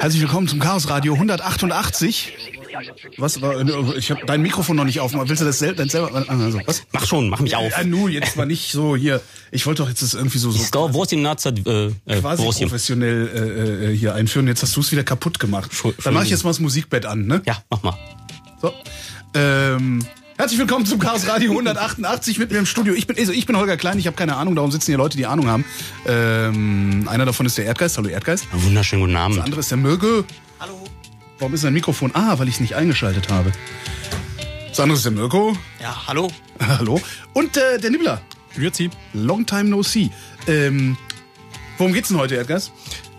Herzlich 0.00 0.22
willkommen 0.22 0.48
zum 0.48 0.58
Chaos 0.58 0.88
Radio 0.88 1.14
188. 1.14 2.32
Was 3.16 3.40
war? 3.40 3.96
Ich 3.96 4.10
habe 4.10 4.20
dein 4.26 4.42
Mikrofon 4.42 4.76
noch 4.76 4.84
nicht 4.84 5.00
auf. 5.00 5.12
Willst 5.14 5.40
du 5.40 5.44
das 5.46 5.58
sel 5.58 5.74
dein 5.74 5.88
selber? 5.88 6.14
Also, 6.28 6.60
was? 6.66 6.82
Mach 6.92 7.06
schon, 7.06 7.28
mach 7.28 7.40
mich 7.40 7.56
auf. 7.56 7.70
Ja, 7.76 7.84
nu, 7.84 8.08
jetzt 8.08 8.36
mal 8.36 8.46
nicht 8.46 8.70
so 8.72 8.94
hier. 8.96 9.20
Ich 9.50 9.66
wollte 9.66 9.82
doch 9.82 9.88
jetzt 9.88 10.02
das 10.02 10.14
irgendwie 10.14 10.38
so 10.38 10.50
so 10.50 10.62
Sto, 10.62 10.92
wo 10.92 11.02
ist 11.02 11.10
die 11.12 11.16
Nazat, 11.16 11.66
äh, 11.66 11.86
äh, 12.06 12.20
quasi 12.20 12.46
ist 12.46 12.58
professionell 12.60 13.28
äh, 13.88 13.92
äh, 13.92 13.96
hier 13.96 14.14
einführen. 14.14 14.46
Jetzt 14.46 14.62
hast 14.62 14.76
du 14.76 14.80
es 14.80 14.92
wieder 14.92 15.04
kaputt 15.04 15.38
gemacht. 15.38 15.72
Schu- 15.74 15.92
Dann 16.04 16.14
mache 16.14 16.24
ich 16.24 16.30
jetzt 16.30 16.44
mal 16.44 16.50
das 16.50 16.60
Musikbett 16.60 17.06
an, 17.06 17.26
ne? 17.26 17.42
Ja, 17.46 17.62
mach 17.70 17.82
mal. 17.82 17.96
So. 18.60 18.72
Ähm, 19.34 20.04
herzlich 20.36 20.58
willkommen 20.58 20.86
zum 20.86 20.98
Chaos 20.98 21.26
Radio 21.28 21.50
188 21.52 22.38
mit 22.38 22.50
mir 22.50 22.58
im 22.58 22.66
Studio. 22.66 22.94
Ich 22.94 23.06
bin, 23.06 23.16
also 23.18 23.32
ich 23.32 23.46
bin 23.46 23.56
Holger 23.56 23.76
Klein, 23.76 23.98
ich 23.98 24.06
habe 24.06 24.16
keine 24.16 24.36
Ahnung, 24.36 24.54
darum 24.54 24.70
sitzen 24.70 24.86
hier 24.92 24.98
Leute, 24.98 25.16
die 25.16 25.26
Ahnung 25.26 25.48
haben. 25.48 25.64
Ähm, 26.06 27.06
einer 27.08 27.24
davon 27.26 27.46
ist 27.46 27.58
der 27.58 27.64
Erdgeist. 27.66 27.96
Hallo 27.98 28.08
Erdgeist. 28.08 28.46
Wunderschönen 28.52 29.02
guten 29.02 29.12
Der 29.14 29.22
Abend. 29.22 29.40
andere 29.40 29.60
ist 29.60 29.70
der 29.70 29.78
Möge. 29.78 30.24
Warum 31.38 31.54
ist 31.54 31.60
sein 31.60 31.72
Mikrofon? 31.72 32.10
Ah, 32.14 32.38
weil 32.38 32.48
ich 32.48 32.54
es 32.54 32.60
nicht 32.60 32.74
eingeschaltet 32.74 33.28
habe. 33.28 33.52
Das 34.68 34.80
andere 34.80 34.96
ist 34.96 35.04
der 35.04 35.12
Mirko. 35.12 35.56
Ja, 35.80 36.06
hallo. 36.06 36.30
Hallo. 36.60 37.00
Und 37.34 37.56
äh, 37.56 37.78
der 37.78 37.90
Nibbler. 37.90 38.20
Grüezi. 38.54 38.90
Long 39.12 39.46
time 39.46 39.64
no 39.64 39.82
see. 39.82 40.10
Ähm, 40.48 40.96
worum 41.76 41.92
geht's 41.92 42.08
denn 42.08 42.18
heute, 42.18 42.34
Erdgas? 42.34 42.72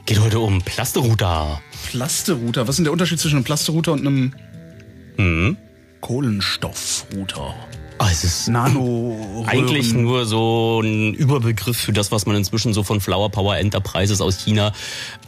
Geht 0.05 0.19
heute 0.19 0.39
um 0.39 0.61
Plasterouter. 0.61 1.61
Plasterouter. 1.89 2.63
Was 2.63 2.73
ist 2.73 2.77
denn 2.79 2.85
der 2.85 2.93
Unterschied 2.93 3.19
zwischen 3.19 3.37
einem 3.37 3.45
Plasterouter 3.45 3.93
und 3.93 4.05
einem... 4.05 4.33
Hm. 5.15 5.57
Kohlenstoffrouter. 6.01 7.55
Ah, 8.01 8.07
es 8.09 8.23
ist 8.23 8.47
Nano. 8.47 9.43
eigentlich 9.45 9.93
nur 9.93 10.25
so 10.25 10.79
ein 10.81 11.13
Überbegriff 11.13 11.77
für 11.77 11.91
das, 11.91 12.13
was 12.13 12.25
man 12.25 12.37
inzwischen 12.37 12.73
so 12.73 12.81
von 12.81 13.01
Flower 13.01 13.29
Power 13.29 13.57
Enterprises 13.57 14.21
aus 14.21 14.37
China 14.37 14.71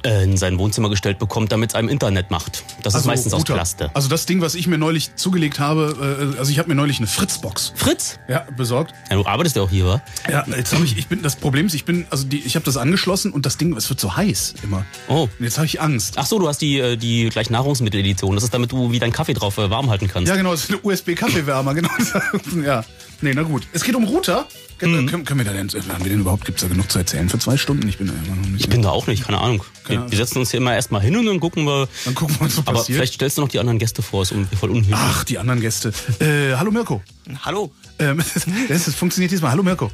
äh, 0.06 0.23
in 0.23 0.38
sein 0.38 0.57
Wohnzimmer 0.57 0.89
gestellt 0.89 1.19
bekommt, 1.19 1.51
damit 1.51 1.71
es 1.71 1.75
einem 1.75 1.89
Internet 1.89 2.31
macht. 2.31 2.63
Das 2.83 2.95
ist 2.95 3.06
meistens 3.06 3.33
aus 3.33 3.41
Router. 3.41 3.56
Plaste. 3.56 3.91
Also 3.94 4.07
das 4.07 4.25
Ding, 4.25 4.39
was 4.39 4.56
ich 4.56 4.68
mir 4.68 4.77
neulich 4.77 5.18
zugelegt 5.18 5.59
habe, 5.59 6.31
äh, 6.33 6.39
also 6.39 6.50
ich 6.50 6.59
habe 6.59 6.69
mir 6.69 6.75
neulich 6.75 7.00
eine 7.00 7.07
Fritzbox 7.07 7.73
Fritz? 7.75 8.19
ja, 8.29 8.45
besorgt. 8.56 8.94
Ja, 9.09 9.18
du 9.18 9.25
arbeitest 9.25 9.57
ja 9.57 9.63
auch 9.63 9.69
hier, 9.69 9.85
wa? 9.85 10.01
Ja, 10.29 10.45
jetzt 10.47 10.73
habe 10.73 10.85
ich, 10.85 10.97
ich 10.97 11.07
bin, 11.07 11.21
das 11.21 11.35
Problem 11.35 11.65
ist, 11.65 11.73
ich 11.73 11.83
bin, 11.83 12.06
also 12.09 12.23
die, 12.23 12.39
ich 12.39 12.56
habe 12.56 12.63
das 12.63 12.77
angeschlossen 12.77 13.33
und 13.33 13.45
das 13.45 13.57
Ding, 13.57 13.75
es 13.75 13.89
wird 13.89 14.00
so 14.00 14.15
heiß 14.15 14.56
immer. 14.63 14.85
Oh. 15.09 15.23
Und 15.23 15.44
jetzt 15.44 15.57
habe 15.57 15.65
ich 15.65 15.81
Angst. 15.81 16.13
Ach 16.15 16.25
so, 16.25 16.39
du 16.39 16.47
hast 16.47 16.62
die, 16.62 16.79
äh, 16.79 16.95
die 16.95 17.27
gleich 17.27 17.50
Nahrungsmitteledition. 17.50 18.33
Das 18.35 18.45
ist 18.45 18.53
damit 18.53 18.71
du 18.71 18.94
wie 18.94 19.00
deinen 19.00 19.12
Kaffee 19.12 19.33
drauf 19.33 19.57
warm 19.57 19.89
halten 19.89 20.07
kannst. 20.07 20.29
Ja, 20.29 20.38
genau, 20.38 20.51
das 20.51 20.63
ist 20.63 20.69
eine 20.69 20.79
USB-Kaffeewärmer, 20.81 21.73
genau. 21.73 21.89
ja. 22.63 22.83
Nee, 23.21 23.33
na 23.35 23.43
gut. 23.43 23.67
Es 23.73 23.83
geht 23.83 23.95
um 23.95 24.03
Router. 24.03 24.47
Können, 24.77 25.05
können, 25.05 25.25
können 25.25 25.39
wir 25.39 25.45
da 25.45 25.53
denn, 25.53 25.69
haben 25.69 26.03
wir 26.03 26.09
denn 26.09 26.21
überhaupt, 26.21 26.43
gibt's 26.43 26.63
da 26.63 26.67
genug 26.67 26.91
zu 26.91 26.97
erzählen 26.97 27.29
für 27.29 27.37
zwei 27.37 27.55
Stunden? 27.55 27.87
Ich 27.87 27.99
bin 27.99 28.07
da 28.07 28.13
immer 28.13 28.35
noch 28.35 28.47
nicht. 28.47 28.61
Ich 28.61 28.69
bin 28.69 28.81
da 28.81 28.89
auch 28.89 29.05
nicht, 29.05 29.23
keine 29.23 29.37
Ahnung. 29.37 29.63
Keine 29.83 30.05
Wir, 30.05 30.11
wir 30.11 30.17
setzen 30.17 30.39
uns 30.39 30.49
hier 30.49 30.57
immer 30.59 30.73
erstmal 30.73 31.01
hin 31.01 31.15
und 31.15 31.27
dann 31.27 31.39
gucken 31.39 31.65
wir. 31.65 31.87
Dann 32.03 32.15
gucken 32.15 32.35
wir, 32.39 32.47
was 32.47 32.55
so 32.55 32.61
Aber 32.65 32.79
passiert. 32.79 32.95
vielleicht 32.95 33.13
stellst 33.13 33.37
du 33.37 33.41
noch 33.41 33.49
die 33.49 33.59
anderen 33.59 33.77
Gäste 33.77 34.01
vor, 34.01 34.23
ist 34.23 34.33
voll 34.59 34.71
unhöflich. 34.71 34.95
Ach, 34.97 35.23
die 35.23 35.37
anderen 35.37 35.61
Gäste. 35.61 35.93
Äh, 36.19 36.55
hallo 36.55 36.71
Mirko. 36.71 37.03
hallo. 37.45 37.71
Ähm, 37.99 38.23
das, 38.69 38.85
das 38.85 38.95
funktioniert 38.95 39.31
diesmal. 39.31 39.51
Hallo 39.51 39.61
Mirko. 39.61 39.91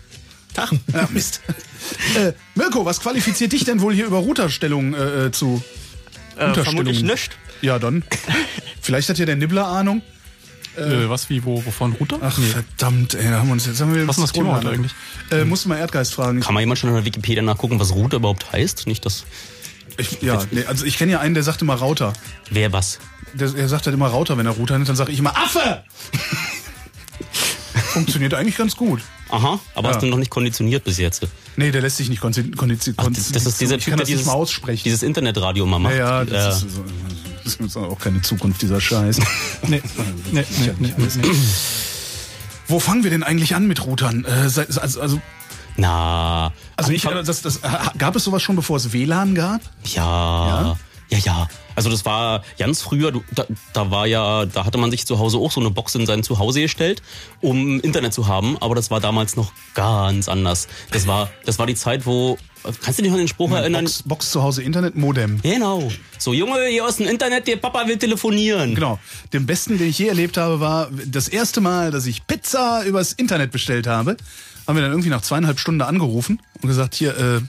Tag. 0.53 0.71
Ja, 0.93 1.07
Mist. 1.11 1.41
äh, 2.15 2.31
Mirko, 2.55 2.85
was 2.85 3.01
qualifiziert 3.01 3.51
dich 3.51 3.65
denn 3.65 3.81
wohl 3.81 3.93
hier 3.93 4.05
über 4.05 4.19
Routerstellung 4.19 4.93
äh, 4.93 5.25
äh, 5.25 5.31
zu 5.31 5.61
Unterstellungen? 6.37 6.63
vermutlich 6.63 7.03
nicht. 7.03 7.37
Ja, 7.61 7.77
dann. 7.77 8.05
Vielleicht 8.81 9.09
hat 9.09 9.17
ja 9.17 9.25
der 9.25 9.35
Nibbler 9.35 9.67
Ahnung. 9.67 10.01
Äh, 10.77 11.09
was, 11.09 11.29
wie, 11.29 11.43
wo, 11.43 11.65
wovon? 11.65 11.93
Router? 11.93 12.19
Ach, 12.21 12.37
verdammt, 12.39 13.15
ey, 13.15 13.23
da 13.31 13.39
haben 13.39 13.47
wir 13.47 13.53
uns 13.53 13.65
jetzt 13.65 13.81
haben 13.81 13.93
wir 13.95 14.07
Was 14.07 14.17
ist 14.17 14.23
das 14.23 14.31
Thema 14.33 14.55
heute 14.57 14.69
eigentlich? 14.69 14.91
Äh, 15.31 15.43
musst 15.43 15.65
du 15.65 15.69
mal 15.69 15.77
Erdgeist 15.77 16.13
fragen. 16.13 16.39
Kann 16.41 16.53
man 16.53 16.61
jemand 16.61 16.79
schon 16.79 16.89
in 16.89 16.95
der 16.95 17.05
Wikipedia 17.05 17.41
nachgucken, 17.41 17.79
was 17.79 17.91
Router 17.93 18.17
überhaupt 18.17 18.51
heißt? 18.51 18.85
Nicht 18.87 19.05
das. 19.05 19.25
Ich, 19.97 20.21
ja, 20.21 20.39
nee, 20.51 20.63
also 20.65 20.85
ich 20.85 20.97
kenne 20.97 21.11
ja 21.13 21.19
einen, 21.19 21.33
der 21.33 21.41
sagt 21.43 21.61
immer 21.63 21.75
Router. 21.75 22.13
Wer 22.51 22.71
was? 22.71 22.99
Der, 23.33 23.53
er 23.55 23.67
sagt 23.67 23.87
halt 23.87 23.95
immer 23.95 24.07
Router, 24.09 24.37
wenn 24.37 24.45
er 24.45 24.51
Router 24.51 24.75
nennt, 24.77 24.87
dann 24.87 24.95
sage 24.95 25.11
ich 25.11 25.17
immer 25.19 25.35
Affe! 25.35 25.83
Funktioniert 27.93 28.33
eigentlich 28.33 28.57
ganz 28.57 28.75
gut. 28.75 29.01
Aha, 29.29 29.59
aber 29.75 29.89
Ja. 29.89 29.95
hast 29.95 30.01
du 30.03 30.07
noch 30.07 30.17
nicht 30.17 30.29
konditioniert 30.29 30.83
bis 30.83 30.97
jetzt? 30.99 31.25
Nee, 31.55 31.71
der 31.71 31.81
lässt 31.81 31.97
sich 31.97 32.09
nicht 32.09 32.21
konzi 32.21 32.51
Ach, 32.97 33.07
das, 33.07 33.45
ist 33.45 33.59
dieser 33.59 33.75
ich 33.77 33.83
Typ, 33.83 33.91
kann 33.91 33.97
der 33.97 34.03
das 34.05 34.09
nicht 34.09 34.09
dieses, 34.09 34.25
mal 34.27 34.33
aussprechen. 34.33 34.83
dieses 34.83 35.03
Internetradio 35.03 35.65
mal 35.65 35.79
macht. 35.79 35.95
ja, 35.95 35.99
ja, 35.99 36.21
Äh, 36.21 36.25
das, 36.27 36.63
ist, 36.63 36.75
so- 36.75 36.83
das 37.47 37.67
ist 37.67 37.77
auch 37.77 37.99
keine 37.99 38.21
Zukunft, 38.21 38.61
dieser 38.61 38.81
Scheiß. 38.81 39.19
Nee, 39.67 39.81
nee, 40.31 40.45
nee, 40.59 40.73
nee, 40.79 40.93
nee. 40.97 41.29
Wo 42.67 42.79
fangen 42.79 43.03
wir 43.03 43.11
denn 43.11 43.23
eigentlich 43.23 43.55
an 43.55 43.67
mit 43.67 43.85
Routern? 43.85 44.25
Äh, 44.25 44.29
also, 44.29 45.01
also, 45.01 45.21
na, 45.77 46.51
also 46.75 46.91
ich, 46.91 47.05
Anfang- 47.07 47.25
das, 47.25 47.41
das, 47.41 47.61
gab 47.97 48.15
es 48.15 48.23
sowas 48.23 48.41
schon, 48.41 48.55
bevor 48.55 48.77
es 48.77 48.91
WLAN 48.93 49.35
gab? 49.35 49.61
Ja, 49.85 50.75
ja, 51.09 51.17
ja. 51.19 51.47
Also 51.75 51.91
das 51.91 52.05
war 52.05 52.43
ganz 52.57 52.81
früher, 52.81 53.13
da, 53.35 53.45
da 53.71 53.91
war 53.91 54.07
ja, 54.07 54.47
da 54.47 54.65
hatte 54.65 54.79
man 54.79 54.89
sich 54.89 55.05
zu 55.05 55.19
Hause 55.19 55.37
auch 55.37 55.51
so 55.51 55.61
eine 55.61 55.69
Box 55.69 55.93
in 55.93 56.07
sein 56.07 56.23
Zuhause 56.23 56.59
gestellt, 56.59 57.03
um 57.39 57.79
Internet 57.81 58.13
zu 58.13 58.27
haben, 58.27 58.57
aber 58.57 58.73
das 58.73 58.89
war 58.89 58.99
damals 58.99 59.35
noch 59.35 59.51
ganz 59.75 60.27
anders. 60.27 60.67
Das 60.91 61.05
war, 61.05 61.29
das 61.45 61.59
war 61.59 61.67
die 61.67 61.75
Zeit, 61.75 62.07
wo, 62.07 62.39
kannst 62.81 62.99
du 62.99 63.03
dich 63.03 63.11
an 63.11 63.17
den 63.17 63.27
Spruch 63.27 63.51
erinnern? 63.51 63.85
Box, 63.85 64.03
Box 64.03 64.31
zu 64.31 64.41
Hause 64.43 64.63
Internet, 64.63 64.95
Modem. 64.95 65.41
Genau. 65.41 65.91
So, 66.17 66.33
Junge, 66.33 66.65
hier 66.67 66.85
aus 66.85 66.97
dem 66.97 67.07
Internet, 67.07 67.47
der 67.47 67.57
Papa 67.57 67.87
will 67.87 67.97
telefonieren. 67.97 68.75
Genau. 68.75 68.99
Den 69.33 69.45
besten, 69.45 69.77
den 69.77 69.89
ich 69.89 69.99
je 69.99 70.07
erlebt 70.07 70.37
habe, 70.37 70.59
war 70.59 70.89
das 71.05 71.27
erste 71.27 71.61
Mal, 71.61 71.91
dass 71.91 72.05
ich 72.05 72.27
Pizza 72.27 72.83
übers 72.85 73.13
Internet 73.13 73.51
bestellt 73.51 73.87
habe. 73.87 74.17
Haben 74.67 74.75
wir 74.75 74.81
dann 74.81 74.91
irgendwie 74.91 75.09
nach 75.09 75.21
zweieinhalb 75.21 75.59
Stunden 75.59 75.81
angerufen 75.81 76.41
und 76.61 76.67
gesagt, 76.67 76.95
hier, 76.95 77.17
äh, 77.17 77.41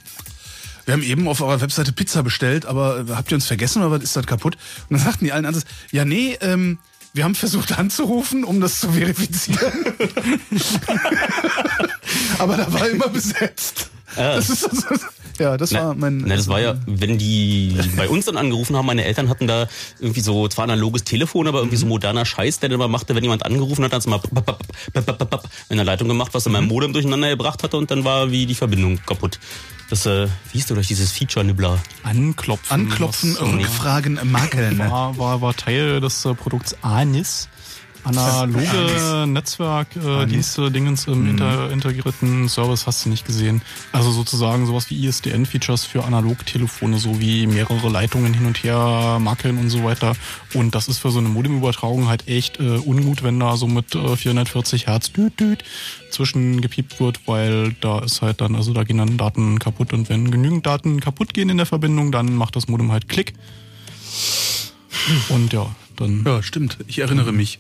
wir 0.84 0.94
haben 0.94 1.02
eben 1.02 1.28
auf 1.28 1.40
eurer 1.40 1.60
Webseite 1.60 1.92
Pizza 1.92 2.22
bestellt, 2.22 2.64
aber 2.64 3.00
äh, 3.08 3.12
habt 3.14 3.30
ihr 3.30 3.34
uns 3.34 3.46
vergessen 3.46 3.82
oder 3.82 3.90
was 3.90 4.02
ist 4.02 4.16
das 4.16 4.26
kaputt? 4.26 4.56
Und 4.88 4.96
dann 4.96 5.04
sagten 5.04 5.24
die 5.24 5.32
allen 5.32 5.44
anders, 5.44 5.64
ja 5.90 6.04
nee, 6.04 6.38
ähm, 6.40 6.78
wir 7.12 7.24
haben 7.24 7.34
versucht 7.34 7.78
anzurufen, 7.78 8.44
um 8.44 8.60
das 8.60 8.80
zu 8.80 8.92
verifizieren. 8.92 9.72
aber 12.38 12.56
da 12.56 12.72
war 12.72 12.88
immer 12.88 13.08
besetzt. 13.08 13.90
Das 14.18 14.50
ist 14.50 14.60
so, 14.60 14.94
ja, 15.38 15.56
das 15.56 15.72
war 15.72 15.94
mein. 15.94 16.18
Na, 16.18 16.36
das 16.36 16.48
war 16.48 16.60
ja, 16.60 16.76
wenn 16.86 17.18
die 17.18 17.76
bei 17.96 18.08
uns 18.08 18.24
dann 18.26 18.36
angerufen 18.36 18.76
haben, 18.76 18.86
meine 18.86 19.04
Eltern 19.04 19.28
hatten 19.28 19.46
da 19.46 19.68
irgendwie 20.00 20.20
so 20.20 20.48
zwar 20.48 20.64
analoges 20.64 21.04
Telefon, 21.04 21.46
aber 21.46 21.58
irgendwie 21.58 21.76
so 21.76 21.86
Mhm. 21.86 21.90
moderner 21.90 22.24
Scheiß, 22.26 22.60
der 22.60 22.68
dann 22.68 22.76
immer 22.76 22.88
machte, 22.88 23.14
wenn 23.14 23.22
jemand 23.22 23.44
angerufen 23.46 23.84
hat, 23.84 23.92
hat 23.92 24.04
es 24.04 24.06
bap 24.30 25.44
in 25.68 25.76
der 25.76 25.84
Leitung 25.84 26.08
gemacht, 26.08 26.30
was 26.34 26.44
dann 26.44 26.52
Mhm. 26.52 26.58
mein 26.60 26.68
Modem 26.68 26.92
durcheinander 26.92 27.28
gebracht 27.30 27.62
hatte 27.62 27.76
und 27.76 27.90
dann 27.90 28.04
war 28.04 28.30
wie 28.30 28.46
die 28.46 28.54
Verbindung 28.54 28.98
kaputt. 29.06 29.38
Das, 29.90 30.04
äh, 30.04 30.26
wie 30.26 30.58
hieß 30.58 30.66
du 30.66 30.74
durch 30.74 30.88
dieses 30.88 31.12
Feature-Nibbler? 31.12 31.78
Anklopfen. 32.02 32.74
Anklopfen, 32.90 33.36
was, 33.40 33.40
äh, 33.40 33.54
Rückfragen, 33.54 34.20
Makeln. 34.24 34.78
war, 34.78 35.16
war, 35.16 35.40
war 35.40 35.54
Teil 35.54 36.00
des 36.00 36.24
äh, 36.26 36.34
Produkts 36.34 36.76
ANIS. 36.82 37.48
Analoge 38.08 39.26
Netzwerkdienste, 39.26 40.70
Dingens 40.70 41.06
im 41.06 41.28
inter, 41.28 41.70
integrierten 41.70 42.48
Service 42.48 42.86
hast 42.86 43.04
du 43.04 43.10
nicht 43.10 43.26
gesehen. 43.26 43.62
Also 43.92 44.10
sozusagen 44.10 44.66
sowas 44.66 44.90
wie 44.90 45.06
ISDN-Features 45.06 45.84
für 45.84 46.04
Analogtelefone, 46.04 46.98
so 46.98 47.20
wie 47.20 47.46
mehrere 47.46 47.88
Leitungen 47.88 48.34
hin 48.34 48.46
und 48.46 48.62
her 48.62 49.18
makeln 49.20 49.58
und 49.58 49.70
so 49.70 49.84
weiter. 49.84 50.14
Und 50.54 50.74
das 50.74 50.88
ist 50.88 50.98
für 50.98 51.10
so 51.10 51.18
eine 51.18 51.28
Modemübertragung 51.28 52.08
halt 52.08 52.28
echt 52.28 52.58
äh, 52.60 52.78
ungut, 52.78 53.22
wenn 53.22 53.38
da 53.38 53.56
so 53.56 53.66
mit 53.66 53.94
äh, 53.94 54.16
440 54.16 54.86
Hertz 54.86 55.12
düt, 55.12 55.38
düt 55.38 55.64
zwischengepiept 56.10 57.00
wird, 57.00 57.20
weil 57.26 57.74
da 57.80 58.00
ist 58.00 58.22
halt 58.22 58.40
dann, 58.40 58.54
also 58.56 58.72
da 58.72 58.84
gehen 58.84 58.98
dann 58.98 59.16
Daten 59.16 59.58
kaputt 59.58 59.92
und 59.92 60.08
wenn 60.08 60.30
genügend 60.30 60.66
Daten 60.66 61.00
kaputt 61.00 61.34
gehen 61.34 61.48
in 61.48 61.58
der 61.58 61.66
Verbindung, 61.66 62.12
dann 62.12 62.34
macht 62.34 62.56
das 62.56 62.68
Modem 62.68 62.90
halt 62.92 63.08
Klick. 63.08 63.34
Und 65.28 65.52
ja, 65.52 65.66
dann 66.00 66.22
Ja, 66.26 66.42
stimmt. 66.42 66.78
Ich 66.86 66.98
erinnere 66.98 67.32
mich. 67.32 67.58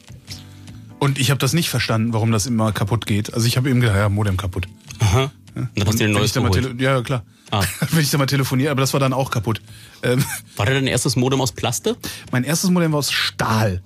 Und 0.98 1.18
ich 1.18 1.30
habe 1.30 1.38
das 1.38 1.52
nicht 1.52 1.68
verstanden, 1.70 2.12
warum 2.12 2.32
das 2.32 2.46
immer 2.46 2.72
kaputt 2.72 3.06
geht. 3.06 3.32
Also 3.34 3.46
ich 3.46 3.56
habe 3.56 3.70
eben 3.70 3.80
gedacht, 3.80 3.96
ja, 3.96 4.08
Modem 4.08 4.36
kaputt. 4.36 4.66
Aha. 4.98 5.30
Und 5.54 5.68
dann 5.76 5.86
hast 5.86 5.94
du 5.94 5.98
dir 5.98 6.04
ein 6.08 6.12
neues 6.12 6.32
geholt. 6.34 6.80
Ja, 6.80 7.00
klar. 7.02 7.22
Ah. 7.50 7.62
Wenn 7.90 8.00
ich 8.02 8.10
da 8.10 8.18
mal 8.18 8.26
telefoniere, 8.26 8.70
aber 8.70 8.80
das 8.80 8.92
war 8.92 9.00
dann 9.00 9.12
auch 9.12 9.30
kaputt. 9.30 9.60
Ähm, 10.02 10.24
War 10.56 10.66
dein 10.66 10.86
erstes 10.86 11.16
Modem 11.16 11.40
aus 11.40 11.52
Plaste? 11.52 11.96
mein 12.30 12.44
erstes 12.44 12.70
Modem 12.70 12.92
war 12.92 12.98
aus 13.00 13.10
Stahl. 13.12 13.80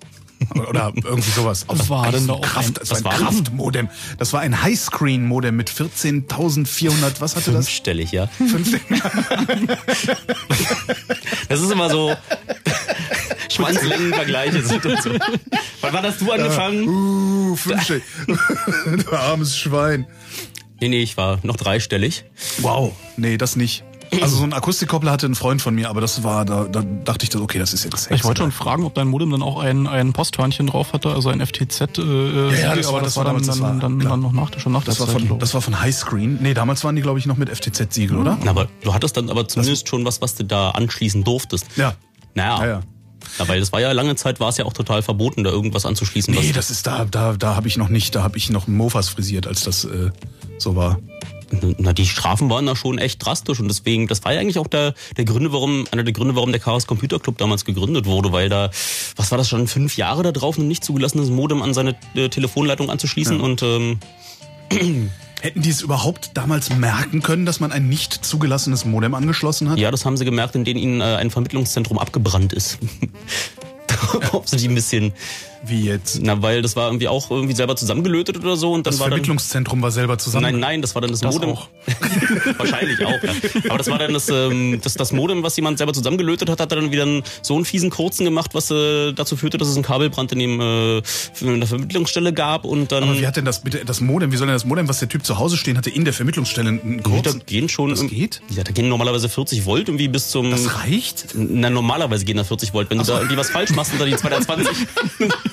Oder 0.69 0.93
irgendwie 1.05 1.31
sowas. 1.31 1.65
Was 1.69 1.89
war 1.89 2.11
denn 2.11 2.27
da 2.27 2.33
auch 2.35 2.41
Kraft, 2.43 2.69
ein- 2.81 2.87
das 2.89 3.05
war 3.05 3.13
ein? 3.13 3.19
Kraftmodem. 3.19 3.89
Das 4.19 4.33
war 4.33 4.41
ein 4.41 4.61
Highscreen-Modem 4.63 5.55
mit 5.55 5.71
14.400, 5.71 7.21
was 7.21 7.37
hatte 7.37 7.53
das? 7.53 7.67
Fünfstellig, 7.69 8.11
ja. 8.13 8.27
15. 8.27 8.81
Das 11.49 11.61
ist 11.61 11.71
immer 11.71 11.89
so 11.91 12.15
Schwanzlängenvergleiche 13.51 14.63
sind 14.63 14.85
und 14.87 15.03
so. 15.03 15.11
Wann 15.81 15.93
war 15.93 16.03
das 16.03 16.19
du 16.19 16.31
angefangen? 16.31 16.89
Uh, 16.89 17.57
fünfstellig. 17.57 18.03
du 19.07 19.13
armes 19.17 19.57
Schwein. 19.57 20.07
Nee, 20.81 20.89
nee, 20.89 21.03
ich 21.03 21.17
war 21.17 21.39
noch 21.43 21.57
dreistellig. 21.57 22.25
Wow. 22.59 22.93
Nee, 23.17 23.37
das 23.39 23.57
nicht. 23.57 23.85
Also 24.21 24.37
so 24.37 24.43
ein 24.43 24.53
Akustikkoppler 24.53 25.11
hatte 25.11 25.25
ein 25.27 25.35
Freund 25.35 25.63
von 25.63 25.75
mir, 25.75 25.89
aber 25.89 26.03
das 26.03 26.23
war, 26.23 26.45
da, 26.45 26.65
da 26.65 26.83
dachte 26.83 27.25
ich, 27.27 27.35
okay, 27.35 27.59
das 27.59 27.73
ist 27.73 27.85
jetzt 27.85 28.11
Ich 28.11 28.25
wollte 28.25 28.43
schon 28.43 28.53
fragen, 28.53 28.85
ob 28.85 28.95
dein 28.95 29.09
Modem 29.09 29.31
dann 29.31 29.43
auch 29.43 29.59
ein, 29.59 29.87
ein 29.87 30.13
Posthörnchen 30.13 30.67
drauf 30.67 30.93
hatte, 30.93 31.11
also 31.15 31.31
ein 31.31 31.41
FTZ. 31.41 31.99
Äh, 31.99 32.61
ja, 32.61 32.75
das 32.75 32.89
aber 32.89 32.97
war- 32.97 33.03
das, 33.05 33.17
war 33.17 33.25
dann, 33.25 33.43
dann, 33.43 33.81
dann, 33.81 33.99
dann 34.01 34.21
noch 34.21 34.33
nach, 34.33 34.51
schon 34.59 34.73
nach 34.73 34.85
Das 34.85 34.99
der 34.99 35.07
war, 35.07 35.15
von, 35.15 35.39
das 35.39 35.55
war 35.55 35.63
von 35.63 35.81
Highscreen. 35.81 36.39
Nee, 36.43 36.53
damals 36.53 36.85
waren 36.85 36.95
die, 36.95 37.01
glaube 37.01 37.21
ich, 37.21 37.27
noch 37.27 37.39
mit 37.39 37.49
FTZ-Siegel, 37.49 38.19
oder? 38.19 38.37
Na, 38.43 38.51
Aber 38.51 38.69
du 38.83 38.93
hattest 38.93 39.17
dann 39.17 39.31
aber 39.31 39.49
zumindest 39.49 39.89
schon 39.89 40.05
was, 40.05 40.21
was 40.21 40.35
du 40.35 40.45
da 40.45 40.73
anschließen 40.73 41.25
durftest. 41.25 41.67
Ja. 41.77 41.95
Naja. 42.35 42.59
Ja, 42.59 42.67
ja. 42.67 42.81
Ja, 43.39 43.49
weil 43.49 43.61
das 43.61 43.73
war 43.73 43.81
ja 43.81 43.93
lange 43.93 44.17
Zeit, 44.17 44.41
war 44.41 44.49
es 44.49 44.57
ja 44.57 44.65
auch 44.65 44.73
total 44.73 45.03
verboten, 45.03 45.45
da 45.45 45.51
irgendwas 45.51 45.87
anzuschließen. 45.87 46.35
Nee, 46.35 46.53
das 46.53 46.71
ist 46.71 46.87
da, 46.87 47.05
da, 47.05 47.35
da 47.35 47.57
habe 47.57 47.69
ich 47.69 47.77
noch 47.77 47.89
nicht, 47.89 48.15
da 48.15 48.23
habe 48.23 48.39
ich 48.39 48.51
noch 48.51 48.67
Mofas 48.67 49.09
frisiert, 49.09 49.47
als 49.47 49.63
das 49.63 49.85
äh, 49.85 50.11
so 50.59 50.77
war. 50.77 50.99
na, 51.79 51.93
die 51.93 52.07
Strafen 52.07 52.49
waren 52.51 52.67
da 52.67 52.77
schon 52.77 52.99
echt 52.99 53.25
drastisch 53.25 53.61
und 53.61 53.69
deswegen, 53.69 54.07
das 54.07 54.25
war 54.25 54.33
ja 54.33 54.41
eigentlich 54.41 54.59
auch 54.59 54.67
der, 54.67 54.95
der 55.17 55.25
Gründe, 55.25 55.53
warum, 55.53 55.87
einer 55.91 56.03
der 56.03 56.13
Gründe, 56.13 56.35
warum 56.37 56.53
der 56.53 56.61
Chaos 56.61 56.87
Computer 56.87 57.19
Club 57.19 57.39
damals 57.39 57.65
gegründet 57.65 58.07
wurde, 58.07 58.33
weil 58.33 58.49
da, 58.49 58.71
was 59.17 59.31
war 59.31 59.39
das 59.39 59.49
schon, 59.49 59.67
fünf 59.67 59.97
Jahre 59.97 60.23
da 60.23 60.33
drauf, 60.33 60.59
ein 60.59 60.69
nicht 60.69 60.85
zugelassenes 60.85 61.31
Modem 61.31 61.63
an 61.63 61.75
seine 61.75 61.97
äh, 62.15 62.29
Telefonleitung 62.29 62.91
anzuschließen 62.91 63.41
und 63.41 63.63
ähm, 63.63 63.99
Hätten 65.43 65.61
die 65.61 65.71
es 65.71 65.83
überhaupt 65.83 66.31
damals 66.35 66.71
merken 66.71 67.21
können, 67.21 67.47
dass 67.47 67.59
man 67.59 67.73
ein 67.73 67.89
nicht 67.89 68.25
zugelassenes 68.25 68.85
Modem 68.85 69.13
angeschlossen 69.13 69.69
hat? 69.69 69.77
Ja, 69.77 69.91
das 69.91 70.05
haben 70.05 70.17
sie 70.17 70.25
gemerkt, 70.25 70.55
indem 70.55 70.77
ihnen 70.77 71.01
äh, 71.01 71.17
ein 71.17 71.33
Vermittlungszentrum 71.33 71.99
abgebrannt 71.99 72.53
ist. 72.53 72.79
Ob 74.33 74.49
sie 74.49 74.59
die 74.59 74.69
ein 74.69 74.75
bisschen 74.77 75.13
Wie 75.65 75.85
jetzt? 75.85 76.21
Na, 76.23 76.43
weil 76.43 76.61
das 76.61 76.75
war 76.75 76.89
irgendwie 76.89 77.09
auch 77.09 77.31
irgendwie 77.31 77.55
selber 77.55 77.77
zusammengelötet 77.77 78.37
oder 78.37 78.57
so 78.57 78.73
und 78.73 78.87
dann 78.87 78.93
Das 78.93 79.01
war 79.01 79.07
dann 79.07 79.19
Vermittlungszentrum 79.19 79.81
war 79.81 79.93
selber 79.93 80.19
zusammen. 80.19 80.45
Nein, 80.45 80.59
nein, 80.61 80.83
das 80.83 80.95
war 80.95 81.03
dann 81.03 81.13
das, 81.13 81.21
Das 81.21 81.35
Modem. 81.35 81.51
auch. 81.51 81.69
Wahrscheinlich 82.59 83.05
auch, 83.05 83.23
ja. 83.23 83.33
Aber 83.69 83.79
das 83.79 83.89
war 83.89 83.99
dann 83.99 84.13
das, 84.13 84.29
ähm, 84.29 84.81
das, 84.83 84.95
das 84.95 85.13
Modem, 85.13 85.43
was 85.43 85.55
jemand 85.57 85.79
selber 85.79 85.93
zusammengelötet 85.93 86.51
hat, 86.51 86.61
hat 86.61 86.73
dann 86.73 86.91
wieder 86.91 87.07
so 87.43 87.55
einen 87.55 87.65
fiesen 87.65 87.91
Kurzen 87.91 88.25
gemacht, 88.25 88.55
was 88.55 88.71
äh, 88.71 89.13
dazu 89.13 89.37
führte, 89.37 89.57
dass 89.59 89.69
es 89.69 89.77
einen 89.77 89.85
Kabelbrand 89.85 90.33
in, 90.33 90.39
dem, 90.41 90.61
äh, 90.61 90.99
in 91.41 91.61
der 91.61 91.69
Vermittlungsstelle 91.69 92.33
gab 92.33 92.65
und 92.65 92.91
dann. 92.91 93.05
Aber 93.05 93.21
wie 93.21 93.27
hat 93.27 93.37
denn 93.37 93.45
das 93.45 93.63
bitte 93.63 93.85
das 93.85 94.01
Modem? 94.01 94.33
Wie 94.33 94.37
soll 94.37 94.49
denn 94.49 94.55
das 94.57 94.65
Modem, 94.65 94.89
was 94.89 94.99
der 94.99 95.09
Typ 95.09 95.25
zu 95.25 95.39
Hause 95.39 95.57
stehen 95.57 95.77
hatte, 95.77 95.91
in 95.91 96.05
der 96.05 96.13
Vermittlungsstelle 96.13 96.69
einen 96.71 97.03
kurzen? 97.03 97.39
da 97.39 97.45
gehen 97.45 97.69
schon. 97.69 97.91
Das 97.91 98.05
geht? 98.07 98.43
Ja, 98.51 98.65
da 98.65 98.73
gehen 98.73 98.89
normalerweise 98.89 99.29
40 99.29 99.65
Volt 99.65 99.89
irgendwie 99.89 100.09
bis 100.09 100.31
zum. 100.31 100.51
Das 100.51 100.83
reicht? 100.83 101.29
Na, 101.35 101.71
normalerweise 101.71 102.25
gehen 102.25 102.37
da 102.37 102.45
40 102.45 102.75
Volt. 102.75 102.91
Wenn 102.91 102.99
du 102.99 103.05
da 103.05 103.19
irgendwie 103.19 103.37
was 103.37 103.51
falsch 103.51 103.71
machst 103.71 103.93
da 103.99 104.05
die 104.05 104.17
220. 104.17 104.69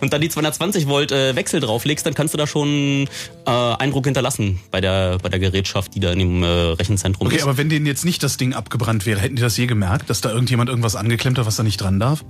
und 0.00 0.12
dann 0.12 0.20
die 0.20 0.28
220 0.28 0.86
Volt 0.86 1.12
äh, 1.12 1.36
Wechsel 1.36 1.60
drauflegst, 1.60 2.04
dann 2.06 2.14
kannst 2.14 2.34
du 2.34 2.38
da 2.38 2.46
schon 2.46 3.08
äh, 3.46 3.50
Eindruck 3.50 4.06
hinterlassen 4.06 4.58
bei 4.70 4.80
der, 4.80 5.18
bei 5.18 5.28
der 5.28 5.38
Gerätschaft, 5.38 5.94
die 5.94 6.00
da 6.00 6.12
in 6.12 6.18
dem 6.18 6.42
äh, 6.42 6.46
Rechenzentrum 6.46 7.26
Okay, 7.26 7.36
ist. 7.36 7.42
aber 7.42 7.56
wenn 7.56 7.68
denen 7.68 7.86
jetzt 7.86 8.04
nicht 8.04 8.22
das 8.22 8.36
Ding 8.36 8.54
abgebrannt 8.54 9.06
wäre, 9.06 9.20
hätten 9.20 9.36
die 9.36 9.42
das 9.42 9.56
je 9.56 9.66
gemerkt, 9.66 10.10
dass 10.10 10.20
da 10.20 10.30
irgendjemand 10.30 10.70
irgendwas 10.70 10.96
angeklemmt 10.96 11.38
hat, 11.38 11.46
was 11.46 11.56
da 11.56 11.62
nicht 11.62 11.80
dran 11.80 12.00
darf? 12.00 12.24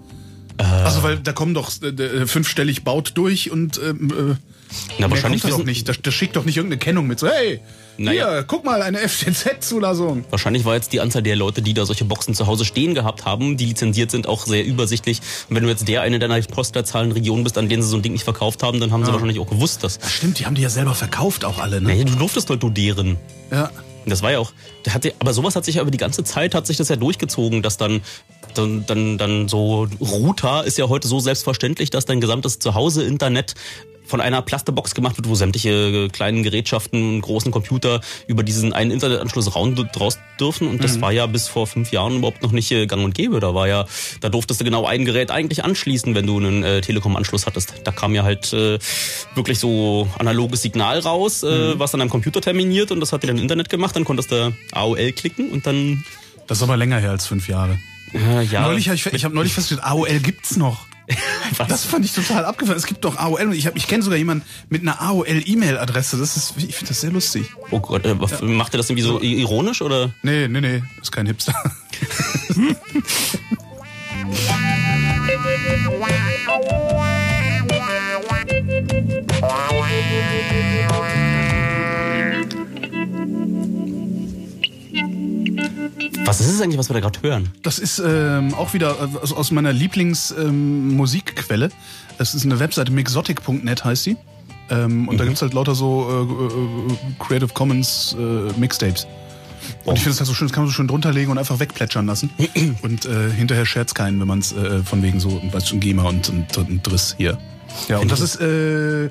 Äh. 0.59 0.63
Also 0.65 1.03
weil 1.03 1.19
da 1.19 1.33
kommen 1.33 1.55
doch 1.55 1.71
äh, 1.83 1.87
äh, 1.89 2.27
fünfstellig 2.27 2.85
baut 2.85 3.13
durch 3.15 3.51
und 3.51 3.81
ähm, 3.83 4.11
äh, 4.11 4.35
Na, 4.99 5.11
wahrscheinlich 5.11 5.43
doch 5.43 5.65
nicht. 5.65 5.89
Da, 5.89 5.93
da 6.01 6.11
schickt 6.11 6.37
doch 6.37 6.45
nicht 6.45 6.57
irgendeine 6.57 6.79
Kennung 6.79 7.07
mit 7.07 7.19
so, 7.19 7.29
hey, 7.29 7.61
Naja. 7.97 8.31
hier, 8.31 8.45
guck 8.45 8.65
mal, 8.65 8.83
eine 8.83 8.99
FTZ-Zulassung. 9.09 10.25
Wahrscheinlich 10.31 10.65
war 10.65 10.75
jetzt 10.75 10.93
die 10.93 11.01
Anzahl 11.01 11.23
der 11.23 11.37
Leute, 11.37 11.63
die 11.63 11.75
da 11.75 11.85
solche 11.85 12.05
Boxen 12.05 12.35
zu 12.35 12.47
Hause 12.47 12.65
stehen 12.65 12.95
gehabt 12.95 13.25
haben, 13.25 13.57
die 13.57 13.67
lizenziert 13.67 14.11
sind, 14.11 14.27
auch 14.27 14.47
sehr 14.47 14.65
übersichtlich. 14.65 15.21
Und 15.49 15.57
wenn 15.57 15.63
du 15.63 15.69
jetzt 15.69 15.87
der 15.89 16.03
eine 16.03 16.19
deiner 16.19 16.41
Postleitzahlenregionen 16.41 17.45
bist, 17.45 17.59
an 17.59 17.69
denen 17.69 17.83
sie 17.83 17.89
so 17.89 17.97
ein 17.97 18.03
Ding 18.03 18.13
nicht 18.13 18.25
verkauft 18.25 18.63
haben, 18.63 18.81
dann 18.81 18.93
haben 18.93 19.05
sie 19.05 19.13
wahrscheinlich 19.13 19.39
auch 19.39 19.49
gewusst, 19.49 19.85
dass. 19.85 19.99
Stimmt, 20.07 20.39
die 20.39 20.47
haben 20.47 20.55
die 20.55 20.63
ja 20.63 20.71
selber 20.71 20.95
verkauft 20.95 21.45
auch 21.45 21.59
alle, 21.59 21.81
ne? 21.81 21.89
Naja, 21.89 22.05
du 22.05 22.15
durftest 22.15 22.49
halt 22.51 22.63
nur 22.63 22.71
deren. 22.71 23.17
Ja. 23.51 23.71
Das 24.07 24.23
war 24.23 24.33
ja 24.33 24.39
auch, 24.39 24.53
hatte, 24.89 25.13
aber 25.19 25.33
sowas 25.33 25.57
hat 25.57 25.65
sich 25.65 25.77
ja 25.77 25.83
über 25.83 25.91
die 25.91 25.99
ganze 25.99 26.25
Zeit 26.25 26.55
hat 26.55 26.67
sich 26.67 26.77
das 26.77 26.89
ja 26.89 26.97
durchgezogen, 26.97 27.63
dass 27.63 27.77
dann, 27.77 28.01
dann, 28.55 28.87
dann, 28.87 29.19
dann 29.19 29.49
so 29.49 29.89
Router 30.01 30.65
ist 30.65 30.79
ja 30.79 30.89
heute 30.89 31.07
so 31.07 31.21
selbstverständlich, 31.21 31.91
dass 31.91 32.07
dein 32.07 32.21
gesamtes 32.21 32.59
Zuhause-Internet 32.59 33.55
von 34.11 34.21
einer 34.21 34.43
Plastebox 34.43 34.95
gemacht 34.95 35.17
wird, 35.17 35.29
wo 35.29 35.35
sämtliche 35.35 35.71
äh, 35.71 36.09
kleinen 36.09 36.43
Gerätschaften 36.43 37.14
und 37.14 37.21
großen 37.23 37.50
Computer 37.50 38.00
über 38.26 38.43
diesen 38.43 38.73
einen 38.73 38.90
Internetanschluss 38.90 39.55
raus 39.57 40.19
dürfen. 40.38 40.69
Und 40.69 40.85
das 40.85 41.00
war 41.00 41.12
ja 41.12 41.26
bis 41.26 41.49
vor 41.49 41.67
fünf 41.67 41.93
Jahren 41.93 42.17
überhaupt 42.17 42.43
noch 42.43 42.52
nicht 42.52 42.71
äh, 42.73 42.87
gang 42.87 43.05
und 43.05 43.14
gäbe. 43.14 43.40
Da 43.40 43.55
war 43.55 43.69
ja, 43.69 43.87
da 44.21 44.29
durftest 44.29 44.61
du 44.61 44.64
genau 44.64 44.85
ein 44.85 45.05
Gerät 45.05 45.31
eigentlich 45.31 45.64
anschließen, 45.64 46.14
wenn 46.14 46.26
du 46.26 46.38
einen 46.38 46.62
äh, 46.64 46.81
Telekom-Anschluss 46.81 47.47
hattest. 47.47 47.75
Da 47.85 47.93
kam 47.93 48.14
ja 48.14 48.25
halt 48.25 48.52
äh, 48.52 48.79
wirklich 49.35 49.59
so 49.59 50.09
analoges 50.19 50.62
Signal 50.62 50.99
raus, 50.99 51.43
äh, 51.43 51.79
was 51.79 51.93
dann 51.93 52.00
am 52.00 52.11
Computer 52.11 52.40
terminiert 52.40 52.90
und 52.90 53.00
das 53.00 53.12
hat 53.12 53.23
dir 53.23 53.29
dann 53.29 53.38
Internet 53.38 53.69
gemacht. 53.71 53.95
Dann 53.95 54.05
konntest 54.05 54.33
du 54.33 54.52
AOL 54.73 55.12
klicken 55.12 55.50
und 55.50 55.67
dann 55.67 56.05
Das 56.49 56.59
ist 56.59 56.62
aber 56.62 56.76
länger 56.76 56.99
her 56.99 57.11
als 57.11 57.26
fünf 57.26 57.49
Jahre. 57.49 57.79
äh, 58.12 58.43
ja. 58.45 58.62
Neulich 58.62 58.88
hab 58.88 58.97
ich, 58.97 59.07
ich 59.07 59.25
habe 59.25 59.35
neulich 59.35 59.52
festgestellt, 59.52 59.87
AOL 59.87 60.19
gibt's 60.21 60.57
noch. 60.57 60.87
Das 61.69 61.85
fand 61.85 62.05
ich 62.05 62.12
total 62.12 62.45
abgefahren. 62.45 62.76
Es 62.79 62.87
gibt 62.87 63.05
doch 63.05 63.17
AOL 63.19 63.43
und 63.49 63.52
ich, 63.52 63.67
hab- 63.67 63.76
ich 63.76 63.87
kenne 63.87 64.02
sogar 64.02 64.19
jemanden 64.19 64.45
mit 64.69 64.83
einer 64.83 65.00
AOL-E-Mail-Adresse. 65.02 66.17
Das 66.19 66.37
ist, 66.37 66.55
ich 66.57 66.75
finde 66.75 66.88
das 66.88 67.00
sehr 67.00 67.11
lustig. 67.11 67.47
oh 67.71 67.81
Gott, 67.81 68.05
äh, 68.07 68.14
macht 68.43 68.75
ihr 68.75 68.79
das 68.79 68.88
irgendwie 68.90 69.07
so 69.07 69.21
ironisch 69.21 69.83
oder? 69.83 70.11
Nee, 70.23 70.49
nee, 70.49 70.61
nee, 70.61 70.83
ist 71.00 71.12
kein 71.12 71.26
Hipster. 71.26 71.55
Was 86.31 86.39
ist 86.39 86.55
es 86.55 86.61
eigentlich, 86.61 86.79
was 86.79 86.89
wir 86.89 86.95
da 86.95 87.01
gerade 87.01 87.21
hören? 87.23 87.51
Das 87.65 87.81
ist 87.81 87.99
ähm, 87.99 88.55
auch 88.55 88.73
wieder 88.73 88.97
aus, 89.21 89.33
aus 89.33 89.51
meiner 89.51 89.73
Lieblingsmusikquelle. 89.73 91.65
Ähm, 91.65 91.73
es 92.19 92.35
ist 92.35 92.45
eine 92.45 92.61
Webseite, 92.61 92.93
mixotic.net 92.93 93.85
heißt 93.85 94.05
sie. 94.05 94.17
Ähm, 94.71 95.09
und 95.09 95.19
da 95.19 95.25
gibt's 95.25 95.43
halt 95.43 95.55
lauter 95.55 95.75
so 95.75 96.07
äh, 96.09 96.93
äh, 96.93 96.97
Creative 97.19 97.53
Commons 97.53 98.15
äh, 98.17 98.53
Mixtapes. 98.61 99.09
Und 99.85 99.97
ich 99.97 100.03
finde 100.05 100.11
das 100.11 100.21
halt 100.21 100.29
so 100.29 100.35
schön, 100.35 100.47
das 100.47 100.55
kann 100.55 100.63
man 100.63 100.69
so 100.69 100.73
schön 100.73 100.87
drunter 100.87 101.13
legen 101.13 101.33
und 101.33 101.39
einfach 101.39 101.59
wegplätschern 101.59 102.07
lassen. 102.07 102.31
Und 102.83 103.07
äh, 103.07 103.33
hinterher 103.33 103.67
scherzt 103.67 103.97
keinen, 103.97 104.21
wenn 104.21 104.29
man 104.29 104.39
es 104.39 104.53
äh, 104.53 104.85
von 104.85 105.03
wegen 105.03 105.19
so, 105.19 105.43
weißt 105.51 105.69
schon, 105.69 105.81
GEMA 105.81 106.05
und, 106.05 106.29
und, 106.29 106.57
und 106.57 106.87
Driss 106.87 107.17
hier. 107.19 107.39
Ja, 107.89 107.99
und 107.99 108.09
das 108.09 108.21
ist 108.21 108.37
äh, 108.37 109.09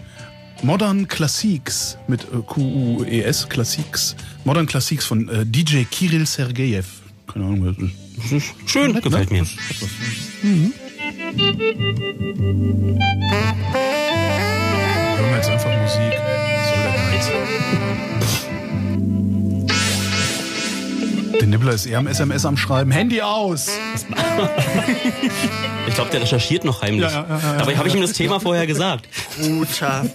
Modern 0.61 1.05
Classics 1.09 1.97
mit 2.07 2.23
äh, 2.23 2.37
Q-U-E-S, 2.45 3.49
Classics. 3.49 4.15
Modern 4.45 4.67
Classics 4.67 5.05
von 5.05 5.27
äh, 5.27 5.45
DJ 5.45 5.83
Kirill 5.83 6.25
Sergejev. 6.25 6.98
Keine 7.31 7.45
Ahnung, 7.45 7.63
wer 7.63 7.73
das 8.17 8.31
ist. 8.31 8.55
Schön, 8.65 8.93
gefällt 8.93 9.29
mir. 9.31 9.45
Hören 9.45 10.73
wir 15.29 15.35
jetzt 15.35 15.49
einfach 15.49 15.81
Musik. 15.81 16.13
Was 16.13 16.69
soll 16.69 16.81
der 16.83 16.93
Geiz? 16.93 17.98
Der 21.39 21.47
Nibbler 21.47 21.73
ist 21.73 21.85
eher 21.85 21.99
am 21.99 22.07
SMS 22.07 22.45
am 22.45 22.57
Schreiben. 22.57 22.91
Handy 22.91 23.21
aus! 23.21 23.69
Ich 25.87 25.95
glaube, 25.95 26.11
der 26.11 26.21
recherchiert 26.21 26.65
noch 26.65 26.83
heimlich. 26.83 27.11
Ja, 27.11 27.25
ja, 27.27 27.27
ja, 27.27 27.39
ja, 27.39 27.57
Dabei 27.57 27.75
habe 27.75 27.87
ich 27.87 27.95
ihm 27.95 28.01
das 28.01 28.13
Thema 28.13 28.39
vorher 28.39 28.67
gesagt. 28.67 29.07
Router. 29.41 30.05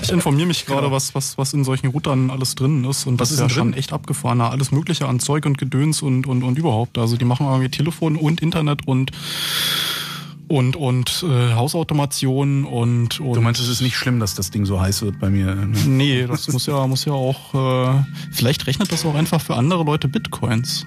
Ich 0.00 0.12
informiere 0.12 0.46
mich 0.46 0.64
gerade, 0.66 0.92
was, 0.92 1.16
was, 1.16 1.36
was 1.36 1.52
in 1.52 1.64
solchen 1.64 1.88
Routern 1.88 2.30
alles 2.30 2.54
drin 2.54 2.84
ist. 2.84 3.06
Und 3.06 3.18
Was 3.18 3.30
das 3.30 3.38
ist 3.38 3.40
ja 3.40 3.48
schon 3.48 3.74
echt 3.74 3.92
abgefahren. 3.92 4.38
Na, 4.38 4.50
Alles 4.50 4.70
Mögliche 4.70 5.06
an 5.08 5.18
Zeug 5.18 5.44
und 5.44 5.58
Gedöns 5.58 6.00
und, 6.00 6.28
und, 6.28 6.44
und 6.44 6.58
überhaupt. 6.58 6.96
Also 6.96 7.16
die 7.16 7.24
machen 7.24 7.46
irgendwie 7.46 7.70
Telefon 7.70 8.14
und 8.16 8.40
Internet 8.40 8.86
und 8.86 9.10
und 10.48 10.76
und 10.76 11.24
äh, 11.28 11.54
Hausautomation 11.54 12.64
und 12.64 13.20
und 13.20 13.34
Du 13.34 13.40
meinst, 13.40 13.60
es 13.60 13.68
ist 13.68 13.80
nicht 13.80 13.96
schlimm, 13.96 14.20
dass 14.20 14.34
das 14.34 14.50
Ding 14.50 14.64
so 14.66 14.80
heiß 14.80 15.02
wird 15.02 15.18
bei 15.18 15.30
mir? 15.30 15.54
ne? 15.54 15.76
nee, 15.86 16.26
das 16.26 16.48
muss 16.48 16.66
ja 16.66 16.86
muss 16.86 17.04
ja 17.04 17.12
auch 17.12 17.54
äh, 17.96 18.04
vielleicht 18.32 18.66
rechnet 18.66 18.92
das 18.92 19.04
auch 19.04 19.14
einfach 19.14 19.40
für 19.40 19.56
andere 19.56 19.84
Leute 19.84 20.08
Bitcoins. 20.08 20.86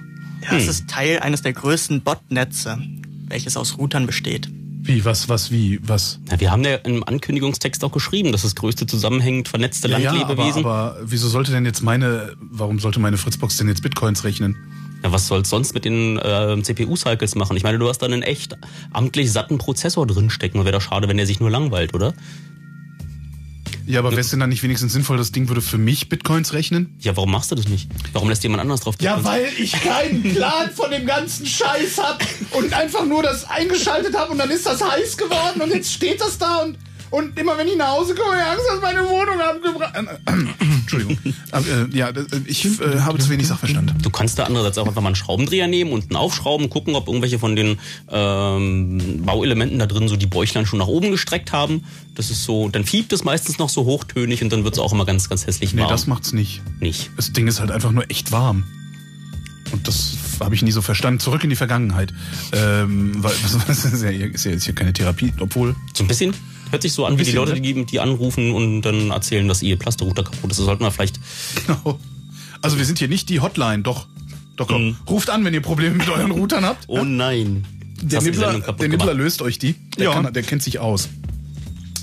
Ja, 0.50 0.56
es 0.56 0.68
ist 0.68 0.88
Teil 0.88 1.18
eines 1.20 1.42
der 1.42 1.52
größten 1.52 2.00
Botnetze, 2.00 2.78
welches 3.28 3.56
aus 3.58 3.76
Routern 3.76 4.06
besteht. 4.06 4.48
Wie, 4.82 5.04
was, 5.04 5.28
was, 5.28 5.50
wie, 5.50 5.78
was? 5.86 6.18
Ja, 6.30 6.40
wir 6.40 6.50
haben 6.50 6.64
ja 6.64 6.76
im 6.76 7.04
Ankündigungstext 7.06 7.84
auch 7.84 7.92
geschrieben, 7.92 8.32
dass 8.32 8.42
das 8.42 8.54
größte 8.54 8.86
zusammenhängend 8.86 9.46
vernetzte 9.48 9.88
Ja, 9.88 9.96
aber, 9.98 10.04
Landlebewesen. 10.18 10.64
aber 10.64 10.96
wieso 11.04 11.28
sollte 11.28 11.52
denn 11.52 11.66
jetzt 11.66 11.82
meine, 11.82 12.32
warum 12.40 12.78
sollte 12.78 12.98
meine 12.98 13.18
Fritzbox 13.18 13.58
denn 13.58 13.68
jetzt 13.68 13.82
Bitcoins 13.82 14.24
rechnen? 14.24 14.56
Ja, 15.02 15.12
was 15.12 15.26
soll's 15.28 15.48
sonst 15.48 15.72
mit 15.74 15.84
den 15.84 16.18
äh, 16.18 16.56
CPU-Cycles 16.62 17.34
machen? 17.34 17.56
Ich 17.56 17.62
meine, 17.62 17.78
du 17.78 17.88
hast 17.88 17.98
da 17.98 18.06
einen 18.06 18.22
echt 18.22 18.56
amtlich 18.92 19.32
satten 19.32 19.56
Prozessor 19.58 20.06
drinstecken. 20.06 20.60
Wäre 20.64 20.72
doch 20.72 20.82
schade, 20.82 21.08
wenn 21.08 21.16
der 21.16 21.26
sich 21.26 21.40
nur 21.40 21.50
langweilt, 21.50 21.94
oder? 21.94 22.12
Ja, 23.86 23.98
aber 24.00 24.10
wäre 24.10 24.20
es 24.20 24.30
denn 24.30 24.38
dann 24.38 24.50
nicht 24.50 24.62
wenigstens 24.62 24.92
sinnvoll, 24.92 25.16
das 25.16 25.32
Ding 25.32 25.48
würde 25.48 25.60
für 25.62 25.78
mich 25.78 26.08
Bitcoins 26.08 26.52
rechnen? 26.52 26.94
Ja, 27.00 27.16
warum 27.16 27.32
machst 27.32 27.50
du 27.50 27.56
das 27.56 27.66
nicht? 27.66 27.88
Warum 28.12 28.28
lässt 28.28 28.42
jemand 28.44 28.60
anders 28.60 28.80
drauf 28.82 28.94
Ja, 29.00 29.14
tippen? 29.16 29.24
weil 29.24 29.46
ich 29.58 29.72
keinen 29.72 30.22
Plan 30.22 30.70
von 30.70 30.90
dem 30.92 31.06
ganzen 31.06 31.44
Scheiß 31.46 31.98
hab 31.98 32.22
und 32.52 32.72
einfach 32.72 33.04
nur 33.04 33.22
das 33.24 33.48
eingeschaltet 33.50 34.16
habe 34.16 34.30
und 34.32 34.38
dann 34.38 34.50
ist 34.50 34.66
das 34.66 34.80
heiß 34.84 35.16
geworden 35.16 35.60
und 35.62 35.74
jetzt 35.74 35.92
steht 35.92 36.20
das 36.20 36.38
da 36.38 36.58
und, 36.58 36.78
und 37.10 37.38
immer 37.38 37.56
wenn 37.58 37.66
ich 37.68 37.76
nach 37.76 37.88
Hause 37.92 38.14
komme, 38.14 38.32
habe 38.36 38.40
ich 38.42 38.48
Angst, 38.50 38.64
dass 38.70 38.80
meine 38.80 39.00
Wohnung 39.08 39.40
abgebrannt. 39.40 40.08
Entschuldigung. 40.82 41.18
Aber, 41.50 41.66
äh, 41.66 41.86
ja, 41.96 42.12
das- 42.12 42.26
äh, 42.26 42.40
ich 42.46 42.64
äh, 42.80 43.00
habe 43.00 43.18
zu 43.18 43.30
wenig 43.30 43.46
Sachverstand. 43.48 43.94
Du 44.02 44.10
kannst 44.10 44.38
da 44.38 44.44
andererseits 44.44 44.78
auch 44.78 44.86
einfach 44.86 45.00
mal 45.02 45.08
einen 45.08 45.16
Schraubendreher 45.16 45.66
nehmen 45.66 45.92
und 45.92 46.04
einen 46.04 46.16
aufschrauben, 46.16 46.70
gucken, 46.70 46.94
ob 46.94 47.08
irgendwelche 47.08 47.38
von 47.38 47.56
den 47.56 47.78
ähm, 48.10 49.22
Bauelementen 49.24 49.78
da 49.78 49.86
drin 49.86 50.08
so 50.08 50.16
die 50.16 50.26
Bäuchlein 50.26 50.66
schon 50.66 50.78
nach 50.78 50.86
oben 50.86 51.10
gestreckt 51.10 51.52
haben. 51.52 51.84
Das 52.14 52.30
ist 52.30 52.44
so, 52.44 52.68
dann 52.68 52.84
fiebt 52.84 53.12
es 53.12 53.24
meistens 53.24 53.58
noch 53.58 53.68
so 53.68 53.84
hochtönig 53.84 54.42
und 54.42 54.52
dann 54.52 54.64
wird 54.64 54.74
es 54.74 54.80
auch 54.80 54.92
immer 54.92 55.04
ganz, 55.06 55.28
ganz 55.28 55.46
hässlich 55.46 55.72
Nee, 55.74 55.82
warm. 55.82 55.90
das 55.90 56.06
macht's 56.06 56.32
nicht. 56.32 56.62
nicht. 56.80 57.10
Das 57.16 57.32
Ding 57.32 57.46
ist 57.46 57.60
halt 57.60 57.70
einfach 57.70 57.92
nur 57.92 58.10
echt 58.10 58.32
warm. 58.32 58.64
Und 59.72 59.86
das 59.86 60.14
habe 60.40 60.54
ich 60.54 60.62
nie 60.62 60.72
so 60.72 60.82
verstanden. 60.82 61.20
Zurück 61.20 61.44
in 61.44 61.50
die 61.50 61.54
Vergangenheit. 61.56 62.12
Ähm, 62.52 63.22
weil, 63.22 63.32
das 63.68 63.84
ist 63.84 64.02
ja, 64.02 64.10
ist 64.10 64.44
ja 64.44 64.50
jetzt 64.50 64.64
hier 64.64 64.74
keine 64.74 64.92
Therapie, 64.92 65.32
obwohl. 65.38 65.76
So 65.94 66.02
ein 66.04 66.08
bisschen. 66.08 66.34
Hört 66.70 66.82
sich 66.82 66.92
so 66.92 67.04
an 67.06 67.18
wie 67.18 67.24
die 67.24 67.32
Leute, 67.32 67.54
ne? 67.54 67.60
die, 67.60 67.84
die 67.86 68.00
anrufen 68.00 68.52
und 68.52 68.82
dann 68.82 69.10
erzählen, 69.10 69.46
dass 69.48 69.62
ihr 69.62 69.76
Plasterrouter 69.76 70.22
kaputt 70.24 70.50
ist. 70.50 70.58
Das 70.58 70.66
sollten 70.66 70.84
wir 70.84 70.90
vielleicht. 70.90 71.18
Genau. 71.66 71.98
Also 72.62 72.78
wir 72.78 72.84
sind 72.84 72.98
hier 72.98 73.08
nicht 73.08 73.28
die 73.28 73.40
Hotline, 73.40 73.82
doch. 73.82 74.06
Doch, 74.56 74.66
doch. 74.68 74.78
Mhm. 74.78 74.96
Ruft 75.08 75.30
an, 75.30 75.44
wenn 75.44 75.54
ihr 75.54 75.62
Probleme 75.62 75.96
mit 75.96 76.08
euren 76.08 76.30
Routern 76.30 76.64
habt. 76.64 76.84
Oh 76.88 77.04
nein. 77.04 77.64
Der 78.02 78.20
die 78.20 78.26
Nibbler, 78.26 78.60
der 78.60 78.88
Nibbler 78.88 79.14
löst 79.14 79.42
euch 79.42 79.58
die. 79.58 79.74
Der, 79.98 80.04
Ja. 80.06 80.12
kann, 80.12 80.32
der 80.32 80.42
kennt 80.42 80.62
sich 80.62 80.78
aus. 80.78 81.08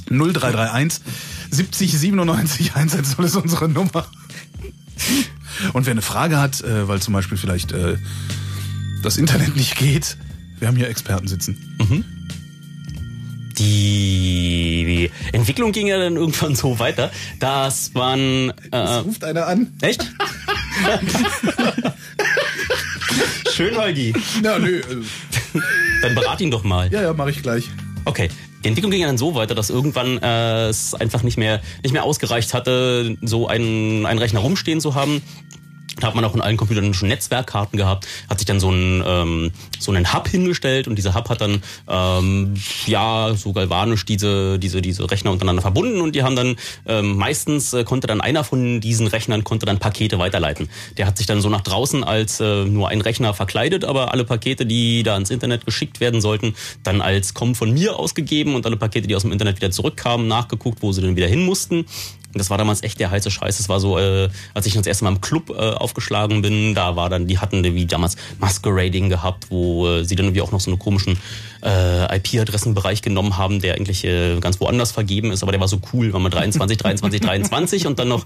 0331 0.09 1.01
70 1.51 1.91
97 1.97 2.75
110 2.75 3.25
ist 3.25 3.35
unsere 3.35 3.69
Nummer. 3.69 4.07
Und 5.73 5.85
wer 5.85 5.91
eine 5.91 6.01
Frage 6.01 6.39
hat, 6.39 6.61
äh, 6.61 6.87
weil 6.87 7.01
zum 7.01 7.13
Beispiel 7.13 7.37
vielleicht 7.37 7.71
äh, 7.71 7.97
das 9.03 9.17
Internet 9.17 9.55
nicht 9.55 9.77
geht, 9.77 10.17
wir 10.59 10.67
haben 10.67 10.75
hier 10.77 10.89
Experten 10.89 11.27
sitzen. 11.27 11.57
Die 13.57 15.09
Entwicklung 15.31 15.71
ging 15.71 15.87
ja 15.87 15.97
dann 15.97 16.15
irgendwann 16.15 16.55
so 16.55 16.79
weiter, 16.79 17.11
dass 17.39 17.93
man... 17.93 18.53
Äh, 18.71 18.77
Ruft 18.77 19.23
einer 19.23 19.47
an. 19.47 19.73
echt? 19.81 20.05
Schön, 23.53 23.75
Holgi. 23.77 24.13
Ja, 24.43 24.59
nö. 24.59 24.79
äh, 24.79 24.83
Dann 26.01 26.15
berat 26.15 26.41
ihn 26.41 26.51
doch 26.51 26.63
mal. 26.63 26.91
Ja, 26.91 27.01
ja, 27.01 27.13
mache 27.13 27.31
ich 27.31 27.41
gleich. 27.41 27.65
Okay. 28.05 28.29
Die 28.63 28.69
Entwicklung 28.69 28.91
ging 28.91 29.01
ja 29.01 29.07
dann 29.07 29.17
so 29.19 29.35
weiter, 29.35 29.53
dass 29.55 29.69
irgendwann 29.69 30.17
äh, 30.21 30.67
es 30.67 30.93
einfach 30.95 31.21
nicht 31.23 31.37
mehr, 31.37 31.61
nicht 31.83 31.91
mehr 31.93 32.03
ausgereicht 32.03 32.53
hatte, 32.53 33.15
so 33.21 33.47
einen, 33.47 34.05
einen 34.05 34.19
Rechner 34.19 34.39
rumstehen 34.39 34.81
zu 34.81 34.95
haben. 34.95 35.21
Da 35.99 36.07
hat 36.07 36.15
man 36.15 36.23
auch 36.25 36.35
in 36.35 36.41
allen 36.41 36.57
Computern 36.57 36.93
schon 36.93 37.09
Netzwerkkarten 37.09 37.77
gehabt, 37.77 38.07
hat 38.29 38.39
sich 38.39 38.45
dann 38.45 38.59
so 38.59 38.69
einen, 38.69 39.03
ähm, 39.05 39.51
so 39.79 39.91
einen 39.91 40.13
Hub 40.13 40.27
hingestellt 40.27 40.87
und 40.87 40.95
dieser 40.95 41.15
Hub 41.15 41.29
hat 41.29 41.41
dann 41.41 41.63
ähm, 41.87 42.53
ja 42.85 43.33
so 43.35 43.53
galvanisch 43.53 44.05
diese, 44.05 44.59
diese, 44.59 44.81
diese 44.81 45.09
Rechner 45.09 45.31
untereinander 45.31 45.61
verbunden 45.61 46.01
und 46.01 46.15
die 46.15 46.23
haben 46.23 46.35
dann 46.35 46.55
ähm, 46.85 47.17
meistens 47.17 47.73
äh, 47.73 47.83
konnte 47.83 48.07
dann 48.07 48.21
einer 48.21 48.43
von 48.43 48.79
diesen 48.79 49.07
Rechnern 49.07 49.43
konnte 49.43 49.65
dann 49.65 49.79
Pakete 49.79 50.19
weiterleiten. 50.19 50.69
Der 50.97 51.07
hat 51.07 51.17
sich 51.17 51.25
dann 51.25 51.41
so 51.41 51.49
nach 51.49 51.61
draußen 51.61 52.03
als 52.03 52.39
äh, 52.39 52.65
nur 52.65 52.89
ein 52.89 53.01
Rechner 53.01 53.33
verkleidet, 53.33 53.83
aber 53.85 54.11
alle 54.13 54.23
Pakete, 54.23 54.65
die 54.65 55.03
da 55.03 55.17
ins 55.17 55.31
Internet 55.31 55.65
geschickt 55.65 55.99
werden 55.99 56.21
sollten, 56.21 56.55
dann 56.83 57.01
als 57.01 57.33
kommen 57.33 57.55
von 57.55 57.73
mir 57.73 57.97
ausgegeben 57.97 58.55
und 58.55 58.65
alle 58.65 58.77
Pakete, 58.77 59.07
die 59.07 59.15
aus 59.15 59.23
dem 59.23 59.31
Internet 59.31 59.57
wieder 59.57 59.71
zurückkamen, 59.71 60.27
nachgeguckt, 60.27 60.81
wo 60.81 60.91
sie 60.91 61.01
dann 61.01 61.15
wieder 61.15 61.27
hin 61.27 61.43
mussten. 61.43 61.85
Das 62.33 62.49
war 62.49 62.57
damals 62.57 62.83
echt 62.83 62.99
der 62.99 63.09
heiße 63.09 63.31
Scheiß. 63.31 63.57
Das 63.57 63.69
war 63.69 63.79
so, 63.79 63.97
äh, 63.97 64.29
als 64.53 64.65
ich 64.65 64.73
das 64.73 64.85
erste 64.85 65.05
Mal 65.05 65.11
im 65.11 65.21
Club 65.21 65.49
äh, 65.49 65.53
aufgeschlagen 65.53 66.41
bin, 66.41 66.75
da 66.75 66.95
war 66.95 67.09
dann, 67.09 67.27
die 67.27 67.39
hatten 67.39 67.63
wie 67.63 67.85
damals 67.85 68.15
Masquerading 68.39 69.09
gehabt, 69.09 69.49
wo 69.49 69.87
äh, 69.87 70.03
sie 70.03 70.15
dann 70.15 70.27
irgendwie 70.27 70.41
auch 70.41 70.51
noch 70.51 70.59
so 70.59 70.69
einen 70.71 70.79
komischen 70.79 71.17
äh, 71.63 72.17
IP-Adressenbereich 72.17 73.01
genommen 73.01 73.37
haben, 73.37 73.61
der 73.61 73.75
eigentlich 73.75 74.03
äh, 74.03 74.39
ganz 74.39 74.59
woanders 74.59 74.91
vergeben 74.91 75.31
ist, 75.31 75.41
aber 75.41 75.51
der 75.51 75.61
war 75.61 75.67
so 75.67 75.79
cool, 75.93 76.13
weil 76.13 76.21
man 76.21 76.31
23, 76.31 76.77
23, 76.77 77.21
23 77.21 77.87
und 77.87 77.99
dann 77.99 78.09
noch 78.09 78.25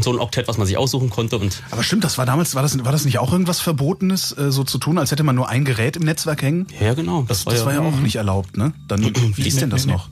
so 0.00 0.12
ein 0.12 0.18
Oktet, 0.18 0.48
was 0.48 0.56
man 0.56 0.66
sich 0.66 0.78
aussuchen 0.78 1.10
konnte 1.10 1.36
und 1.36 1.62
Aber 1.70 1.82
stimmt, 1.82 2.04
das 2.04 2.16
war 2.16 2.24
damals, 2.24 2.54
war 2.54 2.62
das, 2.62 2.82
war 2.82 2.92
das 2.92 3.04
nicht 3.04 3.18
auch 3.18 3.32
irgendwas 3.32 3.60
Verbotenes, 3.60 4.32
äh, 4.36 4.50
so 4.50 4.64
zu 4.64 4.78
tun, 4.78 4.96
als 4.98 5.10
hätte 5.10 5.22
man 5.22 5.36
nur 5.36 5.48
ein 5.48 5.64
Gerät 5.64 5.96
im 5.96 6.02
Netzwerk 6.04 6.42
hängen? 6.42 6.66
ja 6.80 6.94
genau, 6.94 7.24
Das, 7.28 7.44
das 7.44 7.66
war 7.66 7.74
ja 7.74 7.80
auch 7.80 7.96
nicht 7.96 8.16
erlaubt, 8.16 8.56
ne? 8.56 8.72
Dann, 8.88 9.02
wie 9.36 9.46
ist 9.46 9.60
denn 9.60 9.70
das 9.70 9.86
noch? 9.86 10.08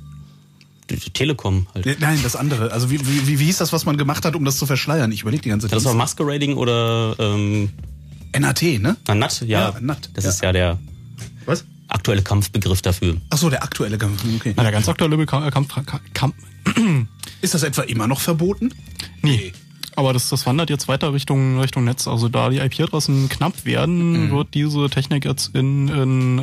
Die 0.90 1.10
Telekom 1.10 1.66
halt. 1.74 2.00
Nein, 2.00 2.20
das 2.22 2.36
andere. 2.36 2.72
Also 2.72 2.90
wie, 2.90 3.00
wie, 3.00 3.26
wie, 3.26 3.38
wie 3.38 3.44
hieß 3.44 3.58
das, 3.58 3.72
was 3.72 3.84
man 3.84 3.96
gemacht 3.96 4.24
hat, 4.24 4.34
um 4.34 4.44
das 4.44 4.56
zu 4.58 4.66
verschleiern? 4.66 5.12
Ich 5.12 5.22
überlege 5.22 5.42
die 5.42 5.48
ganze 5.50 5.68
Zeit. 5.68 5.76
Das 5.76 5.84
war 5.84 5.94
Masquerading 5.94 6.56
oder 6.56 7.14
ähm, 7.18 7.70
NAT, 8.38 8.62
ne? 8.62 8.96
na, 9.06 9.14
NAT, 9.14 9.40
ja, 9.42 9.70
Ja, 9.70 9.80
NAT, 9.80 10.10
das 10.14 10.24
ja. 10.24 10.30
ist 10.30 10.42
ja 10.42 10.52
der 10.52 10.78
Was? 11.46 11.64
aktuelle 11.88 12.22
Kampfbegriff 12.22 12.82
dafür. 12.82 13.16
Ach 13.30 13.38
so, 13.38 13.50
der 13.50 13.62
aktuelle 13.62 13.98
Kampf. 13.98 14.22
Okay. 14.36 14.54
Na, 14.56 14.62
der 14.62 14.72
ganz 14.72 14.88
aktuelle 14.88 15.24
Kampf, 15.26 15.74
Kampf 16.14 16.34
Ist 17.40 17.54
das 17.54 17.62
etwa 17.62 17.82
immer 17.82 18.06
noch 18.06 18.20
verboten? 18.20 18.74
Nee. 19.22 19.52
Aber 19.98 20.12
das, 20.12 20.28
das 20.28 20.46
wandert 20.46 20.70
jetzt 20.70 20.86
weiter 20.86 21.12
Richtung, 21.12 21.58
Richtung 21.58 21.82
Netz. 21.82 22.06
Also 22.06 22.28
da 22.28 22.50
die 22.50 22.58
IP-Adressen 22.58 23.28
knapp 23.28 23.64
werden, 23.64 24.30
wird 24.30 24.54
diese 24.54 24.88
Technik 24.88 25.24
jetzt 25.24 25.56
in, 25.56 25.88
in 25.88 26.38
äh, 26.38 26.42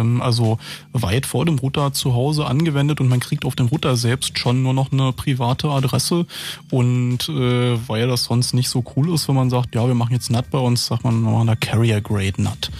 ähm, 0.00 0.22
also 0.22 0.58
weit 0.94 1.26
vor 1.26 1.44
dem 1.44 1.58
Router 1.58 1.92
zu 1.92 2.14
Hause 2.14 2.46
angewendet 2.46 3.02
und 3.02 3.08
man 3.08 3.20
kriegt 3.20 3.44
auf 3.44 3.54
dem 3.54 3.66
Router 3.66 3.94
selbst 3.98 4.38
schon 4.38 4.62
nur 4.62 4.72
noch 4.72 4.90
eine 4.90 5.12
private 5.12 5.68
Adresse. 5.68 6.24
Und 6.70 7.28
äh, 7.28 7.76
weil 7.86 8.08
das 8.08 8.24
sonst 8.24 8.54
nicht 8.54 8.70
so 8.70 8.82
cool 8.96 9.12
ist, 9.12 9.28
wenn 9.28 9.34
man 9.34 9.50
sagt, 9.50 9.74
ja, 9.74 9.86
wir 9.86 9.94
machen 9.94 10.14
jetzt 10.14 10.30
NAT 10.30 10.50
bei 10.50 10.58
uns, 10.58 10.86
sagt 10.86 11.04
man, 11.04 11.20
wir 11.20 11.30
machen 11.30 11.46
da 11.46 11.56
Carrier 11.56 12.00
Grade 12.00 12.40
NAT. 12.40 12.70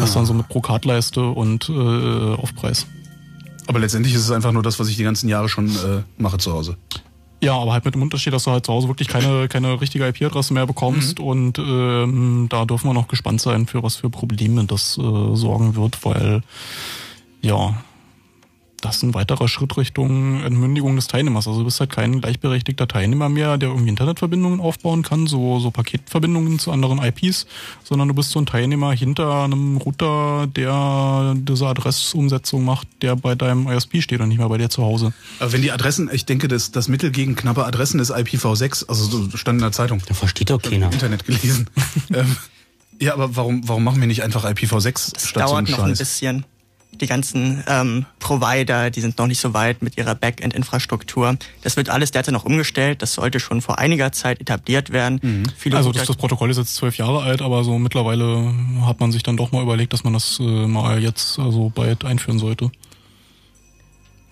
Das 0.00 0.08
ist 0.08 0.16
dann 0.16 0.26
so 0.26 0.34
mit 0.34 0.48
Pro-Card-Leiste 0.48 1.22
und 1.24 1.68
äh, 1.68 1.72
Aufpreis. 2.34 2.88
Aber 3.68 3.78
letztendlich 3.78 4.16
ist 4.16 4.22
es 4.22 4.32
einfach 4.32 4.50
nur 4.50 4.64
das, 4.64 4.80
was 4.80 4.88
ich 4.88 4.96
die 4.96 5.04
ganzen 5.04 5.28
Jahre 5.28 5.48
schon 5.48 5.68
äh, 5.68 6.02
mache 6.18 6.38
zu 6.38 6.52
Hause. 6.52 6.76
Ja, 7.42 7.56
aber 7.58 7.72
halt 7.72 7.84
mit 7.84 7.94
dem 7.94 8.02
Unterschied, 8.02 8.32
dass 8.32 8.44
du 8.44 8.52
halt 8.52 8.64
zu 8.64 8.72
Hause 8.72 8.86
wirklich 8.86 9.08
keine, 9.08 9.48
keine 9.48 9.80
richtige 9.80 10.06
IP-Adresse 10.06 10.54
mehr 10.54 10.64
bekommst 10.64 11.18
und 11.18 11.58
ähm, 11.58 12.46
da 12.48 12.64
dürfen 12.64 12.88
wir 12.88 12.94
noch 12.94 13.08
gespannt 13.08 13.40
sein, 13.40 13.66
für 13.66 13.82
was 13.82 13.96
für 13.96 14.10
Probleme 14.10 14.64
das 14.64 14.96
äh, 14.96 15.34
sorgen 15.34 15.74
wird, 15.74 16.04
weil 16.04 16.42
ja, 17.40 17.74
das 18.82 18.96
ist 18.96 19.02
ein 19.04 19.14
weiterer 19.14 19.48
Schritt 19.48 19.76
Richtung 19.76 20.42
Entmündigung 20.42 20.96
des 20.96 21.06
Teilnehmers. 21.06 21.46
Also 21.46 21.60
du 21.60 21.64
bist 21.64 21.80
halt 21.80 21.90
kein 21.90 22.20
gleichberechtigter 22.20 22.88
Teilnehmer 22.88 23.28
mehr, 23.28 23.56
der 23.56 23.70
irgendwie 23.70 23.88
Internetverbindungen 23.88 24.60
aufbauen 24.60 25.02
kann, 25.02 25.26
so, 25.26 25.60
so 25.60 25.70
Paketverbindungen 25.70 26.58
zu 26.58 26.72
anderen 26.72 27.02
IPs, 27.02 27.46
sondern 27.84 28.08
du 28.08 28.14
bist 28.14 28.30
so 28.30 28.40
ein 28.40 28.46
Teilnehmer 28.46 28.92
hinter 28.92 29.44
einem 29.44 29.76
Router, 29.76 30.48
der 30.48 31.34
diese 31.36 31.66
Adressumsetzung 31.68 32.64
macht, 32.64 32.88
der 33.02 33.14
bei 33.14 33.36
deinem 33.36 33.68
ISP 33.68 34.02
steht 34.02 34.20
und 34.20 34.28
nicht 34.28 34.38
mehr 34.38 34.48
bei 34.48 34.58
dir 34.58 34.68
zu 34.68 34.82
Hause. 34.82 35.12
Aber 35.38 35.52
wenn 35.52 35.62
die 35.62 35.70
Adressen, 35.70 36.10
ich 36.12 36.26
denke, 36.26 36.48
das, 36.48 36.72
das 36.72 36.88
Mittel 36.88 37.12
gegen 37.12 37.36
knappe 37.36 37.64
Adressen 37.64 38.00
ist 38.00 38.12
IPv6, 38.12 38.88
also 38.88 39.04
so 39.04 39.36
stand 39.36 39.58
in 39.58 39.62
der 39.62 39.72
Zeitung. 39.72 40.02
Da 40.08 40.14
versteht 40.14 40.50
doch 40.50 40.60
keiner. 40.60 40.86
Im 40.86 40.92
Internet 40.92 41.24
gelesen. 41.24 41.70
ähm, 42.12 42.36
ja, 43.00 43.14
aber 43.14 43.36
warum, 43.36 43.66
warum 43.68 43.84
machen 43.84 44.00
wir 44.00 44.08
nicht 44.08 44.22
einfach 44.22 44.44
IPv6 44.44 45.16
Es 45.16 45.28
statt 45.28 45.48
so 45.48 45.54
dauert 45.54 45.68
einem 45.68 45.70
noch 45.70 45.84
ein 45.84 45.90
Scheiß? 45.90 45.98
bisschen. 45.98 46.44
Die 47.00 47.06
ganzen 47.06 47.64
ähm, 47.66 48.06
Provider, 48.18 48.90
die 48.90 49.00
sind 49.00 49.18
noch 49.18 49.26
nicht 49.26 49.40
so 49.40 49.54
weit 49.54 49.82
mit 49.82 49.96
ihrer 49.96 50.14
Backend-Infrastruktur. 50.14 51.36
Das 51.62 51.76
wird 51.76 51.88
alles 51.88 52.10
derzeit 52.10 52.32
noch 52.32 52.44
umgestellt. 52.44 53.02
Das 53.02 53.14
sollte 53.14 53.40
schon 53.40 53.62
vor 53.62 53.78
einiger 53.78 54.12
Zeit 54.12 54.40
etabliert 54.40 54.90
werden. 54.90 55.48
Viele 55.56 55.76
Also 55.76 55.90
das, 55.90 56.06
das 56.06 56.16
Protokoll 56.16 56.50
ist 56.50 56.58
jetzt 56.58 56.76
zwölf 56.76 56.98
Jahre 56.98 57.22
alt, 57.22 57.42
aber 57.42 57.64
so 57.64 57.78
mittlerweile 57.78 58.52
hat 58.82 59.00
man 59.00 59.10
sich 59.10 59.22
dann 59.22 59.36
doch 59.36 59.52
mal 59.52 59.62
überlegt, 59.62 59.92
dass 59.92 60.04
man 60.04 60.12
das 60.12 60.38
äh, 60.38 60.66
mal 60.66 61.02
jetzt 61.02 61.38
also 61.38 61.72
bald 61.74 62.04
einführen 62.04 62.38
sollte. 62.38 62.70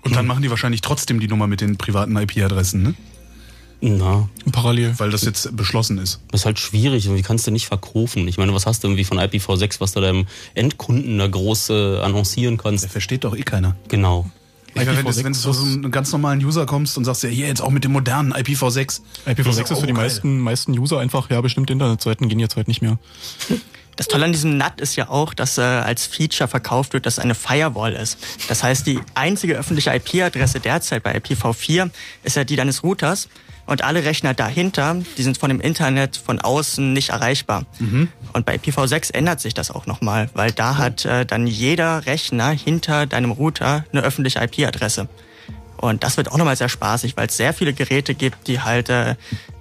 Und 0.03 0.17
dann 0.17 0.27
machen 0.27 0.43
die 0.43 0.51
wahrscheinlich 0.51 0.81
trotzdem 0.81 1.21
die 1.21 1.29
Nummer 1.29 1.47
mit 1.47 1.61
den 1.61 1.77
privaten 1.77 2.17
IP-Adressen, 2.17 2.83
ne? 2.83 2.95
Na, 3.83 4.29
Parallel. 4.53 4.95
Weil 4.99 5.11
das 5.11 5.23
jetzt 5.25 5.57
beschlossen 5.57 5.99
ist. 5.99 6.21
das 6.31 6.43
ist 6.43 6.47
halt 6.47 6.59
schwierig. 6.59 7.13
Wie 7.13 7.23
kannst 7.23 7.47
du 7.47 7.51
nicht 7.51 7.67
verkaufen? 7.67 8.29
Ich 8.29 8.37
meine, 8.37 8.53
was 8.53 8.67
hast 8.67 8.85
du 8.85 8.89
irgendwie 8.89 9.05
von 9.05 9.19
IPv6, 9.19 9.81
was 9.81 9.93
du 9.93 10.01
deinem 10.01 10.27
Endkunden 10.55 11.19
da 11.19 11.27
groß 11.27 11.71
äh, 11.71 11.99
annoncieren 12.01 12.59
kannst? 12.59 12.85
Der 12.85 12.91
versteht 12.91 13.25
doch 13.25 13.35
eh 13.35 13.43
keiner. 13.43 13.77
Genau. 13.89 14.31
Ich 14.69 14.75
meine, 14.77 14.97
wenn 14.97 15.05
du 15.05 15.11
IPv6 15.11 15.25
wenn 15.25 15.33
du 15.33 15.39
zu 15.39 15.53
so 15.53 15.65
einem 15.65 15.91
ganz 15.91 16.13
normalen 16.13 16.45
User 16.45 16.67
kommst 16.67 16.97
und 16.99 17.05
sagst, 17.05 17.23
ja, 17.23 17.29
hier 17.29 17.47
jetzt 17.47 17.63
auch 17.63 17.71
mit 17.71 17.83
dem 17.85 17.93
modernen 17.93 18.33
IPv6. 18.35 19.01
IPv6 19.27 19.73
ist 19.73 19.81
für 19.81 19.87
die 19.87 19.93
geil. 19.93 19.95
meisten, 19.95 20.39
meisten 20.39 20.79
User 20.79 21.01
einfach, 21.01 21.31
ja, 21.31 21.41
bestimmte 21.41 21.73
Internetseiten 21.73 22.29
gehen 22.29 22.39
jetzt 22.39 22.57
halt 22.57 22.69
nicht 22.69 22.83
mehr. 22.83 22.99
Das 24.01 24.09
Tolle 24.09 24.25
an 24.25 24.33
diesem 24.33 24.57
NAT 24.57 24.81
ist 24.81 24.97
ja 24.97 25.11
auch, 25.11 25.35
dass 25.35 25.59
äh, 25.59 25.61
als 25.61 26.07
Feature 26.07 26.49
verkauft 26.49 26.95
wird, 26.95 27.05
dass 27.05 27.19
es 27.19 27.19
eine 27.19 27.35
Firewall 27.35 27.93
ist. 27.93 28.17
Das 28.49 28.63
heißt, 28.63 28.87
die 28.87 28.99
einzige 29.13 29.57
öffentliche 29.57 29.95
IP-Adresse 29.95 30.59
derzeit 30.59 31.03
bei 31.03 31.15
IPv4 31.15 31.91
ist 32.23 32.35
ja 32.35 32.45
die 32.45 32.57
deines 32.57 32.83
Routers. 32.83 33.29
Und 33.67 33.85
alle 33.85 34.03
Rechner 34.03 34.33
dahinter, 34.33 34.97
die 35.19 35.23
sind 35.23 35.37
von 35.37 35.51
dem 35.51 35.61
Internet 35.61 36.17
von 36.17 36.41
außen 36.41 36.95
nicht 36.95 37.11
erreichbar. 37.11 37.67
Und 38.33 38.47
bei 38.47 38.55
IPv6 38.57 39.13
ändert 39.13 39.41
sich 39.41 39.53
das 39.53 39.71
auch 39.71 39.85
nochmal, 39.85 40.31
weil 40.33 40.51
da 40.51 40.79
hat 40.79 41.05
äh, 41.05 41.27
dann 41.27 41.47
jeder 41.47 42.07
Rechner 42.07 42.49
hinter 42.53 43.05
deinem 43.05 43.33
Router 43.33 43.85
eine 43.93 44.01
öffentliche 44.01 44.43
IP-Adresse. 44.43 45.09
Und 45.81 46.05
das 46.05 46.19
wird 46.19 46.31
auch 46.31 46.37
nochmal 46.37 46.57
sehr 46.57 46.69
spaßig, 46.69 47.17
weil 47.17 47.29
es 47.29 47.37
sehr 47.39 47.55
viele 47.55 47.73
Geräte 47.73 48.15
gibt, 48.15 48.47
die 48.49 48.61
halt 48.61 48.91
äh, 48.91 49.15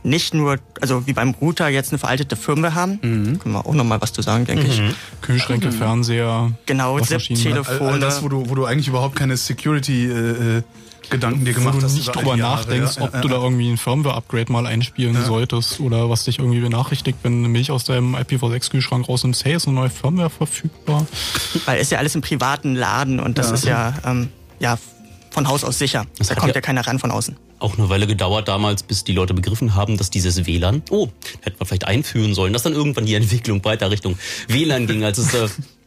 nicht 0.04 0.34
nur, 0.34 0.58
also 0.82 1.08
wie 1.08 1.14
beim 1.14 1.32
Router 1.32 1.70
jetzt 1.70 1.92
eine 1.92 1.98
veraltete 2.00 2.36
Firmware 2.36 2.76
haben. 2.76 3.00
Können 3.02 3.40
wir 3.54 3.66
auch 3.66 3.74
nochmal 3.74 4.02
was 4.02 4.12
zu 4.12 4.22
sagen, 4.22 4.46
denke 4.46 4.68
ich. 4.68 4.82
Kühlschränke, 5.22 5.72
Fernseher, 5.72 6.52
Genau, 6.66 7.00
Waschmaschinen. 7.00 7.42
Zip-Telefon. 7.42 7.88
All, 7.88 7.94
all 7.94 8.00
das, 8.02 8.22
wo 8.22 8.28
du, 8.28 8.50
wo 8.50 8.56
du 8.56 8.66
eigentlich 8.66 8.90
überhaupt 8.90 9.16
keine 9.16 9.38
Security-Gedanken 9.38 11.46
dir 11.46 11.56
wo 11.56 11.60
gemacht 11.60 11.76
du 11.80 11.84
hast. 11.84 11.94
nicht 11.96 12.04
über 12.08 12.14
drüber 12.14 12.32
all 12.32 12.36
die 12.36 12.42
Jahre, 12.42 12.58
nachdenkst, 12.62 12.96
ja. 12.98 13.04
ob 13.04 13.22
du 13.22 13.28
da 13.28 13.36
irgendwie 13.36 13.70
ein 13.72 13.78
Firmware-Upgrade 13.78 14.52
mal 14.52 14.66
einspielen 14.68 15.18
solltest 15.26 15.80
oder 15.80 16.10
was 16.10 16.26
dich 16.26 16.40
irgendwie 16.40 16.60
benachrichtigt, 16.60 17.18
wenn 17.24 17.42
Milch 17.44 17.72
aus 17.72 17.84
deinem 17.86 18.16
IPv6-Kühlschrank 18.16 19.08
rausnimmst, 19.08 19.46
hey, 19.46 19.56
ist 19.56 19.68
eine 19.68 19.76
neue 19.76 19.90
Firmware 19.90 20.30
verfügbar. 20.30 21.06
Weil 21.66 21.80
ist 21.80 21.92
ja 21.92 21.98
alles 21.98 22.16
im 22.16 22.22
privaten 22.22 22.76
Laden 22.76 23.20
und 23.20 23.38
das 23.38 23.48
Ja. 23.50 23.54
ist 23.56 23.66
ja, 23.66 23.94
ähm, 24.06 24.30
ja 24.60 24.78
von 25.32 25.48
Haus 25.48 25.64
aus 25.64 25.78
sicher. 25.78 26.06
Das 26.18 26.28
da 26.28 26.36
kommt 26.36 26.50
ja- 26.50 26.56
ja 26.56 26.62
keiner 26.62 26.86
ran 26.86 27.00
von 27.00 27.12
außen. 27.12 27.36
Auch 27.60 27.78
eine 27.78 27.90
Weile 27.90 28.08
gedauert 28.08 28.48
damals, 28.48 28.84
bis 28.84 29.04
die 29.04 29.12
Leute 29.14 29.34
begriffen 29.34 29.76
haben, 29.76 29.98
dass 29.98 30.10
dieses 30.10 30.46
WLAN, 30.46 30.82
oh, 30.92 31.10
hätte 31.42 31.58
man 31.60 31.68
vielleicht 31.68 31.86
einführen 31.86 32.34
sollen, 32.34 32.54
dass 32.54 32.64
dann 32.64 32.74
irgendwann 32.74 33.06
die 33.06 33.16
Entwicklung 33.16 33.64
weiter 33.66 33.92
Richtung 33.92 34.18
WLAN 34.48 34.88
ging, 34.88 35.04
als 35.04 35.18
es 35.18 35.34
äh, 35.34 35.48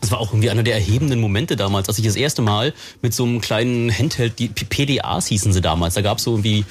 das 0.00 0.10
war 0.10 0.18
auch 0.18 0.30
irgendwie 0.32 0.50
einer 0.50 0.62
der 0.62 0.74
erhebenden 0.74 1.20
Momente 1.20 1.56
damals, 1.56 1.88
als 1.88 1.98
ich 1.98 2.04
das 2.04 2.16
erste 2.16 2.42
Mal 2.42 2.72
mit 3.02 3.12
so 3.14 3.24
einem 3.24 3.40
kleinen 3.40 3.90
Handheld, 3.96 4.38
die 4.38 4.48
PDAs 4.48 5.26
hießen 5.26 5.52
sie 5.52 5.60
damals, 5.60 5.94
da 5.94 6.00
gab 6.00 6.18
es 6.18 6.24
so 6.24 6.32
irgendwie 6.32 6.64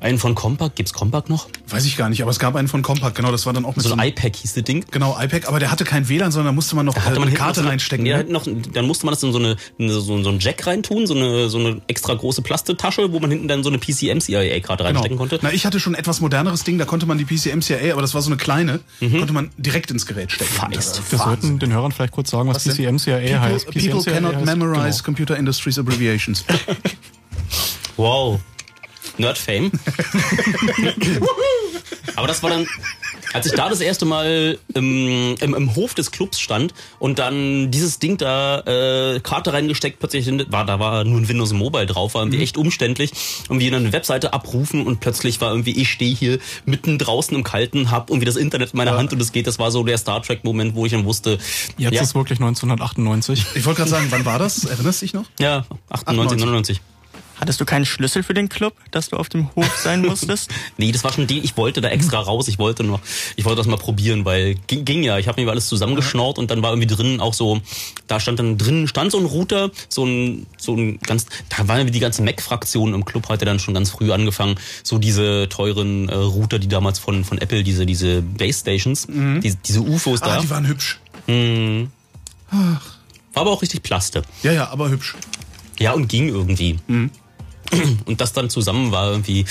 einen 0.00 0.18
von 0.18 0.34
Compaq, 0.34 0.74
gibt's 0.76 0.92
Compaq 0.92 1.28
noch? 1.28 1.48
Weiß 1.68 1.84
ich 1.84 1.96
gar 1.96 2.08
nicht, 2.08 2.22
aber 2.22 2.30
es 2.30 2.38
gab 2.38 2.54
einen 2.54 2.68
von 2.68 2.82
Compaq, 2.82 3.14
genau, 3.14 3.32
das 3.32 3.46
war 3.46 3.52
dann 3.52 3.64
auch 3.64 3.74
mit 3.74 3.82
So 3.82 3.90
so 3.90 3.96
ein 3.96 4.08
iPad 4.08 4.36
hieß 4.36 4.54
das 4.54 4.64
Ding. 4.64 4.84
genau, 4.90 5.16
iPad, 5.20 5.46
aber 5.46 5.58
der 5.58 5.70
hatte 5.70 5.84
kein 5.84 6.08
WLAN, 6.08 6.30
sondern 6.30 6.52
da 6.52 6.52
musste 6.52 6.76
man 6.76 6.86
noch 6.86 6.96
äh, 6.96 7.00
Hatte 7.00 7.18
man 7.18 7.28
eine 7.28 7.36
Karte 7.36 7.62
noch 7.62 7.70
reinstecken. 7.70 8.06
Ja, 8.06 8.18
ne? 8.18 8.30
noch, 8.30 8.46
dann 8.46 8.86
musste 8.86 9.06
man 9.06 9.14
das 9.14 9.22
in 9.22 9.32
so 9.32 9.38
eine, 9.38 9.56
in 9.78 9.90
so, 9.90 10.00
so 10.00 10.14
einen 10.14 10.38
Jack 10.38 10.66
reintun, 10.66 11.06
so 11.06 11.14
eine, 11.14 11.48
so 11.48 11.58
eine 11.58 11.80
extra 11.88 12.14
große 12.14 12.42
Plastetasche, 12.42 13.12
wo 13.12 13.18
man 13.18 13.30
hinten 13.30 13.48
dann 13.48 13.64
so 13.64 13.68
eine 13.70 13.78
PCM-CIA-Karte 13.78 14.84
reinstecken 14.84 15.16
konnte. 15.16 15.38
Genau. 15.38 15.48
Na, 15.50 15.54
ich 15.54 15.66
hatte 15.66 15.80
schon 15.80 15.94
ein 15.94 15.98
etwas 15.98 16.20
moderneres 16.20 16.62
Ding, 16.62 16.78
da 16.78 16.84
konnte 16.84 17.06
man 17.06 17.18
die 17.18 17.24
PCM-CIA, 17.24 17.92
aber 17.92 18.02
das 18.02 18.14
war 18.14 18.22
so 18.22 18.30
eine 18.30 18.36
kleine, 18.36 18.80
konnte 19.00 19.32
man 19.32 19.50
direkt 19.56 19.90
ins 19.90 20.06
Gerät 20.06 20.30
stecken. 20.30 20.52
Feist. 20.52 20.98
Das 20.98 21.10
Wir 21.10 21.18
sollten 21.18 21.58
den 21.58 21.72
Hörern 21.72 21.90
vielleicht 21.90 22.12
kurz 22.12 22.30
sagen, 22.30 22.48
was, 22.48 22.66
Was? 22.66 22.75
PCMCIA 22.76 23.18
people, 23.18 23.40
heißt. 23.40 23.66
people 23.66 23.80
PCMCIA 24.02 24.12
cannot 24.14 24.34
heißt- 24.36 24.44
memorize 24.44 24.90
genau. 24.98 25.04
Computer 25.04 25.36
Industries 25.36 25.78
Abbreviations. 25.78 26.44
Wow. 27.96 28.40
Nerd-Fame. 29.18 29.70
Aber 32.16 32.26
das 32.26 32.42
war 32.42 32.50
dann, 32.50 32.66
als 33.36 33.46
ich 33.46 33.52
da 33.52 33.68
das 33.68 33.80
erste 33.80 34.04
Mal 34.04 34.58
im, 34.74 35.36
im, 35.40 35.54
im 35.54 35.76
Hof 35.76 35.94
des 35.94 36.10
Clubs 36.10 36.40
stand 36.40 36.74
und 36.98 37.18
dann 37.18 37.70
dieses 37.70 37.98
Ding 37.98 38.16
da, 38.16 38.60
äh, 38.60 39.20
Karte 39.20 39.52
reingesteckt, 39.52 39.98
plötzlich 39.98 40.26
war, 40.50 40.64
da 40.64 40.80
war 40.80 41.04
nur 41.04 41.20
ein 41.20 41.28
Windows 41.28 41.52
Mobile 41.52 41.86
drauf, 41.86 42.14
war 42.14 42.22
irgendwie 42.22 42.42
echt 42.42 42.56
umständlich. 42.56 43.12
Irgendwie 43.44 43.72
eine 43.72 43.92
Webseite 43.92 44.32
abrufen 44.32 44.86
und 44.86 45.00
plötzlich 45.00 45.40
war 45.40 45.50
irgendwie, 45.50 45.80
ich 45.80 45.90
stehe 45.90 46.14
hier 46.14 46.38
mitten 46.64 46.98
draußen 46.98 47.36
im 47.36 47.44
Kalten, 47.44 47.90
hab 47.90 48.10
irgendwie 48.10 48.26
das 48.26 48.36
Internet 48.36 48.72
in 48.72 48.78
meiner 48.78 48.96
Hand 48.96 49.12
und 49.12 49.20
es 49.20 49.32
geht. 49.32 49.46
Das 49.46 49.58
war 49.58 49.70
so 49.70 49.84
der 49.84 49.98
Star 49.98 50.22
Trek-Moment, 50.22 50.74
wo 50.74 50.86
ich 50.86 50.92
dann 50.92 51.04
wusste, 51.04 51.38
Jetzt 51.78 51.94
ja, 51.94 52.02
ist 52.02 52.14
wirklich 52.14 52.40
1998. 52.40 53.46
Ich 53.54 53.64
wollte 53.66 53.78
gerade 53.78 53.90
sagen, 53.90 54.06
wann 54.10 54.24
war 54.24 54.38
das? 54.38 54.64
Erinnerst 54.64 55.02
du 55.02 55.04
dich 55.04 55.14
noch? 55.14 55.24
ja, 55.38 55.64
98, 55.90 56.38
99. 56.38 56.80
Hattest 57.38 57.60
du 57.60 57.64
keinen 57.64 57.84
Schlüssel 57.84 58.22
für 58.22 58.32
den 58.34 58.48
Club, 58.48 58.74
dass 58.90 59.10
du 59.10 59.16
auf 59.16 59.28
dem 59.28 59.54
Hof 59.54 59.76
sein 59.76 60.00
musstest? 60.02 60.50
Nee, 60.78 60.92
das 60.92 61.04
war 61.04 61.12
schon 61.12 61.26
die, 61.26 61.38
ich 61.40 61.56
wollte 61.56 61.80
da 61.80 61.88
extra 61.88 62.18
raus, 62.20 62.48
ich 62.48 62.58
wollte 62.58 62.82
noch, 62.82 63.00
ich 63.36 63.44
wollte 63.44 63.58
das 63.58 63.66
mal 63.66 63.76
probieren, 63.76 64.24
weil 64.24 64.54
ging, 64.66 64.84
ging 64.84 65.02
ja, 65.02 65.18
ich 65.18 65.28
habe 65.28 65.42
mir 65.42 65.50
alles 65.50 65.66
zusammengeschnort 65.68 66.38
und 66.38 66.50
dann 66.50 66.62
war 66.62 66.70
irgendwie 66.72 66.86
drin 66.94 67.20
auch 67.20 67.34
so, 67.34 67.60
da 68.06 68.20
stand 68.20 68.38
dann 68.38 68.58
drin, 68.58 68.88
stand 68.88 69.12
so 69.12 69.18
ein 69.18 69.24
Router, 69.26 69.70
so 69.88 70.04
ein, 70.04 70.46
so 70.58 70.74
ein 70.74 70.98
ganz, 71.00 71.26
da 71.48 71.66
waren 71.68 71.90
die 71.90 72.00
ganze 72.00 72.22
Mac-Fraktion 72.22 72.94
im 72.94 73.04
Club, 73.04 73.28
hatte 73.28 73.44
dann 73.44 73.58
schon 73.58 73.74
ganz 73.74 73.90
früh 73.90 74.12
angefangen, 74.12 74.56
so 74.82 74.98
diese 74.98 75.48
teuren 75.48 76.08
äh, 76.08 76.14
Router, 76.14 76.58
die 76.58 76.68
damals 76.68 76.98
von, 76.98 77.24
von 77.24 77.38
Apple, 77.38 77.62
diese, 77.62 77.86
diese 77.86 78.22
Base 78.22 78.60
Stations, 78.60 79.06
diese, 79.08 79.56
diese 79.64 79.80
UFOs 79.80 80.22
Ah, 80.22 80.36
da, 80.36 80.40
die 80.40 80.50
waren 80.50 80.66
hübsch. 80.66 81.00
war 81.26 82.80
aber 83.34 83.50
auch 83.50 83.62
richtig 83.62 83.82
Plaste. 83.82 84.22
Ja, 84.42 84.52
ja, 84.52 84.68
aber 84.70 84.90
hübsch. 84.90 85.14
Ja, 85.78 85.92
und 85.92 86.08
ging 86.08 86.28
irgendwie. 86.28 86.78
Und 88.06 88.20
das 88.20 88.32
dann 88.32 88.50
zusammen 88.50 88.92
war 88.92 89.10
irgendwie, 89.10 89.44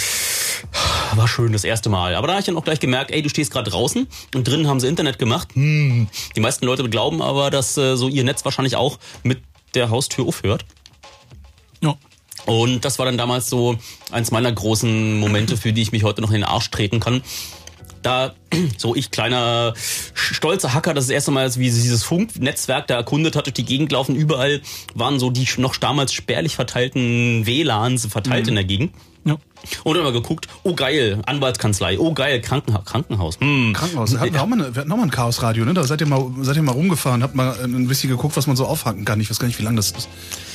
war 1.16 1.28
schön 1.28 1.52
das 1.52 1.64
erste 1.64 1.90
Mal. 1.90 2.16
Aber 2.16 2.28
da 2.28 2.34
habe 2.34 2.40
ich 2.40 2.46
dann 2.46 2.58
auch 2.58 2.64
gleich 2.64 2.80
gemerkt, 2.80 3.12
ey, 3.12 3.22
du 3.22 3.30
stehst 3.30 3.52
gerade 3.52 3.70
draußen 3.70 4.08
und 4.34 4.48
drinnen 4.48 4.68
haben 4.68 4.80
sie 4.80 4.88
Internet 4.88 5.20
gemacht. 5.20 5.50
Hm. 5.54 6.08
Die 6.36 6.40
meisten 6.40 6.66
Leute 6.66 6.88
glauben 6.90 7.22
aber, 7.22 7.50
dass 7.50 7.78
äh, 7.78 7.96
so 7.96 8.08
ihr 8.08 8.24
Netz 8.24 8.46
wahrscheinlich 8.46 8.76
auch 8.76 9.00
mit 9.24 9.42
der 9.74 9.90
Haustür 9.90 10.26
aufhört. 10.26 10.66
Ja. 11.82 11.96
Und 12.46 12.86
das 12.86 13.00
war 13.00 13.06
dann 13.06 13.18
damals 13.18 13.50
so 13.50 13.78
eins 14.12 14.32
meiner 14.32 14.52
großen 14.52 15.20
Momente, 15.20 15.58
für 15.58 15.74
die 15.74 15.82
ich 15.82 15.92
mich 15.92 16.04
heute 16.04 16.22
noch 16.22 16.30
in 16.30 16.36
den 16.36 16.44
Arsch 16.44 16.70
treten 16.70 17.00
kann. 17.00 17.24
Da, 18.06 18.36
so 18.78 18.96
ich 18.96 19.10
kleiner 19.12 19.74
stolzer 20.14 20.74
Hacker, 20.74 20.94
das, 20.94 21.06
ist 21.06 21.10
das 21.10 21.16
erste 21.16 21.32
Mal, 21.32 21.42
als 21.44 21.58
wie 21.58 21.66
dieses 21.66 22.04
Funknetzwerk 22.04 22.88
da 22.88 22.96
erkundet 22.96 23.36
hat, 23.36 23.48
durch 23.48 23.54
die 23.56 23.66
Gegend 23.66 23.92
laufen. 23.92 24.16
Überall 24.16 24.62
waren 24.94 25.20
so 25.20 25.30
die 25.32 25.48
noch 25.58 25.76
damals 25.78 26.14
spärlich 26.14 26.56
verteilten 26.56 27.46
WLANs 27.46 28.06
verteilt 28.06 28.48
in 28.48 28.56
der 28.56 28.64
Gegend. 28.64 28.94
ja. 29.26 29.38
Und 29.84 29.96
dann 29.96 30.04
mal 30.04 30.14
geguckt, 30.14 30.48
oh 30.62 30.76
geil, 30.76 31.20
Anwaltskanzlei, 31.26 31.98
oh 31.98 32.14
geil, 32.14 32.40
Krankenha 32.40 32.84
Krankenhaus. 32.86 33.40
Hm. 33.40 33.74
Krankenhaus. 33.74 34.12
Wir 34.14 34.20
hatten 34.20 34.38
auch 34.38 34.46
mal, 34.46 34.62
eine, 34.62 34.76
wir 34.76 34.82
hatten 34.82 34.92
auch 34.92 34.98
mal 34.98 35.04
ein 35.04 35.10
Chaosradio, 35.10 35.66
ne? 35.66 35.74
Da 35.74 35.84
seid 35.86 36.02
ihr 36.02 36.08
mal, 36.08 36.24
seid 36.42 36.56
ihr 36.58 36.62
mal 36.62 36.74
rumgefahren, 36.74 37.24
habt 37.24 37.34
mal 37.34 37.58
ein 37.64 37.88
bisschen 37.88 38.12
geguckt, 38.12 38.38
was 38.38 38.46
man 38.46 38.56
so 38.56 38.68
aufhaken 38.68 39.06
kann. 39.06 39.20
Ich 39.20 39.32
weiß 39.32 39.40
gar 39.40 39.48
nicht, 39.48 39.58
wie 39.58 39.64
lange 39.64 39.78
das 39.78 39.90
ist. 39.90 40.08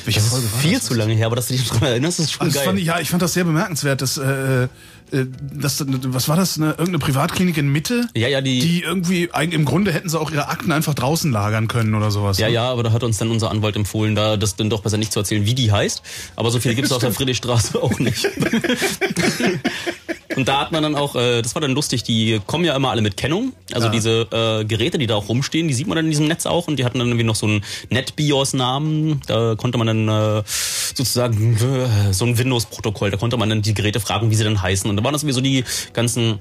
Welche 0.04 0.20
Das 0.20 0.28
Folge 0.28 0.46
war 0.52 0.58
ist 0.58 0.62
viel 0.62 0.74
das? 0.74 0.84
zu 0.84 0.94
lange 0.94 1.14
her, 1.14 1.26
aber 1.26 1.34
dass 1.34 1.48
du 1.48 1.54
dich 1.54 1.68
daran 1.68 1.88
erinnerst, 1.88 2.20
ist 2.20 2.30
schon 2.32 2.42
Also 2.46 2.58
geil. 2.58 2.66
fand 2.68 2.78
ich, 2.78 2.84
ja, 2.86 3.00
ich 3.00 3.10
fand 3.10 3.20
das 3.20 3.32
sehr 3.32 3.42
bemerkenswert. 3.42 4.00
Dass, 4.00 4.16
äh, 4.16 4.68
das, 5.12 5.84
was 5.88 6.28
war 6.28 6.36
das? 6.36 6.56
Eine, 6.56 6.70
irgendeine 6.70 6.98
Privatklinik 6.98 7.56
in 7.58 7.68
Mitte? 7.70 8.08
Ja, 8.14 8.28
ja, 8.28 8.40
die- 8.40 8.60
Die 8.60 8.82
irgendwie, 8.82 9.28
im 9.50 9.64
Grunde 9.64 9.92
hätten 9.92 10.08
sie 10.08 10.18
auch 10.18 10.30
ihre 10.30 10.48
Akten 10.48 10.72
einfach 10.72 10.94
draußen 10.94 11.30
lagern 11.32 11.68
können 11.68 11.94
oder 11.94 12.10
sowas. 12.10 12.38
Ja, 12.38 12.46
ne? 12.48 12.54
ja, 12.54 12.70
aber 12.70 12.82
da 12.82 12.92
hat 12.92 13.02
uns 13.02 13.18
dann 13.18 13.30
unser 13.30 13.50
Anwalt 13.50 13.76
empfohlen, 13.76 14.14
da 14.14 14.36
das 14.36 14.56
dann 14.56 14.70
doch 14.70 14.82
besser 14.82 14.96
nicht 14.98 15.12
zu 15.12 15.18
erzählen, 15.20 15.44
wie 15.46 15.54
die 15.54 15.72
heißt. 15.72 16.02
Aber 16.36 16.50
so 16.50 16.60
viel 16.60 16.74
gibt's 16.74 16.92
auf 16.92 17.00
der 17.00 17.12
Friedrichstraße 17.12 17.82
auch 17.82 17.98
nicht. 17.98 18.28
Und 20.36 20.46
da 20.46 20.60
hat 20.60 20.72
man 20.72 20.82
dann 20.82 20.94
auch, 20.94 21.16
äh, 21.16 21.42
das 21.42 21.54
war 21.54 21.62
dann 21.62 21.72
lustig, 21.72 22.02
die 22.04 22.40
kommen 22.46 22.64
ja 22.64 22.76
immer 22.76 22.90
alle 22.90 23.02
mit 23.02 23.16
Kennung. 23.16 23.52
Also 23.72 23.88
Ja. 23.88 23.92
diese 23.92 24.20
äh, 24.30 24.64
Geräte, 24.64 24.98
die 24.98 25.06
da 25.06 25.16
auch 25.16 25.28
rumstehen, 25.28 25.66
die 25.68 25.74
sieht 25.74 25.86
man 25.88 25.96
dann 25.96 26.04
in 26.04 26.10
diesem 26.10 26.28
Netz 26.28 26.46
auch. 26.46 26.68
Und 26.68 26.76
die 26.78 26.84
hatten 26.84 26.98
dann 26.98 27.08
irgendwie 27.08 27.24
noch 27.24 27.34
so 27.36 27.46
einen 27.46 27.64
NetBIOS-Namen. 27.90 29.22
Da 29.26 29.54
konnte 29.56 29.78
man 29.78 29.86
dann 29.86 30.08
äh, 30.08 30.42
sozusagen 30.94 31.56
äh, 31.56 32.12
so 32.12 32.24
ein 32.24 32.38
Windows-Protokoll, 32.38 33.10
da 33.10 33.16
konnte 33.16 33.36
man 33.36 33.48
dann 33.48 33.62
die 33.62 33.74
Geräte 33.74 34.00
fragen, 34.00 34.30
wie 34.30 34.34
sie 34.34 34.44
dann 34.44 34.60
heißen. 34.62 34.88
Und 34.88 34.96
da 34.96 35.04
waren 35.04 35.12
das 35.12 35.22
irgendwie 35.22 35.34
so 35.34 35.40
die 35.40 35.64
ganzen 35.92 36.38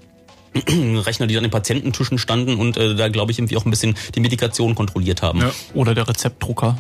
Rechner, 0.68 1.28
die 1.28 1.38
an 1.38 1.44
den 1.44 1.52
Patiententischen 1.52 2.18
standen 2.18 2.56
und 2.56 2.76
äh, 2.78 2.96
da 2.96 3.08
glaube 3.10 3.32
ich 3.32 3.38
irgendwie 3.38 3.56
auch 3.58 3.66
ein 3.66 3.70
bisschen 3.72 3.96
die 4.16 4.20
Medikation 4.20 4.74
kontrolliert 4.74 5.22
haben. 5.22 5.42
Ja. 5.42 5.52
Oder 5.76 5.94
der 5.94 6.08
Rezeptdrucker. 6.08 6.78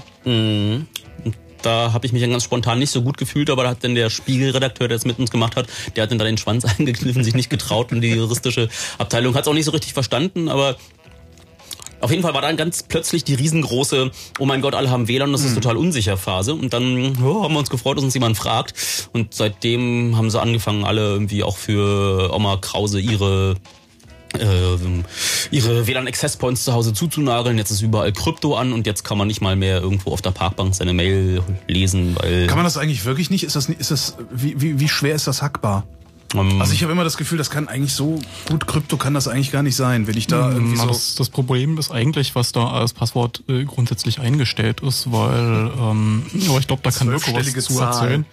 Da 1.61 1.93
habe 1.93 2.05
ich 2.05 2.13
mich 2.13 2.21
dann 2.21 2.31
ganz 2.31 2.43
spontan 2.43 2.79
nicht 2.79 2.91
so 2.91 3.01
gut 3.01 3.17
gefühlt, 3.17 3.49
aber 3.49 3.63
da 3.63 3.69
hat 3.69 3.83
dann 3.83 3.95
der 3.95 4.09
Spiegelredakteur, 4.09 4.87
der 4.87 4.97
das 4.97 5.05
mit 5.05 5.19
uns 5.19 5.31
gemacht 5.31 5.55
hat, 5.55 5.67
der 5.95 6.03
hat 6.03 6.11
dann 6.11 6.17
da 6.17 6.25
den 6.25 6.37
Schwanz 6.37 6.65
eingekniffen, 6.79 7.23
sich 7.23 7.35
nicht 7.35 7.49
getraut 7.49 7.91
und 7.91 8.01
die 8.01 8.09
juristische 8.09 8.69
Abteilung 8.97 9.35
hat 9.35 9.43
es 9.43 9.47
auch 9.47 9.53
nicht 9.53 9.65
so 9.65 9.71
richtig 9.71 9.93
verstanden, 9.93 10.49
aber 10.49 10.77
auf 12.01 12.11
jeden 12.11 12.23
Fall 12.23 12.33
war 12.33 12.41
dann 12.41 12.55
ganz 12.55 12.83
plötzlich 12.83 13.23
die 13.23 13.33
riesengroße, 13.33 14.11
oh 14.39 14.45
mein 14.45 14.61
Gott, 14.61 14.73
alle 14.73 14.89
haben 14.89 15.07
WLAN, 15.07 15.31
das 15.33 15.43
ist 15.43 15.55
total 15.55 15.75
unsicher 15.75 16.15
Phase. 16.15 16.53
Und 16.53 16.71
dann 16.71 17.17
oh, 17.21 17.43
haben 17.43 17.53
wir 17.53 17.59
uns 17.59 17.69
gefreut, 17.69 17.97
dass 17.97 18.03
uns 18.05 18.13
jemand 18.13 18.37
fragt. 18.37 18.73
Und 19.11 19.33
seitdem 19.33 20.15
haben 20.15 20.29
sie 20.29 20.39
angefangen, 20.39 20.85
alle 20.85 21.01
irgendwie 21.01 21.43
auch 21.43 21.57
für 21.57 22.33
Oma 22.33 22.57
Krause 22.57 23.01
ihre 23.01 23.55
ihre 25.51 25.87
WLAN 25.87 26.07
Access 26.07 26.37
Points 26.37 26.63
zu 26.63 26.73
Hause 26.73 26.93
zuzunageln. 26.93 27.57
Jetzt 27.57 27.71
ist 27.71 27.81
überall 27.81 28.11
Krypto 28.11 28.55
an 28.55 28.73
und 28.73 28.85
jetzt 28.85 29.03
kann 29.03 29.17
man 29.17 29.27
nicht 29.27 29.41
mal 29.41 29.55
mehr 29.55 29.81
irgendwo 29.81 30.11
auf 30.11 30.21
der 30.21 30.31
Parkbank 30.31 30.75
seine 30.75 30.93
Mail 30.93 31.41
lesen, 31.67 32.15
weil 32.19 32.47
Kann 32.47 32.57
man 32.57 32.65
das 32.65 32.77
eigentlich 32.77 33.05
wirklich 33.05 33.29
nicht? 33.29 33.43
Ist 33.43 33.55
das, 33.55 33.69
ist 33.69 33.91
das, 33.91 34.17
wie, 34.31 34.59
wie, 34.61 34.79
wie 34.79 34.87
schwer 34.87 35.15
ist 35.15 35.27
das 35.27 35.41
hackbar? 35.41 35.85
Ähm, 36.33 36.61
Also 36.61 36.73
ich 36.73 36.81
habe 36.83 36.91
immer 36.91 37.03
das 37.03 37.17
Gefühl, 37.17 37.37
das 37.37 37.49
kann 37.49 37.67
eigentlich 37.67 37.93
so 37.93 38.19
gut 38.47 38.67
Krypto 38.67 38.97
kann 38.97 39.13
das 39.13 39.27
eigentlich 39.27 39.51
gar 39.51 39.63
nicht 39.63 39.75
sein, 39.75 40.07
wenn 40.07 40.17
ich 40.17 40.27
da 40.27 40.51
irgendwie 40.51 40.75
Na, 40.75 40.83
so. 40.83 40.87
das, 40.89 41.15
das 41.15 41.29
Problem 41.29 41.77
ist 41.77 41.91
eigentlich, 41.91 42.35
was 42.35 42.51
da 42.51 42.67
als 42.69 42.93
Passwort 42.93 43.43
äh, 43.47 43.63
grundsätzlich 43.65 44.19
eingestellt 44.19 44.81
ist, 44.81 45.11
weil 45.11 45.71
ähm, 45.79 46.25
aber 46.49 46.59
ich 46.59 46.67
glaube, 46.67 46.81
da 46.83 46.91
kann 46.91 47.07
Mirko 47.07 47.33
was 47.33 47.51
zu 47.53 47.73
Zahl. 47.75 47.87
erzählen. 47.87 48.25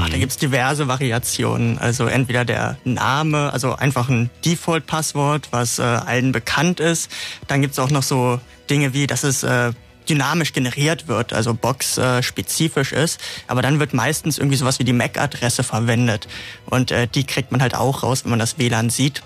Ach, 0.00 0.08
da 0.08 0.18
gibt's 0.18 0.36
diverse 0.36 0.88
Variationen. 0.88 1.78
Also 1.78 2.06
entweder 2.06 2.44
der 2.44 2.76
Name, 2.84 3.52
also 3.52 3.74
einfach 3.74 4.08
ein 4.08 4.30
Default-Passwort, 4.44 5.48
was 5.50 5.78
äh, 5.78 5.82
allen 5.82 6.32
bekannt 6.32 6.80
ist. 6.80 7.10
Dann 7.48 7.62
gibt's 7.62 7.78
auch 7.78 7.90
noch 7.90 8.02
so 8.02 8.40
Dinge 8.70 8.94
wie, 8.94 9.06
dass 9.06 9.24
es 9.24 9.42
äh, 9.42 9.72
dynamisch 10.08 10.52
generiert 10.52 11.08
wird, 11.08 11.32
also 11.32 11.54
box-spezifisch 11.54 12.92
ist. 12.92 13.20
Aber 13.46 13.62
dann 13.62 13.80
wird 13.80 13.94
meistens 13.94 14.38
irgendwie 14.38 14.56
sowas 14.56 14.78
wie 14.78 14.84
die 14.84 14.92
MAC-Adresse 14.92 15.62
verwendet. 15.62 16.28
Und 16.66 16.90
äh, 16.90 17.06
die 17.06 17.24
kriegt 17.24 17.52
man 17.52 17.62
halt 17.62 17.74
auch 17.74 18.02
raus, 18.02 18.24
wenn 18.24 18.30
man 18.30 18.38
das 18.38 18.58
WLAN 18.58 18.90
sieht. 18.90 19.22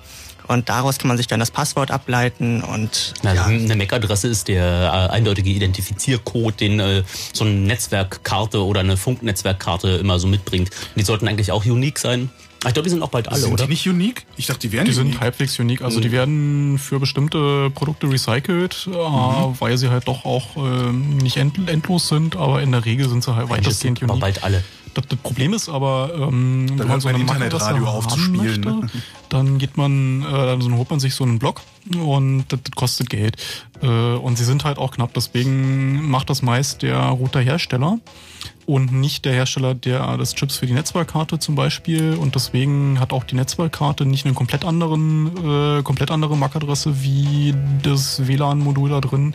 Und 0.48 0.68
daraus 0.68 0.98
kann 0.98 1.08
man 1.08 1.16
sich 1.16 1.26
dann 1.26 1.40
das 1.40 1.50
Passwort 1.50 1.90
ableiten 1.90 2.62
und 2.62 3.14
Na, 3.22 3.34
ja, 3.34 3.46
Eine 3.46 3.74
MAC-Adresse 3.74 4.28
ist 4.28 4.48
der 4.48 5.08
äh, 5.10 5.12
eindeutige 5.12 5.50
Identifiziercode, 5.50 6.60
den 6.60 6.78
äh, 6.78 7.02
so 7.32 7.44
eine 7.44 7.54
Netzwerkkarte 7.54 8.64
oder 8.64 8.80
eine 8.80 8.96
Funknetzwerkkarte 8.96 9.96
immer 9.96 10.18
so 10.18 10.28
mitbringt. 10.28 10.70
Und 10.70 10.96
die 10.96 11.02
sollten 11.02 11.26
eigentlich 11.26 11.50
auch 11.50 11.64
unique 11.64 11.98
sein. 11.98 12.30
Ich 12.68 12.74
glaube, 12.74 12.84
die 12.84 12.90
sind 12.90 13.02
auch 13.02 13.08
bald 13.10 13.28
alle, 13.28 13.40
sind 13.40 13.52
oder? 13.52 13.64
die 13.64 13.70
nicht 13.70 13.88
unique? 13.88 14.26
Ich 14.36 14.46
dachte, 14.46 14.60
die 14.66 14.72
wären 14.72 14.84
Die 14.86 14.92
sind 14.92 15.06
unique. 15.06 15.20
halbwegs 15.20 15.58
unique. 15.58 15.82
Also 15.82 16.00
die 16.00 16.12
werden 16.12 16.78
für 16.78 16.98
bestimmte 16.98 17.70
Produkte 17.70 18.10
recycelt, 18.10 18.88
äh, 18.90 18.94
weil 18.94 19.76
sie 19.78 19.88
halt 19.90 20.08
doch 20.08 20.24
auch 20.24 20.56
ähm, 20.56 21.16
nicht 21.18 21.36
end 21.36 21.68
endlos 21.68 22.08
sind, 22.08 22.36
aber 22.36 22.62
in 22.62 22.72
der 22.72 22.84
Regel 22.84 23.08
sind 23.08 23.22
sie 23.24 23.34
halt 23.34 23.48
weitestgehend 23.48 23.98
sind 23.98 24.10
aber 24.10 24.14
unique. 24.14 24.20
bald 24.34 24.44
alle. 24.44 24.64
Das, 24.94 25.04
das 25.08 25.18
Problem 25.18 25.52
ist 25.52 25.68
aber, 25.68 26.10
ähm, 26.14 26.66
wenn 26.78 26.88
man 26.88 27.00
so 27.00 27.08
eine 27.08 27.18
Internetradio 27.18 27.82
Macadresse 27.84 27.98
auf 27.98 28.06
zu 28.06 28.12
haben 28.12 28.34
spielen, 28.34 28.60
möchte, 28.64 28.68
ne? 28.68 29.02
dann 29.28 29.58
geht 29.58 29.76
man, 29.76 30.22
äh, 30.22 30.24
dann 30.32 30.74
holt 30.76 30.88
man 30.88 31.00
sich 31.00 31.14
so 31.14 31.22
einen 31.22 31.38
Block 31.38 31.60
und 31.94 32.46
das, 32.48 32.60
das 32.64 32.72
kostet 32.74 33.10
Geld. 33.10 33.36
Äh, 33.82 33.86
und 33.86 34.38
sie 34.38 34.44
sind 34.44 34.64
halt 34.64 34.78
auch 34.78 34.92
knapp, 34.92 35.12
deswegen 35.12 36.08
macht 36.08 36.30
das 36.30 36.40
meist 36.40 36.80
der 36.80 36.96
Routerhersteller 36.98 37.98
und 38.66 38.92
nicht 38.92 39.24
der 39.24 39.32
Hersteller 39.32 39.74
der 39.74 40.16
des 40.16 40.34
Chips 40.34 40.56
für 40.56 40.66
die 40.66 40.72
Netzwerkkarte 40.72 41.38
zum 41.38 41.54
Beispiel. 41.54 42.14
Und 42.14 42.34
deswegen 42.34 42.98
hat 43.00 43.12
auch 43.12 43.24
die 43.24 43.36
Netzwerkkarte 43.36 44.04
nicht 44.04 44.26
eine 44.26 44.34
komplett 44.34 44.64
anderen, 44.64 45.78
äh, 45.78 45.82
komplett 45.82 46.10
andere 46.10 46.36
MAC-Adresse 46.36 47.02
wie 47.02 47.54
das 47.82 48.26
WLAN-Modul 48.26 48.90
da 48.90 49.00
drin. 49.00 49.34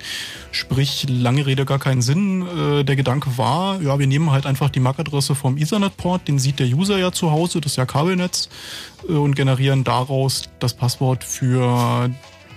Sprich, 0.52 1.06
lange 1.08 1.46
Rede 1.46 1.66
gar 1.66 1.80
keinen 1.80 2.02
Sinn. 2.02 2.46
Äh, 2.46 2.84
der 2.84 2.96
Gedanke 2.96 3.38
war, 3.38 3.82
ja, 3.82 3.98
wir 4.00 4.08
nehmen 4.08 4.32
halt 4.32 4.46
einfach 4.46 4.70
die 4.70 4.82
MAC-Adresse 4.82 5.34
vom 5.34 5.58
Ethernet-Port, 5.58 6.28
den 6.28 6.38
sieht 6.38 6.60
der 6.60 6.68
User 6.68 6.98
ja 6.98 7.12
zu 7.12 7.32
Hause, 7.32 7.62
das 7.62 7.74
ist 7.74 7.78
ja 7.78 7.86
Kabelnetz, 7.86 8.50
äh, 9.08 9.14
und 9.14 9.36
generieren 9.36 9.84
daraus 9.84 10.50
das 10.60 10.74
Passwort 10.74 11.24
für 11.24 12.10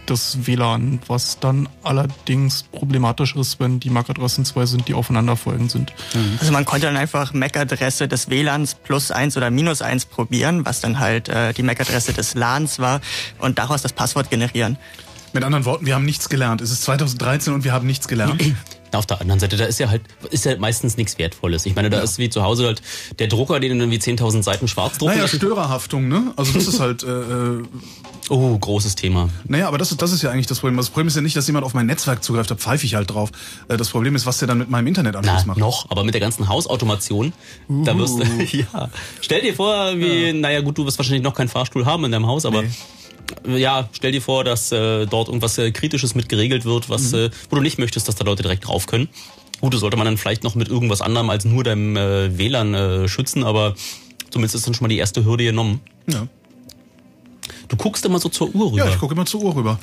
das 0.06 0.46
WLAN, 0.46 1.00
was 1.06 1.38
dann 1.40 1.68
allerdings 1.82 2.64
problematisch 2.64 3.34
ist, 3.36 3.60
wenn 3.60 3.80
die 3.80 3.90
MAC-Adressen 3.90 4.44
zwei 4.44 4.66
sind, 4.66 4.88
die 4.88 4.94
aufeinanderfolgend 4.94 5.70
sind. 5.70 5.92
Also 6.40 6.52
man 6.52 6.64
konnte 6.64 6.86
dann 6.86 6.96
einfach 6.96 7.32
MAC-Adresse 7.32 8.08
des 8.08 8.28
WLANs 8.30 8.74
plus 8.74 9.10
eins 9.10 9.36
oder 9.36 9.50
minus 9.50 9.82
eins 9.82 10.06
probieren, 10.06 10.64
was 10.64 10.80
dann 10.80 10.98
halt 10.98 11.28
äh, 11.28 11.52
die 11.52 11.62
MAC-Adresse 11.62 12.12
des 12.12 12.34
LANs 12.34 12.78
war 12.78 13.00
und 13.38 13.58
daraus 13.58 13.82
das 13.82 13.92
Passwort 13.92 14.30
generieren. 14.30 14.78
Mit 15.32 15.42
anderen 15.42 15.64
Worten, 15.64 15.86
wir 15.86 15.94
haben 15.94 16.04
nichts 16.04 16.28
gelernt. 16.28 16.60
Es 16.60 16.70
ist 16.70 16.82
2013 16.82 17.52
und 17.52 17.64
wir 17.64 17.72
haben 17.72 17.86
nichts 17.86 18.06
gelernt. 18.06 18.42
Auf 18.94 19.06
der 19.06 19.20
anderen 19.20 19.40
Seite, 19.40 19.56
da 19.56 19.64
ist 19.64 19.78
ja 19.80 19.88
halt, 19.90 20.02
ist 20.30 20.44
ja 20.44 20.56
meistens 20.58 20.96
nichts 20.96 21.18
Wertvolles. 21.18 21.66
Ich 21.66 21.74
meine, 21.74 21.90
da 21.90 22.00
ist 22.00 22.18
wie 22.18 22.28
zu 22.30 22.42
Hause 22.42 22.66
halt 22.66 22.82
der 23.18 23.26
Drucker, 23.28 23.60
den 23.60 23.72
du 23.78 23.84
irgendwie 23.84 23.98
10.000 23.98 24.42
Seiten 24.42 24.68
schwarz 24.68 24.98
drucken 24.98 25.14
Naja, 25.16 25.28
Störerhaftung, 25.28 26.08
ne? 26.08 26.32
Also 26.36 26.52
das 26.52 26.66
ist 26.68 26.80
halt, 26.80 27.02
äh, 27.02 27.06
äh, 27.08 27.62
Oh, 28.30 28.56
großes 28.58 28.94
Thema. 28.94 29.28
naja, 29.46 29.68
aber 29.68 29.76
das, 29.76 29.90
ist- 29.92 30.00
das 30.00 30.10
ist 30.12 30.22
ja 30.22 30.30
eigentlich 30.30 30.46
das 30.46 30.60
Problem. 30.60 30.76
Das 30.78 30.88
Problem 30.88 31.08
ist 31.08 31.16
ja 31.16 31.20
nicht, 31.22 31.36
dass 31.36 31.46
jemand 31.46 31.66
auf 31.66 31.74
mein 31.74 31.86
Netzwerk 31.86 32.24
zugreift, 32.24 32.50
da 32.50 32.54
pfeife 32.54 32.86
ich 32.86 32.94
halt 32.94 33.10
drauf. 33.10 33.30
Äh, 33.68 33.76
Das 33.76 33.90
Problem 33.90 34.14
ist, 34.16 34.24
was 34.26 34.38
der 34.38 34.48
dann 34.48 34.58
mit 34.58 34.70
meinem 34.70 34.86
Internetanschluss 34.86 35.40
Na, 35.42 35.46
macht. 35.48 35.58
noch, 35.58 35.90
aber 35.90 36.04
mit 36.04 36.14
der 36.14 36.20
ganzen 36.22 36.48
Hausautomation, 36.48 37.32
da 37.68 37.96
wirst 37.98 38.18
du, 38.18 38.22
ja. 38.56 38.88
Stell 39.20 39.42
dir 39.42 39.54
vor, 39.54 39.92
wie, 39.98 40.32
naja 40.32 40.60
gut, 40.62 40.78
du 40.78 40.86
wirst 40.86 40.98
wahrscheinlich 40.98 41.22
noch 41.22 41.34
keinen 41.34 41.48
Fahrstuhl 41.48 41.84
haben 41.84 42.04
in 42.06 42.12
deinem 42.12 42.26
Haus, 42.26 42.46
aber 42.46 42.64
ja, 43.46 43.88
stell 43.92 44.12
dir 44.12 44.22
vor, 44.22 44.44
dass 44.44 44.70
äh, 44.72 45.06
dort 45.06 45.28
irgendwas 45.28 45.58
äh, 45.58 45.70
Kritisches 45.72 46.14
mit 46.14 46.28
geregelt 46.28 46.64
wird, 46.64 46.88
was, 46.90 47.12
Mhm. 47.12 47.18
äh, 47.18 47.30
wo 47.50 47.56
du 47.56 47.62
nicht 47.62 47.78
möchtest, 47.78 48.08
dass 48.08 48.14
da 48.16 48.24
Leute 48.24 48.42
direkt 48.42 48.66
drauf 48.66 48.86
können. 48.86 49.08
Gut, 49.60 49.72
das 49.74 49.80
sollte 49.80 49.96
man 49.96 50.04
dann 50.04 50.16
vielleicht 50.18 50.44
noch 50.44 50.54
mit 50.54 50.68
irgendwas 50.68 51.00
anderem 51.00 51.30
als 51.30 51.44
nur 51.44 51.64
deinem 51.64 51.96
äh, 51.96 52.36
WLAN 52.36 52.74
äh, 52.74 53.08
schützen, 53.08 53.44
aber 53.44 53.74
zumindest 54.30 54.54
ist 54.56 54.66
dann 54.66 54.74
schon 54.74 54.84
mal 54.84 54.88
die 54.88 54.98
erste 54.98 55.24
Hürde 55.24 55.44
genommen. 55.44 55.80
Ja, 56.06 56.26
Du 57.68 57.76
guckst 57.76 58.04
immer 58.04 58.18
so 58.18 58.28
zur 58.28 58.54
Uhr 58.54 58.72
rüber. 58.72 58.84
ja 58.84 58.90
ich 58.90 58.98
gucke 58.98 59.14
immer 59.14 59.26
zur 59.26 59.42
Uhr 59.42 59.54
rüber. 59.54 59.78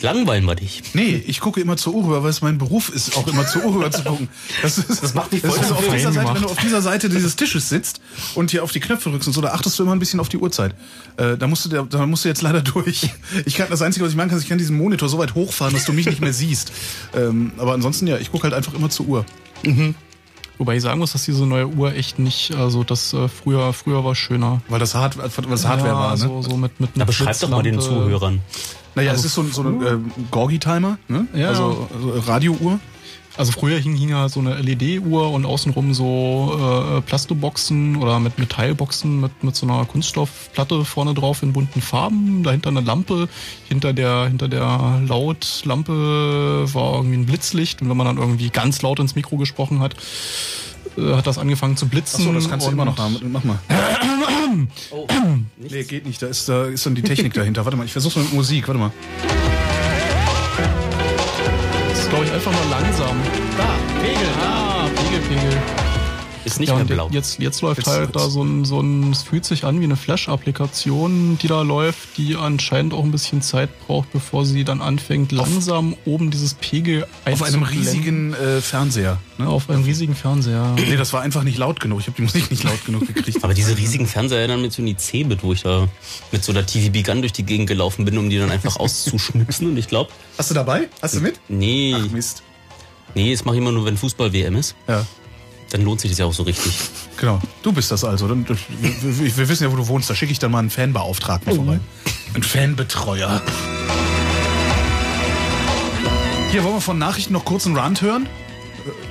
Langweilen 0.00 0.44
wir 0.44 0.54
dich. 0.54 0.82
Nee, 0.94 1.22
ich 1.26 1.40
gucke 1.40 1.60
immer 1.60 1.76
zur 1.76 1.94
Uhr 1.94 2.04
rüber, 2.04 2.22
weil 2.22 2.30
es 2.30 2.42
mein 2.42 2.58
Beruf 2.58 2.90
ist, 2.90 3.16
auch 3.16 3.26
immer 3.26 3.46
zur 3.46 3.64
Uhr 3.64 3.74
rüber 3.74 3.90
zu 3.90 4.02
gucken. 4.04 4.28
Das, 4.62 4.78
ist, 4.78 5.02
das 5.02 5.14
macht 5.14 5.32
dich 5.32 5.42
das 5.42 5.54
voll 5.54 5.64
ist 5.64 5.72
auf 5.72 5.80
dieser 5.80 6.12
Seite, 6.12 6.18
gemacht. 6.18 6.34
Wenn 6.34 6.42
du 6.42 6.48
auf 6.48 6.58
dieser 6.58 6.82
Seite 6.82 7.08
dieses 7.08 7.36
Tisches 7.36 7.68
sitzt 7.68 8.00
und 8.34 8.50
hier 8.50 8.62
auf 8.62 8.72
die 8.72 8.80
Knöpfe 8.80 9.10
drückst 9.10 9.28
und 9.28 9.32
so, 9.32 9.40
da 9.40 9.48
achtest 9.48 9.78
du 9.78 9.82
immer 9.82 9.92
ein 9.92 9.98
bisschen 9.98 10.20
auf 10.20 10.28
die 10.28 10.36
Uhrzeit. 10.36 10.74
Äh, 11.16 11.36
da, 11.36 11.46
musst 11.46 11.64
du, 11.64 11.68
da, 11.70 11.82
da 11.82 12.06
musst 12.06 12.24
du 12.24 12.28
jetzt 12.28 12.42
leider 12.42 12.62
durch. 12.62 13.08
Ich 13.46 13.54
kann, 13.54 13.68
das 13.70 13.82
Einzige, 13.82 14.04
was 14.04 14.12
ich 14.12 14.16
machen 14.16 14.28
kann, 14.28 14.38
ist, 14.38 14.44
ich 14.44 14.50
kann 14.50 14.58
diesen 14.58 14.76
Monitor 14.76 15.08
so 15.08 15.18
weit 15.18 15.34
hochfahren, 15.34 15.72
dass 15.72 15.84
du 15.84 15.92
mich 15.92 16.06
nicht 16.06 16.20
mehr 16.20 16.32
siehst. 16.32 16.72
Ähm, 17.14 17.52
aber 17.56 17.72
ansonsten, 17.72 18.06
ja, 18.06 18.18
ich 18.18 18.30
gucke 18.30 18.44
halt 18.44 18.54
einfach 18.54 18.74
immer 18.74 18.90
zur 18.90 19.06
Uhr. 19.06 19.26
Wobei 20.58 20.76
ich 20.76 20.82
sagen 20.82 20.98
muss, 21.00 21.12
dass 21.12 21.24
diese 21.24 21.44
neue 21.46 21.66
Uhr 21.68 21.94
echt 21.94 22.18
nicht, 22.18 22.54
also 22.54 22.82
das 22.82 23.12
äh, 23.12 23.28
früher, 23.28 23.72
früher 23.72 24.04
war 24.04 24.14
schöner. 24.14 24.62
Weil 24.68 24.78
das, 24.80 24.94
Hard, 24.94 25.18
weil 25.18 25.28
das 25.50 25.66
Hardware 25.66 25.90
ja, 25.92 25.98
war, 25.98 26.10
ne? 26.12 26.16
so, 26.16 26.42
so 26.42 26.56
mit, 26.56 26.80
mit, 26.80 26.90
Na, 26.94 27.04
beschreib 27.04 27.38
doch 27.40 27.48
mal 27.50 27.62
den. 27.62 27.78
Zuhörern. 27.80 28.40
Naja, 28.94 29.12
es 29.12 29.24
ist 29.24 29.34
so, 29.34 29.42
ein- 29.42 29.52
so 29.52 29.62
ein 29.62 29.82
äh, 29.84 29.98
Gorgi-Timer, 30.30 30.96
ne? 31.08 31.26
Ja. 31.34 31.48
Also, 31.48 31.86
also 31.94 32.18
Radiouhr. 32.26 32.80
Also 33.38 33.52
früher 33.52 33.78
hing, 33.78 33.94
hing 33.96 34.14
halt 34.14 34.32
so 34.32 34.40
eine 34.40 34.54
LED-Uhr 34.60 35.30
und 35.30 35.44
außenrum 35.44 35.92
so 35.92 36.58
äh, 36.98 37.00
Plastoboxen 37.02 37.96
oder 37.96 38.18
mit 38.18 38.38
Metallboxen 38.38 39.20
mit, 39.20 39.44
mit 39.44 39.54
so 39.54 39.66
einer 39.66 39.84
Kunststoffplatte 39.84 40.84
vorne 40.86 41.12
drauf 41.12 41.42
in 41.42 41.52
bunten 41.52 41.82
Farben. 41.82 42.42
Dahinter 42.42 42.70
eine 42.70 42.80
Lampe. 42.80 43.28
Hinter 43.68 43.92
der, 43.92 44.26
hinter 44.28 44.48
der 44.48 45.00
Lautlampe 45.06 46.64
war 46.72 46.94
irgendwie 46.96 47.16
ein 47.18 47.26
Blitzlicht. 47.26 47.82
Und 47.82 47.90
wenn 47.90 47.96
man 47.96 48.06
dann 48.06 48.16
irgendwie 48.16 48.48
ganz 48.48 48.80
laut 48.82 49.00
ins 49.00 49.14
Mikro 49.14 49.36
gesprochen 49.36 49.80
hat, 49.80 49.96
äh, 50.96 51.12
hat 51.14 51.26
das 51.26 51.36
angefangen 51.36 51.76
zu 51.76 51.88
blitzen. 51.88 52.20
Achso, 52.20 52.32
das 52.32 52.48
kannst 52.48 52.64
du 52.66 52.68
und- 52.68 52.74
immer 52.74 52.86
noch 52.86 52.96
haben. 52.98 53.18
Mach 53.32 53.44
mal. 53.44 53.58
Oh, 54.90 55.06
Nee, 55.58 55.82
geht 55.84 56.06
nicht. 56.06 56.22
Da 56.22 56.28
ist, 56.28 56.48
da 56.48 56.64
ist 56.66 56.86
dann 56.86 56.94
die 56.94 57.02
Technik 57.02 57.34
dahinter. 57.34 57.64
Warte 57.64 57.76
mal, 57.76 57.84
ich 57.84 57.92
versuch's 57.92 58.16
mal 58.16 58.22
mit 58.22 58.32
Musik. 58.32 58.66
Warte 58.68 58.78
mal. 58.80 58.92
Einfach 62.36 62.52
nur 62.52 62.70
langsam. 62.70 63.16
Da, 63.56 63.75
Ist 66.56 66.60
nicht 66.60 66.68
Ja, 66.70 66.76
mehr 66.76 66.84
blau. 66.84 67.08
jetzt, 67.12 67.38
jetzt 67.38 67.60
läuft 67.60 67.78
Jetzt- 67.78 67.86
halt 67.88 68.16
da 68.16 68.30
so 68.30 68.42
ein, 68.42 68.64
so 68.64 68.80
ein, 68.80 69.12
es 69.12 69.22
fühlt 69.22 69.44
sich 69.44 69.64
an 69.64 69.78
wie 69.80 69.84
eine 69.84 69.96
Flash-Applikation, 69.96 71.36
die 71.38 71.48
da 71.48 71.60
läuft, 71.62 72.16
die 72.16 72.34
anscheinend 72.36 72.94
auch 72.94 73.04
ein 73.04 73.10
bisschen 73.10 73.42
Zeit 73.42 73.68
braucht, 73.86 74.10
bevor 74.12 74.46
sie 74.46 74.64
dann 74.64 74.80
anfängt, 74.80 75.32
langsam 75.32 75.96
oben 76.06 76.30
dieses 76.30 76.54
Pegel 76.54 77.06
Auf 77.24 77.42
einem 77.42 77.62
riesigen 77.62 78.32
äh, 78.34 78.60
Fernseher. 78.60 79.18
Ne? 79.38 79.46
Auf 79.48 79.68
einem 79.68 79.84
riesigen 79.84 80.14
Fernseher. 80.14 80.74
Nee, 80.76 80.96
das 80.96 81.12
war 81.12 81.20
einfach 81.20 81.42
nicht 81.42 81.58
laut 81.58 81.78
genug. 81.80 82.00
Ich 82.00 82.06
habe 82.06 82.16
die 82.16 82.22
Musik 82.22 82.50
nicht 82.50 82.64
laut 82.64 82.84
genug 82.86 83.06
gekriegt. 83.06 83.38
Aber 83.44 83.52
diese 83.54 83.76
riesigen 83.76 84.06
Fernseher 84.06 84.38
erinnern 84.38 84.62
mich 84.62 84.72
so 84.72 84.80
an 84.82 84.86
die 84.86 84.96
Cebit, 84.96 85.42
wo 85.42 85.52
ich 85.52 85.62
da 85.62 85.88
mit 86.32 86.42
so 86.42 86.52
einer 86.52 86.64
TVB 86.64 87.04
Gun 87.04 87.20
durch 87.20 87.32
die 87.34 87.42
Gegend 87.44 87.68
gelaufen 87.68 88.04
bin, 88.06 88.16
um 88.16 88.30
die 88.30 88.38
dann 88.38 88.50
einfach 88.50 88.76
auszuschnipsen. 88.80 89.68
Und 89.68 89.76
ich 89.76 89.88
glaube, 89.88 90.10
Hast 90.38 90.50
du 90.50 90.54
dabei? 90.54 90.88
Hast 91.02 91.14
du 91.16 91.20
mit? 91.20 91.38
nee, 91.48 91.94
Ach 91.96 92.10
Mist. 92.10 92.42
nee, 93.14 93.32
das 93.32 93.44
mache 93.44 93.56
ich 93.56 93.62
immer 93.62 93.72
nur, 93.72 93.84
wenn 93.84 93.96
Fußball-WM 93.96 94.56
ist. 94.56 94.74
Ja, 94.88 95.04
Dann 95.70 95.82
lohnt 95.82 96.00
sich 96.00 96.10
das 96.12 96.18
ja 96.18 96.26
auch 96.26 96.32
so 96.32 96.44
richtig. 96.44 96.72
genau. 97.16 97.40
Du 97.62 97.72
bist 97.72 97.90
das 97.90 98.04
also. 98.04 98.28
Wir, 98.28 98.36
wir, 98.46 99.36
wir 99.36 99.48
wissen 99.48 99.64
ja, 99.64 99.72
wo 99.72 99.76
du 99.76 99.86
wohnst. 99.88 100.08
Da 100.08 100.14
schicke 100.14 100.30
ich 100.32 100.38
dann 100.38 100.50
mal 100.52 100.60
einen 100.60 100.70
Fanbeauftragten 100.70 101.54
vorbei. 101.54 101.80
Einen 102.34 102.42
Fanbetreuer. 102.44 103.42
Hier, 106.52 106.62
wollen 106.64 106.74
wir 106.74 106.80
von 106.80 106.98
Nachrichten 106.98 107.32
noch 107.32 107.44
kurz 107.44 107.66
einen 107.66 107.76
Rant 107.76 108.00
hören? 108.02 108.28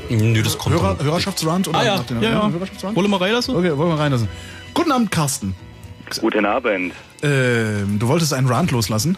Nö, 0.10 0.42
das 0.42 0.58
kommt. 0.58 0.76
Hörer. 0.76 0.98
Hörerschaftsrand? 1.04 1.68
Oder 1.68 1.80
Ah, 1.80 1.84
ja. 1.84 2.06
Ja, 2.22 2.30
ja. 2.30 2.50
Hörerschaftsrand? 2.52 2.96
Wolle 2.96 3.08
mal 3.10 3.18
rein 3.18 3.34
lassen? 3.34 3.56
Okay, 3.56 3.76
wollen 3.78 3.90
wir 3.90 4.00
reinlassen. 4.00 4.30
Guten 4.74 4.92
Abend, 4.92 5.12
Carsten. 5.12 5.56
Guten 6.20 6.46
Abend. 6.46 6.94
Ähm, 7.24 7.98
du 8.00 8.08
wolltest 8.08 8.34
einen 8.34 8.48
Rant 8.48 8.72
loslassen? 8.72 9.18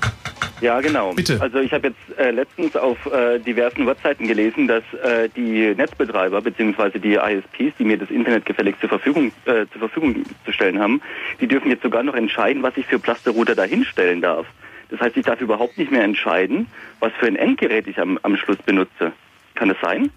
Ja, 0.62 0.82
genau. 0.82 1.13
Bitte. 1.13 1.39
Also 1.39 1.60
ich 1.60 1.71
habe 1.71 1.89
jetzt 1.89 2.19
äh, 2.19 2.32
letztens 2.32 2.76
auf 2.76 2.97
äh, 3.06 3.39
diversen 3.39 3.86
Webseiten 3.86 4.28
gelesen, 4.28 4.67
dass 4.67 4.84
äh, 5.04 5.30
die 5.36 5.76
Netzbetreiber 5.76 6.41
bzw. 6.41 6.97
die 7.00 7.13
ISPs, 7.13 7.78
die 7.78 7.84
mir 7.84 7.97
das 7.97 8.10
Internet 8.10 8.45
gefälligst 8.45 8.82
zur 8.82 8.89
Verfügung, 8.89 9.32
äh, 9.45 9.65
zur 9.71 9.80
Verfügung 9.80 10.26
zu 10.45 10.52
stellen 10.52 10.80
haben, 10.80 11.02
die 11.39 11.47
dürfen 11.47 11.69
jetzt 11.69 11.84
sogar 11.84 12.02
noch 12.04 12.15
entscheiden, 12.15 12.63
was 12.63 12.76
ich 12.78 12.88
für 12.88 12.97
Plasterrouter 12.97 13.56
dahinstellen 13.56 14.21
darf. 14.21 14.47
Das 14.89 15.00
heißt, 15.00 15.17
ich 15.17 15.26
darf 15.26 15.41
überhaupt 15.41 15.78
nicht 15.78 15.91
mehr 15.91 16.04
entscheiden, 16.04 16.67
was 17.00 17.12
für 17.19 17.28
ein 17.28 17.36
Endgerät 17.36 17.88
ich 17.88 18.00
am, 18.00 18.17
am 18.23 18.38
Schluss 18.38 18.58
benutze. 18.65 19.12
Kann 19.54 19.69
das 19.69 19.78
sein? 19.82 20.10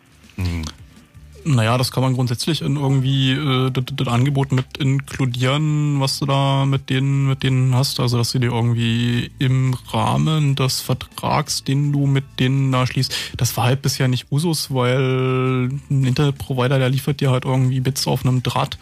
Naja, 1.44 1.78
das 1.78 1.90
kann 1.90 2.02
man 2.02 2.14
grundsätzlich 2.14 2.60
in 2.60 2.76
irgendwie 2.76 3.32
äh, 3.32 3.70
das, 3.70 3.84
das 3.92 4.08
Angebot 4.08 4.52
mit 4.52 4.76
inkludieren, 4.78 5.98
was 6.00 6.18
du 6.18 6.26
da 6.26 6.66
mit 6.66 6.90
denen, 6.90 7.28
mit 7.28 7.42
denen 7.42 7.74
hast. 7.74 7.98
Also 8.00 8.18
dass 8.18 8.32
du 8.32 8.38
dir 8.38 8.52
irgendwie 8.52 9.30
im 9.38 9.74
Rahmen 9.92 10.54
des 10.54 10.80
Vertrags, 10.80 11.64
den 11.64 11.92
du 11.92 12.06
mit 12.06 12.24
denen 12.38 12.70
da 12.72 12.86
schließt, 12.86 13.14
das 13.36 13.56
war 13.56 13.64
halt 13.64 13.82
bisher 13.82 14.08
nicht 14.08 14.30
Usus, 14.30 14.72
weil 14.72 15.70
ein 15.90 16.04
Internetprovider, 16.04 16.78
der 16.78 16.90
liefert 16.90 17.20
dir 17.20 17.30
halt 17.30 17.44
irgendwie 17.44 17.80
Bits 17.80 18.06
auf 18.06 18.24
einem 18.24 18.42
Draht. 18.42 18.78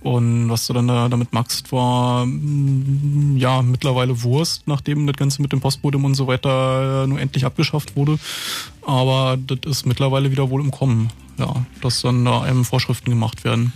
Und 0.00 0.48
was 0.48 0.66
du 0.66 0.72
dann 0.72 0.88
da, 0.88 1.08
damit 1.08 1.32
machst, 1.32 1.72
war 1.72 2.24
mm, 2.24 3.36
ja 3.36 3.62
mittlerweile 3.62 4.22
Wurst, 4.22 4.66
nachdem 4.66 5.06
das 5.06 5.16
Ganze 5.16 5.42
mit 5.42 5.52
dem 5.52 5.60
Postmodem 5.60 6.04
und 6.04 6.14
so 6.14 6.26
weiter 6.26 7.04
äh, 7.04 7.06
nur 7.06 7.20
endlich 7.20 7.44
abgeschafft 7.44 7.96
wurde. 7.96 8.18
Aber 8.86 9.36
das 9.36 9.58
ist 9.66 9.86
mittlerweile 9.86 10.30
wieder 10.30 10.50
wohl 10.50 10.60
im 10.60 10.70
Kommen, 10.70 11.10
ja, 11.38 11.54
dass 11.82 12.02
dann 12.02 12.24
da 12.24 12.42
einem 12.42 12.64
Vorschriften 12.64 13.10
gemacht 13.10 13.44
werden. 13.44 13.72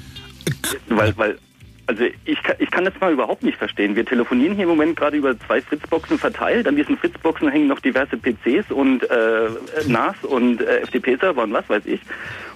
Weil, 0.88 1.16
weil, 1.16 1.38
also 1.86 2.04
ich 2.24 2.42
kann, 2.42 2.56
ich 2.58 2.70
kann 2.70 2.84
das 2.84 2.94
mal 3.00 3.12
überhaupt 3.12 3.42
nicht 3.42 3.58
verstehen. 3.58 3.96
Wir 3.96 4.04
telefonieren 4.04 4.54
hier 4.54 4.64
im 4.64 4.70
Moment 4.70 4.96
gerade 4.96 5.16
über 5.16 5.38
zwei 5.40 5.60
Fritzboxen 5.60 6.18
verteilt. 6.18 6.66
An 6.66 6.76
diesen 6.76 6.96
Fritzboxen 6.96 7.48
hängen 7.48 7.68
noch 7.68 7.80
diverse 7.80 8.16
PCs 8.16 8.70
und 8.70 9.02
äh, 9.10 9.48
NAS 9.86 10.16
und 10.22 10.60
äh, 10.60 10.86
FTP-Server 10.86 11.42
und 11.42 11.52
was 11.52 11.68
weiß 11.68 11.82
ich. 11.86 12.00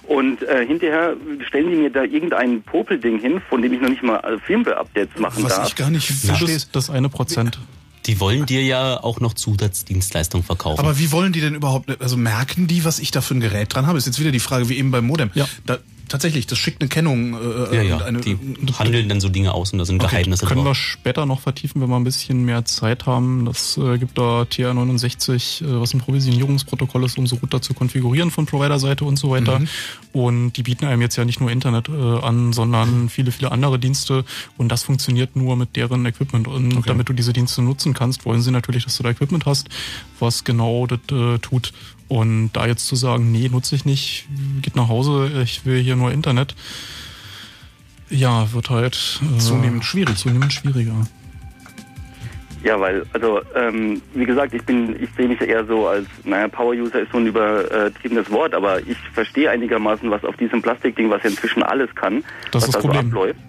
Und 0.03 0.41
äh, 0.43 0.65
hinterher 0.65 1.15
stellen 1.45 1.69
die 1.69 1.75
mir 1.75 1.89
da 1.89 2.03
irgendein 2.03 2.61
Popelding 2.61 3.19
hin, 3.19 3.41
von 3.49 3.61
dem 3.61 3.73
ich 3.73 3.81
noch 3.81 3.89
nicht 3.89 4.03
mal 4.03 4.19
äh, 4.19 4.37
Firmware-Updates 4.39 5.19
machen 5.19 5.43
Was 5.43 5.55
darf. 5.57 5.67
ich 5.67 5.75
gar 5.75 5.89
nicht 5.89 6.07
verstehe. 6.07 6.53
Das, 6.53 6.71
das 6.71 6.89
eine 6.89 7.09
Prozent. 7.09 7.59
Die 8.07 8.19
wollen 8.19 8.45
dir 8.45 8.63
ja 8.63 9.03
auch 9.03 9.19
noch 9.19 9.33
Zusatzdienstleistungen 9.33 10.45
verkaufen. 10.45 10.79
Aber 10.79 10.97
wie 10.97 11.11
wollen 11.11 11.33
die 11.33 11.41
denn 11.41 11.55
überhaupt, 11.55 12.01
also 12.01 12.17
merken 12.17 12.67
die, 12.67 12.85
was 12.85 12.99
ich 12.99 13.11
da 13.11 13.21
für 13.21 13.35
ein 13.35 13.41
Gerät 13.41 13.73
dran 13.73 13.85
habe? 13.85 13.97
Ist 13.97 14.05
jetzt 14.05 14.19
wieder 14.19 14.31
die 14.31 14.39
Frage, 14.39 14.69
wie 14.69 14.77
eben 14.77 14.91
beim 14.91 15.05
Modem. 15.05 15.29
Ja. 15.33 15.47
Da, 15.65 15.79
tatsächlich, 16.07 16.47
das 16.47 16.57
schickt 16.57 16.81
eine 16.81 16.89
Kennung. 16.89 17.33
Äh, 17.33 17.75
ja, 17.75 17.81
ja, 17.81 17.95
und 17.95 18.03
eine, 18.03 18.21
die 18.21 18.37
handeln 18.77 19.09
dann 19.09 19.19
so 19.19 19.29
Dinge 19.29 19.53
aus 19.53 19.73
und 19.73 19.79
da 19.79 19.85
sind 19.85 19.99
Geheimnisse 19.99 20.45
Können 20.45 20.61
wir 20.61 20.65
drauf. 20.65 20.77
später 20.77 21.25
noch 21.25 21.41
vertiefen, 21.41 21.81
wenn 21.81 21.89
wir 21.89 21.95
ein 21.95 22.03
bisschen 22.03 22.45
mehr 22.45 22.65
Zeit 22.65 23.05
haben. 23.05 23.45
Das 23.45 23.77
äh, 23.77 23.97
gibt 23.97 24.17
da 24.17 24.43
TR69, 24.43 25.63
äh, 25.63 25.81
was 25.81 25.93
ein 25.93 25.99
Provisionierungsprotokoll 25.99 27.03
ist, 27.03 27.17
um 27.17 27.27
so 27.27 27.37
Router 27.37 27.61
zu 27.61 27.73
konfigurieren 27.73 28.31
von 28.31 28.45
Provider-Seite 28.45 29.05
und 29.05 29.17
so 29.17 29.31
weiter. 29.31 29.61
Und 30.13 30.53
die 30.53 30.63
bieten 30.63 30.85
einem 30.85 31.01
jetzt 31.01 31.15
ja 31.15 31.25
nicht 31.25 31.39
nur 31.39 31.51
Internet 31.51 31.89
äh, 31.89 31.91
an, 31.91 32.53
sondern 32.53 33.09
viele, 33.09 33.31
viele 33.31 33.51
andere 33.51 33.79
Dienste. 33.79 34.25
Und 34.57 34.69
das 34.69 34.83
funktioniert 34.83 35.35
nur 35.35 35.55
mit 35.55 35.75
deren 35.75 36.05
Equipment. 36.05 36.47
Und 36.47 36.87
damit 36.87 37.09
du 37.09 37.13
diese 37.13 37.33
Dienste 37.33 37.61
nutzen 37.61 37.93
kannst, 37.93 38.25
wollen 38.25 38.41
sie 38.41 38.51
natürlich, 38.51 38.85
dass 38.85 38.97
du 38.97 39.03
da 39.03 39.09
Equipment 39.09 39.45
hast, 39.45 39.69
was 40.19 40.43
genau 40.43 40.87
das 40.87 40.99
äh, 41.11 41.37
tut. 41.39 41.73
Und 42.07 42.51
da 42.53 42.65
jetzt 42.67 42.87
zu 42.87 42.95
sagen, 42.95 43.31
nee, 43.31 43.49
nutze 43.49 43.75
ich 43.75 43.83
nicht, 43.85 44.27
geht 44.61 44.75
nach 44.75 44.87
Hause, 44.87 45.41
ich 45.43 45.65
will 45.65 45.81
hier 45.81 45.95
nur 45.95 46.11
Internet, 46.11 46.55
ja, 48.09 48.51
wird 48.53 48.69
halt 48.69 49.19
äh, 49.35 49.37
Zunehmend 49.39 49.83
schwierig. 49.83 50.15
Zunehmend 50.17 50.53
schwieriger. 50.53 51.05
Ja, 52.63 52.79
weil, 52.79 53.05
also, 53.13 53.41
ähm, 53.55 54.01
wie 54.13 54.25
gesagt, 54.25 54.53
ich 54.53 54.63
bin, 54.63 54.95
ich 55.01 55.09
sehe 55.15 55.27
mich 55.27 55.39
eher 55.41 55.65
so 55.65 55.87
als, 55.87 56.07
naja, 56.23 56.47
Power-User 56.47 57.01
ist 57.01 57.11
so 57.11 57.17
ein 57.17 57.27
übertriebenes 57.27 58.29
Wort, 58.31 58.53
aber 58.55 58.79
ich 58.87 58.97
verstehe 59.13 59.49
einigermaßen, 59.51 60.09
was 60.09 60.23
auf 60.23 60.35
diesem 60.37 60.61
Plastikding, 60.61 61.09
was 61.09 61.21
ja 61.23 61.29
inzwischen 61.29 61.61
alles 61.63 61.93
kann, 61.95 62.23
Das 62.51 62.63
was 62.63 62.69
ist 62.69 62.75
das 62.75 62.75
da 62.75 62.81
so 62.81 62.87
Problem. 62.87 63.07
abläuft. 63.07 63.39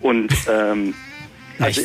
Und, 0.00 0.32
ähm, 0.50 0.94
ich 1.58 1.64
also, 1.64 1.82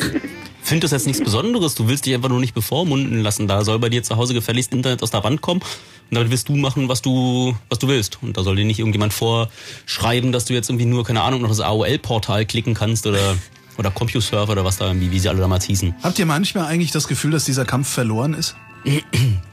finde 0.62 0.82
das 0.82 0.92
jetzt 0.92 1.06
nichts 1.06 1.22
Besonderes. 1.22 1.74
Du 1.74 1.88
willst 1.88 2.06
dich 2.06 2.14
einfach 2.14 2.28
nur 2.28 2.40
nicht 2.40 2.54
bevormunden 2.54 3.20
lassen. 3.20 3.48
Da 3.48 3.64
soll 3.64 3.78
bei 3.78 3.88
dir 3.88 4.02
zu 4.02 4.16
Hause 4.16 4.34
gefälligst 4.34 4.72
Internet 4.72 5.02
aus 5.02 5.10
der 5.10 5.24
Wand 5.24 5.40
kommen 5.40 5.60
Und 5.60 6.14
damit 6.14 6.30
wirst 6.30 6.48
du 6.48 6.56
machen, 6.56 6.88
was 6.88 7.02
du, 7.02 7.56
was 7.68 7.78
du 7.78 7.88
willst. 7.88 8.18
Und 8.22 8.36
da 8.36 8.42
soll 8.42 8.56
dir 8.56 8.64
nicht 8.64 8.78
irgendjemand 8.78 9.12
vorschreiben, 9.12 10.32
dass 10.32 10.44
du 10.44 10.54
jetzt 10.54 10.70
irgendwie 10.70 10.86
nur, 10.86 11.04
keine 11.04 11.22
Ahnung, 11.22 11.42
noch 11.42 11.48
das 11.48 11.60
AOL-Portal 11.60 12.46
klicken 12.46 12.74
kannst 12.74 13.06
oder, 13.06 13.36
oder 13.78 13.90
CompuServe 13.90 14.52
oder 14.52 14.64
was 14.64 14.78
da 14.78 14.86
irgendwie, 14.86 15.10
wie 15.10 15.18
sie 15.18 15.28
alle 15.28 15.40
damals 15.40 15.64
hießen. 15.64 15.94
Habt 16.02 16.18
ihr 16.18 16.26
manchmal 16.26 16.66
eigentlich 16.66 16.90
das 16.90 17.08
Gefühl, 17.08 17.32
dass 17.32 17.44
dieser 17.44 17.64
Kampf 17.64 17.88
verloren 17.88 18.34
ist? 18.34 18.56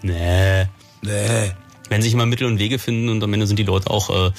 Nee. 0.02 0.66
Nee. 1.02 1.52
Wenn 1.90 2.02
sich 2.02 2.14
immer 2.14 2.26
Mittel 2.26 2.48
und 2.48 2.60
Wege 2.60 2.80
finden 2.80 3.10
und 3.10 3.24
am 3.24 3.34
Ende 3.34 3.48
sind 3.48 3.58
die 3.58 3.64
Leute 3.64 3.90
auch 3.90 4.10
äh, 4.10 4.32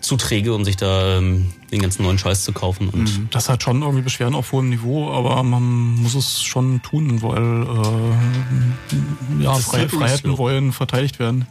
zu 0.00 0.16
träge, 0.16 0.54
um 0.54 0.64
sich 0.64 0.76
da 0.76 1.18
ähm, 1.18 1.52
den 1.70 1.82
ganzen 1.82 2.02
neuen 2.02 2.18
Scheiß 2.18 2.44
zu 2.44 2.52
kaufen. 2.52 2.88
Und 2.88 3.28
Das 3.30 3.48
hat 3.48 3.62
schon 3.62 3.82
irgendwie 3.82 4.02
Beschwerden 4.02 4.34
auf 4.34 4.52
hohem 4.52 4.70
Niveau, 4.70 5.10
aber 5.10 5.42
man 5.42 5.62
muss 5.96 6.14
es 6.14 6.42
schon 6.42 6.82
tun, 6.82 7.22
weil 7.22 7.38
äh, 7.38 9.42
ja, 9.42 9.52
natürlich 9.52 9.90
Freiheiten 9.90 10.38
wollen 10.38 10.72
verteidigt 10.72 11.18
werden. 11.18 11.46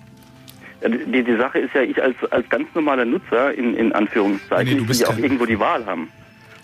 Ja, 0.81 0.89
Die, 0.89 1.23
die 1.23 1.37
Sache 1.37 1.59
ist 1.59 1.73
ja, 1.73 1.81
ich 1.81 2.01
als, 2.01 2.15
als 2.31 2.47
ganz 2.49 2.67
normaler 2.73 3.05
Nutzer, 3.05 3.53
in, 3.53 3.75
in 3.75 3.91
Anführungszeichen, 3.93 4.73
Nee, 4.73 4.79
du 4.79 4.85
bist 4.85 5.01
will 5.01 5.07
ja 5.07 5.13
auch 5.13 5.17
irgendwo 5.17 5.45
die 5.45 5.59
Wahl 5.59 5.85
haben. 5.85 6.09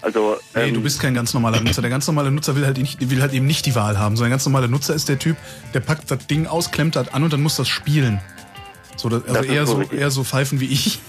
Also, 0.02 0.38
Nee, 0.54 0.68
ähm, 0.68 0.74
du 0.76 0.82
bist 0.82 1.02
kein 1.02 1.16
ganz 1.16 1.34
normaler 1.34 1.60
Nutzer. 1.62 1.82
Der 1.82 1.90
ganz 1.90 2.06
normale 2.08 2.32
Nutzer 2.32 2.56
will 2.56 2.66
halt, 2.66 2.78
nicht, 2.78 3.10
will 3.10 3.22
halt 3.22 3.34
eben 3.34 3.48
nicht 3.48 3.66
die 3.66 3.76
Wahl 3.76 3.98
haben. 3.98 4.16
So 4.16 4.24
ein 4.24 4.30
ganz 4.30 4.46
normaler 4.46 4.68
Nutzer 4.68 4.94
ist 4.94 5.10
der 5.10 5.20
Typ, 5.20 5.36
der 5.74 5.80
packt 5.80 6.10
das 6.12 6.28
Ding 6.28 6.48
aus, 6.48 6.72
klemmt 6.72 6.96
das 6.96 7.14
an 7.14 7.24
und 7.24 7.34
dann 7.34 7.42
muss 7.42 7.56
das 7.56 7.68
spielen. 7.68 8.20
So, 8.96 9.10
das, 9.10 9.24
also 9.24 9.34
Das 9.34 9.46
eher 9.46 9.66
so 9.68 9.82
eher 9.82 10.12
so 10.12 10.24
Pfeifen 10.24 10.60
wie 10.60 10.66
ich. 10.68 11.00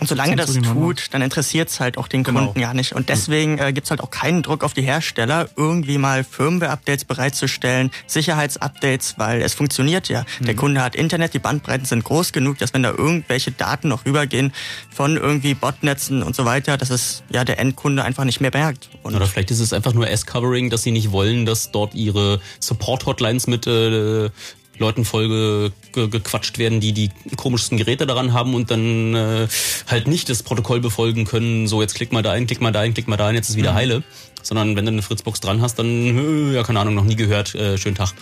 Und 0.00 0.06
solange 0.06 0.36
das 0.36 0.54
Männer. 0.54 0.72
tut, 0.72 1.06
dann 1.10 1.22
interessiert 1.22 1.68
es 1.70 1.80
halt 1.80 1.98
auch 1.98 2.06
den 2.06 2.22
Genau. 2.22 2.44
Kunden 2.44 2.60
ja 2.60 2.72
nicht. 2.72 2.92
Und 2.92 3.08
deswegen 3.08 3.58
äh, 3.58 3.72
gibt's 3.72 3.90
halt 3.90 4.00
auch 4.00 4.10
keinen 4.10 4.42
Druck 4.42 4.62
auf 4.62 4.72
die 4.72 4.82
Hersteller, 4.82 5.48
irgendwie 5.56 5.98
mal 5.98 6.22
Firmware-Updates 6.22 7.04
bereitzustellen, 7.04 7.90
Sicherheitsupdates, 8.06 9.14
weil 9.18 9.42
es 9.42 9.54
funktioniert 9.54 10.08
ja. 10.08 10.24
Der 10.40 10.54
Kunde 10.54 10.82
hat 10.82 10.94
Internet, 10.94 11.34
die 11.34 11.40
Bandbreiten 11.40 11.84
sind 11.84 12.04
groß 12.04 12.32
genug, 12.32 12.58
dass 12.58 12.74
wenn 12.74 12.84
da 12.84 12.90
irgendwelche 12.90 13.50
Daten 13.50 13.88
noch 13.88 14.04
rübergehen 14.06 14.52
von 14.94 15.16
irgendwie 15.16 15.54
Botnetzen 15.54 16.22
und 16.22 16.36
so 16.36 16.44
weiter, 16.44 16.76
dass 16.76 16.90
es 16.90 17.24
ja 17.30 17.44
der 17.44 17.58
Endkunde 17.58 18.04
einfach 18.04 18.24
nicht 18.24 18.40
mehr 18.40 18.52
merkt. 18.52 18.90
Und 19.02 19.16
Oder 19.16 19.26
vielleicht 19.26 19.50
ist 19.50 19.60
es 19.60 19.72
einfach 19.72 19.94
nur 19.94 20.08
S-Covering, 20.08 20.70
dass 20.70 20.84
sie 20.84 20.92
nicht 20.92 21.10
wollen, 21.10 21.44
dass 21.44 21.72
dort 21.72 21.94
ihre 21.94 22.40
Support-Hotlines 22.60 23.48
mit 23.48 23.66
äh, 23.66 24.30
Leuten 24.78 25.04
voll 25.04 25.28
ge 25.28 25.70
ge 25.92 26.08
gequatscht 26.08 26.58
werden, 26.58 26.80
die 26.80 26.92
die 26.92 27.10
komischsten 27.36 27.76
Geräte 27.78 28.06
daran 28.06 28.32
haben 28.32 28.54
und 28.54 28.70
dann 28.70 29.14
äh, 29.14 29.48
halt 29.88 30.06
nicht 30.06 30.28
das 30.28 30.42
Protokoll 30.42 30.80
befolgen 30.80 31.24
können. 31.24 31.66
So, 31.66 31.80
jetzt 31.82 31.94
klick 31.94 32.12
mal 32.12 32.22
da 32.22 32.32
ein, 32.32 32.46
klick 32.46 32.60
mal 32.60 32.72
da 32.72 32.80
ein, 32.80 32.94
klick 32.94 33.08
mal 33.08 33.16
da 33.16 33.26
ein, 33.26 33.34
jetzt 33.34 33.48
ist 33.50 33.56
wieder 33.56 33.74
heile. 33.74 34.02
Sondern 34.40 34.76
wenn 34.76 34.84
du 34.86 34.92
eine 34.92 35.02
Fritzbox 35.02 35.40
dran 35.40 35.60
hast, 35.60 35.78
dann, 35.80 35.86
äh, 35.88 36.54
ja, 36.54 36.62
keine 36.62 36.78
Ahnung, 36.80 36.94
noch 36.94 37.04
nie 37.04 37.16
gehört, 37.16 37.54
äh, 37.56 37.76
schönen 37.76 37.96
Tag. 37.96 38.12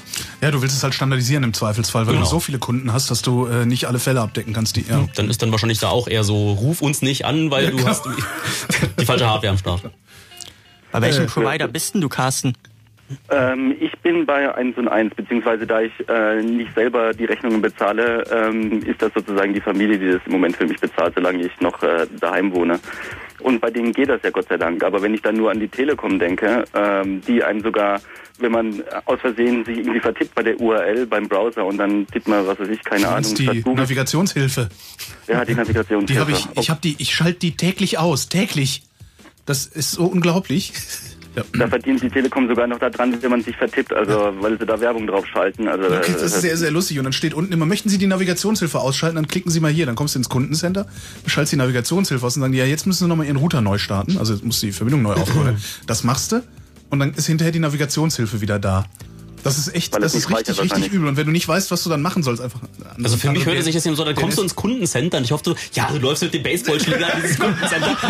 Ja, 0.40 0.50
du 0.50 0.62
willst 0.62 0.74
es 0.74 0.82
halt 0.82 0.94
standardisieren 0.94 1.44
im 1.44 1.52
Zweifelsfall, 1.52 2.06
weil 2.06 2.14
Genau. 2.14 2.24
du 2.24 2.30
so 2.30 2.40
viele 2.40 2.58
Kunden 2.58 2.92
hast, 2.92 3.10
dass 3.10 3.20
du 3.22 3.46
äh, 3.46 3.66
nicht 3.66 3.84
alle 3.86 3.98
Fälle 3.98 4.22
abdecken 4.22 4.52
kannst. 4.54 4.76
Die, 4.76 4.86
ja. 4.88 5.06
Dann 5.14 5.28
ist 5.28 5.42
dann 5.42 5.52
wahrscheinlich 5.52 5.78
da 5.78 5.90
auch 5.90 6.08
eher 6.08 6.24
so, 6.24 6.52
ruf 6.52 6.80
uns 6.80 7.02
nicht 7.02 7.26
an, 7.26 7.50
weil 7.50 7.70
du 7.70 7.86
hast 7.86 8.04
die 8.98 9.04
falsche 9.04 9.28
Hardware 9.28 9.50
am 9.52 9.58
Start. 9.58 9.82
bei 10.90 11.02
welchem 11.02 11.24
Äh, 11.24 11.26
Provider 11.26 11.68
bist 11.68 11.94
denn 11.94 12.00
du, 12.00 12.08
Carsten? 12.08 12.54
Ähm, 13.30 13.74
ich 13.78 13.96
bin 14.00 14.26
bei 14.26 14.52
1 14.54 14.76
und 14.78 14.88
1, 14.88 15.14
beziehungsweise 15.14 15.66
da 15.66 15.80
ich 15.80 15.92
äh, 16.08 16.42
nicht 16.42 16.74
selber 16.74 17.12
die 17.12 17.24
Rechnungen 17.24 17.62
bezahle, 17.62 18.24
ähm, 18.30 18.82
ist 18.82 19.00
das 19.00 19.12
sozusagen 19.14 19.54
die 19.54 19.60
Familie, 19.60 19.98
die 19.98 20.12
das 20.12 20.20
im 20.26 20.32
Moment 20.32 20.56
für 20.56 20.66
mich 20.66 20.78
bezahlt, 20.78 21.14
solange 21.14 21.44
ich 21.44 21.60
noch 21.60 21.82
äh, 21.82 22.06
daheim 22.20 22.54
wohne. 22.54 22.80
Und 23.40 23.60
bei 23.60 23.70
denen 23.70 23.92
geht 23.92 24.08
das 24.08 24.22
ja 24.22 24.30
Gott 24.30 24.48
sei 24.48 24.56
Dank. 24.56 24.82
Aber 24.82 25.02
wenn 25.02 25.14
ich 25.14 25.22
dann 25.22 25.36
nur 25.36 25.50
an 25.50 25.60
die 25.60 25.68
Telekom 25.68 26.18
denke, 26.18 26.64
ähm, 26.74 27.20
die 27.26 27.44
einem 27.44 27.62
sogar, 27.62 28.00
wenn 28.38 28.50
man 28.50 28.82
aus 29.04 29.20
Versehen 29.20 29.64
sich 29.64 29.78
irgendwie 29.78 30.00
vertippt 30.00 30.34
bei 30.34 30.42
der 30.42 30.58
URL 30.60 31.06
beim 31.06 31.28
Browser 31.28 31.64
und 31.64 31.78
dann 31.78 32.06
tippt 32.08 32.28
man, 32.28 32.46
was 32.46 32.58
weiß 32.58 32.68
ich, 32.68 32.82
keine 32.82 33.08
Ahnung, 33.08 33.34
die 33.34 33.62
Navigationshilfe. 33.64 34.68
ja, 35.28 35.44
die 35.44 35.54
Navigation. 35.54 36.06
Die 36.06 36.18
habe 36.18 36.32
ich, 36.32 36.48
ich 36.58 36.70
habe 36.70 36.80
die, 36.82 36.96
ich 36.98 37.14
schalte 37.14 37.38
die 37.38 37.56
täglich 37.56 37.98
aus, 37.98 38.28
täglich. 38.28 38.82
Das 39.44 39.66
ist 39.66 39.92
so 39.92 40.06
unglaublich. 40.06 40.72
Ja. 41.36 41.42
Da 41.58 41.68
verdient 41.68 42.02
die 42.02 42.08
Telekom 42.08 42.48
sogar 42.48 42.66
noch 42.66 42.78
daran, 42.78 43.20
wenn 43.22 43.30
man 43.30 43.42
sich 43.42 43.54
vertippt, 43.56 43.92
also 43.92 44.32
weil 44.40 44.58
sie 44.58 44.64
da 44.64 44.80
Werbung 44.80 45.06
drauf 45.06 45.26
schalten. 45.26 45.68
Also 45.68 45.84
Okay, 45.86 46.12
äh, 46.12 46.14
das 46.14 46.22
ist 46.22 46.40
sehr, 46.40 46.56
sehr 46.56 46.70
lustig. 46.70 46.98
Und 46.98 47.04
dann 47.04 47.12
steht 47.12 47.34
unten 47.34 47.52
immer, 47.52 47.66
möchten 47.66 47.88
Sie 47.90 47.98
die 47.98 48.06
Navigationshilfe 48.06 48.78
ausschalten? 48.78 49.16
Dann 49.16 49.28
klicken 49.28 49.50
Sie 49.50 49.60
mal 49.60 49.70
hier. 49.70 49.84
Dann 49.86 49.96
kommst 49.96 50.14
du 50.14 50.18
ins 50.18 50.28
Kundencenter, 50.30 50.86
schaltest 51.26 51.52
die 51.52 51.56
Navigationshilfe 51.56 52.24
aus 52.24 52.36
und 52.36 52.42
sagen, 52.42 52.54
ja, 52.54 52.64
jetzt 52.64 52.86
müssen 52.86 53.04
Sie 53.04 53.08
nochmal 53.08 53.26
Ihren 53.26 53.36
Router 53.36 53.60
neu 53.60 53.76
starten. 53.78 54.16
Also 54.18 54.32
jetzt 54.32 54.44
muss 54.44 54.60
die 54.60 54.72
Verbindung 54.72 55.02
neu 55.02 55.12
aufbauen. 55.12 55.56
Das 55.86 56.04
machst 56.04 56.32
du. 56.32 56.42
Und 56.90 57.00
dann 57.00 57.12
ist 57.12 57.26
hinterher 57.26 57.52
die 57.52 57.58
Navigationshilfe 57.58 58.40
wieder 58.40 58.58
da. 58.58 58.86
Das 59.46 59.58
ist 59.58 59.74
echt, 59.74 59.94
das 59.94 60.14
ist 60.14 60.28
nicht 60.28 60.38
richtig, 60.38 60.60
richtig 60.60 60.92
übel. 60.92 61.08
Und 61.08 61.16
wenn 61.16 61.26
du 61.26 61.32
nicht 61.32 61.46
weißt, 61.48 61.70
was 61.70 61.82
du 61.82 61.88
dann 61.90 62.02
machen 62.02 62.22
sollst, 62.22 62.42
einfach. 62.42 62.60
Also 63.02 63.16
für 63.16 63.30
mich 63.30 63.46
hört 63.46 63.56
es 63.58 63.64
sich 63.64 63.74
jetzt 63.74 63.86
eben 63.86 63.96
so, 63.96 64.04
dann 64.04 64.14
kommst 64.14 64.38
du 64.38 64.42
ins 64.42 64.54
Kundencenter 64.56 65.18
und 65.18 65.24
ich 65.24 65.32
hoffe, 65.32 65.44
du, 65.44 65.54
ja, 65.72 65.88
du 65.90 65.98
läufst 65.98 66.22
mit 66.22 66.34
dem 66.34 66.42
Baseballschläger 66.42 67.14
in 67.14 67.22
dieses 67.22 67.38
Kundencenter. 67.38 67.96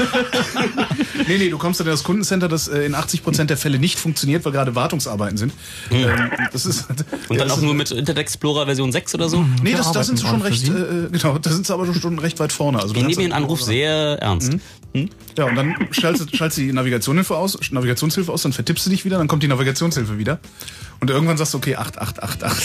Nee, 1.29 1.39
nee, 1.39 1.49
du 1.51 1.59
kommst 1.59 1.81
dann 1.81 1.87
in 1.87 1.93
das 1.93 2.05
Kundencenter, 2.05 2.47
das 2.49 2.69
äh, 2.69 2.85
in 2.85 2.95
80% 2.95 3.45
der 3.45 3.57
Fälle 3.57 3.79
nicht 3.79 3.99
funktioniert, 3.99 4.45
weil 4.45 4.53
gerade 4.53 4.75
Wartungsarbeiten 4.75 5.37
sind. 5.37 5.53
Ähm, 5.91 6.31
das 6.53 6.67
ist, 6.67 6.89
Und 6.89 7.01
dann 7.31 7.39
das 7.39 7.53
auch 7.53 7.57
ist- 7.59 7.63
nur 7.65 7.75
mit 7.75 7.91
Internet 7.91 8.19
Explorer 8.19 8.67
Version 8.67 8.93
6 8.93 9.15
oder 9.15 9.29
so. 9.29 9.45
Nee, 9.63 9.73
das, 9.73 9.91
da 9.93 10.05
sind 10.05 10.19
sie 10.19 10.27
schon 10.27 10.43
recht, 10.43 10.69
äh, 10.69 11.09
genau, 11.11 11.39
da 11.39 11.51
sind 11.51 11.67
sie 11.67 11.73
aber 11.73 11.93
schon 11.95 12.19
recht 12.19 12.39
weit 12.39 12.53
vorne. 12.53 12.79
Also 12.81 12.95
nehmen 12.95 13.09
den 13.11 13.31
dann- 13.31 13.43
Anruf 13.43 13.63
sehr 13.63 14.19
ernst. 14.21 14.57
Ja, 15.37 15.45
und 15.45 15.57
dann 15.57 15.75
schaltest, 15.91 16.35
schaltest 16.37 16.59
du 16.59 16.63
die 16.63 16.73
Navigationshilfe 16.73 17.37
aus, 17.37 17.59
Navigationshilfe 17.71 18.33
aus, 18.33 18.43
dann 18.43 18.53
vertippst 18.55 18.87
du 18.87 18.91
dich 18.91 19.05
wieder, 19.05 19.19
dann 19.19 19.29
kommt 19.29 19.43
die 19.43 19.49
Navigationshilfe 19.49 20.17
wieder. 20.19 20.39
Und 21.01 21.11
irgendwann 21.11 21.26
sagst 21.37 21.55
du, 21.55 21.59
okay, 21.59 21.77
8, 21.77 21.99
8, 21.99 22.23
8, 22.23 22.45
8. 22.45 22.63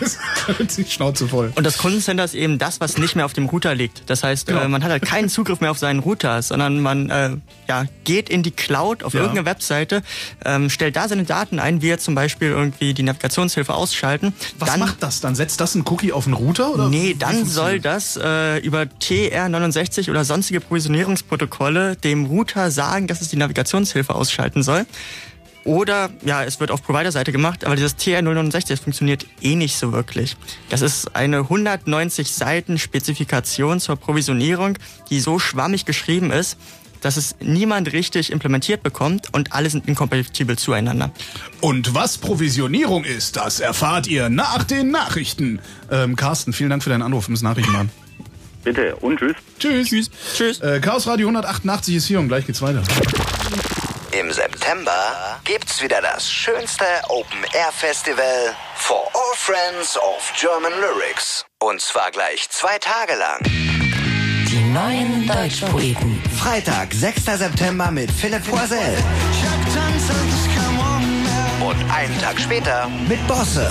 das 0.00 0.16
ist 0.58 0.78
die 0.78 0.84
Schnauze 0.84 1.28
voll. 1.28 1.52
Und 1.54 1.64
das 1.64 1.78
Kundencenter 1.78 2.24
ist 2.24 2.34
eben 2.34 2.58
das, 2.58 2.80
was 2.80 2.98
nicht 2.98 3.16
mehr 3.16 3.24
auf 3.24 3.32
dem 3.32 3.46
Router 3.46 3.74
liegt. 3.74 4.08
Das 4.10 4.22
heißt, 4.22 4.46
Genau. 4.46 4.62
äh, 4.62 4.68
man 4.68 4.82
hat 4.84 4.90
halt 4.90 5.04
keinen 5.04 5.28
Zugriff 5.28 5.60
mehr 5.60 5.70
auf 5.70 5.78
seinen 5.78 6.00
Router, 6.00 6.42
sondern 6.42 6.80
man 6.80 7.10
äh, 7.10 7.30
ja, 7.68 7.84
geht 8.04 8.28
in 8.28 8.42
die 8.42 8.50
Cloud 8.50 9.02
auf 9.02 9.14
Ja. 9.14 9.20
irgendeine 9.20 9.46
Webseite, 9.46 10.02
ähm, 10.44 10.70
stellt 10.70 10.96
da 10.96 11.08
seine 11.08 11.24
Daten 11.24 11.58
ein, 11.58 11.82
wie 11.82 11.96
zum 11.98 12.14
Beispiel 12.14 12.48
irgendwie 12.48 12.94
die 12.94 13.02
Navigationshilfe 13.02 13.72
ausschalten. 13.74 14.32
Was 14.58 14.70
dann, 14.70 14.80
macht 14.80 15.02
das 15.02 15.20
dann? 15.20 15.34
Setzt 15.34 15.60
das 15.60 15.74
ein 15.74 15.84
Cookie 15.86 16.12
auf 16.12 16.24
den 16.24 16.32
Router? 16.32 16.72
Oder 16.72 16.88
Nee, 16.88 17.14
dann 17.18 17.44
soll 17.44 17.80
das 17.80 18.16
äh, 18.16 18.58
über 18.58 18.82
TR69 18.82 20.10
oder 20.10 20.24
sonstige 20.24 20.60
Provisionierungsprotokolle 20.60 21.96
dem 21.96 22.26
Router 22.26 22.70
sagen, 22.70 23.06
dass 23.06 23.20
es 23.20 23.28
die 23.28 23.36
Navigationshilfe 23.36 24.14
ausschalten 24.14 24.62
soll. 24.62 24.86
Oder, 25.66 26.10
ja, 26.24 26.44
es 26.44 26.60
wird 26.60 26.70
auf 26.70 26.84
Provider-Seite 26.84 27.32
gemacht, 27.32 27.64
aber 27.64 27.74
dieses 27.74 27.98
TR069 27.98 28.68
das 28.68 28.80
funktioniert 28.80 29.26
eh 29.42 29.56
nicht 29.56 29.76
so 29.76 29.92
wirklich. 29.92 30.36
Das 30.70 30.80
ist 30.80 31.16
eine 31.16 31.38
190 31.38 32.30
Seiten 32.32 32.78
Spezifikation 32.78 33.80
zur 33.80 33.96
Provisionierung, 33.96 34.78
die 35.10 35.18
so 35.18 35.40
schwammig 35.40 35.84
geschrieben 35.84 36.30
ist, 36.30 36.56
dass 37.00 37.16
es 37.16 37.34
niemand 37.40 37.92
richtig 37.92 38.30
implementiert 38.30 38.84
bekommt 38.84 39.34
und 39.34 39.52
alle 39.52 39.68
sind 39.68 39.88
inkompatibel 39.88 40.56
zueinander. 40.56 41.10
Und 41.60 41.94
was 41.94 42.16
Provisionierung 42.18 43.02
ist, 43.02 43.34
das 43.34 43.58
erfahrt 43.58 44.06
ihr 44.06 44.28
nach 44.28 44.62
den 44.62 44.92
Nachrichten. 44.92 45.58
Ähm, 45.90 46.14
Carsten, 46.14 46.52
vielen 46.52 46.70
Dank 46.70 46.84
für 46.84 46.90
deinen 46.90 47.02
Anruf. 47.02 47.26
Wir 47.26 47.32
müssen 47.32 47.44
Nachrichten 47.44 47.72
machen. 47.72 47.90
Bitte 48.62 48.94
und 48.96 49.18
tschüss. 49.18 49.34
Tschüss. 49.58 49.88
Tschüss. 49.88 50.10
Tschüss. 50.36 50.60
Äh, 50.60 50.78
Chaos 50.80 51.08
Radio 51.08 51.26
188 51.26 51.96
ist 51.96 52.06
hier 52.06 52.20
und 52.20 52.28
gleich 52.28 52.46
geht's 52.46 52.62
weiter. 52.62 52.84
Im 54.18 54.32
September 54.32 55.38
gibt's 55.44 55.82
wieder 55.82 56.00
das 56.00 56.30
schönste 56.30 56.86
Open 57.08 57.44
Air 57.52 57.70
Festival 57.70 58.56
for 58.74 59.10
all 59.12 59.36
friends 59.36 59.98
of 59.98 60.32
German 60.40 60.72
Lyrics. 60.80 61.44
Und 61.58 61.82
zwar 61.82 62.10
gleich 62.12 62.48
zwei 62.48 62.78
Tage 62.78 63.14
lang. 63.14 63.40
Die 63.42 64.64
neuen 64.72 65.26
Deutschpoeten. 65.26 66.22
Freitag, 66.38 66.94
6. 66.94 67.24
September 67.24 67.90
mit 67.90 68.10
Philipp 68.10 68.48
Poisel. 68.48 68.96
Und 71.60 71.90
einen 71.94 72.18
Tag 72.22 72.40
später 72.40 72.88
mit 73.06 73.26
Bosse. 73.26 73.70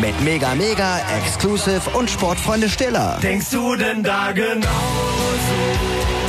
Mit 0.00 0.18
Mega 0.22 0.54
Mega, 0.54 1.00
Exclusive 1.22 1.82
und 1.92 2.08
Sportfreunde 2.08 2.70
Stiller. 2.70 3.18
Denkst 3.22 3.50
du 3.50 3.76
denn 3.76 4.02
da 4.02 4.32
genauso? 4.32 4.68
In 6.08 6.23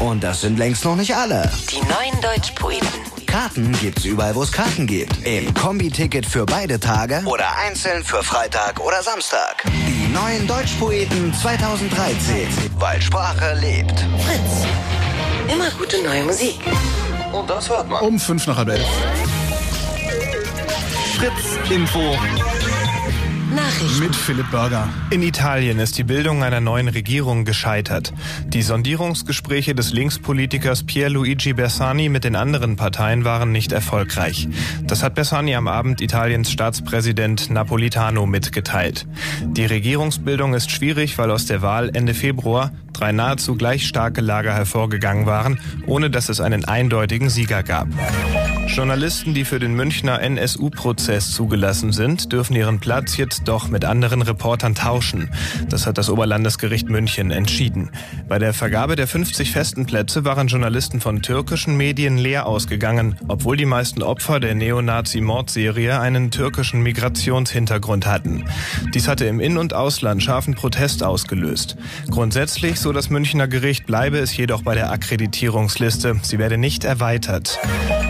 Und 0.00 0.22
das 0.22 0.42
sind 0.42 0.58
längst 0.58 0.84
noch 0.84 0.96
nicht 0.96 1.14
alle. 1.14 1.50
Die 1.70 1.80
neuen 1.80 2.20
Deutschpoeten. 2.20 2.88
Karten 3.26 3.72
gibt's 3.80 4.04
überall, 4.04 4.34
wo 4.34 4.42
es 4.42 4.52
Karten 4.52 4.86
gibt. 4.86 5.26
Im 5.26 5.52
Kombi-Ticket 5.54 6.24
für 6.24 6.46
beide 6.46 6.78
Tage 6.78 7.22
oder 7.24 7.46
einzeln 7.56 8.04
für 8.04 8.22
Freitag 8.22 8.78
oder 8.80 9.02
Samstag. 9.02 9.64
Die 9.66 10.06
neuen 10.12 10.46
Deutschpoeten 10.46 11.34
2013. 11.34 12.46
Weil 12.78 13.00
Sprache 13.02 13.54
lebt. 13.60 13.98
Fritz. 14.24 15.52
Immer 15.52 15.70
gute 15.72 16.02
neue 16.02 16.22
Musik. 16.24 16.58
Und 17.32 17.50
das 17.50 17.68
hört 17.68 17.88
man. 17.88 18.02
Um 18.04 18.20
fünf 18.20 18.46
nach 18.46 18.56
halb 18.56 18.68
elf. 18.68 18.86
Fritz 21.16 21.70
Info. 21.70 22.16
Nachrichten. 23.54 24.00
Mit 24.00 24.14
Philipp 24.14 24.50
Burger. 24.50 24.88
In 25.10 25.22
Italien 25.22 25.78
ist 25.78 25.96
die 25.98 26.04
Bildung 26.04 26.42
einer 26.42 26.60
neuen 26.60 26.88
Regierung 26.88 27.44
gescheitert. 27.44 28.12
Die 28.46 28.62
Sondierungsgespräche 28.62 29.74
des 29.74 29.92
Linkspolitikers 29.92 30.84
Pierluigi 30.84 31.52
Bersani 31.52 32.08
mit 32.08 32.24
den 32.24 32.36
anderen 32.36 32.76
Parteien 32.76 33.24
waren 33.24 33.52
nicht 33.52 33.72
erfolgreich. 33.72 34.48
Das 34.82 35.02
hat 35.02 35.14
Bersani 35.14 35.54
am 35.54 35.68
Abend 35.68 36.00
Italiens 36.00 36.50
Staatspräsident 36.50 37.50
Napolitano 37.50 38.26
mitgeteilt. 38.26 39.06
Die 39.42 39.66
Regierungsbildung 39.66 40.54
ist 40.54 40.70
schwierig, 40.70 41.18
weil 41.18 41.30
aus 41.30 41.46
der 41.46 41.62
Wahl 41.62 41.90
Ende 41.94 42.14
Februar 42.14 42.72
drei 42.94 43.12
nahezu 43.12 43.54
gleich 43.56 43.86
starke 43.86 44.20
Lager 44.20 44.54
hervorgegangen 44.54 45.26
waren, 45.26 45.60
ohne 45.86 46.10
dass 46.10 46.28
es 46.28 46.40
einen 46.40 46.64
eindeutigen 46.64 47.28
Sieger 47.28 47.62
gab. 47.62 47.88
Journalisten, 48.68 49.34
die 49.34 49.44
für 49.44 49.58
den 49.58 49.74
Münchner 49.74 50.20
NSU-Prozess 50.20 51.32
zugelassen 51.32 51.92
sind, 51.92 52.32
dürfen 52.32 52.56
ihren 52.56 52.80
Platz 52.80 53.16
jetzt 53.16 53.42
doch 53.44 53.68
mit 53.68 53.84
anderen 53.84 54.22
Reportern 54.22 54.74
tauschen. 54.74 55.30
Das 55.68 55.86
hat 55.86 55.98
das 55.98 56.10
Oberlandesgericht 56.10 56.88
München 56.88 57.30
entschieden. 57.30 57.90
Bei 58.26 58.38
der 58.38 58.52
Vergabe 58.52 58.96
der 58.96 59.06
50 59.06 59.52
festen 59.52 59.86
Plätze 59.86 60.24
waren 60.24 60.48
Journalisten 60.48 61.00
von 61.00 61.22
türkischen 61.22 61.76
Medien 61.76 62.16
leer 62.16 62.46
ausgegangen, 62.46 63.16
obwohl 63.28 63.56
die 63.56 63.66
meisten 63.66 64.02
Opfer 64.02 64.40
der 64.40 64.54
Neonazi-Mordserie 64.54 66.00
einen 66.00 66.30
türkischen 66.30 66.82
Migrationshintergrund 66.82 68.06
hatten. 68.06 68.44
Dies 68.92 69.06
hatte 69.06 69.26
im 69.26 69.40
In- 69.40 69.58
und 69.58 69.74
Ausland 69.74 70.22
scharfen 70.22 70.54
Protest 70.54 71.04
ausgelöst. 71.04 71.76
Grundsätzlich, 72.10 72.80
so 72.84 72.92
das 72.92 73.08
Münchner 73.08 73.48
Gericht, 73.48 73.86
bleibe 73.86 74.18
es 74.18 74.36
jedoch 74.36 74.60
bei 74.60 74.74
der 74.74 74.90
Akkreditierungsliste. 74.90 76.16
Sie 76.20 76.38
werde 76.38 76.58
nicht 76.58 76.84
erweitert. 76.84 77.58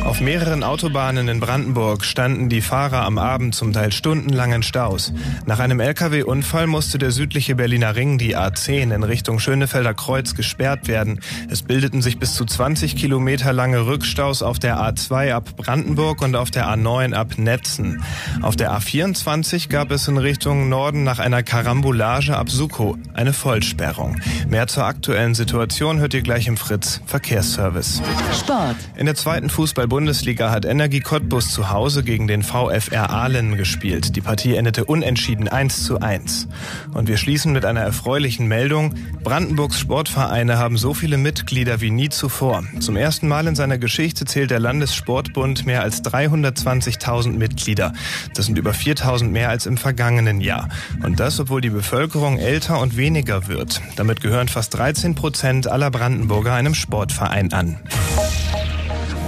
Auf 0.05 0.21
mehreren 0.21 0.65
Autobahnen 0.65 1.29
in 1.29 1.39
Brandenburg 1.39 2.05
standen 2.05 2.49
die 2.49 2.61
Fahrer 2.61 3.03
am 3.03 3.17
Abend 3.17 3.55
zum 3.55 3.73
Teil 3.73 3.93
stundenlangen 3.93 4.65
Staus. 4.65 5.13
Nach 5.47 5.61
einem 5.61 5.79
Lkw-Unfall 5.79 6.67
musste 6.67 6.99
der 6.99 7.13
südliche 7.13 7.55
Berliner 7.55 7.95
Ring, 7.95 8.19
die 8.19 8.37
A10, 8.37 8.93
in 8.93 9.05
Richtung 9.05 9.39
Schönefelder 9.39 9.95
Kreuz 9.95 10.35
gesperrt 10.35 10.89
werden. 10.89 11.21
Es 11.49 11.63
bildeten 11.63 12.03
sich 12.03 12.19
bis 12.19 12.35
zu 12.35 12.45
20 12.45 12.97
Kilometer 12.97 13.53
lange 13.53 13.87
Rückstaus 13.87 14.43
auf 14.43 14.59
der 14.59 14.79
A2 14.79 15.33
ab 15.33 15.57
Brandenburg 15.57 16.21
und 16.21 16.35
auf 16.35 16.51
der 16.51 16.67
A9 16.67 17.15
ab 17.15 17.39
Netzen. 17.39 18.03
Auf 18.43 18.57
der 18.57 18.73
A24 18.73 19.69
gab 19.69 19.93
es 19.93 20.09
in 20.09 20.19
Richtung 20.19 20.69
Norden 20.69 21.05
nach 21.05 21.21
einer 21.21 21.45
Karambolage 21.45 22.37
ab 22.37 22.51
Suko 22.51 22.99
eine 23.15 23.33
Vollsperrung. 23.33 24.21
Mehr 24.49 24.64
zur 24.67 24.85
aktuellen 24.85 25.35
Situation 25.35 25.99
hört 25.99 26.15
ihr 26.15 26.23
gleich 26.23 26.47
im 26.47 26.57
Fritz 26.57 27.01
Verkehrsservice. 27.07 28.03
Sport. 28.39 28.77
In 28.97 29.07
der 29.07 29.15
zweiten 29.15 29.51
Fußball-Bundesliga 29.51 30.51
hat 30.51 30.65
Energie 30.65 31.01
Cottbus 31.01 31.51
zu 31.53 31.71
Hause 31.71 32.03
gegen 32.03 32.27
den 32.27 32.43
VfR 32.43 33.11
Aalen 33.11 33.57
gespielt. 33.57 34.17
Die 34.17 34.21
Partie 34.21 34.55
endete 34.55 34.85
unentschieden 34.85 35.49
1 35.49 35.85
zu 35.85 36.01
1. 36.01 36.49
Und 36.93 37.09
wir 37.09 37.17
schließen 37.17 37.53
mit 37.53 37.65
einer 37.65 37.81
erfreulichen 37.81 38.47
Meldung. 38.47 38.95
Brandenburgs 39.23 39.79
Sportvereine 39.79 40.59
haben 40.59 40.79
so 40.79 40.95
viele 40.95 41.17
Mitglieder 41.17 41.81
wie 41.81 41.91
nie 41.91 42.09
zuvor. 42.09 42.65
Zum 42.81 42.97
ersten 42.97 43.29
Mal 43.29 43.47
in 43.47 43.55
seiner 43.55 43.79
Geschichte 43.79 44.25
zählt 44.25 44.51
der 44.51 44.61
Landessportbund 44.61 45.67
mehr 45.67 45.83
als 45.83 46.03
320.000 46.05 47.31
Mitglieder. 47.33 47.93
Das 48.35 48.47
sind 48.47 48.59
über 48.59 48.73
4.000 48.73 49.29
mehr 49.29 49.51
als 49.51 49.67
im 49.67 49.77
vergangenen 49.77 50.41
Jahr. 50.41 50.69
Und 51.03 51.21
das, 51.21 51.41
obwohl 51.41 51.61
die 51.61 51.71
Bevölkerung 51.71 52.39
älter 52.39 52.81
und 52.81 52.97
weniger 52.97 53.49
wird. 53.49 53.81
Damit 53.97 54.21
gehören 54.21 54.49
fast 54.55 54.75
13 54.75 55.17
Prozent 55.17 55.67
aller 55.67 55.91
Brandenburger 55.91 56.55
einem 56.55 56.77
Sportverein 56.77 57.53
an. 57.53 57.77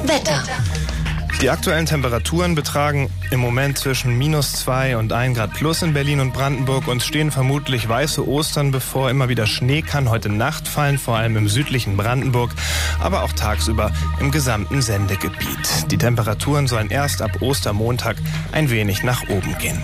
Wetter. 0.04 0.40
Die 1.40 1.50
aktuellen 1.50 1.84
Temperaturen 1.84 2.54
betragen 2.54 3.10
im 3.32 3.40
Moment 3.40 3.76
zwischen 3.76 4.16
minus 4.16 4.52
zwei 4.52 4.96
und 4.96 5.12
ein 5.12 5.34
Grad 5.34 5.52
plus 5.52 5.82
in 5.82 5.94
Berlin 5.94 6.20
und 6.20 6.32
Brandenburg 6.32 6.86
und 6.86 7.02
stehen 7.02 7.32
vermutlich 7.32 7.88
weiße 7.88 8.26
Ostern 8.26 8.70
bevor. 8.70 9.10
Immer 9.10 9.28
wieder 9.28 9.48
Schnee 9.48 9.82
kann 9.82 10.08
heute 10.10 10.28
Nacht 10.28 10.68
fallen, 10.68 10.96
vor 10.96 11.16
allem 11.16 11.36
im 11.36 11.48
südlichen 11.48 11.96
Brandenburg, 11.96 12.52
aber 13.00 13.24
auch 13.24 13.32
tagsüber 13.32 13.90
im 14.20 14.30
gesamten 14.30 14.80
Sendegebiet. 14.80 15.90
Die 15.90 15.98
Temperaturen 15.98 16.68
sollen 16.68 16.90
erst 16.90 17.20
ab 17.20 17.42
Ostermontag 17.42 18.16
ein 18.52 18.70
wenig 18.70 19.02
nach 19.02 19.28
oben 19.28 19.58
gehen. 19.58 19.82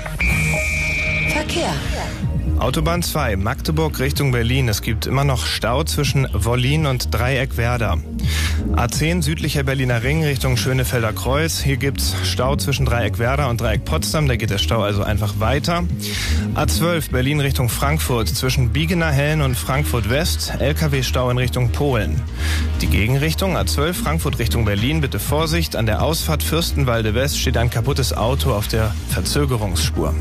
Verkehr. 1.32 1.74
Autobahn 2.58 3.02
2, 3.02 3.36
Magdeburg 3.36 3.98
Richtung 3.98 4.32
Berlin. 4.32 4.68
Es 4.68 4.82
gibt 4.82 5.06
immer 5.06 5.24
noch 5.24 5.46
Stau 5.46 5.84
zwischen 5.84 6.28
Wollin 6.32 6.86
und 6.86 7.12
Dreieckwerder. 7.12 7.98
A10 8.74 9.22
südlicher 9.22 9.62
Berliner 9.62 10.02
Ring 10.02 10.24
Richtung 10.24 10.56
Schönefelder 10.56 11.12
Kreuz. 11.12 11.60
Hier 11.60 11.76
gibt's 11.76 12.14
Stau 12.24 12.56
zwischen 12.56 12.86
Dreieckwerder 12.86 13.48
und 13.48 13.60
Dreieck 13.60 13.84
Potsdam. 13.84 14.28
Da 14.28 14.36
geht 14.36 14.50
der 14.50 14.58
Stau 14.58 14.82
also 14.82 15.02
einfach 15.02 15.40
weiter. 15.40 15.84
A12 16.54 17.10
Berlin 17.10 17.40
Richtung 17.40 17.68
Frankfurt 17.68 18.28
zwischen 18.28 18.70
Biegener 18.70 19.10
Hellen 19.10 19.42
und 19.42 19.56
Frankfurt 19.56 20.10
West. 20.10 20.52
LKW-Stau 20.58 21.30
in 21.30 21.38
Richtung 21.38 21.70
Polen. 21.70 22.20
Die 22.80 22.86
Gegenrichtung 22.86 23.56
A12 23.56 23.92
Frankfurt 23.92 24.38
Richtung 24.38 24.64
Berlin. 24.64 25.00
Bitte 25.00 25.18
Vorsicht. 25.18 25.76
An 25.76 25.86
der 25.86 26.02
Ausfahrt 26.02 26.42
Fürstenwalde 26.42 27.14
West 27.14 27.38
steht 27.38 27.56
ein 27.56 27.70
kaputtes 27.70 28.12
Auto 28.16 28.52
auf 28.52 28.68
der 28.68 28.94
Verzögerungsspur. 29.10 30.14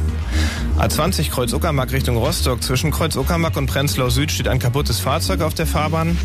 A20 0.77 1.29
Kreuz 1.29 1.53
Uckermark 1.53 1.91
Richtung 1.91 2.17
Rostock. 2.17 2.63
Zwischen 2.63 2.91
Kreuz 2.91 3.15
Uckermark 3.15 3.55
und 3.55 3.67
Prenzlau 3.67 4.09
Süd 4.09 4.31
steht 4.31 4.47
ein 4.47 4.59
kaputtes 4.59 4.99
Fahrzeug 4.99 5.41
auf 5.41 5.53
der 5.53 5.67
Fahrbahn. 5.67 6.17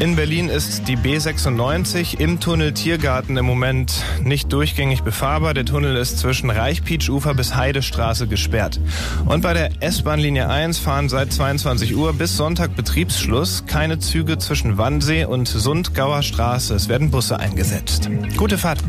In 0.00 0.14
Berlin 0.14 0.48
ist 0.48 0.86
die 0.86 0.94
B96 1.02 2.18
im 2.18 2.40
Tunnel 2.40 2.72
Tiergarten 2.72 3.36
im 3.36 3.46
Moment 3.46 4.02
nicht 4.24 4.52
durchgängig 4.52 5.02
befahrbar. 5.02 5.54
Der 5.54 5.64
Tunnel 5.64 5.96
ist 5.96 6.18
zwischen 6.18 6.50
Reichpietsch-Ufer 6.50 7.34
bis 7.34 7.54
Heidestraße 7.54 8.26
gesperrt. 8.26 8.80
Und 9.24 9.42
bei 9.42 9.54
der 9.54 9.70
S-Bahn-Linie 9.80 10.48
1 10.48 10.78
fahren 10.78 11.08
seit 11.08 11.32
22 11.32 11.94
Uhr 11.94 12.12
bis 12.14 12.36
Sonntag 12.36 12.74
Betriebsschluss 12.74 13.64
keine 13.66 14.00
Züge 14.00 14.38
zwischen 14.38 14.76
Wannsee 14.76 15.24
und 15.24 15.46
Sundgauer 15.46 16.22
Straße. 16.22 16.74
Es 16.74 16.88
werden 16.88 17.10
Busse 17.10 17.38
eingesetzt. 17.38 18.10
Gute 18.36 18.58
Fahrt. 18.58 18.80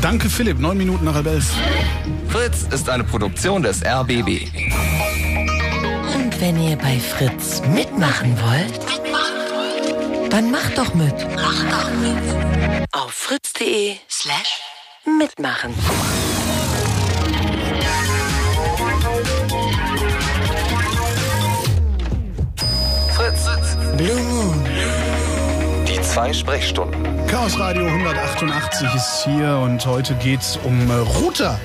Danke 0.00 0.28
Philipp, 0.28 0.58
neun 0.58 0.78
Minuten 0.78 1.04
nach 1.04 1.14
halb 1.14 1.26
elf. 1.26 1.52
Fritz 2.28 2.66
ist 2.72 2.90
eine 2.90 3.04
Produktion 3.04 3.62
des 3.62 3.84
RBB. 3.84 4.48
Und 6.14 6.40
wenn 6.40 6.60
ihr 6.60 6.76
bei 6.76 6.98
Fritz 6.98 7.62
mitmachen 7.72 8.36
wollt, 8.40 9.11
dann 10.32 10.50
macht 10.50 10.78
doch 10.78 10.94
mit. 10.94 11.12
Macht 11.36 11.70
doch 11.70 11.90
mit. 12.00 12.88
Auf 12.92 13.12
fritz.de 13.12 13.96
slash 14.08 14.60
mitmachen. 15.04 15.74
Fritz. 23.10 23.46
Blue 23.98 24.22
Moon. 24.22 24.64
Die 25.86 26.00
zwei 26.00 26.32
Sprechstunden. 26.32 27.26
Chaos 27.26 27.58
Radio 27.58 27.84
188 27.84 28.94
ist 28.94 29.24
hier 29.24 29.60
und 29.62 29.84
heute 29.84 30.14
geht's 30.14 30.58
um 30.64 30.90
äh, 30.90 30.94
Router. 30.94 31.60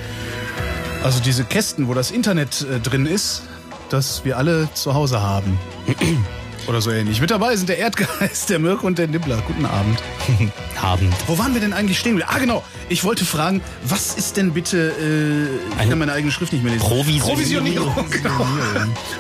Also 1.06 1.22
diese 1.22 1.46
Kästen, 1.46 1.88
wo 1.88 1.94
das 1.94 2.12
Internet 2.12 2.66
äh, 2.70 2.82
drin 2.82 3.06
ist, 3.06 3.44
das 3.90 4.26
wir 4.26 4.38
alle 4.38 4.68
zu 4.74 4.94
Hause 4.94 5.22
haben. 5.22 5.58
Oder 6.68 6.82
so 6.82 6.92
ähnlich. 6.92 7.22
Mit 7.22 7.32
dabei 7.32 7.56
sind 7.56 7.70
der 7.70 7.78
Erdgeist, 7.78 8.50
der 8.50 8.60
Mirko 8.60 8.86
und 8.88 8.98
der 8.98 9.08
Nibbler. 9.08 9.42
Guten 9.48 9.66
Abend. 9.66 10.04
Abend. 10.82 11.14
Wo 11.26 11.38
waren 11.38 11.54
wir 11.54 11.62
denn 11.62 11.72
eigentlich 11.72 11.98
stehen? 11.98 12.22
Ah, 12.28 12.38
genau. 12.40 12.64
Ich 12.90 13.06
wollte 13.06 13.24
fragen, 13.24 13.62
was 13.84 14.16
ist 14.16 14.36
denn 14.36 14.54
bitte, 14.54 14.92
äh, 15.00 15.74
ich 15.74 15.80
Eine 15.80 15.90
kann 15.92 16.00
meine 16.00 16.12
eigene 16.12 16.32
Schrift 16.32 16.52
nicht 16.52 16.64
mehr 16.64 16.74
lesen. 16.74 16.86
Provisionierung. 16.86 17.94
Provisionierung, 17.94 18.10
genau. 18.12 18.48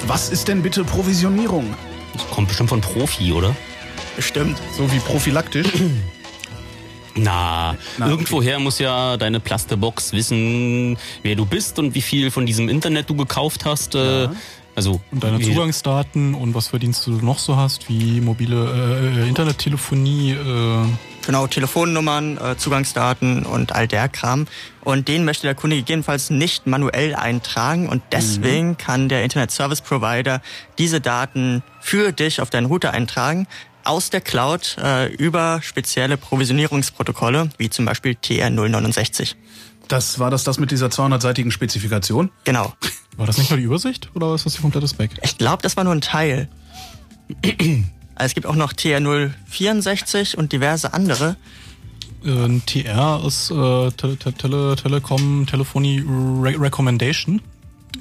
Was 0.08 0.30
ist 0.30 0.50
denn 0.50 0.62
bitte 0.62 0.84
Provisionierung? 0.84 1.74
Das 2.14 2.30
kommt 2.30 2.50
bestimmt 2.50 2.70
von 2.70 2.82
Profi, 2.82 3.32
oder? 3.32 3.56
Bestimmt. 4.18 4.58
So 4.76 4.91
wie 4.91 5.00
prophylaktisch? 5.00 5.68
Na, 7.16 7.76
Na, 7.98 8.10
irgendwoher 8.10 8.60
muss 8.60 8.78
ja 8.78 9.18
deine 9.18 9.39
Plastebox 9.39 10.14
wissen, 10.14 10.98
wer 11.24 11.36
du 11.36 11.45
bist 11.45 11.80
und 11.80 11.95
wie 11.95 12.02
viel 12.02 12.30
von 12.30 12.45
diesem 12.45 12.70
Internet 12.70 13.10
du 13.10 13.16
gekauft 13.16 13.66
hast. 13.66 13.95
Äh, 13.95 14.28
also 14.78 15.01
Und 15.11 15.23
deine 15.23 15.41
Zugangsdaten 15.41 16.36
und 16.36 16.53
was 16.53 16.67
für 16.67 16.78
Dienste 16.78 17.09
du 17.09 17.25
noch 17.25 17.39
so 17.39 17.57
hast, 17.57 17.89
wie 17.89 18.21
mobile 18.21 19.23
äh, 19.25 19.28
Internettelefonie. 19.28 20.32
Äh, 20.32 20.86
Genau, 21.25 21.45
Telefonnummern, 21.45 22.38
äh, 22.38 22.55
Zugangsdaten 22.55 23.45
und 23.45 23.73
all 23.73 23.86
der 23.86 24.07
Kram. 24.07 24.47
Und 24.86 25.09
den 25.09 25.25
möchte 25.25 25.45
der 25.45 25.55
Kunde 25.55 25.75
gegebenenfalls 25.75 26.30
nicht 26.30 26.67
manuell 26.67 27.15
eintragen 27.15 27.89
und 27.89 28.01
deswegen 28.13 28.78
kann 28.78 29.09
der 29.09 29.25
Internet 29.25 29.51
Service 29.51 29.82
Provider 29.82 30.41
diese 30.78 31.01
Daten 31.01 31.63
für 31.82 32.13
dich 32.13 32.39
auf 32.39 32.49
deinen 32.49 32.67
Router 32.67 32.93
eintragen 32.93 33.45
aus 33.84 34.09
der 34.09 34.21
Cloud 34.21 34.78
äh, 34.82 35.13
über 35.15 35.59
spezielle 35.61 36.15
Provisionierungsprotokolle, 36.15 37.49
wie 37.57 37.69
zum 37.69 37.84
Beispiel 37.84 38.13
TR069. 38.13 39.36
Das 39.89 40.19
war 40.19 40.32
das 40.32 40.45
das 40.45 40.59
mit 40.59 40.71
dieser 40.71 40.88
200-seitigen 40.88 41.51
Spezifikation? 41.51 42.30
Genau. 42.45 42.73
war 43.18 43.26
das 43.26 43.38
nicht 43.38 43.49
mal 43.49 43.57
die 43.57 43.63
Übersicht 43.63 44.09
oder 44.15 44.34
ist 44.34 44.45
das 44.45 44.53
die 44.53 44.61
komplette 44.61 44.88
Spec? 44.88 45.11
Ich 45.24 45.38
glaube, 45.38 45.61
das 45.63 45.76
war 45.76 45.84
nur 45.84 45.93
ein 45.93 46.01
Teil. 46.01 46.47
Also 48.20 48.32
es 48.32 48.34
gibt 48.34 48.47
auch 48.47 48.55
noch 48.55 48.74
TR064 48.74 50.38
und 50.38 50.51
diverse 50.51 50.91
andere. 50.91 51.36
Äh, 52.26 52.59
TR 52.65 53.22
ist 53.24 53.51
äh, 53.51 53.91
Tele 53.91 54.18
Tele 54.18 54.76
Telekom 54.76 55.45
Telephony 55.45 56.03
Re 56.03 56.59
Recommendation. 56.59 57.43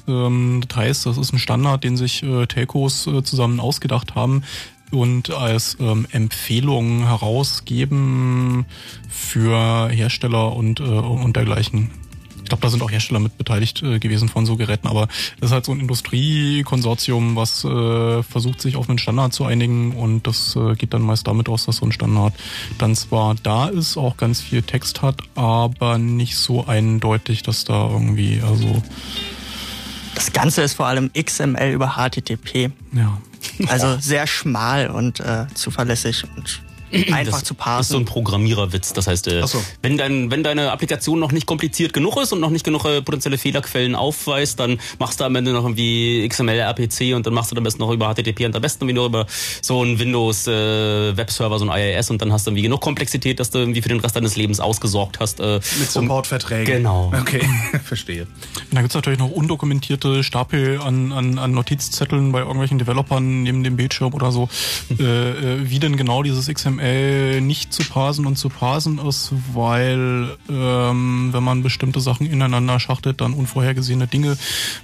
Ähm, 0.09 0.63
das 0.67 0.77
heißt, 0.77 1.05
das 1.05 1.19
ist 1.19 1.35
ein 1.35 1.39
Standard, 1.39 1.85
den 1.85 1.99
sich 1.99 2.23
äh, 2.23 2.47
Telcos 2.47 3.07
äh, 3.07 3.23
zusammen 3.25 3.61
ausgedacht 3.61 4.15
haben 4.15 4.43
und 4.91 5.31
als 5.31 5.77
ähm, 5.81 6.07
Empfehlung 6.11 7.05
herausgeben 7.05 8.67
für 9.09 9.89
Hersteller 9.89 10.55
und, 10.55 10.81
äh, 10.81 10.85
und 10.85 11.37
dergleichen. 11.37 11.91
Ich 12.47 12.49
glaube, 12.49 12.63
da 12.63 12.71
sind 12.71 12.81
auch 12.85 12.93
Hersteller 12.93 13.19
mit 13.19 13.37
beteiligt 13.39 13.83
äh, 13.83 13.99
gewesen 13.99 14.29
von 14.29 14.47
so 14.47 14.55
Geräten, 14.55 14.87
aber 14.87 15.09
es 15.41 15.47
ist 15.47 15.51
halt 15.51 15.65
so 15.65 15.73
ein 15.73 15.81
Industriekonsortium, 15.81 17.35
was 17.35 17.65
äh, 17.65 18.23
versucht, 18.23 18.63
sich 18.63 18.77
auf 18.77 18.89
einen 18.89 19.01
Standard 19.01 19.33
zu 19.33 19.45
einigen 19.45 19.97
und 19.97 20.29
das 20.29 20.55
äh, 20.55 20.77
geht 20.77 20.95
dann 20.95 21.03
meist 21.03 21.27
damit 21.27 21.49
aus, 21.49 21.67
dass 21.67 21.79
so 21.79 21.87
ein 21.87 21.91
Standard 21.91 22.35
dann 22.79 22.95
zwar 22.95 23.35
da 23.35 23.67
ist, 23.67 23.97
auch 23.97 24.17
ganz 24.17 24.41
viel 24.41 24.63
Text 24.63 25.03
hat, 25.03 25.23
aber 25.35 25.99
nicht 25.99 26.37
so 26.37 26.65
eindeutig, 26.69 27.43
dass 27.43 27.65
da 27.65 27.91
irgendwie, 27.91 28.41
also 28.47 28.81
Das 30.15 30.33
Ganze 30.33 30.63
ist 30.63 30.75
vor 30.75 30.87
allem 30.87 31.11
XML 31.21 31.73
über 31.73 31.97
HTTP. 31.97 32.71
ja. 32.93 33.19
Also 33.67 33.97
sehr 33.99 34.29
schmal 34.29 34.89
und 34.89 35.19
äh, 35.19 35.47
zuverlässig 35.55 36.25
und 36.37 36.63
einfach 37.13 37.41
das 37.41 37.45
zu 37.45 37.45
ist 37.45 37.49
so 37.49 37.55
parsen. 37.55 37.97
ein 37.97 38.05
Programmiererwitz. 38.05 38.93
Das 38.93 39.07
heißt, 39.07 39.29
äh, 39.29 39.47
so. 39.47 39.63
wenn, 39.83 39.97
dein, 39.97 40.31
wenn 40.31 40.43
deine 40.43 40.73
Applikation 40.73 41.19
noch 41.19 41.33
nicht 41.33 41.47
kompliziert 41.47 41.93
genug 41.93 42.17
ist 42.21 42.33
und 42.33 42.41
noch 42.41 42.51
nicht 42.51 42.65
genug 42.65 42.85
äh, 42.85 43.03
potenzielle 43.03 43.39
Fehlerquellen 43.39 43.95
aufweist, 43.95 44.61
dann 44.61 44.79
machst 44.99 45.21
du 45.21 45.25
am 45.25 45.35
Ende 45.37 45.53
noch 45.53 45.65
irgendwie 45.65 46.27
XML, 46.29 46.59
RPC 46.59 47.15
und 47.15 47.27
dann 47.27 47.35
machst 47.35 47.53
du 47.53 47.57
am 47.57 47.65
besten 47.65 47.81
noch 47.81 47.91
über 47.91 48.13
HTTP 48.13 48.47
und 48.47 48.57
am 48.57 48.63
besten 48.63 48.85
irgendwie 48.85 48.95
nur 48.95 49.07
über 49.07 49.27
so 49.63 49.83
einen 49.83 49.99
Windows 49.99 50.47
äh, 50.47 51.17
Webserver, 51.17 51.59
so 51.59 51.69
ein 51.69 51.79
IIS 51.79 52.11
und 52.11 52.23
dann 52.23 52.33
hast 52.33 52.47
du 52.47 52.51
irgendwie 52.51 52.63
genug 52.63 52.81
Komplexität, 52.81 53.41
dass 53.41 53.51
du 53.51 53.59
irgendwie 53.59 53.83
für 53.83 53.89
den 53.89 54.01
Rest 54.01 54.17
deines 54.17 54.37
Lebens 54.37 54.61
ausgesorgt 54.61 55.21
hast. 55.21 55.41
Äh, 55.41 55.61
Mit 55.79 55.91
Supportverträgen. 55.91 56.77
Genau. 56.77 57.13
Okay, 57.19 57.43
verstehe. 57.85 58.23
Und 58.23 58.73
dann 58.73 58.83
gibt's 58.83 58.95
natürlich 58.95 59.19
noch 59.19 59.31
undokumentierte 59.31 60.23
Stapel 60.23 60.81
an, 60.81 61.13
an, 61.13 61.39
an 61.39 61.53
Notizzetteln 61.53 62.33
bei 62.33 62.41
irgendwelchen 62.41 62.79
Developern 62.79 63.43
neben 63.43 63.63
dem 63.65 63.77
Bildschirm 63.77 64.15
oder 64.15 64.33
so, 64.33 64.49
äh, 64.99 65.03
äh, 65.03 65.71
wie 65.71 65.79
denn 65.79 65.97
genau 65.97 66.23
dieses 66.23 66.47
XML 66.47 66.86
nicht 67.41 67.73
zu 67.73 67.85
parsen 67.85 68.27
und 68.27 68.37
zu 68.37 68.49
parsen 68.49 68.99
ist, 68.99 69.33
weil 69.53 70.37
ähm, 70.49 71.29
wenn 71.33 71.43
man 71.43 71.63
bestimmte 71.63 72.01
Sachen 72.01 72.27
ineinander 72.27 72.81
schachtelt, 72.81 73.21
dann 73.21 73.35
unvorhergesehene 73.35 74.07
Dinge, 74.07 74.37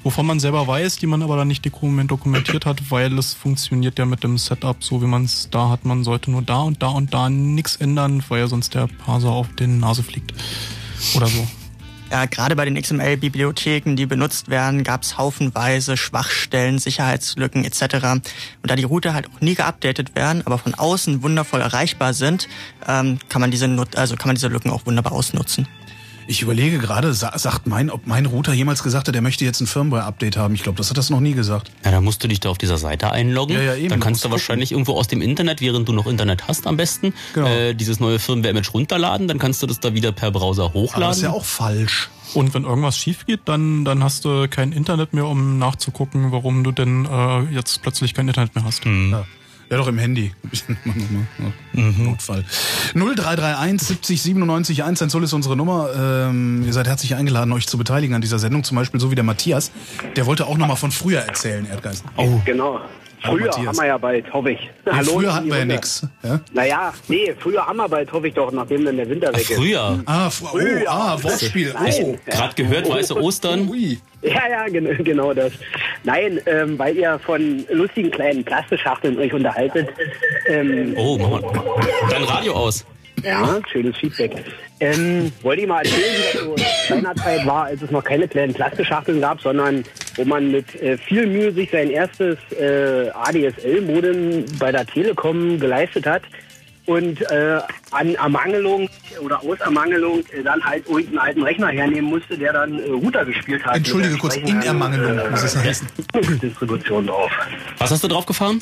wovon 0.02 0.26
man 0.26 0.40
selber 0.40 0.66
weiß, 0.66 0.96
die 0.96 1.06
man 1.06 1.22
aber 1.22 1.36
dann 1.36 1.48
nicht 1.48 1.64
dokument 1.64 2.10
dokumentiert 2.10 2.66
hat, 2.66 2.90
weil 2.90 3.18
es 3.18 3.34
funktioniert 3.34 3.98
ja 3.98 4.04
mit 4.04 4.24
dem 4.24 4.38
Setup 4.38 4.82
so, 4.82 5.02
wie 5.02 5.06
man 5.06 5.24
es 5.24 5.48
da 5.50 5.68
hat. 5.68 5.84
Man 5.84 6.04
sollte 6.04 6.30
nur 6.30 6.42
da 6.42 6.60
und 6.60 6.82
da 6.82 6.88
und 6.88 7.12
da 7.14 7.30
nichts 7.30 7.76
ändern, 7.76 8.22
weil 8.28 8.40
ja 8.40 8.46
sonst 8.46 8.74
der 8.74 8.86
Parser 8.86 9.30
auf 9.30 9.48
den 9.54 9.78
Nase 9.78 10.02
fliegt. 10.02 10.32
Oder 11.14 11.26
so. 11.26 11.46
Ja, 12.12 12.26
gerade 12.26 12.56
bei 12.56 12.66
den 12.66 12.74
XML-Bibliotheken, 12.74 13.96
die 13.96 14.04
benutzt 14.04 14.50
werden, 14.50 14.84
gab 14.84 15.00
es 15.00 15.16
haufenweise 15.16 15.96
Schwachstellen, 15.96 16.78
Sicherheitslücken 16.78 17.64
etc. 17.64 18.04
Und 18.04 18.22
da 18.64 18.76
die 18.76 18.84
Router 18.84 19.14
halt 19.14 19.28
auch 19.28 19.40
nie 19.40 19.54
geupdatet 19.54 20.14
werden, 20.14 20.42
aber 20.44 20.58
von 20.58 20.74
außen 20.74 21.22
wundervoll 21.22 21.62
erreichbar 21.62 22.12
sind, 22.12 22.48
ähm, 22.86 23.18
kann 23.30 23.40
man 23.40 23.50
diese 23.50 23.64
also 23.96 24.16
kann 24.16 24.28
man 24.28 24.36
diese 24.36 24.48
Lücken 24.48 24.68
auch 24.68 24.84
wunderbar 24.84 25.12
ausnutzen. 25.12 25.66
Ich 26.32 26.40
überlege 26.40 26.78
gerade, 26.78 27.12
sa 27.12 27.36
sagt 27.38 27.66
mein, 27.66 27.90
ob 27.90 28.06
mein 28.06 28.24
Router 28.24 28.54
jemals 28.54 28.82
gesagt 28.82 29.06
hat, 29.06 29.14
er 29.14 29.20
möchte 29.20 29.44
jetzt 29.44 29.60
ein 29.60 29.66
Firmware-Update 29.66 30.38
haben. 30.38 30.54
Ich 30.54 30.62
glaube, 30.62 30.78
das 30.78 30.88
hat 30.88 30.96
das 30.96 31.10
noch 31.10 31.20
nie 31.20 31.34
gesagt. 31.34 31.70
Ja, 31.84 31.90
dann 31.90 32.02
musst 32.02 32.24
du 32.24 32.28
dich 32.28 32.40
da 32.40 32.48
auf 32.48 32.56
dieser 32.56 32.78
Seite 32.78 33.12
einloggen. 33.12 33.54
Ja, 33.54 33.62
ja, 33.62 33.74
eben. 33.74 33.90
Dann 33.90 34.00
Du 34.00 34.04
kannst 34.04 34.20
musst 34.20 34.24
du 34.24 34.30
wahrscheinlich 34.30 34.72
irgendwo 34.72 34.94
aus 34.94 35.08
dem 35.08 35.20
Internet, 35.20 35.60
während 35.60 35.86
du 35.90 35.92
noch 35.92 36.06
Internet 36.06 36.48
hast 36.48 36.66
am 36.66 36.78
besten, 36.78 37.12
Genau. 37.34 37.46
äh, 37.48 37.74
dieses 37.74 38.00
neue 38.00 38.18
Firmware-Image 38.18 38.72
runterladen. 38.72 39.28
Dann 39.28 39.38
kannst 39.38 39.62
du 39.62 39.66
das 39.66 39.78
da 39.80 39.92
wieder 39.92 40.10
per 40.12 40.30
Browser 40.30 40.64
Aber 40.64 40.72
hochladen. 40.74 41.02
das 41.08 41.16
ist 41.18 41.22
ja 41.24 41.30
auch 41.32 41.44
falsch. 41.44 42.08
Und 42.32 42.54
wenn 42.54 42.64
irgendwas 42.64 42.96
schief 42.96 43.26
geht, 43.26 43.40
dann, 43.44 43.84
dann 43.84 44.02
hast 44.02 44.24
du 44.24 44.48
kein 44.48 44.72
Internet 44.72 45.12
mehr, 45.12 45.26
um 45.26 45.58
nachzugucken, 45.58 46.32
warum 46.32 46.64
du 46.64 46.72
denn 46.72 47.04
äh, 47.04 47.42
jetzt 47.54 47.82
plötzlich 47.82 48.14
kein 48.14 48.26
Internet 48.26 48.54
mehr 48.54 48.64
hast. 48.64 48.86
Ja. 48.86 49.26
Ja, 49.72 49.78
doch 49.78 49.88
im 49.88 49.96
Handy. 49.96 50.32
Ja. 51.74 51.82
Notfall. 51.82 52.44
0331 52.94 53.88
70 53.88 54.20
97 54.20 54.84
1 54.84 54.98
soll 54.98 55.24
ist 55.24 55.32
unsere 55.32 55.56
Nummer. 55.56 55.88
Ähm, 55.96 56.62
ihr 56.66 56.72
seid 56.74 56.86
herzlich 56.86 57.14
eingeladen, 57.14 57.50
euch 57.54 57.66
zu 57.66 57.78
beteiligen 57.78 58.14
an 58.14 58.20
dieser 58.20 58.38
Sendung. 58.38 58.62
Zum 58.62 58.76
Beispiel 58.76 59.00
so 59.00 59.10
wie 59.10 59.14
der 59.14 59.24
Matthias. 59.24 59.72
Der 60.14 60.26
wollte 60.26 60.46
auch 60.46 60.58
nochmal 60.58 60.76
von 60.76 60.90
früher 60.90 61.20
erzählen, 61.20 61.64
Erdgeist. 61.64 62.04
Oh. 62.18 62.42
Genau. 62.44 62.80
Früher 63.24 63.46
Matthias. 63.46 63.66
haben 63.66 63.76
wir 63.76 63.86
ja 63.86 63.98
bald, 63.98 64.32
hoffe 64.32 64.50
ich. 64.52 64.70
Ja, 64.84 64.96
Hallo, 64.96 65.12
früher 65.12 65.34
hatten 65.34 65.48
wir 65.48 65.58
ja 65.58 65.64
nix. 65.64 66.06
Ja? 66.22 66.40
Naja, 66.52 66.92
nee, 67.08 67.34
früher 67.38 67.64
haben 67.66 67.76
wir 67.76 67.88
bald, 67.88 68.12
hoffe 68.12 68.28
ich 68.28 68.34
doch, 68.34 68.50
nachdem 68.52 68.84
dann 68.84 68.96
der 68.96 69.08
Winter 69.08 69.28
weg 69.32 69.40
ist. 69.48 69.52
früher. 69.54 70.00
Ah, 70.06 70.28
fr- 70.28 70.42
oh, 70.44 70.48
Früher. 70.58 70.84
ah, 70.90 71.22
Wortspiel. 71.22 71.72
Nein. 71.74 71.92
Oh. 72.02 72.16
Gerade 72.26 72.54
gehört, 72.54 72.88
weiße 72.90 73.16
Ostern. 73.16 73.68
Ui. 73.68 73.98
Ja, 74.22 74.48
ja, 74.50 74.66
gen 74.68 75.02
genau 75.04 75.32
das. 75.32 75.52
Nein, 76.04 76.40
ähm, 76.46 76.78
weil 76.78 76.96
ihr 76.96 77.18
von 77.18 77.64
lustigen 77.70 78.10
kleinen 78.10 78.44
Plastischachteln 78.44 79.18
euch 79.18 79.32
unterhaltet. 79.32 79.88
Ähm, 80.48 80.94
Oh, 80.96 81.16
mach 81.18 81.40
mal 81.40 81.42
dein 82.10 82.24
Radio 82.24 82.54
aus. 82.54 82.84
Ja, 83.22 83.60
schönes 83.70 83.96
Feedback. 83.96 84.32
Ähm, 84.80 85.32
wollte 85.42 85.62
ich 85.62 85.68
mal 85.68 85.78
erzählen, 85.78 86.14
wie 86.16 86.32
das 86.32 86.42
so 86.42 86.56
seinerzeit 86.88 87.46
war, 87.46 87.64
als 87.64 87.82
es 87.82 87.90
noch 87.90 88.02
keine 88.02 88.26
kleinen 88.26 88.52
Plastikschachteln 88.52 89.20
gab, 89.20 89.40
sondern 89.40 89.84
wo 90.16 90.24
man 90.24 90.50
mit 90.50 90.74
äh, 90.82 90.98
viel 90.98 91.26
Mühe 91.26 91.52
sich 91.52 91.70
sein 91.70 91.90
erstes 91.90 92.36
äh, 92.58 93.10
ADSL-Modem 93.10 94.44
bei 94.58 94.72
der 94.72 94.86
Telekom 94.86 95.60
geleistet 95.60 96.06
hat 96.06 96.22
und 96.86 97.20
äh, 97.30 97.60
an 97.92 98.14
Ermangelung 98.16 98.88
oder 99.20 99.40
aus 99.42 99.60
Ermangelung 99.60 100.24
äh, 100.32 100.42
dann 100.42 100.62
halt 100.64 100.86
irgendeinen 100.88 101.18
alten 101.18 101.42
Rechner 101.42 101.68
hernehmen 101.68 102.10
musste, 102.10 102.36
der 102.36 102.52
dann 102.52 102.78
äh, 102.78 102.90
Router 102.90 103.24
gespielt 103.24 103.64
hat. 103.64 103.76
Entschuldige 103.76 104.18
kurz, 104.18 104.36
in 104.36 104.60
Ermangelung 104.62 105.30
muss 105.30 105.44
es 105.44 105.56
heißen. 105.56 105.86
Distribution 106.42 107.06
drauf. 107.06 107.30
Was 107.78 107.90
hast 107.90 108.02
du 108.02 108.08
drauf 108.08 108.26
gefahren? 108.26 108.60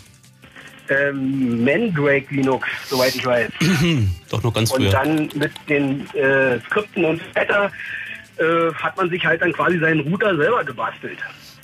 Ähm, 0.91 1.64
Mandrake 1.64 2.26
Linux, 2.34 2.66
soweit 2.88 3.14
ich 3.14 3.24
weiß. 3.24 3.49
Doch 4.30 4.43
noch 4.43 4.53
ganz 4.53 4.72
Und 4.72 4.82
früher. 4.82 4.91
dann 4.91 5.28
mit 5.34 5.53
den 5.68 6.01
äh, 6.14 6.59
Skripten 6.66 7.05
und 7.05 7.20
weiter 7.36 7.70
äh, 8.38 8.72
hat 8.74 8.97
man 8.97 9.09
sich 9.09 9.24
halt 9.24 9.41
dann 9.41 9.53
quasi 9.53 9.78
seinen 9.78 10.01
Router 10.01 10.36
selber 10.36 10.64
gebastelt, 10.64 11.18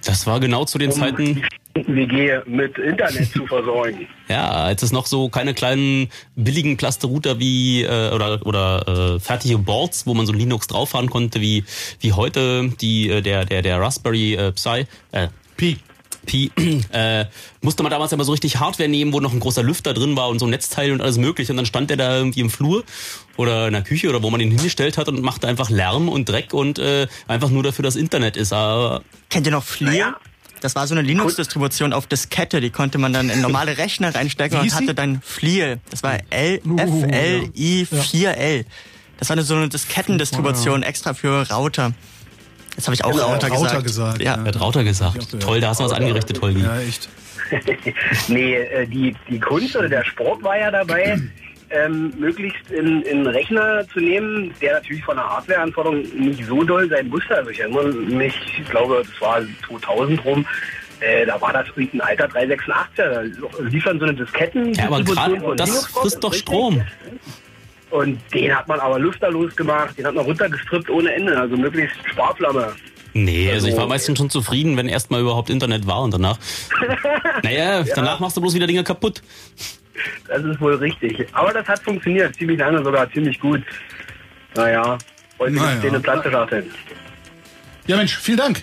Das 0.05 0.27
war 0.27 0.39
genau 0.39 0.65
zu 0.65 0.79
den 0.79 0.93
um 0.93 0.99
Zeiten, 0.99 1.43
WG 1.75 2.41
mit 2.47 2.79
Internet 2.79 3.31
zu 3.33 3.47
versorgen. 3.47 4.07
ja, 4.29 4.49
als 4.49 4.83
es 4.83 4.93
noch 4.93 5.07
so 5.07 5.29
keine 5.29 5.55
kleinen 5.55 6.09
billigen 6.35 6.77
Plasterouter 6.77 7.39
wie 7.39 7.83
äh, 7.83 8.11
oder 8.13 8.47
oder 8.47 9.17
äh, 9.17 9.21
fertige 9.21 9.59
Boards, 9.59 10.07
wo 10.07 10.15
man 10.15 10.27
so 10.27 10.33
Linux 10.33 10.67
drauffahren 10.67 11.11
konnte, 11.11 11.41
wie 11.41 11.65
wie 12.01 12.13
heute 12.13 12.71
die 12.81 13.11
äh, 13.11 13.21
der 13.23 13.45
der 13.45 13.63
der 13.63 13.81
Raspberry 13.81 14.35
äh, 14.35 14.53
Pi 14.53 14.87
äh, 15.13 15.29
Pi. 15.57 15.79
Pi, 16.27 16.51
äh, 16.93 17.25
musste 17.63 17.83
man 17.83 17.91
damals 17.91 18.13
immer 18.13 18.25
so 18.25 18.33
richtig 18.33 18.59
Hardware 18.61 18.89
nehmen, 18.89 19.13
wo 19.13 19.21
noch 19.21 19.33
ein 19.33 19.41
großer 19.41 19.63
Lüfter 19.63 19.95
drin 19.95 20.17
war 20.17 20.29
und 20.29 20.39
so 20.39 20.47
ein 20.47 20.51
Netzteil 20.51 20.93
und 20.93 21.01
alles 21.01 21.17
mögliche. 21.17 21.53
Und 21.53 21.57
dann 21.57 21.67
stand 21.67 21.89
der 21.89 21.97
da 21.97 22.17
irgendwie 22.19 22.41
im 22.41 22.51
Flur 22.51 22.85
oder 23.37 23.69
in 23.69 23.73
der 23.73 23.83
Küche 23.83 24.09
oder 24.11 24.23
wo 24.23 24.31
man 24.31 24.41
ihn 24.41 24.51
hingestellt 24.51 24.99
hat 24.99 25.09
und 25.09 25.23
machte 25.23 25.49
einfach 25.49 25.71
Lärm 25.71 26.09
und 26.09 26.29
Dreck 26.29 26.53
und 26.53 26.79
äh, 26.79 27.07
einfach 27.27 27.49
nur 27.49 27.63
dafür 27.63 27.83
das 27.83 27.97
Internet 27.97 28.37
ist. 28.37 28.53
Aber 28.53 29.03
Kennt 29.31 29.47
ihr 29.47 29.53
noch 29.53 29.65
Fleer? 29.65 29.91
Naja. 29.91 30.17
Das 30.61 30.75
war 30.75 30.87
so 30.87 30.95
eine 30.95 31.03
Linux-Distribution 31.03 31.93
auf 31.93 32.07
Diskette, 32.07 32.61
die 32.61 32.71
konnte 32.71 32.99
man 32.99 33.13
dann 33.13 33.29
in 33.29 33.41
normale 33.41 33.77
Rechner 33.79 34.15
reinstecken 34.15 34.59
und 34.59 34.75
hatte 34.75 34.95
dann 34.95 35.21
Fleer. 35.23 35.79
Das 35.91 36.03
war 36.03 36.19
L 36.31 36.61
Uh, 36.65 36.79
F 36.79 36.91
L 37.13 37.51
I 37.55 37.87
4L. 37.89 38.65
Das 39.19 39.29
war 39.29 39.35
eine, 39.35 39.43
so 39.43 39.55
eine 39.55 39.69
Diskettendistribution 39.69 40.83
extra 40.83 41.15
für 41.15 41.49
Router. 41.51 41.93
Jetzt 42.77 42.87
habe 42.87 42.95
ich 42.95 43.05
auch 43.05 43.11
Genau, 43.11 43.33
Router 43.33 43.51
gesagt. 43.51 43.85
gesagt, 43.85 44.23
Ja. 44.23 44.37
ja. 44.37 44.45
hat 44.45 44.61
Rauter 44.61 44.85
gesagt. 44.85 45.41
Toll, 45.41 45.61
da 45.61 45.69
hast 45.69 45.81
du 45.81 45.85
was 45.85 45.93
angerichtet, 45.93 46.41
Holgi. 46.41 46.63
Ja, 46.63 46.79
echt. 46.81 47.09
nee, 48.29 48.55
äh, 48.55 48.87
die, 48.87 49.15
die 49.29 49.39
Kunst 49.39 49.77
oder 49.77 49.89
der 49.89 50.05
Sport 50.05 50.43
war 50.43 50.59
ja 50.59 50.71
dabei, 50.71 51.19
ähm, 51.71 52.13
möglichst 52.19 52.71
in, 52.71 53.03
in 53.03 53.27
Rechner 53.27 53.87
zu 53.93 54.01
nehmen, 54.01 54.53
der 54.61 54.75
natürlich 54.75 55.05
von 55.05 55.17
der 55.17 55.29
Hardwareanforderung 55.29 56.03
nicht 56.19 56.45
so 56.47 56.63
doll 56.63 56.89
sein 56.89 57.09
musste. 57.09 57.37
Also 57.37 57.51
ich 57.51 57.61
erinnere 57.61 57.89
mich, 57.93 58.35
ich 58.59 58.69
glaube, 58.69 59.03
das 59.05 59.21
war 59.21 59.41
2000 59.69 60.25
rum, 60.25 60.47
äh, 61.01 61.27
da 61.27 61.41
war 61.41 61.53
das 61.53 61.67
irgendein 61.69 62.01
alter 62.03 62.27
386er. 62.27 62.87
Da 62.97 63.21
lief 63.63 63.85
dann 63.85 63.99
so 63.99 64.05
eine 64.07 64.15
Disketten. 64.15 64.75
Ja, 64.75 64.87
aber 64.87 65.03
gerade 65.03 65.41
das 65.57 65.87
frisst 65.87 66.23
doch 66.23 66.33
richtig? 66.33 66.55
Und 67.91 68.21
den 68.35 68.55
hat 68.55 68.67
man 68.69 68.81
aber 68.81 68.99
lüfterlos 68.99 69.55
gemacht, 69.55 69.97
den 69.97 70.07
hat 70.07 70.15
man 70.15 70.25
runtergestrippt 70.25 70.91
ohne 70.91 71.15
Ende, 71.15 71.39
also 71.39 71.57
möglichst 71.57 71.97
Sparflamme. 72.11 72.73
Nee, 73.15 73.51
also 73.51 73.69
ich 73.69 73.77
war 73.77 73.87
meistens 73.87 74.19
schon 74.19 74.29
zufrieden, 74.29 74.77
wenn 74.77 74.89
erstmal 74.89 75.23
überhaupt 75.23 75.49
Internet 75.49 75.87
war 75.87 76.03
und 76.03 76.13
danach. 76.13 76.39
Naja, 77.43 77.83
danach 77.95 78.21
machst 78.21 78.37
du 78.37 78.41
bloß 78.41 78.55
wieder 78.55 78.67
Dinge 78.67 78.85
kaputt. 78.85 79.23
Das 80.29 80.43
ist 80.43 80.61
wohl 80.61 80.75
richtig. 80.75 81.27
Aber 81.33 81.53
das 81.53 81.67
hat 81.67 81.83
funktioniert, 81.83 82.35
ziemlich 82.37 82.59
lange 82.59 82.83
sogar, 82.83 83.11
ziemlich 83.13 83.39
gut. 83.41 83.63
Naja, 84.55 84.99
heute 85.39 85.55
Naja. 85.55 85.75
naja. 85.77 85.89
eine 85.89 86.01
Platte 86.01 86.65
Ja, 87.87 87.97
Mensch, 87.97 88.17
vielen 88.17 88.39
Dank. 88.39 88.63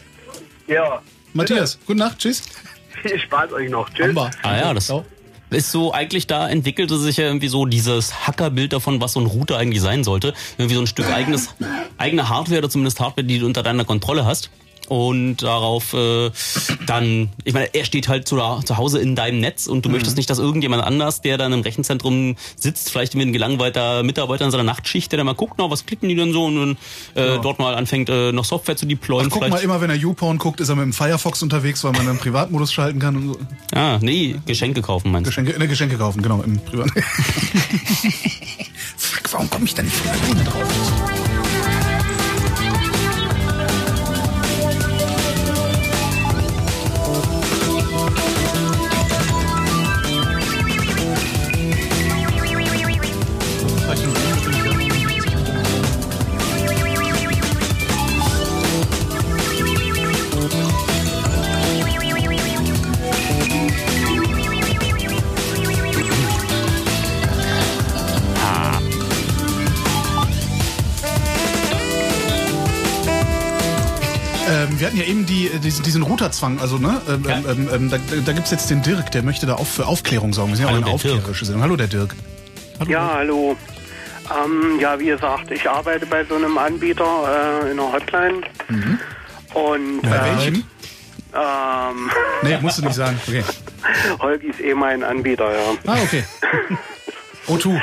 Ja, 0.68 1.02
Matthias, 1.34 1.80
gute 1.86 2.00
Nacht, 2.00 2.20
tschüss. 2.20 2.44
viel 3.02 3.20
Spaß 3.20 3.54
euch 3.54 3.70
noch. 3.70 3.90
Tschüss. 3.90 4.10
Amba. 4.10 4.32
Ah 4.44 4.58
ja, 4.58 4.74
das 4.74 4.86
Ciao. 4.88 5.06
Ist 5.54 5.72
so, 5.72 5.94
eigentlich 5.94 6.28
da 6.28 6.50
entwickelte 6.50 6.98
sich 6.98 7.18
ja 7.18 7.26
irgendwie 7.26 7.48
so 7.48 7.66
dieses 7.66 8.28
Hackerbild 8.28 8.74
davon, 8.74 9.02
was 9.02 9.14
so 9.14 9.20
ein 9.20 9.26
Router 9.26 9.58
eigentlich 9.58 9.82
sein 9.82 10.04
sollte. 10.04 10.34
Irgendwie 10.58 10.76
so 10.76 10.82
ein 10.82 10.88
Stück 10.88 11.08
eigenes, 11.08 11.50
eigene 11.98 12.30
Hardware 12.30 12.60
oder 12.60 12.70
zumindest 12.70 13.00
Hardware, 13.00 13.26
die 13.26 13.40
du 13.40 13.46
unter 13.46 13.64
deiner 13.64 13.86
Kontrolle 13.86 14.26
hast. 14.26 14.50
Und 14.94 15.38
darauf 15.38 15.94
äh, 15.94 16.30
dann, 16.86 17.30
ich 17.44 17.54
meine, 17.56 17.74
er 17.74 17.84
steht 17.86 18.08
halt 18.08 18.28
zu, 18.28 18.38
zu 18.64 18.78
Hause 18.78 19.00
in 19.00 19.16
deinem 19.16 19.40
Netz 19.40 19.66
und 19.66 19.84
du 19.86 19.90
Mhm. 19.90 19.94
möchtest 19.96 20.18
nicht, 20.18 20.30
dass 20.30 20.38
irgendjemand 20.40 20.84
anders, 20.84 21.22
der 21.22 21.38
dann 21.40 21.52
im 21.52 21.62
Rechenzentrum 21.62 22.36
sitzt, 22.56 22.92
vielleicht 22.92 23.16
wie 23.16 23.22
ein 23.24 23.34
gelangweilter 23.34 24.04
Mitarbeiter 24.04 24.46
in 24.46 24.52
seiner 24.52 24.64
Nachtschicht, 24.64 25.12
der 25.12 25.18
dann 25.18 25.26
mal 25.26 25.34
guckt, 25.36 25.56
na, 25.58 25.70
was 25.72 25.86
klicken 25.88 26.10
die 26.10 26.16
denn 26.16 26.32
so 26.32 26.46
und 26.46 26.56
dann 26.56 26.78
äh, 27.16 27.40
dort 27.42 27.58
mal 27.60 27.74
anfängt, 27.76 28.10
äh, 28.10 28.32
noch 28.32 28.46
Software 28.46 28.76
zu 28.76 28.86
deployen. 28.86 29.30
Ach, 29.32 29.40
guck 29.40 29.50
mal, 29.50 29.58
immer 29.62 29.82
wenn 29.82 29.90
er 29.90 29.96
YouPorn 29.96 30.38
guckt, 30.38 30.60
ist 30.60 30.70
er 30.70 30.76
mit 30.76 30.84
dem 30.86 30.94
Firefox 30.94 31.42
unterwegs, 31.42 31.84
weil 31.84 31.94
man 31.94 32.08
einen 32.08 32.20
Privatmodus 32.20 32.72
schalten 32.72 33.00
kann 33.00 33.16
und 33.16 33.34
so. 33.34 33.40
Ah, 33.74 33.98
nee, 34.02 34.36
Geschenke 34.46 34.82
kaufen 34.84 35.12
meinst 35.12 35.26
du? 35.28 35.32
Geschenke, 35.32 35.58
ne, 35.58 35.68
Geschenke 35.68 35.98
kaufen, 35.98 36.22
genau, 36.22 36.42
im 36.44 36.60
Privat. 36.60 36.90
Fuck, 38.98 39.34
warum 39.34 39.50
komme 39.50 39.66
ich 39.66 39.74
da 39.74 39.82
nicht 39.84 39.96
von 39.96 40.12
alleine 40.12 40.44
drauf? 40.44 41.23
Wir 74.84 74.88
hatten 74.90 74.98
ja 74.98 75.06
eben 75.06 75.26
die, 75.26 75.48
äh, 75.48 75.60
diesen, 75.60 75.82
diesen 75.86 76.04
Routerzwang, 76.04 76.60
also 76.60 76.78
ne, 76.78 77.00
ähm, 77.08 77.24
ähm, 77.26 77.70
ähm, 77.74 77.90
da, 77.90 77.98
da 78.26 78.34
gibt's 78.34 78.52
jetzt 78.52 78.70
den 78.70 78.82
Dirk, 78.82 79.12
der 79.12 79.24
möchte 79.24 79.46
da 79.46 79.56
auch 79.56 79.66
für 79.66 79.88
Aufklärung 79.88 80.34
sorgen. 80.34 80.52
Wir 80.52 80.58
sind 80.58 80.66
ja 80.66 80.72
auch 80.72 80.76
Hallo, 80.76 80.86
eine 80.88 80.92
der 80.92 81.00
Dirk. 81.00 81.14
aufklärerische 81.16 81.46
Sendung. 81.46 81.64
Hallo, 81.64 81.78
der 81.78 81.88
Dirk. 81.88 82.14
Ja, 82.90 83.14
hallo. 83.14 83.56
Ähm, 84.44 84.80
ja, 84.82 85.00
wie 85.00 85.06
gesagt, 85.06 85.52
ich 85.52 85.70
arbeite 85.70 86.06
bei 86.06 86.26
so 86.26 86.36
einem 86.36 86.58
Anbieter 86.58 87.62
äh, 87.64 87.72
in 87.72 87.80
einer 87.80 87.94
Hotline. 87.94 88.42
Und 89.54 90.02
Bei 90.02 90.18
äh, 90.18 90.36
welchem? 90.36 90.56
ähm, 91.34 92.12
Nee, 92.42 92.58
musst 92.60 92.80
du 92.80 92.82
nicht 92.82 92.96
sagen. 92.96 93.18
Okay. 93.26 93.44
Holgi 94.20 94.48
ist 94.48 94.60
eh 94.60 94.74
mein 94.74 95.02
Anbieter, 95.02 95.50
ja. 95.50 95.78
Ah, 95.88 95.98
okay. 96.04 96.26
O2. 97.48 97.80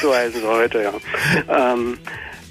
so 0.00 0.14
heißen 0.14 0.40
sie 0.40 0.46
heute, 0.46 0.82
ja. 0.82 0.92
Ähm, 1.72 1.98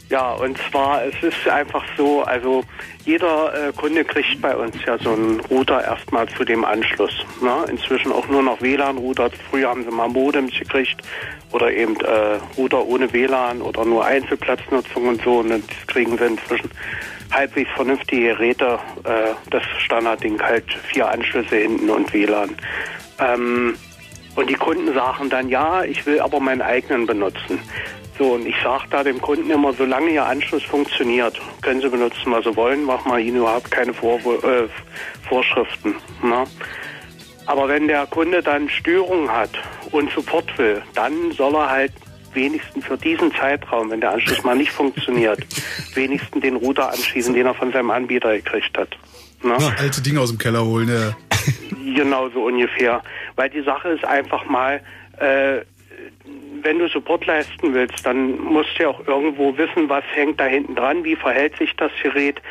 ja, 0.09 0.31
und 0.31 0.57
zwar, 0.69 1.05
es 1.05 1.21
ist 1.21 1.47
einfach 1.47 1.83
so, 1.95 2.23
also 2.23 2.63
jeder 3.05 3.67
äh, 3.69 3.71
Kunde 3.73 4.03
kriegt 4.03 4.41
bei 4.41 4.55
uns 4.55 4.75
ja 4.83 4.97
so 4.97 5.11
einen 5.11 5.39
Router 5.41 5.83
erstmal 5.83 6.27
zu 6.29 6.43
dem 6.43 6.65
Anschluss. 6.65 7.13
Ne? 7.41 7.65
Inzwischen 7.69 8.11
auch 8.11 8.27
nur 8.27 8.41
noch 8.41 8.59
WLAN-Router. 8.59 9.29
Früher 9.51 9.69
haben 9.69 9.83
sie 9.83 9.91
mal 9.91 10.09
Modems 10.09 10.57
gekriegt 10.57 11.01
oder 11.51 11.71
eben 11.71 11.95
äh, 11.97 12.39
Router 12.57 12.85
ohne 12.85 13.13
WLAN 13.13 13.61
oder 13.61 13.85
nur 13.85 14.03
Einzelplatznutzung 14.03 15.07
und 15.09 15.21
so. 15.21 15.39
Und 15.39 15.49
jetzt 15.49 15.87
kriegen 15.87 16.17
sie 16.17 16.25
inzwischen 16.25 16.71
halbwegs 17.31 17.69
vernünftige 17.75 18.29
Geräte. 18.29 18.79
Äh, 19.03 19.33
das 19.51 19.63
Standardding 19.77 20.41
halt 20.41 20.65
vier 20.91 21.07
Anschlüsse 21.07 21.55
hinten 21.55 21.87
und 21.91 22.11
WLAN. 22.11 22.55
Ähm, 23.19 23.75
und 24.35 24.49
die 24.49 24.55
Kunden 24.55 24.93
sagen 24.93 25.29
dann, 25.29 25.49
ja, 25.49 25.83
ich 25.83 26.05
will 26.05 26.19
aber 26.19 26.39
meinen 26.39 26.61
eigenen 26.61 27.05
benutzen. 27.05 27.59
So, 28.19 28.33
und 28.33 28.45
ich 28.45 28.55
sage 28.61 28.83
da 28.89 29.01
dem 29.01 29.21
Kunden 29.21 29.49
immer, 29.49 29.71
solange 29.71 30.09
Ihr 30.11 30.25
Anschluss 30.25 30.63
funktioniert, 30.63 31.39
können 31.61 31.79
Sie 31.79 31.87
benutzen, 31.87 32.33
was 32.33 32.43
Sie 32.43 32.53
wollen, 32.57 32.83
machen 32.83 33.09
wir 33.09 33.17
Ihnen 33.17 33.37
überhaupt 33.37 33.71
keine 33.71 33.93
Vorwu 33.93 34.33
äh, 34.33 34.67
Vorschriften. 35.29 35.95
Ne? 36.21 36.43
Aber 37.45 37.69
wenn 37.69 37.87
der 37.87 38.05
Kunde 38.07 38.43
dann 38.43 38.67
Störungen 38.67 39.31
hat 39.31 39.51
und 39.91 40.11
Support 40.11 40.57
will, 40.57 40.81
dann 40.95 41.31
soll 41.31 41.55
er 41.55 41.69
halt 41.69 41.93
wenigstens 42.33 42.85
für 42.85 42.97
diesen 42.97 43.33
Zeitraum, 43.33 43.89
wenn 43.89 44.01
der 44.01 44.11
Anschluss 44.11 44.43
mal 44.43 44.55
nicht 44.55 44.73
funktioniert, 44.73 45.39
wenigstens 45.93 46.41
den 46.41 46.57
Router 46.57 46.91
anschließen, 46.91 47.33
den 47.33 47.45
er 47.45 47.53
von 47.53 47.71
seinem 47.71 47.89
Anbieter 47.89 48.35
gekriegt 48.35 48.77
hat. 48.77 48.97
Ne? 49.43 49.55
Alte 49.77 50.01
Dinge 50.01 50.19
aus 50.19 50.29
dem 50.29 50.37
Keller 50.37 50.65
holen, 50.65 50.89
ja. 50.89 51.15
Genau 51.95 52.29
so 52.29 52.43
ungefähr. 52.43 53.01
Weil 53.37 53.49
die 53.49 53.63
Sache 53.63 53.89
ist 53.89 54.03
einfach 54.03 54.45
mal, 54.45 54.81
äh, 55.19 55.61
wenn 56.61 56.79
du 56.79 56.87
Support 56.87 57.25
leisten 57.25 57.73
willst, 57.73 58.05
dann 58.05 58.39
musst 58.39 58.77
du 58.77 58.83
ja 58.83 58.89
auch 58.89 59.07
irgendwo 59.07 59.57
wissen, 59.57 59.89
was 59.89 60.03
hängt 60.13 60.39
da 60.39 60.45
hinten 60.45 60.75
dran, 60.75 61.03
wie 61.03 61.15
verhält 61.15 61.57
sich 61.57 61.75
das 61.75 61.91
Gerät. 62.01 62.41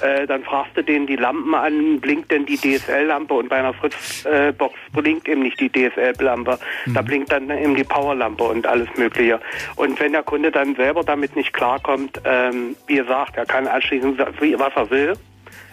Äh, 0.00 0.26
dann 0.26 0.44
fragst 0.44 0.76
du 0.76 0.82
den 0.82 1.06
die 1.06 1.16
Lampen 1.16 1.54
an, 1.54 2.00
blinkt 2.00 2.30
denn 2.30 2.46
die 2.46 2.56
DSL-Lampe 2.56 3.34
und 3.34 3.48
bei 3.48 3.56
einer 3.56 3.74
Fritz-Box 3.74 4.74
blinkt 4.92 5.28
eben 5.28 5.42
nicht 5.42 5.58
die 5.58 5.70
DSL-Lampe. 5.70 6.58
Da 6.94 7.02
blinkt 7.02 7.32
dann 7.32 7.50
eben 7.50 7.74
die 7.74 7.84
Powerlampe 7.84 8.44
und 8.44 8.66
alles 8.66 8.88
Mögliche. 8.96 9.40
Und 9.74 9.98
wenn 9.98 10.12
der 10.12 10.22
Kunde 10.22 10.52
dann 10.52 10.76
selber 10.76 11.02
damit 11.02 11.34
nicht 11.34 11.52
klarkommt, 11.52 12.20
ähm, 12.24 12.76
wie 12.86 12.96
gesagt, 12.96 13.36
er 13.36 13.46
kann 13.46 13.66
anschließen, 13.66 14.18
was 14.18 14.72
er 14.76 14.90
will. 14.90 15.14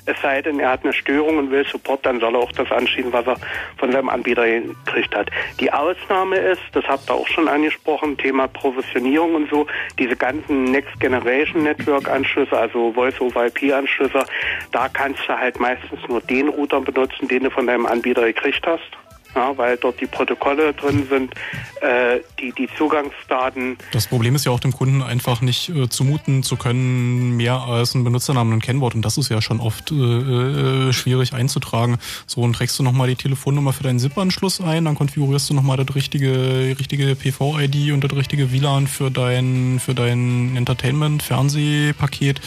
Es 0.05 0.21
sei 0.21 0.41
denn, 0.41 0.59
er 0.59 0.71
hat 0.71 0.83
eine 0.83 0.93
Störung 0.93 1.37
und 1.37 1.51
will 1.51 1.65
Support, 1.65 2.05
dann 2.05 2.19
soll 2.19 2.35
er 2.35 2.41
auch 2.41 2.51
das 2.51 2.71
anschließen, 2.71 3.11
was 3.11 3.25
er 3.25 3.37
von 3.77 3.91
seinem 3.91 4.09
Anbieter 4.09 4.45
gekriegt 4.45 5.15
hat. 5.15 5.29
Die 5.59 5.71
Ausnahme 5.71 6.37
ist, 6.37 6.61
das 6.73 6.85
habt 6.85 7.09
ihr 7.09 7.15
auch 7.15 7.27
schon 7.27 7.47
angesprochen, 7.47 8.17
Thema 8.17 8.47
Provisionierung 8.47 9.35
und 9.35 9.49
so, 9.49 9.65
diese 9.97 10.15
ganzen 10.15 10.65
Next 10.65 10.99
Generation 10.99 11.63
Network 11.63 12.09
Anschlüsse, 12.09 12.57
also 12.57 12.91
Voice 12.93 13.19
over 13.19 13.47
IP 13.47 13.73
Anschlüsse, 13.73 14.25
da 14.71 14.87
kannst 14.89 15.21
du 15.27 15.37
halt 15.37 15.59
meistens 15.59 15.99
nur 16.07 16.21
den 16.21 16.49
Router 16.49 16.81
benutzen, 16.81 17.27
den 17.27 17.43
du 17.43 17.49
von 17.49 17.67
deinem 17.67 17.85
Anbieter 17.85 18.25
gekriegt 18.25 18.65
hast. 18.67 19.04
Ja, 19.35 19.57
weil 19.57 19.75
dort 19.75 19.99
die 19.99 20.05
Protokolle 20.05 20.73
drin 20.73 21.07
sind, 21.09 21.33
äh, 21.81 22.21
die, 22.39 22.53
die 22.53 22.69
Zugangsdaten, 22.77 23.77
Das 23.91 24.07
Problem 24.07 24.33
ist 24.35 24.45
ja 24.45 24.51
auch 24.51 24.61
dem 24.61 24.71
Kunden 24.71 25.01
einfach 25.01 25.41
nicht 25.41 25.69
äh, 25.69 25.89
zumuten 25.89 26.41
zu 26.41 26.55
können, 26.55 27.35
mehr 27.35 27.55
als 27.55 27.95
einen 27.95 28.05
Benutzernamen 28.05 28.53
und 28.53 28.59
ein 28.59 28.61
Kennwort. 28.61 28.95
Und 28.95 29.03
das 29.03 29.17
ist 29.17 29.29
ja 29.29 29.41
schon 29.41 29.59
oft 29.59 29.91
äh, 29.91 29.95
äh, 29.95 30.93
schwierig 30.93 31.33
einzutragen. 31.33 31.97
So, 32.27 32.41
und 32.41 32.53
trägst 32.53 32.79
du 32.79 32.83
nochmal 32.83 33.09
die 33.09 33.15
Telefonnummer 33.15 33.73
für 33.73 33.83
deinen 33.83 33.99
SIP-Anschluss 33.99 34.61
ein, 34.61 34.85
dann 34.85 34.95
konfigurierst 34.95 35.49
du 35.49 35.53
nochmal 35.53 35.77
das 35.77 35.93
richtige, 35.95 36.75
richtige 36.79 37.15
PV-ID 37.15 37.91
und 37.91 38.03
das 38.03 38.15
richtige 38.15 38.53
WLAN 38.53 38.87
für 38.87 39.11
dein, 39.11 39.79
für 39.83 39.93
dein 39.93 40.55
Entertainment-Fernsehpaket. 40.55 42.39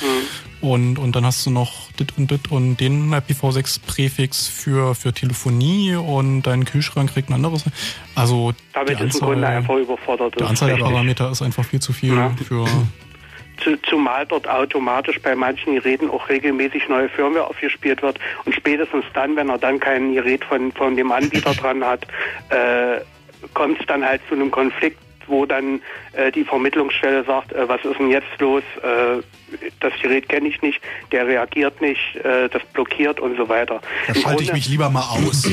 Und, 0.60 0.98
und 0.98 1.14
dann 1.14 1.24
hast 1.24 1.46
du 1.46 1.50
noch 1.50 1.92
dit 1.92 2.14
und 2.16 2.30
dit 2.30 2.50
und 2.50 2.78
den 2.78 3.14
IPv6-Präfix 3.14 4.48
für, 4.48 4.94
für 4.94 5.12
Telefonie 5.12 5.94
und 5.94 6.42
dein 6.42 6.64
Kühlschrank 6.64 7.12
kriegt 7.12 7.30
ein 7.30 7.34
anderes. 7.34 7.64
Also 8.16 8.52
damit 8.72 9.00
ist 9.00 9.22
ein 9.22 9.26
Kunde 9.28 9.46
Anzahl, 9.46 9.56
einfach 9.56 9.76
überfordert. 9.76 10.34
die 10.38 10.44
Anzahl 10.44 10.70
der. 10.76 10.84
Parameter 10.84 11.30
ist 11.30 11.42
einfach 11.42 11.64
viel 11.64 11.80
zu 11.80 11.92
viel 11.92 12.14
Ja. 12.16 12.30
für. 12.46 12.66
Zu, 13.64 13.76
zumal 13.82 14.24
dort 14.24 14.46
automatisch 14.48 15.20
bei 15.20 15.34
manchen 15.34 15.74
Geräten 15.74 16.08
auch 16.10 16.28
regelmäßig 16.28 16.88
neue 16.88 17.08
Firmware 17.08 17.48
aufgespielt 17.48 18.00
wird 18.02 18.16
und 18.44 18.54
spätestens 18.54 19.04
dann, 19.14 19.34
wenn 19.34 19.48
er 19.48 19.58
dann 19.58 19.80
kein 19.80 20.12
Gerät 20.14 20.44
von, 20.44 20.70
von 20.70 20.94
dem 20.96 21.10
Anbieter 21.10 21.52
dran 21.60 21.82
hat, 21.82 22.06
äh, 22.50 23.00
kommt 23.54 23.80
es 23.80 23.86
dann 23.86 24.04
halt 24.04 24.20
zu 24.28 24.36
einem 24.36 24.52
Konflikt, 24.52 25.00
wo 25.28 25.46
dann 25.46 25.80
äh, 26.12 26.32
die 26.32 26.44
Vermittlungsstelle 26.44 27.24
sagt, 27.24 27.52
äh, 27.52 27.68
was 27.68 27.84
ist 27.84 27.98
denn 27.98 28.10
jetzt 28.10 28.26
los, 28.38 28.62
äh, 28.82 29.22
das 29.80 29.92
Gerät 30.02 30.28
kenne 30.28 30.48
ich 30.48 30.60
nicht, 30.60 30.78
der 31.10 31.26
reagiert 31.26 31.80
nicht, 31.80 32.00
äh, 32.16 32.48
das 32.50 32.62
blockiert 32.74 33.18
und 33.20 33.36
so 33.36 33.48
weiter. 33.48 33.80
Da 34.06 34.12
Im 34.12 34.20
schalte 34.20 34.42
ich 34.42 34.48
Grunde- 34.48 34.52
mich 34.52 34.68
lieber 34.68 34.90
mal 34.90 35.02
aus. 35.08 35.48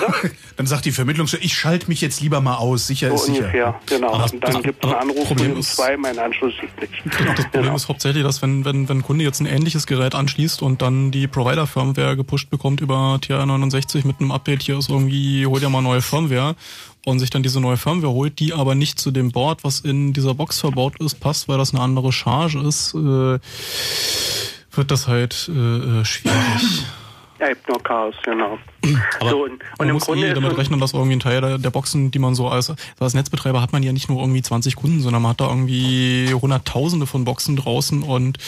Dann 0.56 0.66
sagt 0.66 0.84
die 0.84 0.90
Vermittlungsstelle, 0.90 1.44
ich 1.44 1.54
schalte 1.54 1.88
mich 1.88 2.00
jetzt 2.00 2.20
lieber 2.20 2.40
mal 2.40 2.56
aus. 2.56 2.86
Sicher 2.86 3.08
so 3.10 3.14
ist 3.16 3.24
sicher. 3.26 3.38
ungefähr, 3.40 3.80
genau. 3.86 4.14
Aber 4.14 4.24
und 4.32 4.42
dann 4.42 4.62
gibt 4.62 4.84
es 4.84 4.90
einen 4.90 5.00
Anruf 5.10 5.28
Problem 5.28 5.52
und 5.52 5.58
ist- 5.60 5.76
zwei, 5.76 5.96
mein 5.96 6.18
Anschluss 6.18 6.54
ist 6.54 6.80
nicht. 6.80 7.16
Genau, 7.18 7.32
das 7.34 7.44
Problem 7.50 7.74
ist 7.74 7.88
hauptsächlich, 7.88 8.22
dass 8.24 8.42
wenn, 8.42 8.64
wenn, 8.64 8.88
wenn 8.88 8.98
ein 8.98 9.02
Kunde 9.02 9.22
jetzt 9.24 9.40
ein 9.40 9.46
ähnliches 9.46 9.86
Gerät 9.86 10.14
anschließt 10.14 10.62
und 10.62 10.82
dann 10.82 11.10
die 11.10 11.26
Provider-Firmware 11.28 12.16
gepusht 12.16 12.48
bekommt 12.50 12.80
über 12.80 13.18
TR69 13.22 14.06
mit 14.06 14.16
einem 14.20 14.32
Update, 14.32 14.62
hier 14.62 14.78
ist 14.78 14.88
irgendwie, 14.88 15.46
hol 15.46 15.60
dir 15.60 15.68
mal 15.68 15.82
neue 15.82 16.00
Firmware 16.02 16.56
und 17.06 17.20
sich 17.20 17.30
dann 17.30 17.44
diese 17.44 17.60
neue 17.60 17.76
Firmware 17.76 18.12
holt, 18.12 18.40
die 18.40 18.52
aber 18.52 18.74
nicht 18.74 18.98
zu 18.98 19.12
dem 19.12 19.30
Board, 19.30 19.62
was 19.62 19.78
in 19.80 20.12
dieser 20.12 20.34
Box 20.34 20.58
verbaut 20.58 21.00
ist, 21.00 21.20
passt, 21.20 21.48
weil 21.48 21.56
das 21.56 21.72
eine 21.72 21.82
andere 21.82 22.10
Charge 22.10 22.58
ist, 22.58 22.94
äh, 22.94 23.38
wird 24.72 24.90
das 24.90 25.06
halt 25.06 25.48
äh, 25.48 26.00
äh, 26.00 26.04
schwierig. 26.04 26.84
Ja, 27.38 27.48
gibt 27.48 27.68
nur 27.68 27.80
Chaos, 27.82 28.14
genau. 28.24 28.58
Aber 29.20 29.30
so, 29.30 29.44
und, 29.44 29.52
und 29.52 29.60
man 29.78 29.88
im 29.88 29.94
muss 29.94 30.06
Grunde 30.06 30.28
eh 30.28 30.34
damit 30.34 30.56
rechnen, 30.56 30.80
dass 30.80 30.94
irgendwie 30.94 31.16
ein 31.16 31.20
Teil 31.20 31.40
der, 31.40 31.58
der 31.58 31.70
Boxen, 31.70 32.10
die 32.10 32.18
man 32.18 32.34
so 32.34 32.48
als, 32.48 32.72
als 32.98 33.14
Netzbetreiber 33.14 33.60
hat 33.62 33.72
man 33.72 33.82
ja 33.84 33.92
nicht 33.92 34.08
nur 34.08 34.20
irgendwie 34.20 34.42
20 34.42 34.74
Kunden, 34.74 35.00
sondern 35.00 35.22
man 35.22 35.30
hat 35.32 35.40
da 35.40 35.48
irgendwie 35.48 36.32
hunderttausende 36.32 37.06
von 37.06 37.24
Boxen 37.24 37.54
draußen 37.56 38.02
und 38.02 38.38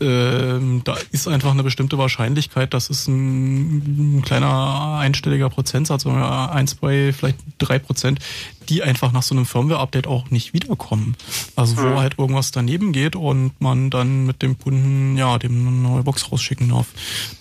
ähm, 0.00 0.82
da 0.84 0.96
ist 1.12 1.28
einfach 1.28 1.50
eine 1.50 1.62
bestimmte 1.62 1.98
Wahrscheinlichkeit, 1.98 2.74
dass 2.74 2.90
es 2.90 3.08
ein, 3.08 4.18
ein 4.18 4.22
kleiner 4.22 4.98
einstelliger 5.00 5.50
Prozentsatz, 5.50 6.06
oder 6.06 6.52
ein, 6.52 6.66
zwei, 6.66 7.12
vielleicht 7.12 7.38
drei 7.58 7.78
Prozent, 7.78 8.20
die 8.68 8.82
einfach 8.82 9.12
nach 9.12 9.22
so 9.22 9.34
einem 9.34 9.46
Firmware-Update 9.46 10.06
auch 10.06 10.30
nicht 10.30 10.52
wiederkommen. 10.52 11.16
Also 11.56 11.76
wo 11.78 11.82
Mhm. 11.82 11.96
halt 11.96 12.18
irgendwas 12.18 12.50
daneben 12.50 12.92
geht 12.92 13.16
und 13.16 13.52
man 13.60 13.90
dann 13.90 14.26
mit 14.26 14.42
dem 14.42 14.58
Kunden 14.58 15.16
ja 15.16 15.38
dem 15.38 15.66
eine 15.66 15.76
neue 15.76 16.02
Box 16.02 16.30
rausschicken 16.30 16.68
darf. 16.68 16.86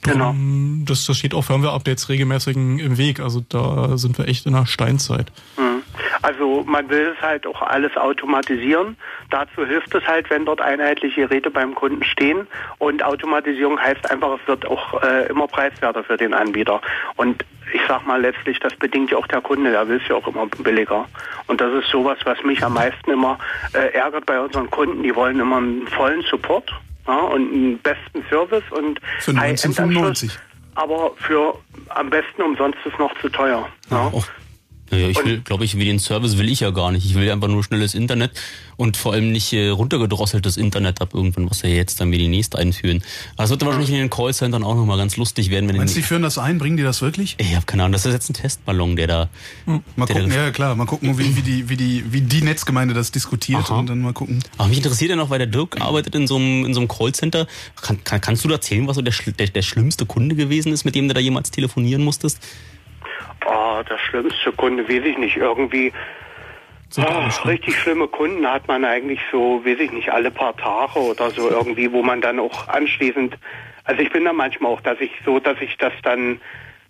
Genau. 0.01 0.33
Das, 0.85 1.05
das 1.05 1.17
steht 1.17 1.33
auch 1.33 1.43
Firmware-Updates 1.43 2.09
regelmäßig 2.09 2.55
im 2.55 2.97
Weg. 2.97 3.19
Also 3.19 3.43
da 3.49 3.97
sind 3.97 4.17
wir 4.17 4.27
echt 4.27 4.45
in 4.45 4.53
der 4.53 4.65
Steinzeit. 4.65 5.31
Mhm. 5.57 5.76
Also 6.21 6.63
man 6.67 6.89
will 6.89 7.13
es 7.15 7.21
halt 7.21 7.45
auch 7.47 7.61
alles 7.61 7.95
automatisieren. 7.97 8.97
Dazu 9.29 9.65
hilft 9.65 9.93
es 9.95 10.05
halt, 10.05 10.29
wenn 10.29 10.45
dort 10.45 10.61
einheitliche 10.61 11.27
Geräte 11.27 11.51
beim 11.51 11.75
Kunden 11.75 12.03
stehen. 12.03 12.47
Und 12.77 13.03
Automatisierung 13.03 13.79
heißt 13.79 14.09
einfach, 14.09 14.39
es 14.41 14.47
wird 14.47 14.65
auch 14.65 15.01
äh, 15.03 15.27
immer 15.27 15.47
preiswerter 15.47 16.03
für 16.03 16.17
den 16.17 16.33
Anbieter. 16.33 16.81
Und 17.15 17.45
ich 17.73 17.81
sag 17.87 18.05
mal 18.05 18.21
letztlich, 18.21 18.59
das 18.59 18.73
bedingt 18.75 19.11
ja 19.11 19.17
auch 19.17 19.27
der 19.27 19.41
Kunde, 19.41 19.71
der 19.71 19.87
will 19.87 19.99
es 20.01 20.07
ja 20.07 20.15
auch 20.15 20.27
immer 20.27 20.45
billiger. 20.45 21.05
Und 21.47 21.59
das 21.61 21.73
ist 21.73 21.89
sowas, 21.89 22.17
was 22.23 22.41
mich 22.43 22.63
am 22.63 22.73
meisten 22.73 23.11
immer 23.11 23.37
äh, 23.73 23.93
ärgert 23.93 24.25
bei 24.25 24.39
unseren 24.39 24.69
Kunden. 24.69 25.03
Die 25.03 25.15
wollen 25.15 25.39
immer 25.39 25.57
einen 25.57 25.87
vollen 25.87 26.21
Support 26.23 26.71
ja, 27.07 27.17
und 27.17 27.53
einen 27.53 27.79
besten 27.79 28.23
Service 28.29 28.63
und 28.71 28.99
Für 29.19 29.31
1995. 29.31 30.37
aber 30.75 31.11
für 31.17 31.57
am 31.89 32.09
besten 32.09 32.41
umsonst 32.41 32.79
ist 32.85 32.97
noch 32.99 33.13
zu 33.19 33.29
teuer. 33.29 33.67
Ja. 33.89 34.11
Naja, 34.89 35.09
ich 35.09 35.23
will, 35.23 35.41
glaube 35.41 35.65
ich, 35.65 35.77
wie 35.77 35.85
den 35.85 35.99
Service 35.99 36.37
will 36.37 36.49
ich 36.49 36.61
ja 36.61 36.71
gar 36.71 36.91
nicht. 36.91 37.05
Ich 37.05 37.15
will 37.15 37.29
einfach 37.29 37.47
nur 37.47 37.63
schnelles 37.63 37.93
Internet 37.93 38.31
und 38.77 38.95
vor 38.95 39.13
allem 39.13 39.31
nicht 39.31 39.51
äh, 39.53 39.69
runtergedrosseltes 39.69 40.55
Internet 40.55 41.01
ab 41.01 41.13
irgendwann, 41.13 41.49
was 41.49 41.63
wir 41.63 41.73
jetzt 41.73 41.99
dann 41.99 42.11
wie 42.11 42.17
die 42.17 42.27
nächste 42.27 42.57
einführen. 42.57 43.03
Es 43.37 43.49
wird 43.49 43.61
dann 43.61 43.67
wahrscheinlich 43.67 43.91
in 43.91 43.97
den 43.97 44.09
Callcentern 44.09 44.63
auch 44.63 44.75
nochmal 44.75 44.97
ganz 44.97 45.17
lustig 45.17 45.49
werden, 45.49 45.67
wenn 45.67 45.77
Meinst 45.77 45.95
du, 45.95 45.99
die 45.99 46.05
führen 46.05 46.21
das 46.21 46.37
ein? 46.37 46.57
Bringen 46.57 46.77
die 46.77 46.83
das 46.83 47.01
wirklich? 47.01 47.35
Ich 47.39 47.55
habe 47.55 47.65
keine 47.65 47.83
Ahnung, 47.83 47.93
das 47.93 48.05
ist 48.05 48.13
jetzt 48.13 48.29
ein 48.29 48.33
Testballon, 48.33 48.95
der 48.95 49.07
da. 49.07 49.29
Mal 49.65 49.81
der 50.05 50.15
gucken, 50.15 50.29
da 50.29 50.35
ja 50.35 50.51
klar, 50.51 50.75
mal 50.75 50.85
gucken, 50.85 51.17
wie, 51.17 51.35
wie, 51.35 51.41
die, 51.41 51.69
wie, 51.69 51.75
die, 51.77 52.03
wie 52.11 52.21
die 52.21 52.41
Netzgemeinde 52.41 52.93
das 52.93 53.11
diskutiert 53.11 53.65
Aha. 53.65 53.79
und 53.79 53.87
dann 53.89 54.01
mal 54.01 54.13
gucken. 54.13 54.43
Aber 54.57 54.69
mich 54.69 54.77
interessiert 54.77 55.09
ja 55.09 55.15
noch, 55.15 55.29
weil 55.29 55.39
der 55.39 55.47
Dirk 55.47 55.81
arbeitet 55.81 56.15
in 56.15 56.27
so 56.27 56.37
einem, 56.37 56.65
in 56.65 56.73
so 56.73 56.79
einem 56.79 56.87
Callcenter. 56.87 57.47
Kann, 57.81 58.03
kann, 58.03 58.21
kannst 58.21 58.43
du 58.43 58.47
da 58.47 58.55
erzählen, 58.55 58.87
was 58.87 58.95
so 58.95 59.01
der, 59.01 59.13
der, 59.37 59.47
der 59.47 59.61
schlimmste 59.61 60.05
Kunde 60.05 60.35
gewesen 60.35 60.71
ist, 60.71 60.85
mit 60.85 60.95
dem 60.95 61.07
du 61.07 61.13
da 61.13 61.19
jemals 61.19 61.51
telefonieren 61.51 62.03
musstest? 62.03 62.39
Oh, 63.87 63.93
der 63.93 63.97
schlimmste 63.99 64.51
Kunde, 64.51 64.87
weiß 64.87 65.05
ich 65.05 65.17
nicht, 65.17 65.37
irgendwie. 65.37 65.91
Ah, 66.97 67.27
richtig 67.45 67.77
schlimme 67.77 68.07
Kunden 68.07 68.49
hat 68.49 68.67
man 68.67 68.85
eigentlich 68.85 69.19
so, 69.31 69.61
weiß 69.65 69.79
ich 69.79 69.91
nicht, 69.91 70.09
alle 70.09 70.31
paar 70.31 70.55
Tage 70.55 70.99
oder 70.99 71.29
so 71.31 71.49
irgendwie, 71.49 71.91
wo 71.91 72.01
man 72.01 72.21
dann 72.21 72.39
auch 72.39 72.67
anschließend, 72.69 73.37
also 73.83 74.01
ich 74.01 74.11
bin 74.11 74.23
da 74.23 74.31
manchmal 74.31 74.71
auch, 74.71 74.81
dass 74.81 74.99
ich 75.01 75.11
so, 75.25 75.39
dass 75.39 75.59
ich 75.59 75.75
das 75.77 75.91
dann 76.03 76.39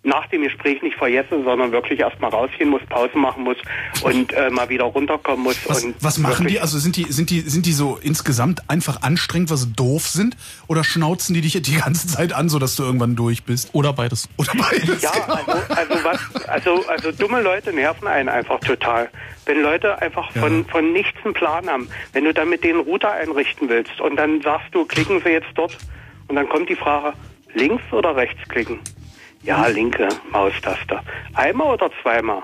nach 0.03 0.27
dem 0.27 0.43
Gespräch 0.43 0.81
nicht 0.81 0.95
vergesse, 0.95 1.43
sondern 1.43 1.71
wirklich 1.71 1.99
erstmal 1.99 2.29
rausgehen 2.29 2.69
muss, 2.69 2.81
Pause 2.89 3.17
machen 3.17 3.43
muss 3.43 3.57
und 4.03 4.31
äh, 4.33 4.49
mal 4.49 4.69
wieder 4.69 4.85
runterkommen 4.85 5.43
muss. 5.43 5.57
Was, 5.67 5.83
und 5.83 5.95
was 6.01 6.17
machen 6.17 6.47
die? 6.47 6.59
Also 6.59 6.79
sind 6.79 6.95
die, 6.95 7.11
sind 7.11 7.29
die, 7.29 7.41
sind 7.41 7.65
die 7.65 7.73
so 7.73 7.97
insgesamt 8.01 8.69
einfach 8.69 9.01
anstrengend, 9.01 9.49
weil 9.49 9.57
sie 9.57 9.73
doof 9.73 10.07
sind? 10.07 10.37
Oder 10.67 10.83
schnauzen 10.83 11.33
die 11.33 11.41
dich 11.41 11.61
die 11.61 11.75
ganze 11.75 12.07
Zeit 12.07 12.33
an, 12.33 12.49
sodass 12.49 12.75
du 12.75 12.83
irgendwann 12.83 13.15
durch 13.15 13.43
bist? 13.43 13.69
Oder 13.73 13.93
beides. 13.93 14.29
Oder 14.37 14.51
beides. 14.57 15.01
Ja, 15.01 15.11
also, 15.11 15.51
also 15.75 16.03
was, 16.03 16.47
also, 16.47 16.87
also 16.87 17.11
dumme 17.11 17.41
Leute 17.41 17.73
nerven 17.73 18.07
einen 18.07 18.29
einfach 18.29 18.59
total. 18.59 19.09
Wenn 19.45 19.61
Leute 19.61 20.01
einfach 20.01 20.31
von, 20.31 20.65
von 20.65 20.93
nichts 20.93 21.17
einen 21.23 21.33
Plan 21.33 21.69
haben, 21.69 21.89
wenn 22.13 22.23
du 22.23 22.33
dann 22.33 22.49
mit 22.49 22.63
denen 22.63 22.79
Router 22.79 23.11
einrichten 23.11 23.69
willst 23.69 23.99
und 23.99 24.15
dann 24.15 24.41
sagst 24.41 24.73
du, 24.73 24.85
klicken 24.85 25.21
Sie 25.23 25.29
jetzt 25.29 25.47
dort 25.55 25.77
und 26.27 26.35
dann 26.35 26.47
kommt 26.49 26.69
die 26.69 26.75
Frage, 26.75 27.13
links 27.53 27.83
oder 27.91 28.15
rechts 28.15 28.39
klicken? 28.49 28.79
Ja, 29.43 29.67
linke 29.67 30.09
Maustaste. 30.31 30.99
Einmal 31.33 31.73
oder 31.73 31.89
zweimal? 32.01 32.43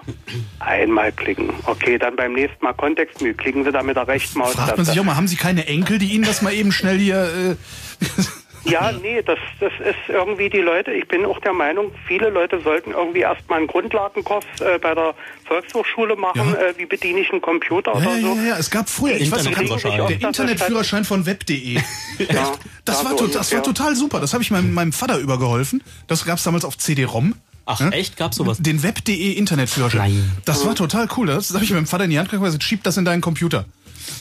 Einmal 0.59 1.11
klicken. 1.11 1.49
Okay, 1.65 1.97
dann 1.97 2.15
beim 2.15 2.33
nächsten 2.33 2.63
Mal 2.63 2.73
Kontextmenü. 2.73 3.33
Klicken 3.33 3.63
Sie 3.65 3.71
da 3.71 3.83
mit 3.83 3.97
der 3.97 4.07
rechten 4.07 4.39
Maustaste. 4.39 4.65
Fragt 4.65 4.77
man 4.77 4.85
sich 4.85 4.99
auch 4.99 5.03
mal, 5.03 5.15
haben 5.15 5.27
sie 5.27 5.35
keine 5.35 5.67
Enkel, 5.67 5.97
die 5.97 6.13
ihnen 6.13 6.23
das 6.23 6.41
mal 6.41 6.53
eben 6.53 6.71
schnell 6.71 6.97
hier... 6.97 7.57
Äh, 8.01 8.21
Ja, 8.65 8.91
nee, 8.91 9.21
das, 9.21 9.39
das 9.59 9.73
ist 9.79 9.97
irgendwie 10.07 10.49
die 10.49 10.59
Leute, 10.59 10.91
ich 10.91 11.07
bin 11.07 11.25
auch 11.25 11.39
der 11.41 11.53
Meinung, 11.53 11.91
viele 12.07 12.29
Leute 12.29 12.61
sollten 12.61 12.91
irgendwie 12.91 13.19
erstmal 13.19 13.59
einen 13.59 13.67
Grundlagenkurs 13.67 14.45
äh, 14.61 14.79
bei 14.79 14.95
der 14.95 15.15
Volkshochschule 15.45 16.15
machen, 16.15 16.55
äh, 16.55 16.73
wie 16.77 16.85
bediene 16.85 17.19
ich 17.19 17.31
einen 17.31 17.41
Computer 17.41 17.91
ja, 17.91 17.97
oder 17.97 18.15
ja, 18.15 18.21
so. 18.21 18.35
ja, 18.35 18.43
ja, 18.43 18.57
es 18.57 18.69
gab 18.69 18.89
früher, 18.89 19.15
ich 19.15 19.31
weiß 19.31 19.43
noch, 19.43 19.51
Internetführerschein. 19.51 20.07
der 20.19 20.27
Internetführerschein 20.27 21.05
von 21.05 21.25
web.de. 21.25 21.75
Ja, 21.75 21.81
Das, 22.85 23.01
ja, 23.01 23.09
war, 23.09 23.17
so 23.17 23.27
das 23.27 23.53
war 23.53 23.63
total 23.63 23.95
super. 23.95 24.19
Das 24.19 24.33
habe 24.33 24.43
ich 24.43 24.51
meinem, 24.51 24.73
meinem 24.73 24.91
Vater 24.91 25.17
übergeholfen. 25.17 25.81
Das 26.07 26.25
gab 26.25 26.37
es 26.37 26.43
damals 26.43 26.65
auf 26.65 26.77
CD-ROM. 26.77 27.33
Ach, 27.65 27.79
echt? 27.91 28.17
Gab's 28.17 28.37
sowas? 28.37 28.57
Den 28.59 28.83
web.de 28.83 29.33
Internetführerschein. 29.33 30.13
Nein. 30.13 30.31
Das 30.43 30.65
war 30.65 30.75
total 30.75 31.07
cool. 31.15 31.27
Das 31.27 31.53
habe 31.53 31.63
ich 31.63 31.71
meinem 31.71 31.87
Vater 31.87 32.03
in 32.03 32.09
die 32.09 32.19
Hand 32.19 32.27
gekriegt 32.27 32.41
und 32.41 32.45
gesagt, 32.45 32.63
schieb 32.63 32.83
das 32.83 32.97
in 32.97 33.05
deinen 33.05 33.21
Computer. 33.21 33.65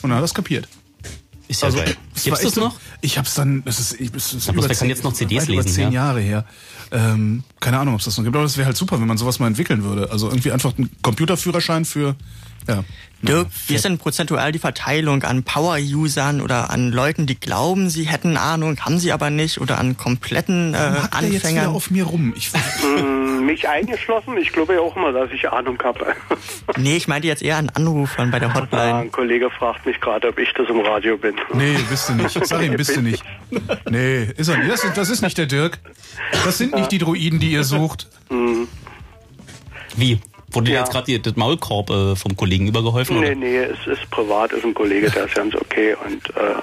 Und 0.01 0.11
er 0.11 0.17
hat 0.17 0.23
das 0.23 0.33
kapiert. 0.33 0.67
Ist 1.47 1.61
ja 1.61 1.69
geil. 1.69 1.95
es 2.15 2.23
Gibt's 2.23 2.41
das 2.41 2.55
noch? 2.55 2.79
Ich 3.01 3.17
hab's 3.17 3.33
dann, 3.35 3.63
das 3.65 3.79
ist, 3.79 3.99
ich, 3.99 4.11
das 4.11 4.33
ist 4.33 4.47
Ja, 4.47 4.53
über 4.53 4.61
wer 4.63 4.69
kann 4.69 4.77
zehn- 4.77 4.89
jetzt 4.89 5.03
noch 5.03 5.13
CDs 5.13 5.41
weit 5.43 5.49
über 5.49 5.61
lesen, 5.63 5.73
zehn 5.73 5.83
ja? 5.91 6.05
Jahre 6.05 6.21
her. 6.21 6.45
Ähm, 6.91 7.43
keine 7.59 7.79
Ahnung, 7.79 7.95
ob 7.95 7.99
es 7.99 8.05
das 8.05 8.17
noch 8.17 8.23
gibt, 8.23 8.35
aber 8.35 8.43
das 8.43 8.55
wäre 8.57 8.65
halt 8.67 8.77
super, 8.77 8.99
wenn 8.99 9.07
man 9.07 9.17
sowas 9.17 9.39
mal 9.39 9.47
entwickeln 9.47 9.83
würde. 9.83 10.09
Also 10.11 10.29
irgendwie 10.29 10.51
einfach 10.51 10.77
einen 10.77 10.89
Computerführerschein 11.01 11.85
für, 11.85 12.15
ja. 12.67 12.83
Dirk, 13.23 13.47
wie 13.67 13.75
ist 13.75 13.85
denn 13.85 13.97
prozentual 13.97 14.51
die 14.51 14.59
Verteilung 14.59 15.23
an 15.23 15.43
Power-Usern 15.43 16.41
oder 16.41 16.69
an 16.69 16.91
Leuten, 16.91 17.25
die 17.25 17.39
glauben, 17.39 17.89
sie 17.89 18.03
hätten 18.03 18.37
Ahnung, 18.37 18.77
haben 18.81 18.99
sie 18.99 19.11
aber 19.11 19.29
nicht, 19.29 19.59
oder 19.61 19.77
an 19.79 19.97
kompletten 19.97 20.73
äh, 20.73 20.77
Hackt 20.77 21.13
der 21.21 21.21
jetzt 21.29 21.31
wieder 21.31 21.47
Anfängern? 21.47 21.67
auf 21.75 21.89
mir 21.89 22.03
rum? 22.05 22.33
Ich, 22.35 22.51
Hm, 22.81 23.45
mich 23.45 23.67
eingeschlossen, 23.67 24.37
ich 24.37 24.51
glaube 24.51 24.73
ja 24.75 24.79
auch 24.81 24.95
immer, 24.95 25.11
dass 25.11 25.31
ich 25.31 25.49
Ahnung 25.49 25.77
habe. 25.83 26.15
Nee, 26.77 26.95
ich 26.97 27.07
meinte 27.07 27.27
jetzt 27.27 27.41
eher 27.41 27.57
an 27.57 27.69
Anrufern 27.69 28.31
bei 28.31 28.39
der 28.39 28.49
Ah, 28.49 28.55
Hotline. 28.55 28.95
ein 28.95 29.11
Kollege 29.11 29.49
fragt 29.49 29.85
mich 29.85 29.99
gerade, 30.01 30.29
ob 30.29 30.39
ich 30.39 30.51
das 30.53 30.67
im 30.69 30.79
Radio 30.81 31.17
bin. 31.17 31.35
nee, 31.53 31.77
bist 31.89 32.09
du 32.09 32.13
nicht. 32.13 32.45
Sag 32.45 32.61
ihm, 32.61 32.75
bist 32.75 32.95
du 32.95 33.01
nicht. 33.01 33.23
Nee, 33.89 34.23
ist 34.37 34.47
er 34.49 34.57
nicht. 34.57 34.71
Das 34.71 34.83
ist, 34.83 34.97
das 34.97 35.09
ist 35.09 35.21
nicht 35.21 35.37
der 35.37 35.45
Dirk. 35.45 35.79
Das 36.45 36.57
sind 36.57 36.73
nicht 36.75 36.91
die 36.91 36.97
Druiden, 36.97 37.39
die 37.39 37.51
ihr 37.51 37.63
sucht. 37.63 38.07
Wie? 39.95 40.19
Wurde 40.53 40.65
dir 40.67 40.73
Ja. 40.73 40.79
jetzt 40.81 40.91
gerade 40.91 41.05
die- 41.05 41.21
das 41.21 41.35
Maulkorb 41.35 41.89
äh, 41.89 42.15
vom 42.15 42.35
Kollegen 42.35 42.67
übergeholfen? 42.67 43.19
Nee, 43.19 43.27
Oder? 43.27 43.35
nee, 43.35 43.57
es 43.57 43.85
ist 43.87 44.09
privat, 44.11 44.51
ist 44.51 44.63
ein 44.63 44.73
Kollege, 44.73 45.09
der 45.09 45.25
ist 45.25 45.35
ganz 45.35 45.55
okay 45.55 45.95
und 46.05 46.29
äh, 46.35 46.55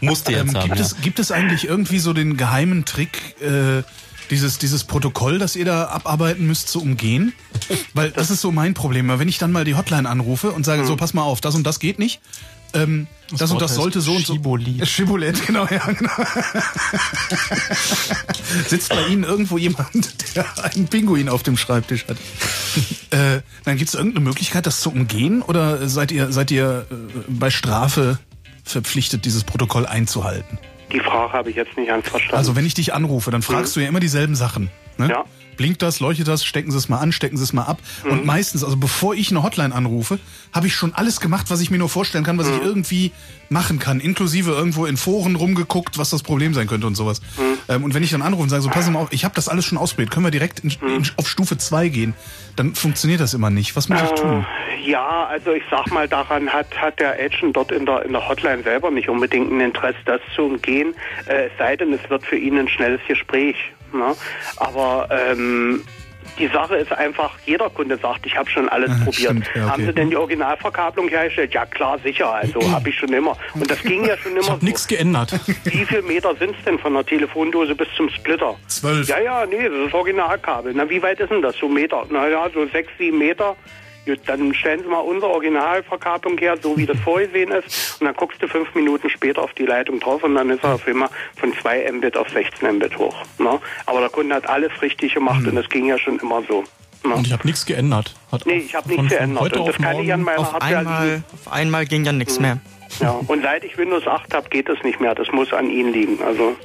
Musste 0.00 0.32
jetzt 0.32 0.40
Ähm, 0.50 0.54
haben. 0.56 0.64
gibt, 0.68 0.78
Ja. 0.78 0.84
es, 0.84 1.00
gibt 1.00 1.18
es 1.18 1.30
eigentlich 1.32 1.66
irgendwie 1.68 1.98
so 1.98 2.12
den 2.12 2.36
geheimen 2.36 2.84
Trick, 2.84 3.18
äh, 3.40 3.82
dieses, 4.30 4.58
dieses 4.58 4.84
Protokoll, 4.84 5.38
das 5.38 5.56
ihr 5.56 5.64
da 5.64 5.86
abarbeiten 5.88 6.46
müsst, 6.46 6.68
zu 6.68 6.80
umgehen? 6.82 7.32
Weil 7.94 8.10
das 8.10 8.30
ist 8.30 8.40
so 8.40 8.52
mein 8.52 8.74
Problem. 8.74 9.08
Weil 9.08 9.18
Wenn 9.18 9.28
ich 9.28 9.38
dann 9.38 9.52
mal 9.52 9.64
die 9.64 9.74
Hotline 9.74 10.08
anrufe 10.08 10.50
und 10.52 10.64
sage, 10.64 10.84
so, 10.84 10.96
pass 10.96 11.14
mal 11.14 11.22
auf, 11.22 11.40
das 11.40 11.54
und 11.54 11.66
das 11.66 11.78
geht 11.80 11.98
nicht. 11.98 12.20
Ähm, 12.74 13.06
das, 13.30 13.42
und 13.42 13.52
Wort 13.52 13.62
das 13.62 13.74
sollte 13.74 14.00
so 14.00 14.14
und 14.14 14.26
so. 14.26 14.34
Schibolet. 14.34 14.88
Schibolet, 14.88 15.46
genau, 15.46 15.66
ja, 15.70 15.84
genau. 15.86 16.10
Sitzt 18.66 18.88
bei 18.90 19.06
Ihnen 19.06 19.24
irgendwo 19.24 19.58
jemand, 19.58 20.36
der 20.36 20.46
einen 20.64 20.88
Pinguin 20.88 21.28
auf 21.28 21.42
dem 21.42 21.56
Schreibtisch 21.56 22.06
hat? 22.08 22.16
äh, 23.10 23.42
dann 23.64 23.76
gibt 23.76 23.88
es 23.88 23.94
irgendeine 23.94 24.24
Möglichkeit, 24.24 24.66
das 24.66 24.80
zu 24.80 24.90
umgehen? 24.90 25.42
Oder 25.42 25.88
seid 25.88 26.10
ihr, 26.12 26.32
seid 26.32 26.50
ihr 26.50 26.86
äh, 26.90 26.94
bei 27.28 27.50
Strafe 27.50 28.18
verpflichtet, 28.64 29.24
dieses 29.24 29.44
Protokoll 29.44 29.86
einzuhalten? 29.86 30.58
die 30.92 31.00
Frage 31.00 31.32
habe 31.32 31.50
ich 31.50 31.56
jetzt 31.56 31.76
nicht 31.76 31.88
ganz 31.88 32.08
verstanden. 32.08 32.36
Also 32.36 32.56
wenn 32.56 32.66
ich 32.66 32.74
dich 32.74 32.94
anrufe, 32.94 33.30
dann 33.30 33.42
fragst 33.42 33.76
du 33.76 33.80
ja 33.80 33.88
immer 33.88 34.00
dieselben 34.00 34.34
Sachen. 34.34 34.70
Ne? 34.96 35.08
Ja. 35.08 35.24
Blinkt 35.58 35.82
das, 35.82 36.00
leuchtet 36.00 36.28
das, 36.28 36.44
stecken 36.44 36.70
Sie 36.70 36.78
es 36.78 36.88
mal 36.88 36.98
an, 36.98 37.12
stecken 37.12 37.36
Sie 37.36 37.42
es 37.42 37.52
mal 37.52 37.64
ab. 37.64 37.78
Und 38.04 38.24
meistens, 38.24 38.64
also 38.64 38.76
bevor 38.76 39.14
ich 39.14 39.30
eine 39.30 39.42
Hotline 39.42 39.74
anrufe, 39.74 40.18
habe 40.54 40.68
ich 40.68 40.74
schon 40.74 40.94
alles 40.94 41.20
gemacht, 41.20 41.50
was 41.50 41.60
ich 41.60 41.70
mir 41.70 41.78
nur 41.78 41.90
vorstellen 41.90 42.24
kann, 42.24 42.38
was 42.38 42.48
ich 42.48 42.62
irgendwie 42.62 43.12
machen 43.50 43.78
kann. 43.78 44.00
Inklusive 44.00 44.52
irgendwo 44.52 44.86
in 44.86 44.96
Foren 44.96 45.36
rumgeguckt, 45.36 45.98
was 45.98 46.10
das 46.10 46.22
Problem 46.22 46.54
sein 46.54 46.66
könnte 46.66 46.86
und 46.86 46.94
sowas. 46.94 47.20
Ähm, 47.68 47.84
und 47.84 47.94
wenn 47.94 48.02
ich 48.02 48.10
dann 48.10 48.22
anrufe 48.22 48.44
und 48.44 48.48
sage, 48.48 48.62
so 48.62 48.70
pass 48.70 48.88
mal 48.88 49.00
auf, 49.00 49.08
ich 49.10 49.24
habe 49.24 49.34
das 49.34 49.48
alles 49.48 49.64
schon 49.64 49.78
ausprobiert, 49.78 50.10
können 50.10 50.24
wir 50.24 50.30
direkt 50.30 50.60
in, 50.60 50.70
in, 50.70 51.06
auf 51.16 51.28
Stufe 51.28 51.58
2 51.58 51.88
gehen, 51.88 52.14
dann 52.56 52.74
funktioniert 52.74 53.20
das 53.20 53.34
immer 53.34 53.50
nicht. 53.50 53.76
Was 53.76 53.88
muss 53.88 54.00
ich 54.02 54.20
tun? 54.20 54.46
Äh, 54.78 54.88
ja, 54.88 55.26
also 55.26 55.52
ich 55.52 55.64
sag 55.70 55.90
mal, 55.90 56.08
daran 56.08 56.48
hat, 56.48 56.66
hat 56.80 56.98
der 57.00 57.12
Agent 57.14 57.56
dort 57.56 57.72
in 57.72 57.84
der, 57.84 58.04
in 58.04 58.12
der 58.12 58.26
Hotline 58.28 58.62
selber 58.62 58.90
nicht 58.90 59.08
unbedingt 59.08 59.50
ein 59.50 59.60
Interesse, 59.60 59.98
das 60.04 60.20
zu 60.34 60.42
umgehen, 60.42 60.94
äh, 61.26 61.46
es 61.46 61.52
sei 61.58 61.76
denn, 61.76 61.92
es 61.92 62.08
wird 62.08 62.24
für 62.24 62.36
ihn 62.36 62.58
ein 62.58 62.68
schnelles 62.68 63.00
Gespräch. 63.06 63.56
Ne? 63.92 64.14
Aber 64.56 65.08
ähm, 65.10 65.84
die 66.38 66.46
Sache 66.48 66.76
ist 66.76 66.92
einfach, 66.92 67.32
jeder 67.46 67.68
Kunde 67.70 67.96
sagt, 67.96 68.24
ich 68.26 68.36
habe 68.36 68.48
schon 68.48 68.68
alles 68.68 68.90
Ah, 68.90 68.94
probiert. 69.04 69.14
stimmt, 69.16 69.46
ja, 69.54 69.62
okay. 69.62 69.70
Haben 69.72 69.86
Sie 69.86 69.92
denn 69.92 70.10
die 70.10 70.16
Originalverkabelung 70.16 71.08
hergestellt? 71.08 71.52
Ja 71.54 71.64
klar, 71.66 71.98
sicher, 72.04 72.32
also 72.32 72.60
habe 72.70 72.88
ich 72.90 72.96
schon 72.96 73.12
immer. 73.12 73.36
Und 73.54 73.68
das 73.70 73.82
ging 73.82 74.04
ja 74.04 74.16
schon 74.18 74.32
immer 74.32 74.40
Ich 74.42 74.50
habe 74.50 74.60
so. 74.60 74.64
nichts 74.66 74.86
geändert. 74.86 75.32
Wie 75.64 75.84
viel 75.84 76.02
Meter 76.02 76.34
sind 76.36 76.54
es 76.56 76.64
denn 76.64 76.78
von 76.78 76.94
der 76.94 77.04
Telefondose 77.06 77.74
bis 77.74 77.88
zum 77.96 78.08
Splitter? 78.10 78.56
Zwölf. 78.68 79.08
Ja, 79.08 79.18
ja, 79.20 79.46
nee, 79.46 79.68
das 79.68 79.88
ist 79.88 79.94
Originalkabel. 79.94 80.72
Na, 80.74 80.88
wie 80.88 81.02
weit 81.02 81.18
ist 81.18 81.30
denn 81.30 81.42
das? 81.42 81.56
So 81.56 81.66
Meter? 81.68 82.04
Na 82.10 82.28
ja, 82.28 82.48
so 82.52 82.66
sechs, 82.66 82.90
sieben 82.98 83.18
Meter. 83.18 83.56
Gut, 84.08 84.20
dann 84.26 84.54
stellen 84.54 84.80
Sie 84.82 84.88
mal 84.88 85.00
unsere 85.00 85.30
Originalverkabelung 85.32 86.38
her, 86.38 86.56
so 86.62 86.76
wie 86.78 86.86
das 86.86 86.98
vorgesehen 87.04 87.50
ist, 87.52 88.00
und 88.00 88.06
dann 88.06 88.14
guckst 88.14 88.42
du 88.42 88.48
fünf 88.48 88.74
Minuten 88.74 89.10
später 89.10 89.42
auf 89.42 89.52
die 89.52 89.66
Leitung 89.66 90.00
drauf 90.00 90.22
und 90.24 90.34
dann 90.34 90.48
ist 90.48 90.64
er 90.64 90.74
auf 90.74 90.86
einmal 90.86 91.10
von 91.36 91.52
2 91.52 91.92
Mbit 91.92 92.16
auf 92.16 92.28
16 92.30 92.76
Mbit 92.76 92.96
hoch. 92.98 93.14
Ne? 93.38 93.58
Aber 93.86 94.00
der 94.00 94.08
Kunde 94.08 94.34
hat 94.34 94.48
alles 94.48 94.72
richtig 94.80 95.14
gemacht 95.14 95.46
und 95.46 95.54
das 95.56 95.68
ging 95.68 95.86
ja 95.86 95.98
schon 95.98 96.18
immer 96.20 96.42
so. 96.48 96.64
Ne? 97.04 97.14
Und 97.14 97.26
ich 97.26 97.32
habe 97.32 97.46
nichts 97.46 97.66
geändert. 97.66 98.14
Hat 98.32 98.46
Nee, 98.46 98.58
ich 98.58 98.74
habe 98.74 98.88
nichts 98.88 99.08
geändert. 99.08 99.42
heute 99.42 99.60
Und 99.60 99.68
das 99.68 99.76
auf 99.76 99.82
kann 99.82 100.00
ich 100.00 100.12
an 100.12 100.22
meiner 100.22 100.40
Auf 100.40 100.52
Hardware 100.54 100.78
einmal, 100.78 101.06
liegen. 101.08 101.24
auf 101.34 101.52
einmal 101.52 101.84
ging 101.86 102.04
dann 102.04 102.16
nichts 102.18 102.40
mehr. 102.40 102.58
Ja. 103.00 103.10
Und 103.26 103.42
seit 103.42 103.62
ich 103.64 103.76
Windows 103.76 104.06
8 104.06 104.32
habe, 104.32 104.48
geht 104.48 104.68
es 104.70 104.82
nicht 104.82 105.00
mehr. 105.00 105.14
Das 105.14 105.30
muss 105.32 105.52
an 105.52 105.68
Ihnen 105.70 105.92
liegen. 105.92 106.22
Also 106.22 106.56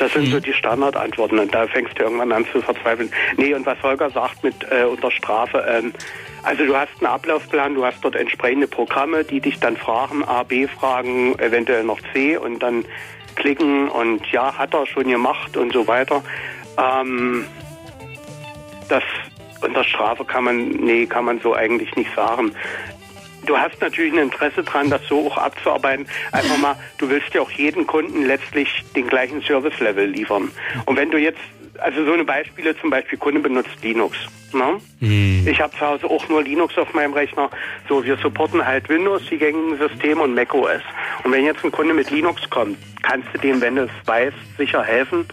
das 0.00 0.12
sind 0.12 0.26
so 0.26 0.40
die 0.40 0.52
Standardantworten 0.52 1.38
und 1.38 1.54
da 1.54 1.66
fängst 1.66 1.98
du 1.98 2.04
irgendwann 2.04 2.32
an 2.32 2.46
zu 2.52 2.60
verzweifeln. 2.60 3.10
Nee, 3.36 3.54
und 3.54 3.66
was 3.66 3.80
Holger 3.82 4.10
sagt 4.10 4.42
mit 4.42 4.54
äh, 4.70 4.84
unter 4.84 5.10
Strafe, 5.10 5.64
ähm, 5.68 5.92
also 6.42 6.64
du 6.64 6.74
hast 6.74 6.90
einen 6.98 7.06
Ablaufplan, 7.06 7.74
du 7.74 7.84
hast 7.84 8.02
dort 8.02 8.16
entsprechende 8.16 8.66
Programme, 8.66 9.24
die 9.24 9.40
dich 9.40 9.60
dann 9.60 9.76
fragen, 9.76 10.24
A, 10.24 10.42
B 10.42 10.66
fragen, 10.66 11.38
eventuell 11.38 11.84
noch 11.84 12.00
C 12.12 12.36
und 12.36 12.60
dann 12.60 12.84
klicken 13.36 13.88
und 13.88 14.26
ja, 14.32 14.56
hat 14.56 14.74
er 14.74 14.86
schon 14.86 15.08
gemacht 15.08 15.56
und 15.56 15.72
so 15.72 15.86
weiter. 15.86 16.22
Ähm, 16.78 17.44
das 18.88 19.02
unter 19.62 19.84
Strafe 19.84 20.24
kann 20.24 20.44
man, 20.44 20.68
nee, 20.70 21.06
kann 21.06 21.26
man 21.26 21.40
so 21.40 21.54
eigentlich 21.54 21.94
nicht 21.94 22.14
sagen. 22.14 22.52
Du 23.46 23.56
hast 23.56 23.80
natürlich 23.80 24.12
ein 24.12 24.18
Interesse 24.18 24.62
dran, 24.62 24.90
das 24.90 25.06
so 25.08 25.26
auch 25.26 25.38
abzuarbeiten. 25.38 26.06
Einfach 26.32 26.58
mal, 26.58 26.76
du 26.98 27.08
willst 27.08 27.32
ja 27.34 27.40
auch 27.40 27.50
jedem 27.50 27.86
Kunden 27.86 28.26
letztlich 28.26 28.84
den 28.94 29.06
gleichen 29.06 29.42
Service-Level 29.42 30.06
liefern. 30.06 30.50
Und 30.86 30.96
wenn 30.96 31.10
du 31.10 31.18
jetzt, 31.18 31.40
also 31.78 32.04
so 32.04 32.12
eine 32.12 32.24
Beispiele, 32.24 32.76
zum 32.78 32.90
Beispiel 32.90 33.18
Kunde 33.18 33.40
benutzt 33.40 33.82
Linux. 33.82 34.16
Ne? 34.52 34.80
Ich 35.50 35.60
habe 35.60 35.72
zu 35.76 35.80
Hause 35.80 36.06
auch 36.06 36.28
nur 36.28 36.42
Linux 36.42 36.76
auf 36.76 36.92
meinem 36.92 37.12
Rechner. 37.12 37.50
So, 37.88 38.04
wir 38.04 38.16
supporten 38.16 38.64
halt 38.66 38.88
Windows, 38.88 39.22
die 39.30 39.38
gängigen 39.38 39.78
Systeme 39.78 40.22
und 40.22 40.34
macOS. 40.34 40.82
Und 41.24 41.32
wenn 41.32 41.44
jetzt 41.44 41.64
ein 41.64 41.70
Kunde 41.70 41.94
mit 41.94 42.10
Linux 42.10 42.48
kommt, 42.50 42.76
kannst 43.02 43.28
du 43.32 43.38
dem, 43.38 43.60
wenn 43.60 43.76
du 43.76 43.84
es 43.84 44.06
weißt, 44.06 44.36
sicher 44.58 44.82
helfen. 44.82 45.26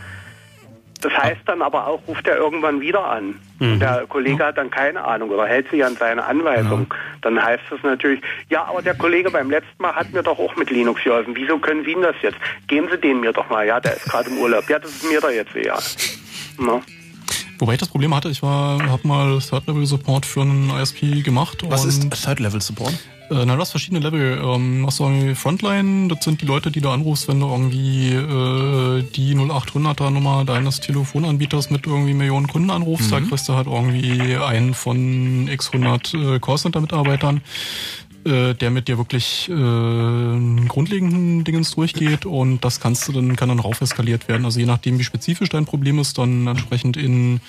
Das 1.02 1.14
heißt 1.16 1.42
dann 1.46 1.62
aber 1.62 1.88
auch, 1.88 2.02
ruft 2.08 2.28
er 2.28 2.38
irgendwann 2.38 2.82
wieder 2.82 3.06
an. 3.06 3.40
Und 3.60 3.80
der 3.80 4.06
Kollege 4.08 4.46
hat 4.46 4.58
dann 4.58 4.70
keine 4.70 5.04
Ahnung 5.04 5.30
oder 5.30 5.46
hält 5.46 5.70
sich 5.70 5.84
an 5.84 5.96
seine 5.96 6.24
Anweisung. 6.26 6.88
Dann 7.22 7.42
heißt 7.42 7.64
es 7.72 7.84
natürlich, 7.84 8.22
ja, 8.50 8.66
aber 8.66 8.82
der 8.82 8.96
Kollege 8.96 9.30
beim 9.32 9.50
letzten 9.50 9.82
Mal 9.82 9.96
hat 9.96 10.12
mir 10.14 10.24
doch 10.24 10.40
auch 10.40 10.56
mit 10.56 10.70
Linux 10.70 11.04
geholfen. 11.04 11.36
Wieso 11.36 11.58
können 11.60 11.84
Sie 11.84 11.92
ihm 11.92 12.02
das 12.02 12.16
jetzt? 12.22 12.38
Geben 12.68 12.88
Sie 12.92 12.98
den 12.98 13.20
mir 13.20 13.34
doch 13.34 13.50
mal. 13.50 13.66
Ja, 13.66 13.80
der 13.80 13.96
ist 13.96 14.06
gerade 14.06 14.30
im 14.30 14.38
Urlaub. 14.38 14.70
Ja, 14.70 14.80
das 14.80 14.92
ist 14.92 15.10
mir 15.10 15.20
doch 15.22 15.32
jetzt 15.32 15.56
egal. 15.56 15.82
Na? 16.60 16.82
Wobei 17.60 17.74
ich 17.74 17.80
das 17.80 17.90
Problem 17.90 18.14
hatte, 18.14 18.30
ich 18.30 18.42
war, 18.44 18.82
habe 18.84 19.08
mal 19.08 19.40
Third-Level-Support 19.40 20.26
für 20.26 20.42
einen 20.42 20.70
ISP 20.70 21.24
gemacht. 21.24 21.64
Was 21.68 21.86
ist 21.86 22.10
Third-Level-Support? 22.12 22.94
Äh, 23.30 23.46
na, 23.46 23.56
du 23.56 23.62
hast 23.62 23.72
verschiedene 23.72 24.00
Level. 24.00 24.42
Ähm, 24.42 24.86
hast 24.86 25.00
du 25.00 25.04
irgendwie 25.04 25.36
Frontline, 25.36 26.08
das 26.08 26.24
sind 26.24 26.42
die 26.42 26.46
Leute, 26.46 26.72
die 26.72 26.82
du 26.82 26.90
anrufst, 26.90 27.28
wenn 27.28 27.40
du 27.40 27.48
irgendwie 27.48 28.14
äh, 28.14 29.04
die 29.16 29.36
0800er 29.36 30.10
Nummer 30.10 30.46
deines 30.46 30.80
Telefonanbieters 30.80 31.70
mit 31.70 31.86
irgendwie 31.86 32.14
Millionen 32.14 32.48
Kunden 32.48 32.70
anrufst. 32.70 33.12
Da 33.12 33.20
kriegst 33.20 33.50
du 33.50 33.54
halt 33.54 33.68
irgendwie 33.68 34.38
einen 34.38 34.74
von 34.74 35.48
x 35.48 35.72
100 35.74 36.14
äh, 36.14 36.40
Callcenter-Mitarbeitern, 36.40 37.42
äh, 38.26 38.54
der 38.54 38.72
mit 38.72 38.88
dir 38.88 38.98
wirklich 38.98 39.50
äh, 39.50 39.54
einen 39.54 40.68
grundlegenden 40.68 41.44
Dingens 41.44 41.72
durchgeht 41.72 42.26
und 42.26 42.64
das 42.64 42.80
kannst 42.80 43.08
du 43.08 43.12
dann, 43.12 43.36
kann 43.36 43.50
dann 43.50 43.60
rauf 43.60 43.82
eskaliert 43.82 44.28
werden. 44.28 44.46
Also 44.46 44.60
je 44.60 44.66
nachdem, 44.66 45.00
wie 45.00 45.04
spezifisch 45.04 45.50
dein 45.50 45.66
Problem 45.66 46.00
ist, 46.00 46.18
dann 46.18 46.48
entsprechend 46.48 46.98
in 46.98 47.40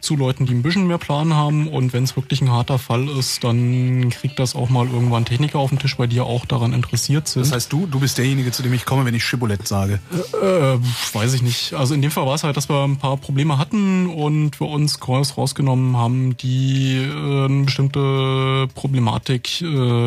zu 0.00 0.16
Leuten, 0.16 0.46
die 0.46 0.54
ein 0.54 0.62
bisschen 0.62 0.86
mehr 0.86 0.98
Plan 0.98 1.34
haben 1.34 1.68
und 1.68 1.92
wenn 1.92 2.04
es 2.04 2.16
wirklich 2.16 2.40
ein 2.40 2.50
harter 2.50 2.78
Fall 2.78 3.08
ist, 3.08 3.44
dann 3.44 4.10
kriegt 4.10 4.38
das 4.38 4.54
auch 4.54 4.68
mal 4.68 4.86
irgendwann 4.86 5.24
Techniker 5.24 5.58
auf 5.58 5.70
den 5.70 5.78
Tisch, 5.78 5.98
weil 5.98 6.08
die 6.08 6.16
ja 6.16 6.24
auch 6.24 6.46
daran 6.46 6.72
interessiert 6.72 7.28
sind. 7.28 7.42
Das 7.42 7.52
heißt, 7.52 7.72
du, 7.72 7.86
du 7.86 8.00
bist 8.00 8.18
derjenige, 8.18 8.50
zu 8.52 8.62
dem 8.62 8.72
ich 8.72 8.84
komme, 8.84 9.04
wenn 9.04 9.14
ich 9.14 9.24
Shibboleth 9.24 9.66
sage. 9.66 10.00
Äh, 10.42 10.78
weiß 11.12 11.34
ich 11.34 11.42
nicht. 11.42 11.74
Also 11.74 11.94
in 11.94 12.02
dem 12.02 12.10
Fall 12.10 12.26
war 12.26 12.34
es 12.34 12.44
halt, 12.44 12.56
dass 12.56 12.68
wir 12.68 12.84
ein 12.84 12.96
paar 12.96 13.16
Probleme 13.16 13.58
hatten 13.58 14.06
und 14.06 14.60
wir 14.60 14.68
uns 14.68 15.00
Calls 15.00 15.36
rausgenommen 15.36 15.96
haben, 15.96 16.36
die 16.36 16.96
äh, 16.96 17.44
eine 17.44 17.64
bestimmte 17.64 18.68
Problematik, 18.74 19.62
äh, 19.62 19.66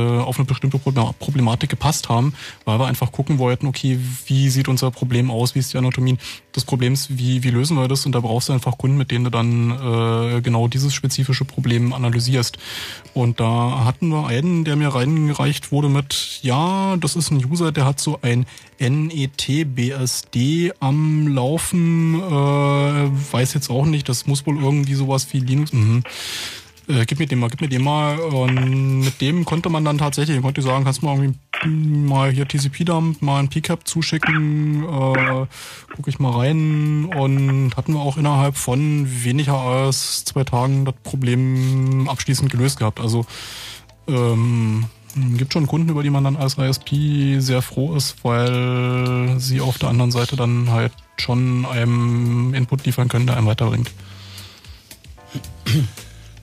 auf 0.09 0.37
eine 0.37 0.45
bestimmte 0.45 0.77
Proble- 0.77 1.13
Problematik 1.19 1.69
gepasst 1.69 2.09
haben, 2.09 2.33
weil 2.65 2.79
wir 2.79 2.87
einfach 2.87 3.11
gucken 3.11 3.37
wollten, 3.37 3.67
okay, 3.67 3.99
wie 4.25 4.49
sieht 4.49 4.67
unser 4.67 4.91
Problem 4.91 5.31
aus, 5.31 5.55
wie 5.55 5.59
ist 5.59 5.73
die 5.73 5.77
Anatomie 5.77 6.17
des 6.55 6.65
Problems, 6.65 7.07
wie, 7.09 7.43
wie 7.43 7.51
lösen 7.51 7.77
wir 7.77 7.87
das? 7.87 8.05
Und 8.05 8.13
da 8.13 8.19
brauchst 8.19 8.49
du 8.49 8.53
einfach 8.53 8.77
Kunden, 8.77 8.97
mit 8.97 9.11
denen 9.11 9.25
du 9.25 9.31
dann 9.31 9.71
äh, 9.71 10.41
genau 10.41 10.67
dieses 10.67 10.93
spezifische 10.93 11.45
Problem 11.45 11.93
analysierst. 11.93 12.57
Und 13.13 13.39
da 13.39 13.85
hatten 13.85 14.09
wir 14.09 14.27
einen, 14.27 14.65
der 14.65 14.75
mir 14.75 14.89
reingereicht 14.89 15.71
wurde 15.71 15.89
mit, 15.89 16.39
ja, 16.41 16.97
das 16.97 17.15
ist 17.15 17.31
ein 17.31 17.43
User, 17.45 17.71
der 17.71 17.85
hat 17.85 17.99
so 17.99 18.19
ein 18.21 18.45
NET-BSD 18.79 20.71
am 20.79 21.27
Laufen, 21.27 22.15
äh, 22.15 22.21
weiß 22.21 23.53
jetzt 23.53 23.69
auch 23.69 23.85
nicht, 23.85 24.09
das 24.09 24.25
muss 24.25 24.45
wohl 24.45 24.57
irgendwie 24.57 24.93
sowas 24.95 25.27
wie 25.31 25.39
Linux. 25.39 25.73
Mhm. 25.73 26.03
Äh, 26.89 27.05
gib 27.05 27.19
mir 27.19 27.27
den 27.27 27.37
mal, 27.37 27.49
gib 27.49 27.61
mir 27.61 27.69
den 27.69 27.83
mal. 27.83 28.19
Und 28.19 29.01
mit 29.01 29.21
dem 29.21 29.45
konnte 29.45 29.69
man 29.69 29.85
dann 29.85 29.99
tatsächlich, 29.99 30.41
konnte 30.41 30.61
ich 30.61 30.67
sagen, 30.67 30.83
kannst 30.83 31.01
du 31.01 31.05
mal 31.05 31.15
irgendwie 31.15 31.39
mal 31.67 32.31
hier 32.31 32.47
TCP-Dump, 32.47 33.21
mal 33.21 33.39
ein 33.39 33.49
PCAP 33.49 33.87
zuschicken, 33.87 34.83
äh, 34.83 35.45
gucke 35.95 36.09
ich 36.09 36.19
mal 36.19 36.31
rein 36.31 37.05
und 37.05 37.77
hatten 37.77 37.93
wir 37.93 37.99
auch 37.99 38.17
innerhalb 38.17 38.57
von 38.57 39.07
weniger 39.23 39.55
als 39.55 40.25
zwei 40.25 40.43
Tagen 40.43 40.85
das 40.85 40.95
Problem 41.03 42.09
abschließend 42.09 42.49
gelöst 42.49 42.79
gehabt. 42.79 42.99
Also 42.99 43.25
ähm, 44.07 44.85
gibt 45.37 45.53
schon 45.53 45.67
Kunden, 45.67 45.89
über 45.89 46.01
die 46.01 46.09
man 46.09 46.23
dann 46.23 46.37
als 46.37 46.57
ISP 46.57 47.39
sehr 47.39 47.61
froh 47.61 47.95
ist, 47.95 48.23
weil 48.23 49.35
sie 49.37 49.61
auf 49.61 49.77
der 49.77 49.89
anderen 49.89 50.11
Seite 50.11 50.35
dann 50.35 50.71
halt 50.71 50.93
schon 51.17 51.67
einem 51.67 52.53
Input 52.55 52.85
liefern 52.85 53.09
können, 53.09 53.27
der 53.27 53.37
einem 53.37 53.47
weiterbringt. 53.47 53.91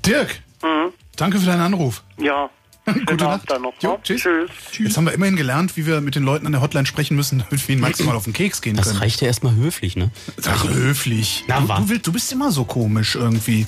Dirk, 0.07 0.41
Mhm. 0.63 0.93
danke 1.17 1.39
für 1.39 1.47
deinen 1.47 1.61
Anruf. 1.61 2.03
Ja. 2.19 2.49
Gute 2.87 3.15
Nacht 3.17 3.21
Nacht. 3.21 3.51
dann 3.51 3.63
noch. 3.63 3.73
Jo, 3.81 3.93
ne? 3.95 3.99
tschüss. 4.05 4.23
Tschüss. 4.23 4.51
Jetzt 4.79 4.97
haben 4.97 5.07
wir 5.07 5.13
immerhin 5.13 5.35
gelernt, 5.35 5.77
wie 5.77 5.87
wir 5.87 6.01
mit 6.01 6.15
den 6.15 6.23
Leuten 6.23 6.47
an 6.47 6.53
der 6.53 6.61
Hotline 6.61 6.87
sprechen 6.87 7.17
müssen, 7.17 7.41
damit 7.49 7.67
wir 7.67 7.73
ihnen 7.73 7.83
maximal 7.83 8.15
auf 8.15 8.25
den 8.25 8.33
Keks 8.33 8.63
gehen 8.63 8.77
Das 8.77 8.87
können. 8.89 8.99
reicht 9.01 9.21
ja 9.21 9.27
erstmal 9.27 9.57
höflich, 9.57 9.97
ne? 9.97 10.11
Ach, 10.47 10.65
höflich. 10.69 11.45
Na, 11.49 11.61
du, 11.61 11.67
du, 11.67 11.89
willst, 11.89 12.07
du 12.07 12.13
bist 12.13 12.31
immer 12.33 12.53
so 12.53 12.65
komisch 12.65 13.17
irgendwie. 13.17 13.67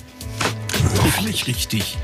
Höflich 1.03 1.47
richtig. 1.47 1.97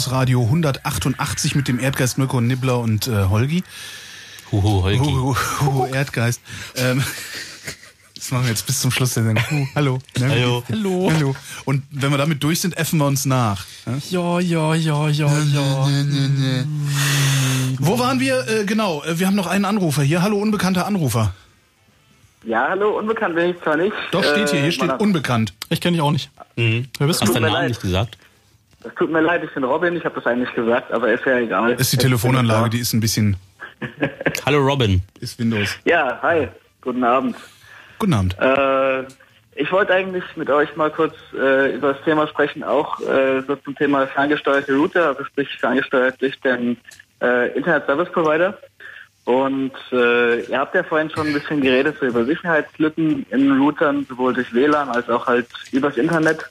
Chaos 0.00 0.12
Radio 0.12 0.42
188 0.44 1.54
mit 1.56 1.68
dem 1.68 1.78
Erdgeist 1.78 2.16
Mirko 2.16 2.40
Nibbler 2.40 2.78
und 2.78 3.06
äh, 3.06 3.24
Holgi. 3.28 3.62
Huhu, 4.50 4.82
Holgi. 4.82 4.98
Huhu, 5.04 5.36
Huhu 5.60 5.86
Erdgeist. 5.86 6.40
Ähm, 6.76 7.02
das 8.14 8.30
machen 8.30 8.44
wir 8.44 8.48
jetzt 8.50 8.66
bis 8.66 8.80
zum 8.80 8.90
Schluss 8.90 9.12
der 9.12 9.24
Sendung. 9.24 9.44
Huhu, 9.50 9.66
hallo. 9.74 9.98
Ne? 10.18 10.28
Hallo. 10.30 10.64
Hallo. 10.70 11.10
Hallo. 11.12 11.36
Und 11.66 11.82
wenn 11.90 12.10
wir 12.10 12.16
damit 12.16 12.42
durch 12.42 12.60
sind, 12.62 12.78
effen 12.78 12.98
wir 12.98 13.06
uns 13.06 13.26
nach. 13.26 13.66
Ja? 14.10 14.40
Ja, 14.40 14.40
ja, 14.40 14.74
ja, 14.74 15.08
ja, 15.10 15.38
ja. 15.38 16.64
Wo 17.78 17.98
waren 17.98 18.20
wir? 18.20 18.48
Äh, 18.48 18.64
genau, 18.64 19.02
äh, 19.04 19.18
wir 19.18 19.26
haben 19.26 19.36
noch 19.36 19.48
einen 19.48 19.66
Anrufer 19.66 20.02
hier. 20.02 20.22
Hallo, 20.22 20.38
unbekannter 20.38 20.86
Anrufer. 20.86 21.34
Ja, 22.44 22.68
hallo, 22.70 22.98
unbekannt 22.98 23.34
bin 23.34 23.50
ich 23.50 23.60
zwar 23.62 23.76
nicht. 23.76 23.92
Doch, 24.12 24.24
steht 24.24 24.48
hier. 24.48 24.60
Äh, 24.60 24.62
Hier 24.62 24.72
steht 24.72 24.86
meiner- 24.88 25.00
unbekannt. 25.00 25.52
Ich 25.68 25.82
kenne 25.82 25.98
dich 25.98 26.02
auch 26.02 26.10
nicht. 26.12 26.30
Mhm. 26.56 26.86
Wer 26.96 27.06
bist 27.06 27.20
Hast 27.20 27.28
du? 27.28 27.34
deinen 27.34 27.42
mir 27.42 27.50
Namen 27.52 27.68
nicht 27.68 27.82
gesagt? 27.82 28.16
Es 28.82 28.94
tut 28.94 29.10
mir 29.10 29.20
leid, 29.20 29.44
ich 29.44 29.52
bin 29.52 29.64
Robin, 29.64 29.94
ich 29.96 30.04
habe 30.04 30.14
das 30.14 30.26
eigentlich 30.26 30.52
gesagt, 30.54 30.90
aber 30.90 31.12
ist 31.12 31.24
ja 31.26 31.38
egal. 31.38 31.72
Das 31.72 31.82
ist 31.82 31.92
die 31.92 31.96
Jetzt 31.96 32.02
Telefonanlage, 32.02 32.70
die 32.70 32.78
ist 32.78 32.92
ein 32.92 33.00
bisschen... 33.00 33.36
Hallo 34.46 34.58
Robin. 34.58 35.02
Ist 35.20 35.38
Windows. 35.38 35.78
Ja, 35.84 36.18
hi, 36.22 36.48
guten 36.80 37.04
Abend. 37.04 37.36
Guten 37.98 38.14
Abend. 38.14 38.36
Äh, 38.38 39.02
ich 39.54 39.70
wollte 39.70 39.92
eigentlich 39.92 40.24
mit 40.36 40.48
euch 40.48 40.74
mal 40.76 40.90
kurz 40.90 41.14
äh, 41.34 41.74
über 41.74 41.92
das 41.92 42.02
Thema 42.04 42.26
sprechen, 42.26 42.64
auch 42.64 43.00
äh, 43.00 43.42
so 43.46 43.56
zum 43.56 43.74
Thema 43.74 44.06
ferngesteuerte 44.06 44.74
Router, 44.74 45.08
also 45.08 45.24
sprich 45.24 45.48
ferngesteuert 45.58 46.20
durch 46.20 46.38
den 46.40 46.78
äh, 47.20 47.54
Internet 47.56 47.84
Service 47.86 48.10
Provider. 48.10 48.58
Und 49.24 49.72
äh, 49.92 50.40
ihr 50.44 50.58
habt 50.58 50.74
ja 50.74 50.82
vorhin 50.82 51.10
schon 51.10 51.26
ein 51.26 51.34
bisschen 51.34 51.60
geredet 51.60 51.96
so 52.00 52.06
über 52.06 52.24
Sicherheitslücken 52.24 53.26
in 53.30 53.60
Routern, 53.60 54.06
sowohl 54.08 54.32
durch 54.32 54.52
WLAN 54.54 54.88
als 54.88 55.08
auch 55.10 55.26
halt 55.26 55.46
übers 55.72 55.98
Internet. 55.98 56.50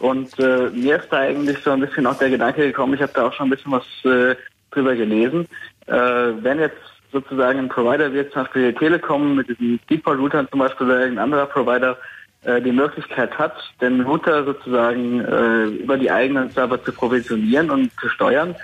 Und 0.00 0.38
äh, 0.38 0.70
mir 0.70 0.96
ist 0.96 1.08
da 1.10 1.18
eigentlich 1.18 1.58
so 1.58 1.70
ein 1.70 1.80
bisschen 1.80 2.06
auch 2.06 2.18
der 2.18 2.30
Gedanke 2.30 2.62
gekommen, 2.62 2.94
ich 2.94 3.02
habe 3.02 3.12
da 3.14 3.26
auch 3.26 3.32
schon 3.32 3.46
ein 3.46 3.50
bisschen 3.50 3.72
was 3.72 3.84
äh, 4.04 4.34
drüber 4.70 4.96
gelesen. 4.96 5.46
Äh, 5.86 5.92
wenn 6.40 6.58
jetzt 6.58 6.80
sozusagen 7.12 7.58
ein 7.58 7.68
Provider 7.68 8.12
wie 8.12 8.18
jetzt 8.18 8.32
zum 8.32 8.42
Beispiel 8.42 8.72
Telekom 8.74 9.36
mit 9.36 9.48
diesen 9.48 9.78
Default-Routern 9.90 10.48
zum 10.50 10.60
Beispiel 10.60 10.86
oder 10.86 11.00
irgendein 11.00 11.24
anderer 11.24 11.46
Provider 11.46 11.98
äh, 12.44 12.62
die 12.62 12.72
Möglichkeit 12.72 13.36
hat, 13.38 13.54
den 13.80 14.00
Router 14.00 14.44
sozusagen 14.44 15.20
äh, 15.20 15.64
über 15.82 15.98
die 15.98 16.10
eigenen 16.10 16.50
Server 16.50 16.82
zu 16.82 16.92
provisionieren 16.92 17.70
und 17.70 17.90
zu 18.00 18.08
steuern, 18.08 18.54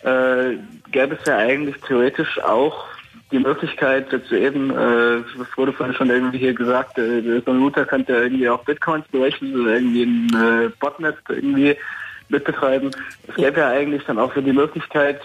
äh, 0.00 0.56
gäbe 0.90 1.18
es 1.20 1.26
ja 1.26 1.36
eigentlich 1.36 1.76
theoretisch 1.86 2.40
auch 2.42 2.86
die 3.30 3.38
Möglichkeit, 3.38 4.10
jetzt 4.12 4.32
eben, 4.32 4.70
äh, 4.70 5.16
es 5.16 5.56
wurde 5.56 5.72
vorhin 5.72 5.94
schon 5.94 6.10
irgendwie 6.10 6.38
hier 6.38 6.54
gesagt, 6.54 6.98
äh, 6.98 7.40
so 7.44 7.50
ein 7.50 7.62
Router 7.62 7.84
könnte 7.84 8.14
irgendwie 8.14 8.48
auch 8.48 8.64
Bitcoins 8.64 9.06
berechnen 9.08 9.60
oder 9.60 9.74
irgendwie 9.74 10.02
ein 10.04 10.28
äh, 10.34 10.70
Botnet 10.80 11.16
irgendwie 11.28 11.76
mitbetreiben. 12.28 12.90
Es 13.26 13.34
gäbe 13.34 13.60
ja 13.60 13.68
eigentlich 13.68 14.04
dann 14.04 14.18
auch 14.18 14.32
für 14.32 14.42
die 14.42 14.52
Möglichkeit 14.52 15.20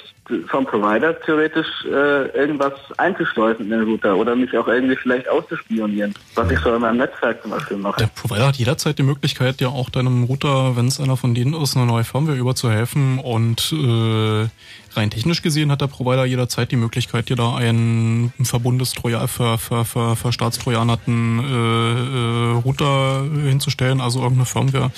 vom 0.48 0.66
Provider 0.66 1.20
theoretisch 1.20 1.68
äh, 1.86 2.28
irgendwas 2.38 2.74
einzuschleusen 2.98 3.66
in 3.66 3.72
den 3.72 3.84
Router 3.84 4.16
oder 4.16 4.36
mich 4.36 4.58
auch 4.58 4.68
irgendwie 4.68 4.96
vielleicht 4.96 5.28
auszuspionieren, 5.28 6.14
was 6.36 6.50
ich 6.50 6.60
so 6.60 6.74
in 6.74 6.82
meinem 6.82 6.98
Netzwerk 6.98 7.42
zum 7.42 7.52
Beispiel 7.52 7.78
mache. 7.78 8.00
Der 8.00 8.08
Provider 8.08 8.48
hat 8.48 8.56
jederzeit 8.56 8.98
die 8.98 9.04
Möglichkeit, 9.04 9.60
ja 9.60 9.68
auch 9.68 9.90
deinem 9.90 10.24
Router, 10.24 10.78
wenn 10.78 10.88
es 10.88 11.00
einer 11.00 11.18
von 11.18 11.36
denen 11.36 11.54
ist, 11.54 11.76
eine 11.76 11.86
neue 11.86 12.06
Firmware 12.06 12.38
überzuhelfen. 12.38 13.20
Und 13.20 13.74
äh, 13.74 14.48
rein 14.96 15.10
technisch 15.10 15.42
gesehen 15.42 15.72
hat 15.72 15.82
der 15.82 15.88
Provider 15.88 16.26
jederzeit 16.26 16.72
die 16.72 16.76
Möglichkeit, 16.76 17.30
dir 17.30 17.36
da 17.36 17.56
einen 17.56 18.34
Verbundestrojan 18.42 19.28
für, 19.28 19.58
für, 19.58 19.86
für, 19.86 20.16
für 20.16 20.32
staatstrojanerten 20.32 21.40
äh, 21.40 21.44
äh, 21.44 22.62
Router 22.64 23.26
hinzustellen, 23.46 24.02
also 24.02 24.20
irgendeine 24.20 24.46
Firmware, 24.46 24.92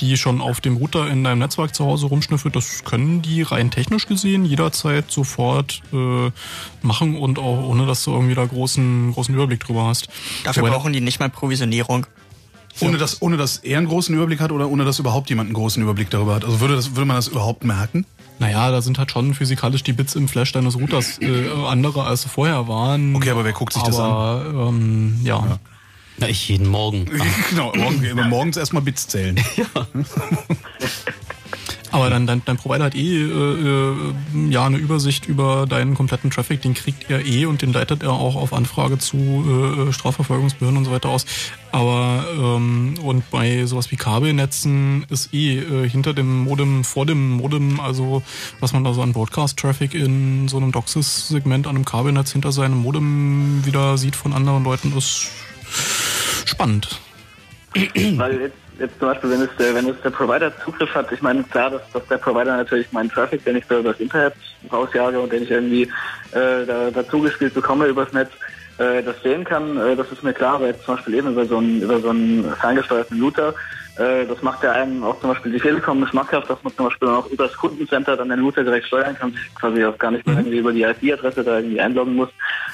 die 0.00 0.16
schon 0.16 0.40
auf 0.40 0.60
dem 0.60 0.76
Router 0.76 1.08
in 1.08 1.24
deinem 1.24 1.40
Netzwerk 1.40 1.74
zu 1.74 1.84
Hause 1.84 2.06
rumschnüffelt. 2.06 2.54
Das 2.54 2.84
können 2.84 3.22
die 3.22 3.42
rein 3.42 3.70
technisch 3.70 4.06
gesehen 4.06 4.44
jederzeit 4.68 5.10
sofort 5.10 5.82
äh, 5.92 6.30
machen 6.82 7.16
und 7.16 7.38
auch 7.38 7.62
ohne, 7.68 7.86
dass 7.86 8.04
du 8.04 8.12
irgendwie 8.12 8.34
da 8.34 8.44
großen, 8.44 9.12
großen 9.12 9.34
Überblick 9.34 9.60
drüber 9.60 9.86
hast. 9.86 10.08
Dafür 10.44 10.62
Wobei- 10.62 10.72
brauchen 10.74 10.92
die 10.92 11.00
nicht 11.00 11.20
mal 11.20 11.30
Provisionierung. 11.30 12.06
Ohne 12.80 12.96
dass, 12.96 13.20
ohne 13.22 13.36
dass 13.36 13.56
er 13.56 13.78
einen 13.78 13.88
großen 13.88 14.14
Überblick 14.14 14.38
hat 14.38 14.52
oder 14.52 14.68
ohne 14.68 14.84
dass 14.84 15.00
überhaupt 15.00 15.28
jemand 15.30 15.48
einen 15.48 15.54
großen 15.54 15.82
Überblick 15.82 16.10
darüber 16.10 16.36
hat. 16.36 16.44
Also 16.44 16.60
würde, 16.60 16.76
das, 16.76 16.94
würde 16.94 17.06
man 17.06 17.16
das 17.16 17.26
überhaupt 17.26 17.64
merken? 17.64 18.06
Naja, 18.38 18.70
da 18.70 18.82
sind 18.82 18.98
halt 19.00 19.10
schon 19.10 19.34
physikalisch 19.34 19.82
die 19.82 19.92
Bits 19.92 20.14
im 20.14 20.28
Flash 20.28 20.52
deines 20.52 20.76
Routers 20.76 21.18
äh, 21.20 21.48
andere, 21.66 22.04
als 22.04 22.22
sie 22.22 22.28
vorher 22.28 22.68
waren. 22.68 23.16
Okay, 23.16 23.30
aber 23.30 23.44
wer 23.44 23.52
guckt 23.52 23.72
sich 23.72 23.82
das 23.82 23.98
aber, 23.98 24.68
Ähm, 24.68 25.18
ja. 25.24 25.58
Na, 26.18 26.28
ich 26.28 26.48
jeden 26.48 26.68
Morgen. 26.68 27.06
genau, 27.50 27.72
morgen, 27.74 28.28
morgens 28.28 28.56
erstmal 28.56 28.82
Bits 28.82 29.08
zählen. 29.08 29.40
Aber 31.90 32.10
dann 32.10 32.26
dein, 32.26 32.42
dein 32.44 32.56
Provider 32.56 32.84
hat 32.84 32.94
eh 32.94 33.22
äh, 33.22 33.24
äh, 33.24 33.94
ja 34.50 34.66
eine 34.66 34.76
Übersicht 34.76 35.26
über 35.26 35.66
deinen 35.66 35.94
kompletten 35.94 36.30
Traffic, 36.30 36.62
den 36.62 36.74
kriegt 36.74 37.10
er 37.10 37.24
eh 37.24 37.46
und 37.46 37.62
den 37.62 37.72
leitet 37.72 38.02
er 38.02 38.12
auch 38.12 38.36
auf 38.36 38.52
Anfrage 38.52 38.98
zu 38.98 39.16
äh, 39.88 39.92
Strafverfolgungsbehörden 39.92 40.78
und 40.78 40.84
so 40.84 40.90
weiter 40.90 41.08
aus. 41.08 41.24
Aber 41.72 42.24
ähm, 42.36 42.94
und 43.02 43.30
bei 43.30 43.64
sowas 43.66 43.90
wie 43.90 43.96
Kabelnetzen 43.96 45.06
ist 45.08 45.32
eh 45.32 45.58
äh, 45.58 45.88
hinter 45.88 46.14
dem 46.14 46.44
Modem, 46.44 46.84
vor 46.84 47.06
dem 47.06 47.32
Modem, 47.32 47.80
also 47.80 48.22
was 48.60 48.72
man 48.72 48.84
da 48.84 48.92
so 48.92 49.02
an 49.02 49.12
Broadcast-Traffic 49.12 49.94
in 49.94 50.48
so 50.48 50.58
einem 50.58 50.72
DOCSIS-Segment 50.72 51.66
an 51.66 51.76
einem 51.76 51.84
Kabelnetz 51.84 52.32
hinter 52.32 52.52
seinem 52.52 52.78
Modem 52.78 53.64
wieder 53.64 53.96
sieht 53.98 54.16
von 54.16 54.32
anderen 54.32 54.64
Leuten, 54.64 54.96
ist 54.96 55.30
spannend. 56.44 57.00
Weil 57.74 58.40
jetzt, 58.40 58.56
jetzt 58.78 58.98
zum 58.98 59.08
Beispiel, 59.08 59.30
wenn 59.30 59.42
es, 59.42 59.50
der, 59.58 59.74
wenn 59.74 59.88
es 59.88 60.00
der 60.02 60.10
Provider 60.10 60.52
Zugriff 60.64 60.94
hat, 60.94 61.10
ich 61.12 61.22
meine, 61.22 61.42
klar, 61.44 61.70
dass, 61.70 61.82
dass 61.92 62.06
der 62.06 62.18
Provider 62.18 62.56
natürlich 62.56 62.90
meinen 62.92 63.10
Traffic, 63.10 63.44
den 63.44 63.56
ich 63.56 63.64
so 63.66 63.78
übers 63.78 64.00
Internet 64.00 64.34
rausjage 64.72 65.20
und 65.20 65.32
den 65.32 65.42
ich 65.42 65.50
irgendwie 65.50 65.82
äh, 66.32 66.66
da, 66.66 66.90
dazu 66.92 67.20
gespielt 67.20 67.54
bekomme 67.54 67.86
übers 67.86 68.12
Netz, 68.12 68.30
äh, 68.78 69.02
das 69.02 69.20
sehen 69.22 69.44
kann, 69.44 69.76
äh, 69.76 69.96
das 69.96 70.10
ist 70.12 70.22
mir 70.22 70.32
klar, 70.32 70.54
aber 70.54 70.68
jetzt 70.68 70.84
zum 70.84 70.96
Beispiel 70.96 71.14
eben 71.14 71.32
über 71.32 71.46
so 71.46 71.58
einen, 71.58 71.82
über 71.82 72.00
so 72.00 72.10
einen 72.10 72.52
ferngesteuerten 72.60 73.20
Router, 73.20 73.54
äh, 73.98 74.24
das 74.26 74.40
macht 74.42 74.62
ja 74.62 74.72
einem 74.72 75.02
auch 75.02 75.18
zum 75.20 75.30
Beispiel 75.30 75.52
die 75.52 75.58
Telekom 75.58 76.06
schmackhaft, 76.06 76.48
dass 76.48 76.62
man 76.62 76.74
zum 76.76 76.86
Beispiel 76.86 77.08
auch 77.08 77.26
über 77.26 77.48
das 77.48 77.56
Kundencenter 77.56 78.16
dann 78.16 78.28
den 78.28 78.40
Router 78.40 78.62
direkt 78.62 78.86
steuern 78.86 79.16
kann, 79.18 79.32
sich 79.32 79.54
quasi 79.56 79.84
auch 79.84 79.98
gar 79.98 80.12
nicht 80.12 80.24
mehr 80.26 80.36
irgendwie 80.36 80.58
über 80.58 80.72
die 80.72 80.82
IP-Adresse 80.82 81.42
da 81.42 81.56
irgendwie 81.56 81.80
einloggen 81.80 82.14
muss. 82.14 82.28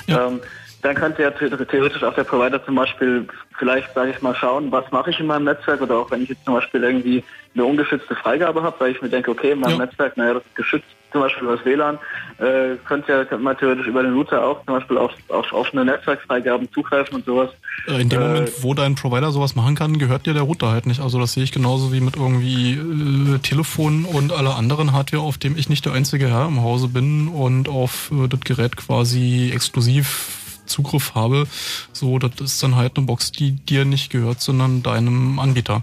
Ähm, 0.06 0.40
dann 0.84 0.94
könnte 0.94 1.22
ja 1.22 1.32
the- 1.38 1.64
theoretisch 1.64 2.02
auch 2.04 2.14
der 2.14 2.24
Provider 2.24 2.64
zum 2.64 2.74
Beispiel 2.76 3.26
vielleicht, 3.58 3.92
sage 3.94 4.10
ich 4.10 4.22
mal, 4.22 4.34
schauen, 4.34 4.70
was 4.70 4.84
mache 4.92 5.10
ich 5.10 5.18
in 5.18 5.26
meinem 5.26 5.44
Netzwerk 5.44 5.80
oder 5.80 5.96
auch 5.98 6.10
wenn 6.10 6.22
ich 6.22 6.28
jetzt 6.28 6.44
zum 6.44 6.54
Beispiel 6.54 6.82
irgendwie 6.82 7.24
eine 7.54 7.64
ungeschützte 7.64 8.14
Freigabe 8.16 8.62
habe, 8.62 8.76
weil 8.80 8.92
ich 8.92 9.00
mir 9.00 9.08
denke, 9.08 9.30
okay, 9.30 9.52
in 9.52 9.60
meinem 9.60 9.78
Netzwerk, 9.78 10.16
naja, 10.16 10.34
das 10.34 10.42
ist 10.44 10.56
geschützt, 10.56 10.86
zum 11.12 11.20
Beispiel 11.20 11.44
über 11.44 11.56
das 11.56 11.64
WLAN, 11.64 11.98
äh, 12.38 12.74
könnte 12.86 13.12
ja 13.12 13.24
könnte 13.24 13.44
man 13.44 13.56
theoretisch 13.56 13.86
über 13.86 14.02
den 14.02 14.14
Router 14.14 14.44
auch 14.44 14.64
zum 14.66 14.74
Beispiel 14.74 14.98
auf, 14.98 15.12
auf 15.28 15.52
offene 15.52 15.84
Netzwerkfreigaben 15.84 16.70
zugreifen 16.72 17.14
und 17.14 17.24
sowas. 17.24 17.50
Äh, 17.86 18.00
In 18.02 18.08
dem 18.08 18.20
Äh, 18.20 18.26
Moment, 18.26 18.50
wo 18.62 18.74
dein 18.74 18.96
Provider 18.96 19.30
sowas 19.30 19.54
machen 19.54 19.76
kann, 19.76 19.96
gehört 19.98 20.26
dir 20.26 20.34
der 20.34 20.42
Router 20.42 20.72
halt 20.72 20.86
nicht. 20.86 21.00
Also 21.00 21.20
das 21.20 21.32
sehe 21.34 21.44
ich 21.44 21.52
genauso 21.52 21.92
wie 21.92 22.00
mit 22.00 22.16
irgendwie 22.16 22.72
äh, 22.72 23.38
Telefon 23.38 24.04
und 24.04 24.32
aller 24.32 24.56
anderen 24.56 24.92
Hardware, 24.92 25.22
auf 25.22 25.38
dem 25.38 25.56
ich 25.56 25.68
nicht 25.68 25.86
der 25.86 25.92
einzige 25.92 26.28
Herr 26.28 26.46
im 26.48 26.60
Hause 26.62 26.88
bin 26.88 27.28
und 27.28 27.68
auf 27.68 28.10
äh, 28.12 28.26
das 28.26 28.40
Gerät 28.40 28.76
quasi 28.76 29.52
exklusiv 29.54 30.40
Zugriff 30.66 31.14
habe. 31.14 31.46
So, 31.92 32.18
das 32.18 32.32
ist 32.40 32.62
dann 32.62 32.76
halt 32.76 32.96
eine 32.96 33.06
Box, 33.06 33.32
die 33.32 33.52
dir 33.52 33.84
nicht 33.84 34.10
gehört, 34.10 34.40
sondern 34.40 34.82
deinem 34.82 35.38
Anbieter. 35.38 35.82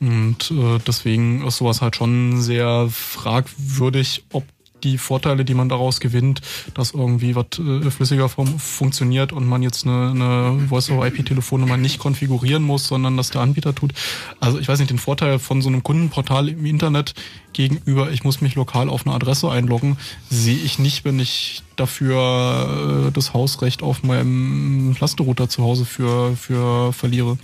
Und 0.00 0.50
äh, 0.50 0.78
deswegen 0.86 1.46
ist 1.46 1.58
sowas 1.58 1.80
halt 1.80 1.96
schon 1.96 2.40
sehr 2.40 2.88
fragwürdig, 2.90 4.24
ob 4.32 4.44
die 4.84 4.98
Vorteile, 4.98 5.44
die 5.44 5.54
man 5.54 5.68
daraus 5.68 6.00
gewinnt, 6.00 6.40
dass 6.74 6.92
irgendwie 6.92 7.34
was 7.34 7.58
äh, 7.58 7.90
flüssiger 7.90 8.28
fun 8.28 8.58
funktioniert 8.58 9.32
und 9.32 9.46
man 9.46 9.62
jetzt 9.62 9.86
eine, 9.86 10.10
eine 10.10 10.68
Voice-over-IP-Telefonnummer 10.68 11.76
nicht 11.76 11.98
konfigurieren 11.98 12.62
muss, 12.62 12.86
sondern 12.86 13.16
dass 13.16 13.30
der 13.30 13.40
Anbieter 13.40 13.74
tut. 13.74 13.92
Also 14.40 14.58
ich 14.58 14.68
weiß 14.68 14.78
nicht, 14.78 14.90
den 14.90 14.98
Vorteil 14.98 15.38
von 15.38 15.62
so 15.62 15.68
einem 15.68 15.82
Kundenportal 15.82 16.48
im 16.48 16.66
Internet 16.66 17.14
gegenüber, 17.52 18.10
ich 18.10 18.24
muss 18.24 18.40
mich 18.40 18.54
lokal 18.54 18.88
auf 18.88 19.06
eine 19.06 19.14
Adresse 19.14 19.50
einloggen, 19.50 19.96
sehe 20.28 20.56
ich 20.56 20.78
nicht, 20.78 21.04
wenn 21.04 21.18
ich 21.18 21.62
dafür 21.76 23.08
äh, 23.08 23.12
das 23.12 23.32
Hausrecht 23.32 23.82
auf 23.82 24.02
meinem 24.02 24.94
Clusterrouter 24.96 25.48
zu 25.48 25.62
Hause 25.62 25.84
für, 25.84 26.36
für 26.36 26.92
verliere. 26.92 27.38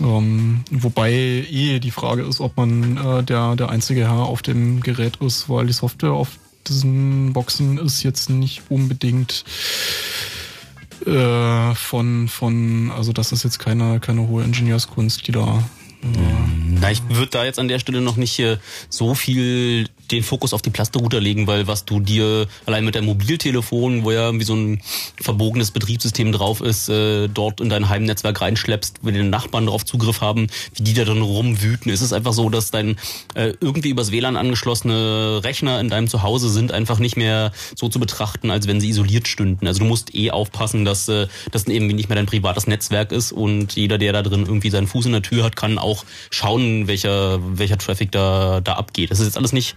Ähm, 0.00 0.64
wobei 0.70 1.12
eh 1.12 1.78
die 1.78 1.90
Frage 1.90 2.22
ist, 2.22 2.40
ob 2.40 2.56
man 2.56 2.96
äh, 2.96 3.22
der, 3.22 3.56
der 3.56 3.68
einzige 3.68 4.02
Herr 4.02 4.24
auf 4.24 4.42
dem 4.42 4.80
Gerät 4.80 5.16
ist, 5.16 5.48
weil 5.48 5.66
die 5.66 5.72
Software 5.72 6.12
auf 6.12 6.30
diesen 6.66 7.32
Boxen 7.32 7.78
ist 7.78 8.02
jetzt 8.02 8.30
nicht 8.30 8.62
unbedingt 8.68 9.44
äh, 11.06 11.74
von, 11.74 12.28
von, 12.28 12.90
also 12.90 13.12
das 13.12 13.32
ist 13.32 13.44
jetzt 13.44 13.58
keine, 13.58 14.00
keine 14.00 14.26
hohe 14.28 14.44
Ingenieurskunst, 14.44 15.26
die 15.26 15.32
da 15.32 15.62
äh, 16.02 16.06
Na, 16.80 16.90
ich 16.90 17.02
würde 17.08 17.30
da 17.30 17.44
jetzt 17.44 17.58
an 17.58 17.68
der 17.68 17.78
Stelle 17.78 18.00
noch 18.00 18.16
nicht 18.16 18.42
so 18.88 19.14
viel 19.14 19.88
den 20.10 20.22
Fokus 20.22 20.52
auf 20.52 20.62
die 20.62 20.70
Plasterrouter 20.70 21.20
legen, 21.20 21.46
weil 21.46 21.66
was 21.66 21.84
du 21.84 22.00
dir 22.00 22.46
allein 22.66 22.84
mit 22.84 22.94
deinem 22.94 23.06
Mobiltelefon, 23.06 24.04
wo 24.04 24.12
ja 24.12 24.26
irgendwie 24.26 24.44
so 24.44 24.54
ein 24.54 24.80
verbogenes 25.20 25.70
Betriebssystem 25.70 26.32
drauf 26.32 26.60
ist, 26.60 26.88
äh, 26.88 27.28
dort 27.28 27.60
in 27.60 27.68
dein 27.68 27.88
Heimnetzwerk 27.88 28.40
reinschleppst, 28.40 29.00
wenn 29.02 29.14
die 29.14 29.22
Nachbarn 29.22 29.66
darauf 29.66 29.84
Zugriff 29.84 30.20
haben, 30.20 30.48
wie 30.74 30.82
die 30.82 30.94
da 30.94 31.04
dann 31.04 31.22
rumwüten. 31.22 31.90
Es 31.92 32.02
ist 32.02 32.12
einfach 32.12 32.32
so, 32.32 32.50
dass 32.50 32.70
dein 32.70 32.96
äh, 33.34 33.54
irgendwie 33.60 33.90
übers 33.90 34.12
WLAN 34.12 34.36
angeschlossene 34.36 35.40
Rechner 35.42 35.80
in 35.80 35.88
deinem 35.88 36.08
Zuhause 36.08 36.48
sind 36.48 36.72
einfach 36.72 36.98
nicht 36.98 37.16
mehr 37.16 37.52
so 37.74 37.88
zu 37.88 37.98
betrachten, 37.98 38.50
als 38.50 38.66
wenn 38.66 38.80
sie 38.80 38.90
isoliert 38.90 39.28
stünden. 39.28 39.66
Also 39.66 39.80
du 39.80 39.86
musst 39.86 40.14
eh 40.14 40.30
aufpassen, 40.30 40.84
dass 40.84 41.08
äh, 41.08 41.26
das 41.50 41.66
eben 41.66 41.86
nicht 41.86 42.08
mehr 42.08 42.16
dein 42.16 42.26
privates 42.26 42.66
Netzwerk 42.66 43.12
ist 43.12 43.32
und 43.32 43.74
jeder, 43.74 43.98
der 43.98 44.12
da 44.12 44.22
drin 44.22 44.42
irgendwie 44.42 44.70
seinen 44.70 44.86
Fuß 44.86 45.06
in 45.06 45.12
der 45.12 45.22
Tür 45.22 45.44
hat, 45.44 45.56
kann 45.56 45.78
auch 45.78 46.04
schauen, 46.30 46.86
welcher, 46.86 47.40
welcher 47.58 47.78
Traffic 47.78 48.12
da, 48.12 48.60
da 48.60 48.74
abgeht. 48.74 49.10
Das 49.10 49.20
ist 49.20 49.26
jetzt 49.26 49.36
alles 49.36 49.52
nicht 49.52 49.76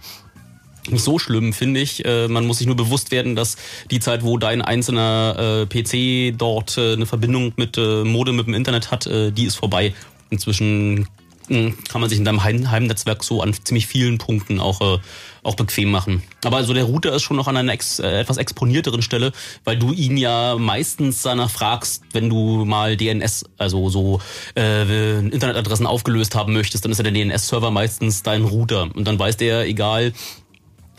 so 0.96 1.18
schlimm, 1.18 1.52
finde 1.52 1.80
ich. 1.80 2.04
Äh, 2.04 2.28
man 2.28 2.46
muss 2.46 2.58
sich 2.58 2.66
nur 2.66 2.76
bewusst 2.76 3.10
werden, 3.10 3.36
dass 3.36 3.56
die 3.90 4.00
Zeit, 4.00 4.22
wo 4.22 4.38
dein 4.38 4.62
einzelner 4.62 5.66
äh, 5.66 5.66
PC 5.66 6.36
dort 6.36 6.78
äh, 6.78 6.94
eine 6.94 7.06
Verbindung 7.06 7.52
mit 7.56 7.76
äh, 7.76 8.04
Modem 8.04 8.36
mit 8.36 8.46
dem 8.46 8.54
Internet 8.54 8.90
hat, 8.90 9.06
äh, 9.06 9.30
die 9.30 9.44
ist 9.44 9.56
vorbei. 9.56 9.94
Inzwischen 10.30 11.08
mh, 11.48 11.72
kann 11.88 12.00
man 12.00 12.10
sich 12.10 12.18
in 12.18 12.24
deinem 12.24 12.44
Heim 12.44 12.70
Heimnetzwerk 12.70 13.24
so 13.24 13.42
an 13.42 13.54
ziemlich 13.64 13.86
vielen 13.86 14.18
Punkten 14.18 14.60
auch, 14.60 14.80
äh, 14.80 14.98
auch 15.42 15.54
bequem 15.54 15.90
machen. 15.90 16.22
Aber 16.44 16.56
also 16.58 16.74
der 16.74 16.84
Router 16.84 17.14
ist 17.14 17.22
schon 17.22 17.36
noch 17.36 17.48
an 17.48 17.56
einer 17.56 17.72
ex, 17.72 17.98
äh, 17.98 18.20
etwas 18.20 18.36
exponierteren 18.36 19.02
Stelle, 19.02 19.32
weil 19.64 19.78
du 19.78 19.92
ihn 19.92 20.16
ja 20.16 20.56
meistens 20.58 21.22
danach 21.22 21.50
fragst, 21.50 22.02
wenn 22.12 22.28
du 22.28 22.64
mal 22.64 22.96
DNS, 22.96 23.44
also 23.56 23.88
so 23.88 24.20
äh, 24.56 25.18
Internetadressen 25.18 25.86
aufgelöst 25.86 26.34
haben 26.34 26.52
möchtest, 26.52 26.84
dann 26.84 26.92
ist 26.92 26.98
ja 26.98 27.04
der 27.04 27.12
DNS-Server 27.12 27.70
meistens 27.70 28.22
dein 28.22 28.44
Router. 28.44 28.88
Und 28.94 29.06
dann 29.06 29.18
weiß 29.18 29.36
der, 29.36 29.66
egal 29.66 30.12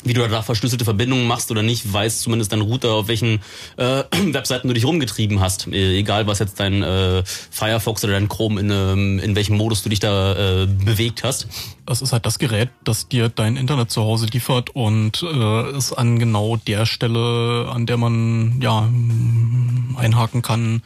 wie 0.03 0.13
du 0.13 0.25
da 0.27 0.41
verschlüsselte 0.41 0.85
Verbindungen 0.85 1.27
machst 1.27 1.51
oder 1.51 1.61
nicht, 1.61 1.91
weiß 1.91 2.21
zumindest 2.21 2.51
dein 2.51 2.61
Router, 2.61 2.93
auf 2.93 3.07
welchen 3.07 3.39
äh, 3.77 4.03
Webseiten 4.33 4.67
du 4.67 4.73
dich 4.73 4.85
rumgetrieben 4.85 5.39
hast. 5.39 5.67
Äh, 5.67 5.97
egal, 5.97 6.27
was 6.27 6.39
jetzt 6.39 6.59
dein 6.59 6.83
äh, 6.83 7.23
Firefox 7.25 8.03
oder 8.03 8.13
dein 8.13 8.29
Chrome 8.29 8.61
in, 8.61 8.71
ähm, 8.71 9.19
in 9.19 9.35
welchem 9.35 9.57
Modus 9.57 9.83
du 9.83 9.89
dich 9.89 9.99
da 9.99 10.63
äh, 10.63 10.67
bewegt 10.67 11.23
hast. 11.23 11.47
Das 11.85 12.01
ist 12.01 12.13
halt 12.13 12.25
das 12.25 12.39
Gerät, 12.39 12.69
das 12.83 13.07
dir 13.07 13.29
dein 13.29 13.57
Internet 13.57 13.91
zu 13.91 14.01
Hause 14.01 14.27
liefert 14.27 14.69
und 14.75 15.23
äh, 15.23 15.77
ist 15.77 15.93
an 15.93 16.19
genau 16.19 16.55
der 16.55 16.85
Stelle, 16.85 17.69
an 17.69 17.85
der 17.85 17.97
man 17.97 18.61
ja 18.61 18.87
einhaken 19.97 20.41
kann, 20.41 20.81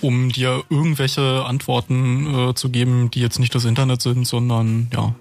um 0.00 0.30
dir 0.30 0.62
irgendwelche 0.68 1.44
Antworten 1.44 2.50
äh, 2.50 2.54
zu 2.54 2.68
geben, 2.68 3.10
die 3.10 3.20
jetzt 3.20 3.38
nicht 3.38 3.54
das 3.54 3.64
Internet 3.64 4.02
sind, 4.02 4.26
sondern 4.26 4.88
ja 4.92 5.14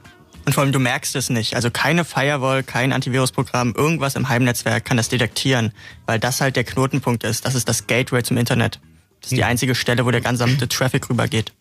und 0.46 0.54
vor 0.54 0.64
allem, 0.64 0.74
du 0.74 0.80
merkst 0.80 1.16
es 1.16 1.30
nicht. 1.30 1.56
Also 1.56 1.72
keine 1.72 2.04
Firewall, 2.04 2.64
kein 2.64 2.92
Antivirusprogramm, 2.92 3.74
irgendwas 3.76 4.16
im 4.16 4.28
Heimnetzwerk 4.30 4.84
kann 4.84 4.98
das 4.98 5.10
detektieren, 5.10 5.72
weil 6.06 6.20
das 6.20 6.42
halt 6.42 6.56
der 6.56 6.64
Knotenpunkt 6.64 7.24
ist. 7.24 7.46
Das 7.46 7.56
ist 7.56 7.70
das 7.70 7.88
Gateway 7.88 8.24
zum 8.24 8.38
Internet. 8.38 8.80
Das 9.22 9.32
ist 9.32 9.38
die 9.38 9.44
einzige 9.44 9.74
Stelle, 9.74 10.06
wo 10.06 10.12
der 10.12 10.22
gesamte 10.22 10.68
Traffic 10.70 11.10
rübergeht. 11.10 11.54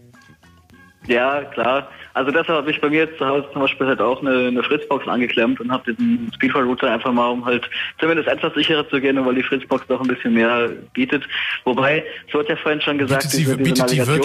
Ja, 1.06 1.44
klar. 1.44 1.88
Also 2.14 2.30
deshalb 2.30 2.58
habe 2.58 2.70
ich 2.70 2.80
bei 2.80 2.88
mir 2.90 3.00
jetzt 3.04 3.18
zu 3.18 3.26
Hause 3.26 3.46
zum 3.52 3.62
Beispiel 3.62 3.86
halt 3.86 4.00
auch 4.00 4.20
eine, 4.20 4.48
eine 4.48 4.62
Fritzbox 4.62 5.08
angeklemmt 5.08 5.60
und 5.60 5.70
habe 5.72 5.92
diesen 5.92 6.30
Speedfire-Router 6.34 6.90
einfach 6.92 7.12
mal, 7.12 7.28
um 7.28 7.44
halt 7.44 7.68
zumindest 7.98 8.28
etwas 8.28 8.52
sicherer 8.54 8.88
zu 8.88 9.00
gehen, 9.00 9.24
weil 9.24 9.34
die 9.34 9.42
Fritzbox 9.42 9.86
doch 9.86 10.00
ein 10.00 10.08
bisschen 10.08 10.34
mehr 10.34 10.68
bietet. 10.92 11.24
Wobei, 11.64 12.04
es 12.28 12.34
wird 12.34 12.48
ja 12.48 12.56
vorhin 12.56 12.80
schon 12.80 12.98
gesagt, 12.98 13.22
sie- 13.30 13.38
diese, 13.38 13.56
diese 13.56 13.70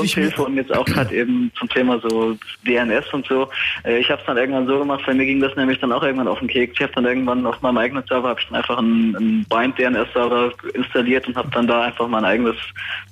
Navigationshilfe 0.02 0.44
und 0.44 0.56
jetzt 0.58 0.76
auch 0.76 0.86
gerade 0.86 1.16
eben 1.16 1.52
zum 1.58 1.70
Thema 1.70 2.00
so 2.00 2.38
DNS 2.66 3.06
und 3.14 3.26
so. 3.28 3.50
Äh, 3.84 4.00
Ich 4.00 4.10
habe 4.10 4.20
es 4.22 4.26
dann 4.28 4.38
irgendwann 4.38 4.68
so 4.68 4.80
gemacht, 4.80 5.04
bei 5.06 5.14
mir 5.14 5.26
ging 5.26 5.40
das 5.40 5.56
nämlich 5.56 5.80
dann 5.80 5.92
auch 5.92 6.04
irgendwann 6.04 6.28
auf 6.28 6.40
den 6.40 6.48
Keks. 6.48 6.74
Ich 6.76 6.82
habe 6.84 6.94
dann 6.94 7.06
irgendwann 7.06 7.46
auf 7.46 7.62
meinem 7.62 7.78
eigenen 7.78 8.04
Server 8.08 8.30
habe 8.30 8.40
ich 8.40 8.48
dann 8.48 8.56
einfach 8.58 8.78
einen, 8.78 9.16
einen 9.16 9.46
Bind 9.50 9.78
DNS-Server 9.80 10.52
installiert 10.74 11.28
und 11.28 11.36
habe 11.36 11.50
dann 11.52 11.68
da 11.68 11.84
einfach 11.84 12.08
mein 12.08 12.26
eigenes 12.26 12.56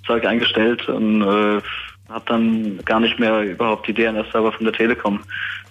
Zeug 0.06 0.26
eingestellt 0.26 0.88
und 0.90 1.22
äh, 1.22 1.62
habe 2.10 2.26
dann 2.28 2.80
gar 2.86 3.00
nicht 3.00 3.20
mehr 3.20 3.42
überhaupt 3.42 3.88
die 3.88 3.94
DNS-Server 3.94 4.52
von 4.52 4.66
der 4.66 4.74
Telekom 4.74 5.22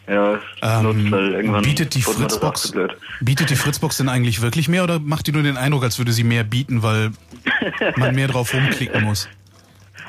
ja, 0.08 0.38
benutzt, 0.60 1.10
weil 1.10 1.32
irgendwann 1.32 1.64
Ähm, 1.64 1.70
bietet 1.70 1.94
die 1.94 2.02
Fritzbox 2.02 2.74
bietet 3.20 3.50
die 3.50 3.56
Fritzbox 3.56 3.96
denn 3.96 4.08
eigentlich 4.08 4.42
wirklich 4.42 4.68
mehr 4.68 4.84
oder 4.84 4.98
macht 4.98 5.26
die 5.26 5.32
nur 5.32 5.42
den 5.42 5.56
Eindruck, 5.56 5.84
als 5.84 5.98
würde 5.98 6.12
sie 6.12 6.24
mehr 6.24 6.44
bieten, 6.44 6.82
weil 6.82 7.12
man 7.96 8.14
mehr 8.14 8.28
drauf 8.28 8.52
rumklicken 8.52 9.04
muss? 9.04 9.28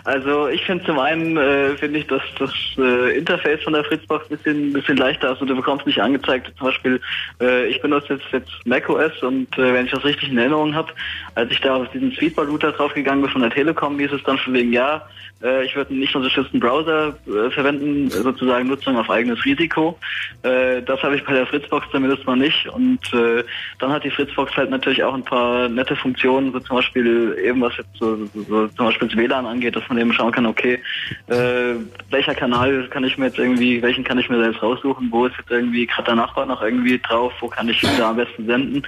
Also 0.06 0.48
ich 0.48 0.64
finde 0.64 0.86
zum 0.86 1.00
einen 1.00 1.36
äh, 1.36 1.76
finde 1.78 2.00
ich, 2.00 2.06
dass 2.06 2.22
das 2.38 2.52
äh, 2.78 3.18
Interface 3.18 3.64
von 3.64 3.74
der 3.74 3.84
Fritzbox 3.84 4.30
ein 4.30 4.38
bisschen, 4.38 4.74
bisschen 4.74 4.98
leichter 4.98 5.34
ist 5.34 5.42
und 5.42 5.48
du 5.48 5.56
bekommst 5.56 5.88
nicht 5.88 6.00
angezeigt. 6.00 6.54
Zum 6.60 6.68
Beispiel, 6.68 7.02
äh, 7.42 7.66
ich 7.66 7.82
benutze 7.82 8.14
jetzt 8.14 8.26
jetzt 8.32 8.52
macOS 8.66 9.24
und 9.24 9.58
äh, 9.58 9.74
wenn 9.74 9.86
ich 9.86 9.92
das 9.92 10.06
richtig 10.06 10.30
in 10.30 10.38
Erinnerung 10.38 10.76
habe, 10.76 10.94
als 11.34 11.52
ich 11.52 11.60
da 11.60 11.78
auf 11.78 11.90
diesen 11.90 12.12
Speedball-Router 12.12 12.74
draufgegangen 12.74 13.24
bin 13.24 13.32
von 13.32 13.42
der 13.42 13.50
Telekom, 13.50 13.98
hieß 13.98 14.12
es 14.12 14.24
dann 14.24 14.38
von 14.38 14.54
wegen, 14.54 14.72
ja, 14.72 15.02
äh, 15.44 15.66
ich 15.66 15.76
würde 15.76 15.94
nicht 15.94 16.16
unterstützten 16.16 16.60
Browser 16.60 17.16
äh, 17.28 17.50
verwenden, 17.52 18.10
sozusagen 18.10 18.68
Nutzung 18.68 18.98
auf 18.98 19.10
eigenes 19.10 19.44
Risiko. 19.46 19.98
Äh, 20.44 20.82
das 20.82 21.02
habe 21.04 21.16
ich 21.16 21.26
bei 21.26 21.34
der 21.34 21.46
Fritzbox 21.46 21.88
zumindest 21.92 22.26
mal 22.26 22.36
nicht. 22.36 22.68
Und 22.70 23.00
äh, 23.14 23.44
dann 23.80 23.92
hat 23.92 24.04
die 24.04 24.10
Fritzbox 24.10 24.56
halt 24.56 24.70
natürlich 24.70 25.04
auch 25.04 25.14
ein 25.14 25.24
paar 25.24 25.68
nette 25.70 25.96
Funktionen, 25.96 26.52
so 26.52 26.60
zum 26.60 26.78
Beispiel 26.78 27.38
eben 27.44 27.62
was 27.62 27.78
jetzt 27.78 27.98
so, 28.00 28.16
so, 28.16 28.42
so 28.48 28.68
zum 28.70 28.86
Beispiel 28.88 29.08
das 29.08 29.18
WLAN 29.18 29.46
angeht, 29.46 29.76
dass 29.76 29.88
man 29.90 29.95
eben 29.98 30.14
schauen 30.14 30.32
kann, 30.32 30.46
okay, 30.46 30.80
äh, 31.28 31.76
welcher 32.10 32.36
Kanal 32.36 32.88
kann 32.90 33.04
ich 33.04 33.18
mir 33.18 33.26
jetzt 33.26 33.38
irgendwie, 33.38 33.82
welchen 33.82 34.04
kann 34.04 34.18
ich 34.18 34.30
mir 34.30 34.42
selbst 34.42 34.62
raussuchen, 34.62 35.12
wo 35.12 35.26
ist 35.26 35.36
jetzt 35.38 35.52
irgendwie 35.52 35.86
gerade 35.86 36.06
der 36.06 36.16
Nachbar 36.16 36.46
noch 36.46 36.62
irgendwie 36.62 37.00
drauf, 37.00 37.34
wo 37.40 37.48
kann 37.48 37.70
ich 37.70 37.82
da 37.98 38.10
am 38.10 38.18
besten 38.18 38.46
senden. 38.46 38.84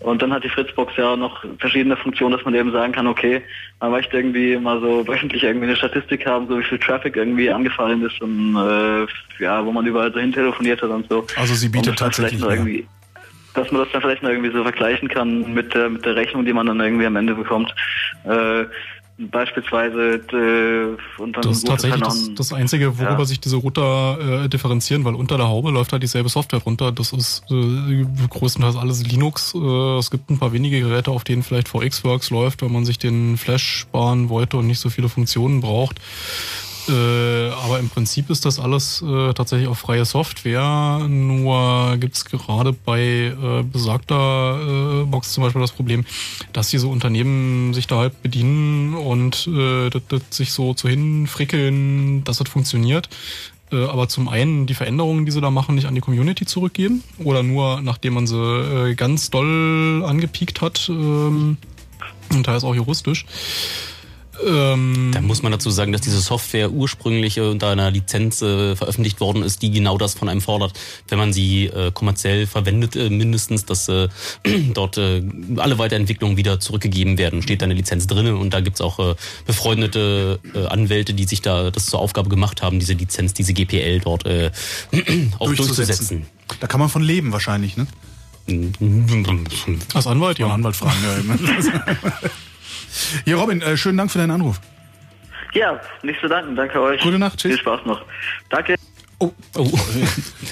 Und 0.00 0.22
dann 0.22 0.32
hat 0.32 0.44
die 0.44 0.48
Fritzbox 0.48 0.96
ja 0.96 1.16
noch 1.16 1.44
verschiedene 1.58 1.96
Funktionen, 1.96 2.36
dass 2.36 2.44
man 2.44 2.54
eben 2.54 2.72
sagen 2.72 2.92
kann, 2.92 3.06
okay, 3.06 3.42
man 3.80 3.90
möchte 3.90 4.16
irgendwie 4.16 4.56
mal 4.56 4.80
so 4.80 5.06
wöchentlich 5.06 5.42
irgendwie 5.42 5.66
eine 5.66 5.76
Statistik 5.76 6.26
haben, 6.26 6.48
so 6.48 6.58
wie 6.58 6.64
viel 6.64 6.78
Traffic 6.78 7.16
irgendwie 7.16 7.50
angefallen 7.50 8.02
ist 8.02 8.20
und 8.20 8.56
äh, 8.56 9.42
ja, 9.42 9.64
wo 9.64 9.72
man 9.72 9.86
überall 9.86 10.12
so 10.12 10.18
hin 10.18 10.32
telefoniert 10.32 10.82
hat 10.82 10.90
und 10.90 11.08
so. 11.08 11.26
Also 11.36 11.54
sie 11.54 11.68
bietet 11.68 11.90
Und 11.90 11.98
tatsächlich 11.98 12.42
irgendwie 12.42 12.86
dass 13.54 13.72
man 13.72 13.82
das 13.82 13.92
dann 13.92 14.02
vielleicht 14.02 14.22
noch 14.22 14.30
irgendwie 14.30 14.52
so 14.52 14.62
vergleichen 14.62 15.08
kann 15.08 15.52
mit 15.52 15.74
der 15.74 15.90
mit 15.90 16.04
der 16.04 16.14
Rechnung, 16.14 16.44
die 16.44 16.52
man 16.52 16.66
dann 16.66 16.80
irgendwie 16.80 17.06
am 17.06 17.16
Ende 17.16 17.34
bekommt. 17.34 17.74
Äh, 18.24 18.64
beispielsweise 19.18 20.20
äh, 20.32 21.20
und 21.20 21.36
dann 21.36 21.42
Das 21.42 21.58
ist 21.58 21.66
tatsächlich 21.66 22.00
das, 22.00 22.30
das 22.34 22.52
Einzige, 22.52 22.98
worüber 22.98 23.18
Ja. 23.18 23.24
sich 23.24 23.40
diese 23.40 23.56
Router 23.56 24.44
äh, 24.44 24.48
differenzieren, 24.48 25.04
weil 25.04 25.14
unter 25.14 25.36
der 25.36 25.48
Haube 25.48 25.70
läuft 25.70 25.92
halt 25.92 26.02
dieselbe 26.02 26.28
Software 26.28 26.60
runter. 26.60 26.92
Das 26.92 27.12
ist 27.12 27.42
äh, 27.50 28.06
größtenteils 28.30 28.76
alles 28.76 29.04
Linux. 29.04 29.54
Äh, 29.54 29.98
es 29.98 30.10
gibt 30.10 30.30
ein 30.30 30.38
paar 30.38 30.52
wenige 30.52 30.80
Geräte, 30.80 31.10
auf 31.10 31.24
denen 31.24 31.42
vielleicht 31.42 31.68
VxWorks 31.68 32.30
läuft, 32.30 32.62
wenn 32.62 32.72
man 32.72 32.84
sich 32.84 32.98
den 32.98 33.36
Flash 33.36 33.64
sparen 33.80 34.28
wollte 34.28 34.56
und 34.56 34.66
nicht 34.68 34.78
so 34.80 34.88
viele 34.88 35.08
Funktionen 35.08 35.60
braucht. 35.60 36.00
Äh, 36.88 37.50
aber 37.50 37.78
im 37.78 37.88
Prinzip 37.88 38.30
ist 38.30 38.44
das 38.44 38.58
alles 38.58 39.02
äh, 39.02 39.32
tatsächlich 39.34 39.68
auch 39.68 39.76
freie 39.76 40.04
Software. 40.04 41.06
Nur 41.08 41.96
gibt's 41.98 42.24
gerade 42.24 42.72
bei 42.72 43.00
äh, 43.00 43.62
besagter 43.62 45.02
äh, 45.02 45.04
Box 45.04 45.32
zum 45.32 45.44
Beispiel 45.44 45.60
das 45.60 45.72
Problem, 45.72 46.04
dass 46.52 46.68
diese 46.68 46.86
Unternehmen 46.88 47.74
sich 47.74 47.86
da 47.86 47.98
halt 47.98 48.22
bedienen 48.22 48.94
und 48.94 49.46
äh, 49.46 49.90
das, 49.90 50.02
das 50.08 50.22
sich 50.30 50.52
so 50.52 50.74
zu 50.74 50.88
hinfrickeln, 50.88 52.24
dass 52.24 52.38
das 52.38 52.48
funktioniert. 52.48 53.08
Aber 53.70 54.08
zum 54.08 54.30
einen 54.30 54.66
die 54.66 54.72
Veränderungen, 54.72 55.26
die 55.26 55.30
sie 55.30 55.42
da 55.42 55.50
machen, 55.50 55.74
nicht 55.74 55.86
an 55.86 55.94
die 55.94 56.00
Community 56.00 56.46
zurückgeben 56.46 57.04
oder 57.22 57.42
nur 57.42 57.82
nachdem 57.82 58.14
man 58.14 58.26
sie 58.26 58.94
ganz 58.96 59.28
doll 59.28 60.02
angepiekt 60.06 60.62
hat. 60.62 60.88
Ähm, 60.88 61.58
und 62.30 62.44
teils 62.44 62.64
auch 62.64 62.74
juristisch. 62.74 63.26
Ähm, 64.46 65.10
Da 65.12 65.20
muss 65.20 65.42
man 65.42 65.52
dazu 65.52 65.70
sagen, 65.70 65.92
dass 65.92 66.00
diese 66.00 66.20
Software 66.20 66.70
ursprünglich 66.70 67.36
äh, 67.36 67.42
unter 67.42 67.68
einer 67.68 67.90
Lizenz 67.90 68.42
äh, 68.42 68.76
veröffentlicht 68.76 69.20
worden 69.20 69.42
ist, 69.42 69.62
die 69.62 69.70
genau 69.70 69.98
das 69.98 70.14
von 70.14 70.28
einem 70.28 70.40
fordert, 70.40 70.72
wenn 71.08 71.18
man 71.18 71.32
sie 71.32 71.66
äh, 71.66 71.90
kommerziell 71.92 72.46
verwendet, 72.46 72.96
äh, 72.96 73.10
mindestens, 73.10 73.64
dass 73.64 73.88
äh, 73.88 74.08
dort 74.74 74.98
äh, 74.98 75.22
alle 75.56 75.78
Weiterentwicklungen 75.78 76.36
wieder 76.36 76.60
zurückgegeben 76.60 77.18
werden. 77.18 77.42
Steht 77.42 77.62
da 77.62 77.64
eine 77.64 77.74
Lizenz 77.74 78.06
drinne 78.06 78.36
und 78.36 78.54
da 78.54 78.60
gibt's 78.60 78.80
auch 78.80 78.98
äh, 78.98 79.14
befreundete 79.46 80.38
äh, 80.54 80.66
Anwälte, 80.66 81.14
die 81.14 81.24
sich 81.24 81.42
da 81.42 81.70
das 81.70 81.86
zur 81.86 81.98
Aufgabe 82.00 82.28
gemacht 82.28 82.62
haben, 82.62 82.78
diese 82.78 82.94
Lizenz, 82.94 83.34
diese 83.34 83.52
GPL 83.52 84.00
dort 84.00 84.26
äh, 84.26 84.50
auch 85.38 85.46
durchzusetzen. 85.46 86.26
Da 86.60 86.66
kann 86.66 86.80
man 86.80 86.88
von 86.88 87.02
leben 87.02 87.32
wahrscheinlich, 87.32 87.76
ne? 87.76 87.86
Als 89.92 90.06
Anwalt, 90.06 90.38
ja. 90.38 90.48
Anwalt 90.48 90.76
fragen, 90.76 90.96
ja. 91.02 92.14
Hier, 93.24 93.36
Robin, 93.36 93.62
äh, 93.62 93.76
schönen 93.76 93.98
Dank 93.98 94.10
für 94.10 94.18
deinen 94.18 94.32
Anruf. 94.32 94.60
Ja, 95.54 95.80
nicht 96.02 96.20
zu 96.20 96.28
danken, 96.28 96.54
danke 96.56 96.80
euch. 96.80 97.00
Gute 97.00 97.18
Nacht, 97.18 97.38
tschüss. 97.38 97.52
Viel 97.52 97.60
Spaß 97.60 97.80
noch. 97.86 98.02
Danke. 98.50 98.76
Oh, 99.20 99.32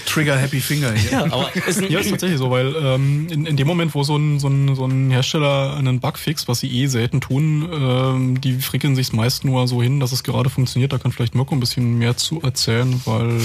Trigger 0.07 0.37
Happy 0.37 0.61
Finger 0.61 0.93
hier. 0.93 1.13
Ja, 1.13 1.25
aber 1.25 1.55
ist, 1.55 1.81
ja, 1.83 2.01
ist 2.01 2.11
tatsächlich 2.11 2.39
so, 2.39 2.51
weil 2.51 2.75
ähm, 2.75 3.29
in, 3.31 3.47
in 3.47 3.57
dem 3.57 3.67
Moment, 3.69 3.95
wo 3.95 4.03
so 4.03 4.17
ein, 4.17 4.41
so, 4.41 4.49
ein, 4.49 4.75
so 4.75 4.85
ein 4.87 5.13
Hersteller 5.13 5.77
einen 5.77 6.01
Bug 6.01 6.19
fixt, 6.19 6.49
was 6.49 6.61
sie 6.61 6.83
eh 6.83 6.87
selten 6.89 7.21
tun, 7.21 7.69
ähm, 7.73 8.41
die 8.41 8.55
frickeln 8.55 8.97
sich 8.97 9.13
meist 9.13 9.45
nur 9.45 9.69
so 9.69 9.81
hin, 9.81 10.01
dass 10.01 10.11
es 10.11 10.25
gerade 10.25 10.51
funktioniert. 10.51 10.93
Da 10.93 10.99
kann 10.99 11.13
vielleicht 11.13 11.37
Mirko 11.37 11.55
ein 11.55 11.61
bisschen 11.61 11.99
mehr 11.99 12.17
zu 12.17 12.43
erzählen, 12.43 13.01
weil... 13.05 13.39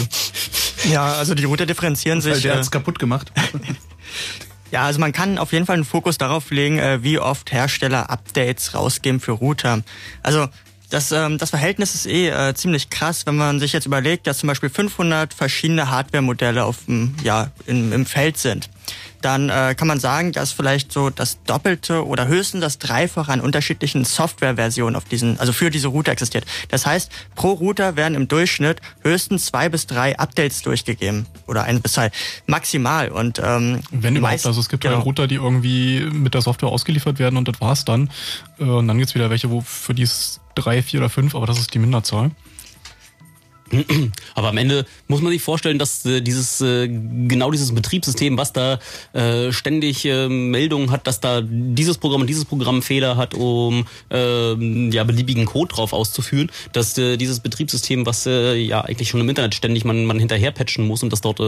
Ja, 0.91 1.13
also 1.13 1.35
die 1.35 1.43
Router 1.43 1.67
differenzieren 1.67 2.21
sich... 2.21 2.33
Weil 2.33 2.41
der 2.41 2.53
äh, 2.53 2.57
hat's 2.57 2.71
kaputt 2.71 2.97
gemacht. 2.97 3.31
Ja, 4.71 4.83
also 4.83 4.99
man 4.99 5.11
kann 5.11 5.37
auf 5.37 5.51
jeden 5.51 5.65
Fall 5.65 5.75
einen 5.75 5.85
Fokus 5.85 6.17
darauf 6.17 6.49
legen, 6.49 6.79
äh, 6.79 7.03
wie 7.03 7.19
oft 7.19 7.51
Hersteller 7.51 8.09
Updates 8.09 8.73
rausgeben 8.73 9.19
für 9.19 9.33
Router. 9.33 9.83
Also 10.23 10.47
das, 10.91 11.11
ähm, 11.11 11.37
das 11.39 11.49
Verhältnis 11.49 11.95
ist 11.95 12.05
eh 12.05 12.29
äh, 12.29 12.53
ziemlich 12.53 12.89
krass, 12.89 13.25
wenn 13.25 13.35
man 13.37 13.59
sich 13.59 13.73
jetzt 13.73 13.85
überlegt, 13.87 14.27
dass 14.27 14.37
zum 14.39 14.47
Beispiel 14.47 14.69
500 14.69 15.33
verschiedene 15.33 15.89
Hardware-Modelle 15.89 16.63
auf 16.63 16.85
dem, 16.85 17.15
ja, 17.23 17.49
im, 17.65 17.91
im 17.93 18.05
Feld 18.05 18.37
sind. 18.37 18.69
Dann 19.21 19.49
äh, 19.49 19.75
kann 19.77 19.87
man 19.87 19.99
sagen, 19.99 20.31
dass 20.31 20.51
vielleicht 20.51 20.91
so 20.91 21.11
das 21.11 21.37
Doppelte 21.43 22.07
oder 22.07 22.27
höchstens 22.27 22.61
das 22.61 22.79
Dreifache 22.79 23.31
an 23.31 23.39
unterschiedlichen 23.39 24.03
Softwareversionen 24.03 24.95
auf 24.95 25.03
diesen, 25.05 25.39
also 25.39 25.53
für 25.53 25.69
diese 25.69 25.89
Router 25.89 26.11
existiert. 26.11 26.43
Das 26.69 26.87
heißt, 26.87 27.11
pro 27.35 27.51
Router 27.51 27.95
werden 27.95 28.15
im 28.15 28.27
Durchschnitt 28.27 28.81
höchstens 29.03 29.45
zwei 29.45 29.69
bis 29.69 29.85
drei 29.85 30.17
Updates 30.17 30.63
durchgegeben 30.63 31.27
oder 31.45 31.63
ein 31.65 31.81
bis 31.81 31.93
zwei 31.93 32.09
maximal. 32.47 33.09
Und 33.09 33.39
ähm, 33.43 33.81
Wenn 33.91 34.15
überhaupt, 34.15 34.33
meist- 34.37 34.47
also 34.47 34.59
es 34.59 34.69
gibt 34.69 34.81
genau. 34.83 34.95
ja 34.97 35.01
Router, 35.03 35.27
die 35.27 35.35
irgendwie 35.35 36.01
mit 36.11 36.33
der 36.33 36.41
Software 36.41 36.69
ausgeliefert 36.69 37.19
werden 37.19 37.37
und 37.37 37.47
das 37.47 37.61
war's 37.61 37.85
dann. 37.85 38.09
Äh, 38.59 38.63
Und 38.63 38.87
dann 38.87 38.97
gibt's 38.97 39.13
wieder 39.13 39.29
welche, 39.29 39.51
wo 39.51 39.61
für 39.61 39.93
die 39.93 40.01
es 40.03 40.40
drei, 40.55 40.81
vier 40.81 40.99
oder 40.99 41.09
fünf, 41.09 41.35
aber 41.35 41.45
das 41.45 41.59
ist 41.59 41.73
die 41.73 41.79
Minderzahl. 41.79 42.31
Aber 44.35 44.49
am 44.49 44.57
Ende 44.57 44.85
muss 45.07 45.21
man 45.21 45.31
sich 45.31 45.41
vorstellen, 45.41 45.79
dass 45.79 46.05
äh, 46.05 46.21
dieses 46.21 46.61
äh, 46.61 46.87
genau 46.87 47.51
dieses 47.51 47.73
Betriebssystem, 47.73 48.37
was 48.37 48.53
da 48.53 48.79
äh, 49.13 49.51
ständig 49.51 50.05
äh, 50.05 50.27
Meldungen 50.27 50.91
hat, 50.91 51.07
dass 51.07 51.19
da 51.19 51.41
dieses 51.41 51.97
Programm 51.97 52.21
und 52.21 52.27
dieses 52.27 52.45
Programm 52.45 52.81
Fehler 52.81 53.17
hat, 53.17 53.33
um 53.33 53.85
äh, 54.11 54.89
ja 54.89 55.03
beliebigen 55.03 55.45
Code 55.45 55.73
drauf 55.73 55.93
auszuführen, 55.93 56.51
dass 56.73 56.93
dieses 56.93 57.39
Betriebssystem, 57.39 58.05
was 58.05 58.25
ja 58.25 58.81
eigentlich 58.81 59.09
schon 59.09 59.21
im 59.21 59.29
Internet 59.29 59.55
ständig 59.55 59.85
man 59.85 60.05
man 60.05 60.19
hinterher 60.19 60.51
patchen 60.51 60.87
muss 60.87 61.03
und 61.03 61.11
dass 61.11 61.21
dort 61.21 61.41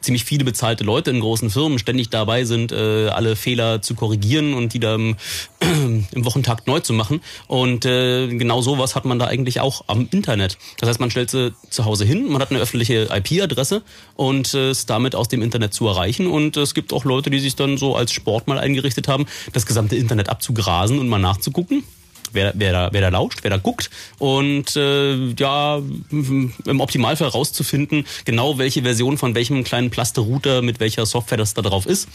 ziemlich 0.00 0.24
viele 0.24 0.44
bezahlte 0.44 0.84
Leute 0.84 1.10
in 1.10 1.20
großen 1.20 1.50
Firmen 1.50 1.78
ständig 1.78 2.10
dabei 2.10 2.44
sind, 2.44 2.72
alle 2.72 3.36
Fehler 3.36 3.82
zu 3.82 3.94
korrigieren 3.94 4.54
und 4.54 4.72
die 4.72 4.80
dann 4.80 5.16
im 5.60 6.24
Wochentakt 6.24 6.66
neu 6.66 6.80
zu 6.80 6.92
machen. 6.92 7.20
Und 7.46 7.82
genau 7.82 8.62
sowas 8.62 8.94
hat 8.94 9.04
man 9.04 9.18
da 9.18 9.26
eigentlich 9.26 9.60
auch 9.60 9.84
am 9.86 10.08
Internet. 10.10 10.58
Das 10.78 10.88
heißt, 10.88 11.00
man 11.00 11.10
stellt 11.10 11.30
sie 11.30 11.52
zu 11.70 11.84
Hause 11.84 12.04
hin, 12.04 12.30
man 12.30 12.40
hat 12.40 12.50
eine 12.50 12.60
öffentliche 12.60 13.08
IP-Adresse 13.12 13.82
und 14.14 14.54
äh, 14.54 14.70
ist 14.70 14.90
damit 14.90 15.14
aus 15.14 15.28
dem 15.28 15.42
Internet 15.42 15.74
zu 15.74 15.86
erreichen. 15.86 16.26
Und 16.26 16.56
es 16.56 16.74
gibt 16.74 16.92
auch 16.92 17.04
Leute, 17.04 17.30
die 17.30 17.40
sich 17.40 17.56
dann 17.56 17.76
so 17.76 17.96
als 17.96 18.12
Sport 18.12 18.48
mal 18.48 18.58
eingerichtet 18.58 19.08
haben, 19.08 19.26
das 19.52 19.66
gesamte 19.66 19.96
Internet 19.96 20.28
abzugrasen 20.28 20.98
und 20.98 21.08
mal 21.08 21.18
nachzugucken. 21.18 21.84
Wer, 22.32 22.52
wer, 22.56 22.72
da, 22.72 22.88
wer 22.92 23.00
da 23.00 23.08
lauscht, 23.08 23.38
wer 23.42 23.50
da 23.50 23.56
guckt 23.56 23.88
und 24.18 24.74
äh, 24.74 25.28
ja, 25.38 25.80
im 26.10 26.80
Optimalfall 26.80 27.28
rauszufinden, 27.28 28.04
genau 28.24 28.58
welche 28.58 28.82
Version 28.82 29.16
von 29.16 29.34
welchem 29.34 29.62
kleinen 29.62 29.90
Plaste-Router 29.90 30.60
mit 30.60 30.80
welcher 30.80 31.06
Software 31.06 31.38
das 31.38 31.54
da 31.54 31.62
drauf 31.62 31.86
ist. 31.86 32.08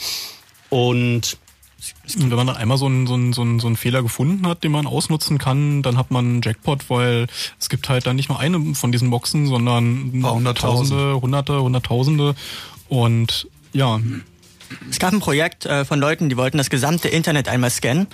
Und 0.70 1.38
Und 2.16 2.30
wenn 2.30 2.38
man 2.38 2.48
dann 2.48 2.58
einmal 2.58 2.78
so 2.78 2.86
einen, 2.86 3.08
so, 3.08 3.14
einen, 3.14 3.34
so, 3.34 3.42
einen, 3.42 3.60
so 3.60 3.68
einen 3.68 3.76
Fehler 3.76 4.04
gefunden 4.04 4.46
hat, 4.48 4.64
den 4.64 4.72
man 4.72 4.86
ausnutzen 4.86 5.38
kann, 5.38 5.82
dann 5.82 5.98
hat 5.98 6.12
man 6.12 6.26
einen 6.26 6.42
Jackpot, 6.42 6.90
weil 6.90 7.28
es 7.60 7.70
gibt 7.70 7.90
halt 7.90 8.06
dann 8.06 8.16
nicht 8.16 8.30
nur 8.30 8.40
eine 8.40 8.76
von 8.76 8.92
diesen 8.92 9.10
Boxen, 9.10 9.48
sondern 9.48 10.12
Tausende, 10.90 11.22
Hunderte, 11.22 11.62
Hunderttausende. 11.62 12.36
Und 12.90 13.48
ja, 13.74 14.00
Es 14.90 15.00
gab 15.00 15.14
ein 15.14 15.20
Projekt 15.20 15.66
äh, 15.66 15.86
von 15.86 16.00
Leuten, 16.00 16.30
die 16.30 16.38
wollten 16.38 16.58
das 16.58 16.70
gesamte 16.70 17.08
Internet 17.08 17.48
einmal 17.48 17.70
scannen 17.70 18.08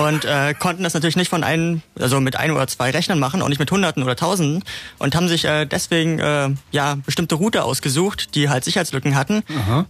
und 0.00 0.24
äh, 0.24 0.54
konnten 0.54 0.82
das 0.82 0.94
natürlich 0.94 1.16
nicht 1.16 1.28
von 1.28 1.44
einem, 1.44 1.82
also 1.98 2.20
mit 2.20 2.36
ein 2.36 2.50
oder 2.50 2.66
zwei 2.66 2.90
Rechnern 2.90 3.18
machen, 3.18 3.42
auch 3.42 3.48
nicht 3.48 3.58
mit 3.58 3.70
Hunderten 3.70 4.02
oder 4.02 4.16
Tausenden 4.16 4.64
und 4.98 5.14
haben 5.14 5.28
sich 5.28 5.44
äh, 5.44 5.66
deswegen 5.66 6.18
äh, 6.18 6.50
ja 6.72 6.96
bestimmte 7.04 7.36
Router 7.36 7.64
ausgesucht, 7.64 8.34
die 8.34 8.48
halt 8.48 8.64
Sicherheitslücken 8.64 9.14
hatten 9.14 9.42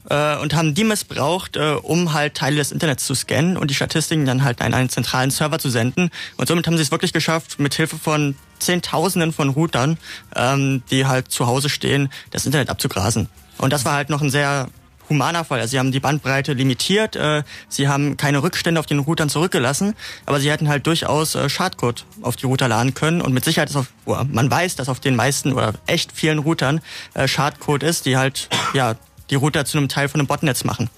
äh, 0.09 0.37
und 0.39 0.55
haben 0.55 0.75
die 0.75 0.85
missbraucht, 0.85 1.57
äh, 1.57 1.77
um 1.83 2.13
halt 2.13 2.35
Teile 2.35 2.57
des 2.57 2.73
Internets 2.73 3.07
zu 3.07 3.15
scannen 3.15 3.57
und 3.57 3.71
die 3.71 3.75
Statistiken 3.75 4.27
dann 4.27 4.45
halt 4.45 4.61
an 4.63 4.75
einen 4.75 4.89
zentralen 4.89 5.31
Server 5.31 5.59
zu 5.59 5.71
senden. 5.71 6.11
Und 6.37 6.49
somit 6.49 6.67
haben 6.67 6.77
sie 6.77 6.83
es 6.83 6.91
wirklich 6.91 7.13
geschafft, 7.13 7.59
mit 7.59 7.75
Hilfe 7.75 7.97
von 7.99 8.37
Zehntausenden 8.59 9.33
von 9.33 9.51
Routern, 9.51 9.99
ähm, 10.35 10.83
die 10.91 11.07
halt 11.07 11.31
zu 11.31 11.47
Hause 11.47 11.69
stehen, 11.69 12.09
das 12.31 12.47
Internet 12.47 12.71
abzugrasen. 12.71 13.29
Und 13.59 13.73
das 13.73 13.85
war 13.85 13.95
halt 13.95 14.11
noch 14.11 14.23
ein 14.23 14.31
sehr 14.31 14.69
humaner 15.09 15.45
Fall. 15.45 15.61
Also 15.61 15.73
sie 15.73 15.79
haben 15.79 15.93
die 15.93 16.01
Bandbreite 16.01 16.53
limitiert, 16.53 17.17
äh, 17.17 17.43
sie 17.69 17.89
haben 17.89 18.17
keine 18.17 18.43
Rückstände 18.43 18.79
auf 18.79 18.87
den 18.87 18.99
Routern 18.99 19.29
zurückgelassen, 19.29 19.95
aber 20.27 20.41
sie 20.41 20.51
hätten 20.51 20.69
halt 20.69 20.87
durchaus 20.87 21.35
äh, 21.35 21.49
Schadcode 21.49 22.05
auf 22.23 22.37
die 22.37 22.47
Router 22.47 22.69
laden 22.69 22.95
können 22.95 23.21
und 23.21 23.33
mit 23.33 23.45
Sicherheit 23.45 23.71
ist 23.71 23.77
auf, 23.77 23.89
oder 24.05 24.25
man 24.25 24.51
weiß, 24.51 24.77
dass 24.77 24.89
auf 24.89 25.01
den 25.01 25.17
meisten 25.17 25.53
oder 25.53 25.75
echt 25.87 26.13
vielen 26.13 26.39
Routern 26.39 26.81
äh, 27.15 27.29
Schadcode 27.29 27.83
ist, 27.83 28.07
die 28.07 28.17
halt 28.17 28.49
ja 28.75 28.95
die 29.31 29.35
Router 29.35 29.65
zu 29.65 29.79
einem 29.79 29.89
Teil 29.89 30.09
von 30.09 30.21
einem 30.21 30.29
Botnetz 30.29 30.65
machen. 30.65 30.91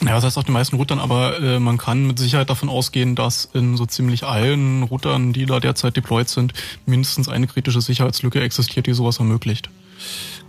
Ja, 0.00 0.14
das 0.14 0.24
heißt 0.24 0.38
auf 0.38 0.44
den 0.44 0.54
meisten 0.54 0.76
Routern, 0.76 0.98
aber 0.98 1.38
äh, 1.38 1.60
man 1.60 1.78
kann 1.78 2.06
mit 2.06 2.18
Sicherheit 2.18 2.50
davon 2.50 2.68
ausgehen, 2.68 3.14
dass 3.14 3.48
in 3.52 3.76
so 3.76 3.86
ziemlich 3.86 4.24
allen 4.24 4.82
Routern, 4.82 5.32
die 5.32 5.46
da 5.46 5.60
derzeit 5.60 5.96
deployed 5.96 6.28
sind, 6.28 6.54
mindestens 6.86 7.28
eine 7.28 7.46
kritische 7.46 7.80
Sicherheitslücke 7.80 8.40
existiert, 8.40 8.86
die 8.86 8.94
sowas 8.94 9.18
ermöglicht. 9.18 9.70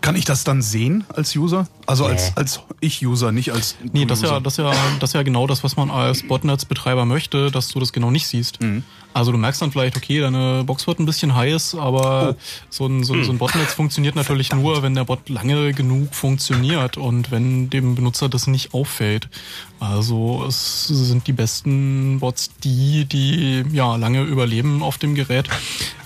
Kann 0.03 0.17
ich 0.17 0.25
das 0.25 0.43
dann 0.43 0.61
sehen 0.61 1.05
als 1.15 1.33
User? 1.33 1.65
Also 1.85 2.05
als, 2.05 2.25
Nee. 2.27 2.31
als 2.35 2.59
Ich-User, 2.81 3.31
nicht 3.31 3.51
als 3.53 3.77
Nee, 3.93 4.05
das 4.05 4.19
ist 4.21 4.29
ja, 4.29 4.39
das 4.41 4.53
ist 4.53 4.57
ja, 4.57 4.73
das 4.99 5.09
ist 5.11 5.13
ja 5.13 5.23
genau 5.23 5.47
das, 5.47 5.63
was 5.63 5.77
man 5.77 5.89
als 5.89 6.27
Botnetzbetreiber 6.27 7.05
möchte, 7.05 7.49
dass 7.51 7.69
du 7.69 7.79
das 7.79 7.93
genau 7.93 8.11
nicht 8.11 8.27
siehst. 8.27 8.61
Mhm. 8.61 8.83
Also 9.13 9.31
du 9.31 9.37
merkst 9.37 9.61
dann 9.61 9.71
vielleicht, 9.71 9.95
okay, 9.95 10.19
deine 10.19 10.63
Box 10.65 10.87
wird 10.87 10.99
ein 10.99 11.05
bisschen 11.05 11.35
heiß, 11.35 11.75
aber 11.75 12.35
so, 12.69 12.85
ein, 12.87 13.03
so, 13.05 13.13
ein- 13.13 13.23
so 13.23 13.31
ein 13.31 13.37
Botnetz 13.37 13.73
funktioniert 13.73 14.15
natürlich 14.15 14.51
nur, 14.51 14.81
wenn 14.83 14.93
der 14.95 15.05
Bot 15.05 15.29
lange 15.29 15.71
genug 15.73 16.13
funktioniert 16.13 16.97
und 16.97 17.31
wenn 17.31 17.69
dem 17.69 17.95
Benutzer 17.95 18.27
das 18.27 18.47
nicht 18.47 18.73
auffällt. 18.73 19.29
Also 19.83 20.45
es 20.47 20.87
sind 20.87 21.27
die 21.27 21.33
besten 21.33 22.19
Bots 22.19 22.51
die, 22.63 23.03
die 23.05 23.65
ja 23.73 23.97
lange 23.97 24.21
überleben 24.21 24.81
auf 24.81 24.97
dem 24.97 25.13
Gerät. 25.13 25.49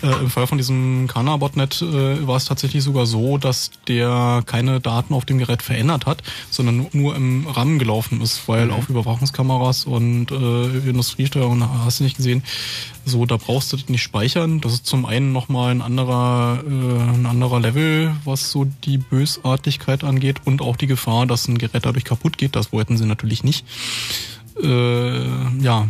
Äh, 0.02 0.08
Im 0.22 0.30
Fall 0.32 0.48
von 0.48 0.58
diesem 0.58 1.08
Kana-Botnet 1.08 1.82
äh, 1.84 2.26
war 2.28 2.38
es 2.38 2.46
tatsächlich 2.46 2.84
sogar 2.84 3.06
so, 3.06 3.38
dass 3.38 3.70
der 3.88 4.42
keine 4.46 4.80
Daten 4.80 5.14
auf 5.14 5.26
dem 5.26 5.38
Gerät 5.38 5.62
verändert 5.62 6.08
hat, 6.08 6.24
sondern 6.50 6.88
nur, 6.92 7.16
im 7.16 7.46
RAM 7.48 7.78
gelaufen 7.78 8.22
ist, 8.22 8.48
weil 8.48 8.66
Mhm. 8.68 8.74
auf 8.74 8.90
Überwachungskameras 8.90 9.86
und 9.86 10.32
äh, 10.32 10.90
Industriesteuerung 10.90 11.64
hast 11.86 12.00
du 12.00 12.04
nicht 12.04 12.18
gesehen, 12.18 12.44
so 13.08 13.26
da 13.26 13.38
brauchst 13.38 13.72
du 13.72 13.78
das 13.78 13.90
nicht 13.90 14.04
speichern. 14.04 14.62
Das 14.62 14.74
ist 14.74 14.86
zum 14.86 15.06
einen 15.06 15.32
nochmal 15.32 15.72
ein 15.72 15.82
anderer, 15.82 16.64
äh, 16.66 16.70
ein 16.70 17.26
anderer 17.26 17.60
Level, 17.60 18.16
was 18.24 18.52
so 18.52 18.66
die 18.66 18.98
Bösartigkeit 18.98 20.04
angeht 20.04 20.42
und 20.46 20.62
auch 20.62 20.76
die 20.76 20.88
Gefahr, 20.88 21.26
dass 21.26 21.48
ein 21.48 21.58
Gerät 21.58 21.86
dadurch 21.86 22.06
kaputt 22.06 22.38
geht. 22.38 22.56
Das 22.56 22.72
wollten 22.72 22.98
sie 22.98 23.06
natürlich 23.06 23.44
nicht. 23.44 23.66
Äh, 24.62 25.26
ja, 25.62 25.88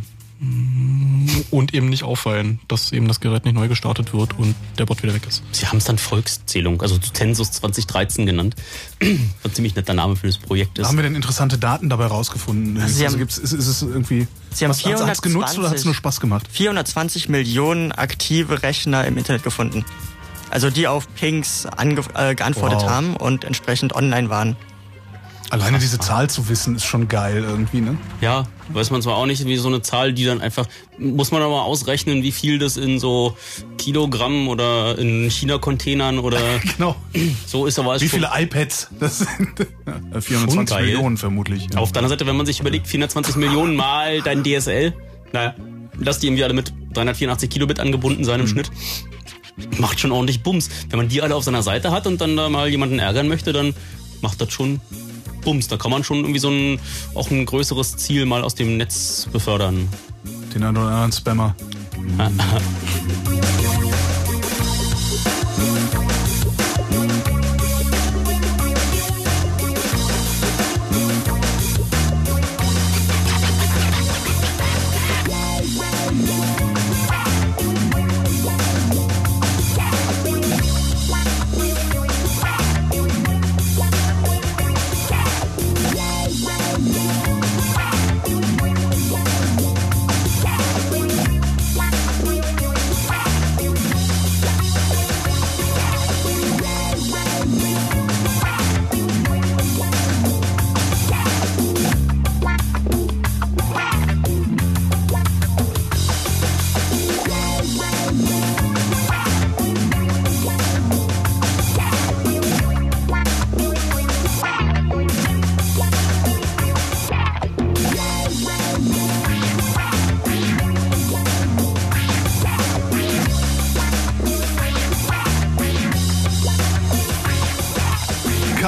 und 1.51 1.73
eben 1.73 1.89
nicht 1.89 2.03
auffallen, 2.03 2.59
dass 2.67 2.91
eben 2.91 3.07
das 3.07 3.19
Gerät 3.19 3.45
nicht 3.45 3.55
neu 3.55 3.67
gestartet 3.67 4.13
wird 4.13 4.37
und 4.37 4.55
der 4.77 4.85
Bot 4.85 5.01
wieder 5.01 5.13
weg 5.13 5.23
ist. 5.27 5.41
Sie 5.51 5.65
haben 5.65 5.77
es 5.77 5.85
dann 5.85 5.97
Volkszählung, 5.97 6.81
also 6.81 6.97
Census 6.97 7.51
2013 7.53 8.25
genannt. 8.25 8.55
Was 8.99 9.09
ein 9.45 9.53
ziemlich 9.53 9.75
netter 9.75 9.93
Name 9.93 10.15
für 10.15 10.27
das 10.27 10.37
Projekt 10.37 10.77
ist. 10.77 10.87
Haben 10.87 10.97
wir 10.97 11.03
denn 11.03 11.15
interessante 11.15 11.57
Daten 11.57 11.89
dabei 11.89 12.05
rausgefunden? 12.05 12.79
Also 12.79 12.95
Sie 12.95 13.05
haben- 13.05 13.17
gibt's, 13.17 13.37
ist, 13.37 13.53
ist 13.53 13.67
es 13.67 13.81
irgendwie. 13.81 14.27
Sie 14.53 14.63
haben 14.65 14.69
was, 14.71 14.85
hat's- 14.85 15.01
hat's 15.01 15.21
genutzt 15.21 15.57
oder 15.57 15.69
hat 15.69 15.77
es 15.77 15.85
nur 15.85 15.93
Spaß 15.95 16.19
gemacht? 16.19 16.47
420 16.51 17.29
Millionen 17.29 17.91
aktive 17.91 18.61
Rechner 18.63 19.05
im 19.05 19.17
Internet 19.17 19.43
gefunden. 19.43 19.85
Also 20.49 20.69
die 20.69 20.87
auf 20.87 21.13
Pings 21.15 21.65
äh, 21.65 22.35
geantwortet 22.35 22.79
Wow. 22.81 22.89
haben 22.89 23.15
und 23.17 23.43
entsprechend 23.43 23.93
online 23.93 24.29
waren. 24.29 24.55
Alleine 25.49 25.79
diese 25.79 25.97
Zahl 25.97 26.29
zu 26.29 26.49
wissen, 26.49 26.75
ist 26.75 26.85
schon 26.85 27.07
geil 27.07 27.43
irgendwie, 27.47 27.79
ne? 27.79 27.97
Ja, 28.19 28.45
weiß 28.69 28.91
man 28.91 29.01
zwar 29.01 29.15
auch 29.15 29.25
nicht, 29.25 29.45
wie 29.45 29.55
so 29.55 29.69
eine 29.69 29.81
Zahl, 29.81 30.13
die 30.13 30.25
dann 30.25 30.41
einfach, 30.41 30.67
muss 30.97 31.31
man 31.31 31.41
aber 31.41 31.63
ausrechnen, 31.63 32.21
wie 32.21 32.33
viel 32.33 32.59
das 32.59 32.75
in 32.75 32.99
so 32.99 33.37
Kilogramm 33.77 34.49
oder 34.49 34.97
in 34.97 35.29
China-Containern 35.29 36.19
oder 36.19 36.39
genau. 36.77 36.95
so 37.45 37.65
ist, 37.65 37.79
aber 37.79 37.99
Wie 38.01 38.09
viele 38.09 38.29
iPads? 38.33 38.89
Das 38.99 39.19
sind 39.19 39.59
äh, 39.59 39.65
Schon 40.11 40.21
420 40.21 40.75
geil. 40.75 40.85
Millionen 40.85 41.17
vermutlich. 41.17 41.67
Ja. 41.71 41.79
Auf 41.79 41.93
der 41.93 42.01
anderen 42.01 42.19
Seite, 42.19 42.27
wenn 42.27 42.35
man 42.35 42.45
sich 42.45 42.59
überlegt, 42.59 42.87
420 42.87 43.37
Millionen 43.37 43.75
mal 43.75 44.21
dein 44.21 44.43
DSL, 44.43 44.93
naja, 45.31 45.55
lass 45.97 46.19
die 46.19 46.27
irgendwie 46.27 46.43
alle 46.43 46.53
mit 46.53 46.73
384 46.93 47.49
Kilobit 47.49 47.79
angebunden 47.79 48.25
sein 48.25 48.41
im 48.41 48.47
Schnitt. 48.47 48.69
Macht 49.77 49.99
schon 49.99 50.11
ordentlich 50.11 50.43
Bums. 50.43 50.69
Wenn 50.89 50.97
man 50.97 51.07
die 51.07 51.21
alle 51.21 51.35
auf 51.35 51.43
seiner 51.43 51.63
Seite 51.63 51.91
hat 51.91 52.05
und 52.05 52.19
dann 52.19 52.35
da 52.35 52.49
mal 52.49 52.67
jemanden 52.67 52.99
ärgern 52.99 53.27
möchte, 53.27 53.53
dann 53.53 53.73
macht 54.21 54.41
das 54.41 54.51
schon 54.51 54.81
Bums. 55.47 55.69
Da 55.69 55.77
kann 55.77 55.91
man 55.91 56.03
schon 56.03 56.17
irgendwie 56.17 56.39
so 56.39 56.49
ein, 56.49 56.77
auch 57.15 57.31
ein 57.31 57.45
größeres 57.45 57.95
Ziel 57.95 58.25
mal 58.25 58.43
aus 58.43 58.53
dem 58.53 58.75
Netz 58.75 59.29
befördern. 59.31 59.87
Den 60.53 60.61
einen 60.61 60.75
oder 60.75 60.87
anderen 60.87 61.13
Spammer. 61.13 61.55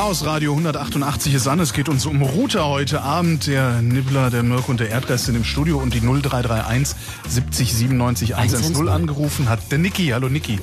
Chaos 0.10 0.26
Radio 0.26 0.54
188 0.54 1.36
ist 1.36 1.48
an. 1.48 1.60
Es 1.60 1.72
geht 1.72 1.88
uns 1.88 2.08
um 2.08 2.24
Router 2.24 2.66
heute 2.66 3.04
Abend. 3.04 3.46
Der 3.46 3.80
Nibbler, 3.84 4.32
der 4.32 4.42
Mirk 4.42 4.68
und 4.68 4.80
der 4.80 4.90
Erdgeist 4.90 5.26
sind 5.26 5.36
im 5.36 5.44
Studio 5.44 5.78
und 5.78 5.94
die 5.94 6.00
0331 6.00 6.98
70 7.28 7.72
97 7.76 8.36
110 8.36 8.88
angerufen 8.88 9.50
hat. 9.50 9.72
Der 9.72 9.78
Niki. 9.78 10.08
Hallo 10.08 10.28
Niki. 10.28 10.60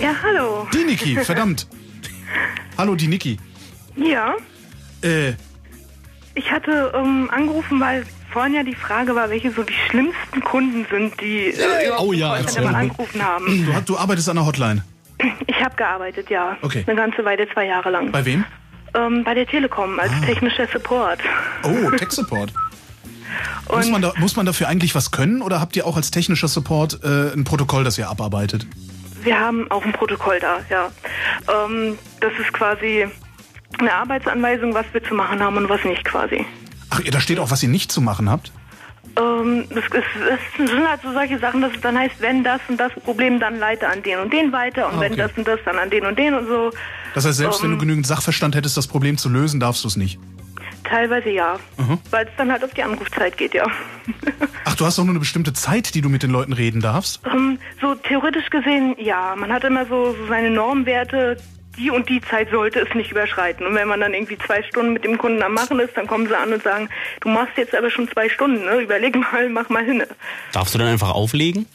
Ja, 0.00 0.12
hallo. 0.24 0.66
Die 0.74 0.82
Niki, 0.82 1.16
verdammt. 1.24 1.68
Hallo 2.76 2.96
die 2.96 3.06
Niki. 3.06 3.38
Ja, 3.94 4.34
Äh, 5.02 5.34
ich 6.34 6.50
hatte 6.50 6.92
ähm, 6.92 7.30
angerufen, 7.30 7.78
weil 7.78 8.04
vorhin 8.32 8.54
ja 8.54 8.64
die 8.64 8.74
Frage 8.74 9.14
war, 9.14 9.30
welche 9.30 9.52
so 9.52 9.62
die 9.62 9.72
schlimmsten 9.88 10.40
Kunden 10.40 10.84
sind, 10.90 11.20
die 11.20 11.50
äh, 11.50 11.92
oh 11.96 12.12
ja, 12.12 12.38
erzähl. 12.38 12.64
mal 12.64 12.74
angerufen 12.74 13.22
haben. 13.22 13.46
du, 13.46 13.92
du 13.92 13.98
arbeitest 13.98 14.28
an 14.30 14.34
der 14.34 14.46
Hotline. 14.46 14.82
Ich 15.46 15.62
habe 15.62 15.76
gearbeitet, 15.76 16.28
ja. 16.28 16.56
Okay. 16.62 16.82
Eine 16.88 16.96
ganze 16.96 17.24
Weile, 17.24 17.46
zwei 17.52 17.66
Jahre 17.66 17.90
lang. 17.90 18.10
Bei 18.10 18.24
wem? 18.24 18.44
Ähm, 18.94 19.24
bei 19.24 19.34
der 19.34 19.46
Telekom 19.46 19.98
als 19.98 20.12
technischer 20.24 20.66
Support. 20.72 21.20
Oh, 21.62 21.90
Tech 21.96 22.10
Support. 22.10 22.52
Muss 23.72 23.88
man, 23.88 24.02
da, 24.02 24.12
muss 24.18 24.34
man 24.36 24.46
dafür 24.46 24.66
eigentlich 24.68 24.94
was 24.96 25.12
können 25.12 25.42
oder 25.42 25.60
habt 25.60 25.76
ihr 25.76 25.86
auch 25.86 25.96
als 25.96 26.10
technischer 26.10 26.48
Support 26.48 27.00
äh, 27.04 27.32
ein 27.32 27.44
Protokoll, 27.44 27.84
das 27.84 27.98
ihr 27.98 28.08
abarbeitet? 28.08 28.66
wir 29.22 29.38
haben 29.38 29.70
auch 29.70 29.84
ein 29.84 29.92
Protokoll 29.92 30.40
da, 30.40 30.60
ja. 30.70 30.90
Ähm, 31.48 31.98
das 32.20 32.32
ist 32.40 32.52
quasi 32.52 33.06
eine 33.78 33.92
Arbeitsanweisung, 33.92 34.74
was 34.74 34.86
wir 34.92 35.02
zu 35.04 35.14
machen 35.14 35.40
haben 35.42 35.56
und 35.56 35.68
was 35.68 35.84
nicht 35.84 36.04
quasi. 36.04 36.44
Ach, 36.90 37.00
da 37.00 37.20
steht 37.20 37.38
auch, 37.38 37.50
was 37.50 37.62
ihr 37.62 37.68
nicht 37.68 37.92
zu 37.92 38.00
machen 38.00 38.30
habt? 38.30 38.50
Ähm, 39.18 39.64
das, 39.68 39.84
ist, 39.84 39.92
das 40.26 40.68
sind 40.70 40.88
halt 40.88 41.02
so 41.02 41.12
solche 41.12 41.38
Sachen, 41.38 41.60
dass 41.60 41.72
es 41.74 41.80
dann 41.80 41.98
heißt, 41.98 42.14
wenn 42.20 42.42
das 42.44 42.60
und 42.68 42.78
das 42.78 42.92
Problem, 43.04 43.38
dann 43.40 43.58
leite 43.58 43.88
an 43.88 44.02
den 44.02 44.18
und 44.20 44.32
den 44.32 44.52
weiter 44.52 44.88
und 44.88 44.96
Ah, 44.96 45.00
wenn 45.00 45.12
okay. 45.12 45.22
das 45.22 45.32
und 45.36 45.46
das, 45.46 45.60
dann 45.64 45.78
an 45.78 45.90
den 45.90 46.06
und 46.06 46.18
den 46.18 46.34
und 46.34 46.46
so. 46.46 46.70
Das 47.14 47.24
heißt, 47.26 47.38
selbst 47.38 47.62
wenn 47.62 47.70
Ähm, 47.72 47.78
du 47.78 47.80
genügend 47.84 48.06
Sachverstand 48.06 48.54
hättest, 48.54 48.76
das 48.76 48.86
Problem 48.86 49.16
zu 49.18 49.28
lösen, 49.28 49.60
darfst 49.60 49.84
du 49.84 49.88
es 49.88 49.96
nicht. 49.96 50.18
Teilweise 50.84 51.30
ja, 51.30 51.58
Mhm. 51.76 51.98
weil 52.10 52.26
es 52.26 52.32
dann 52.36 52.50
halt 52.50 52.64
auf 52.64 52.72
die 52.74 52.82
Anrufzeit 52.82 53.36
geht, 53.36 53.54
ja. 53.54 53.64
Ach, 54.64 54.74
du 54.76 54.84
hast 54.86 54.98
doch 54.98 55.04
nur 55.04 55.12
eine 55.12 55.20
bestimmte 55.20 55.52
Zeit, 55.52 55.94
die 55.94 56.00
du 56.00 56.08
mit 56.08 56.22
den 56.22 56.30
Leuten 56.30 56.52
reden 56.52 56.80
darfst? 56.80 57.20
Ähm, 57.30 57.58
so 57.80 57.94
theoretisch 57.94 58.48
gesehen, 58.50 58.96
ja. 58.98 59.34
Man 59.36 59.52
hat 59.52 59.62
immer 59.64 59.86
so, 59.86 60.16
so 60.18 60.26
seine 60.28 60.50
Normwerte. 60.50 61.36
Die 61.78 61.90
und 61.90 62.08
die 62.08 62.20
Zeit 62.20 62.50
sollte 62.50 62.80
es 62.80 62.92
nicht 62.94 63.12
überschreiten. 63.12 63.64
Und 63.64 63.74
wenn 63.76 63.86
man 63.86 64.00
dann 64.00 64.12
irgendwie 64.12 64.36
zwei 64.38 64.62
Stunden 64.64 64.92
mit 64.92 65.04
dem 65.04 65.16
Kunden 65.18 65.40
am 65.42 65.54
Machen 65.54 65.78
ist, 65.78 65.96
dann 65.96 66.06
kommen 66.08 66.26
sie 66.26 66.36
an 66.36 66.52
und 66.52 66.62
sagen, 66.62 66.88
du 67.20 67.28
machst 67.28 67.56
jetzt 67.56 67.74
aber 67.74 67.90
schon 67.90 68.08
zwei 68.10 68.28
Stunden, 68.28 68.64
ne? 68.64 68.80
Überleg 68.80 69.14
mal, 69.16 69.48
mach 69.48 69.68
mal 69.68 69.84
hin. 69.84 70.02
Darfst 70.52 70.74
du 70.74 70.78
dann 70.78 70.88
einfach 70.88 71.10
auflegen? 71.10 71.66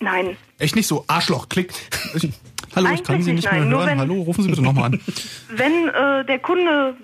Nein. 0.00 0.36
Echt 0.58 0.76
nicht 0.76 0.86
so, 0.86 1.04
Arschloch, 1.08 1.48
klick. 1.48 1.72
Hallo, 2.74 2.86
Eigentlich 2.88 3.00
ich 3.00 3.06
kann 3.06 3.22
Sie 3.22 3.32
nicht, 3.32 3.44
mehr 3.50 3.60
nein, 3.60 3.68
nur 3.68 3.78
hören. 3.80 3.90
wenn- 3.90 3.98
Hallo, 4.00 4.22
rufen 4.22 4.42
Sie 4.44 4.50
bitte 4.50 4.62
nochmal 4.62 4.84
an. 4.86 5.00
Wenn 5.56 5.88
äh, 5.88 6.24
der 6.24 6.38
Kunde, 6.40 6.94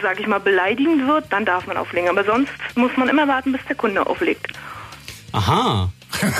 sag 0.00 0.20
ich 0.20 0.26
mal, 0.26 0.40
beleidigend 0.40 1.06
wird, 1.06 1.24
dann 1.30 1.44
darf 1.44 1.66
man 1.66 1.76
auflegen. 1.76 2.08
Aber 2.10 2.24
sonst 2.24 2.52
muss 2.74 2.90
man 2.96 3.08
immer 3.08 3.26
warten, 3.28 3.52
bis 3.52 3.60
der 3.68 3.76
Kunde 3.76 4.06
auflegt. 4.06 4.48
Aha. 5.32 5.90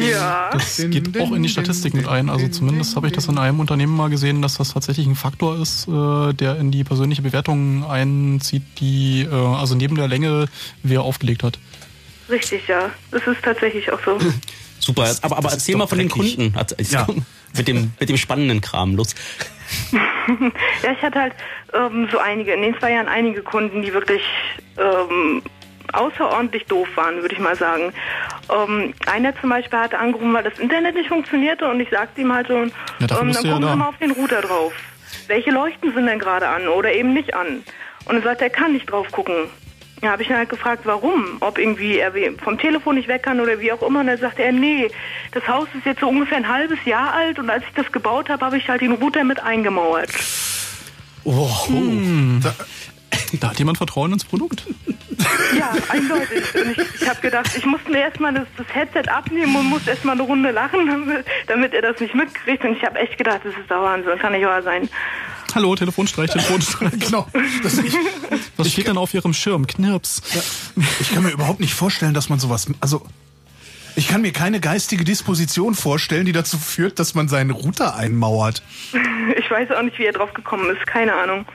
Ja. 0.00 0.50
Das 0.52 0.76
geht 0.90 1.18
auch 1.18 1.32
in 1.32 1.42
die 1.42 1.48
Statistik 1.48 1.94
mit 1.94 2.06
ein. 2.06 2.28
Also 2.28 2.46
zumindest 2.48 2.94
habe 2.94 3.06
ich 3.06 3.12
das 3.14 3.26
in 3.26 3.38
einem 3.38 3.58
Unternehmen 3.58 3.96
mal 3.96 4.10
gesehen, 4.10 4.42
dass 4.42 4.58
das 4.58 4.74
tatsächlich 4.74 5.06
ein 5.06 5.14
Faktor 5.16 5.58
ist, 5.58 5.88
äh, 5.88 6.32
der 6.34 6.56
in 6.58 6.70
die 6.70 6.84
persönliche 6.84 7.22
Bewertung 7.22 7.84
einzieht, 7.88 8.62
die 8.78 9.22
äh, 9.22 9.34
also 9.34 9.74
neben 9.74 9.96
der 9.96 10.08
Länge, 10.08 10.46
wer 10.82 11.02
aufgelegt 11.02 11.42
hat. 11.42 11.58
Richtig, 12.28 12.68
ja. 12.68 12.90
Das 13.10 13.26
ist 13.26 13.42
tatsächlich 13.42 13.90
auch 13.90 14.00
so. 14.04 14.18
Super, 14.80 15.14
aber, 15.22 15.38
aber 15.38 15.50
erzähl 15.50 15.76
mal 15.76 15.86
von 15.86 15.98
den 15.98 16.08
Kunden. 16.08 16.54
Ja. 16.78 17.06
Mit, 17.56 17.68
dem, 17.68 17.92
mit 18.00 18.08
dem 18.08 18.16
spannenden 18.16 18.60
Kram, 18.60 18.96
los. 18.96 19.14
ja, 19.92 20.92
ich 20.92 21.02
hatte 21.02 21.20
halt 21.20 21.34
ähm, 21.74 22.08
so 22.10 22.18
einige, 22.18 22.52
in 22.52 22.62
den 22.62 22.78
zwei 22.78 22.92
Jahren 22.92 23.08
einige 23.08 23.42
Kunden, 23.42 23.82
die 23.82 23.92
wirklich 23.92 24.22
ähm, 24.78 25.42
außerordentlich 25.92 26.66
doof 26.66 26.88
waren, 26.94 27.20
würde 27.22 27.34
ich 27.34 27.40
mal 27.40 27.56
sagen. 27.56 27.92
Ähm, 28.50 28.94
einer 29.06 29.38
zum 29.40 29.50
Beispiel 29.50 29.78
hatte 29.78 29.98
angerufen, 29.98 30.32
weil 30.32 30.44
das 30.44 30.58
Internet 30.58 30.94
nicht 30.94 31.08
funktionierte 31.08 31.68
und 31.68 31.80
ich 31.80 31.90
sagte 31.90 32.20
ihm 32.20 32.32
halt 32.32 32.48
so, 32.48 32.54
ähm, 32.54 32.72
Ja, 33.00 33.06
dafür 33.06 33.24
dann 33.24 33.30
ja 33.32 33.40
gucken 33.40 33.62
da. 33.62 33.70
Sie 33.72 33.76
mal 33.76 33.88
auf 33.88 33.98
den 33.98 34.10
Router 34.12 34.42
drauf. 34.42 34.72
Welche 35.26 35.50
Leuchten 35.50 35.92
sind 35.92 36.06
denn 36.06 36.18
gerade 36.18 36.48
an 36.48 36.68
oder 36.68 36.92
eben 36.92 37.12
nicht 37.12 37.34
an? 37.34 37.64
Und 38.06 38.16
er 38.16 38.22
sagt, 38.22 38.40
er 38.42 38.50
kann 38.50 38.72
nicht 38.72 38.90
drauf 38.90 39.10
gucken. 39.12 39.34
Ja, 40.02 40.12
habe 40.12 40.22
ich 40.22 40.30
ihn 40.30 40.36
halt 40.36 40.48
gefragt, 40.48 40.82
warum? 40.84 41.36
Ob 41.40 41.58
irgendwie 41.58 41.98
er 41.98 42.12
vom 42.42 42.58
Telefon 42.58 42.94
nicht 42.94 43.08
weg 43.08 43.22
kann 43.22 43.38
oder 43.38 43.60
wie 43.60 43.70
auch 43.70 43.82
immer. 43.82 44.00
Und 44.00 44.06
dann 44.06 44.18
sagte 44.18 44.42
er, 44.42 44.52
nee, 44.52 44.90
das 45.32 45.46
Haus 45.46 45.68
ist 45.76 45.84
jetzt 45.84 46.00
so 46.00 46.08
ungefähr 46.08 46.38
ein 46.38 46.48
halbes 46.48 46.78
Jahr 46.86 47.12
alt 47.12 47.38
und 47.38 47.50
als 47.50 47.64
ich 47.64 47.74
das 47.74 47.92
gebaut 47.92 48.30
habe, 48.30 48.44
habe 48.44 48.56
ich 48.56 48.68
halt 48.68 48.80
den 48.80 48.92
Router 48.92 49.24
mit 49.24 49.40
eingemauert. 49.40 50.10
Oh, 51.24 51.48
da, 52.42 52.54
da 53.38 53.50
hat 53.50 53.58
jemand 53.58 53.76
Vertrauen 53.76 54.12
ins 54.14 54.24
Produkt. 54.24 54.64
Ja, 55.56 55.72
eindeutig. 55.90 56.54
Und 56.54 56.78
ich 56.78 57.02
ich 57.02 57.08
habe 57.08 57.20
gedacht, 57.20 57.50
ich 57.56 57.66
musste 57.66 57.90
mir 57.90 57.98
erstmal 57.98 58.32
das, 58.32 58.46
das 58.56 58.66
Headset 58.74 59.10
abnehmen 59.10 59.54
und 59.56 59.66
musste 59.66 59.90
erstmal 59.90 60.14
eine 60.14 60.22
Runde 60.22 60.50
lachen, 60.50 60.86
damit, 60.86 61.26
damit 61.46 61.74
er 61.74 61.82
das 61.82 62.00
nicht 62.00 62.14
mitkriegt. 62.14 62.64
Und 62.64 62.76
ich 62.76 62.84
habe 62.84 62.98
echt 62.98 63.18
gedacht, 63.18 63.40
das 63.44 63.54
ist 63.54 63.68
der 63.68 63.82
Wahnsinn, 63.82 64.18
kann 64.18 64.32
nicht 64.32 64.46
wahr 64.46 64.62
sein. 64.62 64.88
Hallo, 65.54 65.74
Telefonstreich, 65.74 66.30
Telefonstreich. 66.30 66.92
genau. 66.98 67.26
Was 68.56 68.70
steht 68.70 68.86
denn 68.86 68.96
auf 68.96 69.14
Ihrem 69.14 69.34
Schirm? 69.34 69.66
Knirps. 69.66 70.22
Ich 71.00 71.12
kann 71.12 71.22
mir 71.22 71.30
überhaupt 71.30 71.60
nicht 71.60 71.74
vorstellen, 71.74 72.14
dass 72.14 72.28
man 72.28 72.38
sowas. 72.38 72.66
Also, 72.80 73.06
ich 73.96 74.08
kann 74.08 74.22
mir 74.22 74.32
keine 74.32 74.60
geistige 74.60 75.04
Disposition 75.04 75.74
vorstellen, 75.74 76.26
die 76.26 76.32
dazu 76.32 76.58
führt, 76.58 76.98
dass 76.98 77.14
man 77.14 77.28
seinen 77.28 77.50
Router 77.50 77.96
einmauert. 77.96 78.62
Ich 79.36 79.50
weiß 79.50 79.70
auch 79.72 79.82
nicht, 79.82 79.98
wie 79.98 80.04
er 80.04 80.12
drauf 80.12 80.32
gekommen 80.34 80.74
ist, 80.74 80.86
keine 80.86 81.14
Ahnung. 81.14 81.46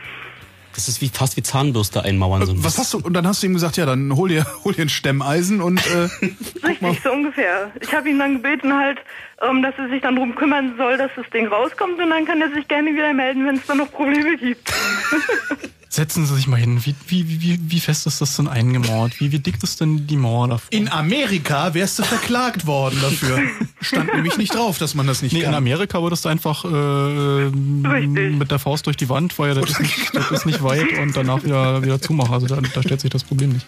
Das 0.75 0.89
ist 0.89 1.01
wie 1.01 1.09
fast 1.09 1.37
wie 1.37 1.43
Zahnbürste 1.43 2.03
einmauern. 2.03 2.45
So 2.45 2.51
ein 2.51 2.63
Was 2.63 2.77
hast 2.77 2.93
du? 2.93 2.99
Und 2.99 3.13
dann 3.13 3.25
hast 3.25 3.41
du 3.41 3.47
ihm 3.47 3.53
gesagt, 3.53 3.77
ja, 3.77 3.85
dann 3.85 4.15
hol 4.15 4.29
dir, 4.29 4.45
hol 4.63 4.73
dir 4.73 4.83
ein 4.83 4.89
Stemmeisen 4.89 5.61
und 5.61 5.79
äh, 5.87 6.09
Richtig, 6.67 7.01
so 7.01 7.11
ungefähr. 7.11 7.71
Ich 7.81 7.93
habe 7.93 8.09
ihn 8.09 8.19
dann 8.19 8.41
gebeten 8.41 8.73
halt, 8.73 8.99
ähm, 9.41 9.61
dass 9.61 9.73
er 9.77 9.89
sich 9.89 10.01
dann 10.01 10.15
drum 10.15 10.35
kümmern 10.35 10.75
soll, 10.77 10.97
dass 10.97 11.11
das 11.15 11.25
Ding 11.31 11.47
rauskommt 11.47 11.99
und 11.99 12.09
dann 12.09 12.25
kann 12.25 12.41
er 12.41 12.51
sich 12.53 12.67
gerne 12.67 12.93
wieder 12.93 13.13
melden, 13.13 13.45
wenn 13.45 13.55
es 13.55 13.65
da 13.65 13.75
noch 13.75 13.91
Probleme 13.91 14.37
gibt. 14.37 14.71
Setzen 15.89 16.25
Sie 16.25 16.35
sich 16.35 16.47
mal 16.47 16.57
hin. 16.59 16.83
Wie, 16.83 16.95
wie, 17.07 17.41
wie, 17.41 17.59
wie 17.67 17.79
fest 17.79 18.05
ist 18.05 18.19
das 18.19 18.35
denn 18.35 18.47
eingemauert? 18.49 19.19
Wie, 19.21 19.31
wie 19.31 19.39
dick 19.39 19.63
ist 19.63 19.79
denn 19.79 20.07
die 20.07 20.17
Mauer 20.17 20.47
davor? 20.49 20.67
in 20.71 20.89
Amerika 20.91 21.73
wärst 21.73 21.99
du 21.99 22.03
verklagt 22.03 22.65
worden 22.65 22.99
dafür. 23.01 23.39
Stand 23.81 24.13
nämlich 24.13 24.37
nicht 24.37 24.53
drauf, 24.55 24.77
dass 24.77 24.93
man 24.95 25.07
das 25.07 25.21
nicht 25.21 25.33
Nee, 25.33 25.41
kann. 25.41 25.51
in 25.51 25.55
Amerika 25.55 26.01
würdest 26.01 26.25
du 26.25 26.29
einfach 26.29 26.65
äh, 26.65 27.49
mit 27.49 28.51
der 28.51 28.59
Faust 28.59 28.87
durch 28.87 28.97
die 28.97 29.07
Wand, 29.09 29.37
weil 29.39 29.53
das 29.53 29.69
ist 29.69 29.79
nicht, 29.79 30.15
das 30.15 30.31
ist 30.31 30.45
nicht 30.45 30.61
weit 30.63 30.97
und 30.99 31.15
danach 31.15 31.43
wieder, 31.43 31.81
wieder 31.83 32.01
zumachen. 32.01 32.33
Also 32.33 32.47
da, 32.47 32.59
da 32.61 32.81
stellt 32.81 32.99
sich 33.01 33.09
das 33.11 33.23
Problem 33.23 33.51
nicht. 33.53 33.65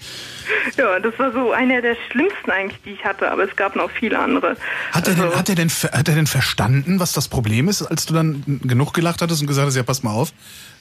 Ja, 0.77 0.99
das 0.99 1.17
war 1.17 1.31
so 1.31 1.51
einer 1.51 1.81
der 1.81 1.95
schlimmsten 2.11 2.51
eigentlich, 2.51 2.79
die 2.83 2.91
ich 2.91 3.03
hatte, 3.05 3.31
aber 3.31 3.43
es 3.43 3.55
gab 3.55 3.75
noch 3.75 3.89
viele 3.89 4.19
andere. 4.19 4.57
Hat 4.91 5.07
er, 5.07 5.15
denn, 5.15 5.35
hat, 5.35 5.49
er 5.49 5.55
denn, 5.55 5.69
hat 5.69 6.07
er 6.09 6.15
denn 6.15 6.27
verstanden, 6.27 6.99
was 6.99 7.13
das 7.13 7.27
Problem 7.29 7.67
ist, 7.69 7.81
als 7.83 8.05
du 8.05 8.13
dann 8.13 8.43
genug 8.63 8.93
gelacht 8.93 9.21
hattest 9.21 9.41
und 9.41 9.47
gesagt 9.47 9.67
hast, 9.67 9.75
ja, 9.75 9.83
pass 9.83 10.03
mal 10.03 10.11
auf? 10.11 10.33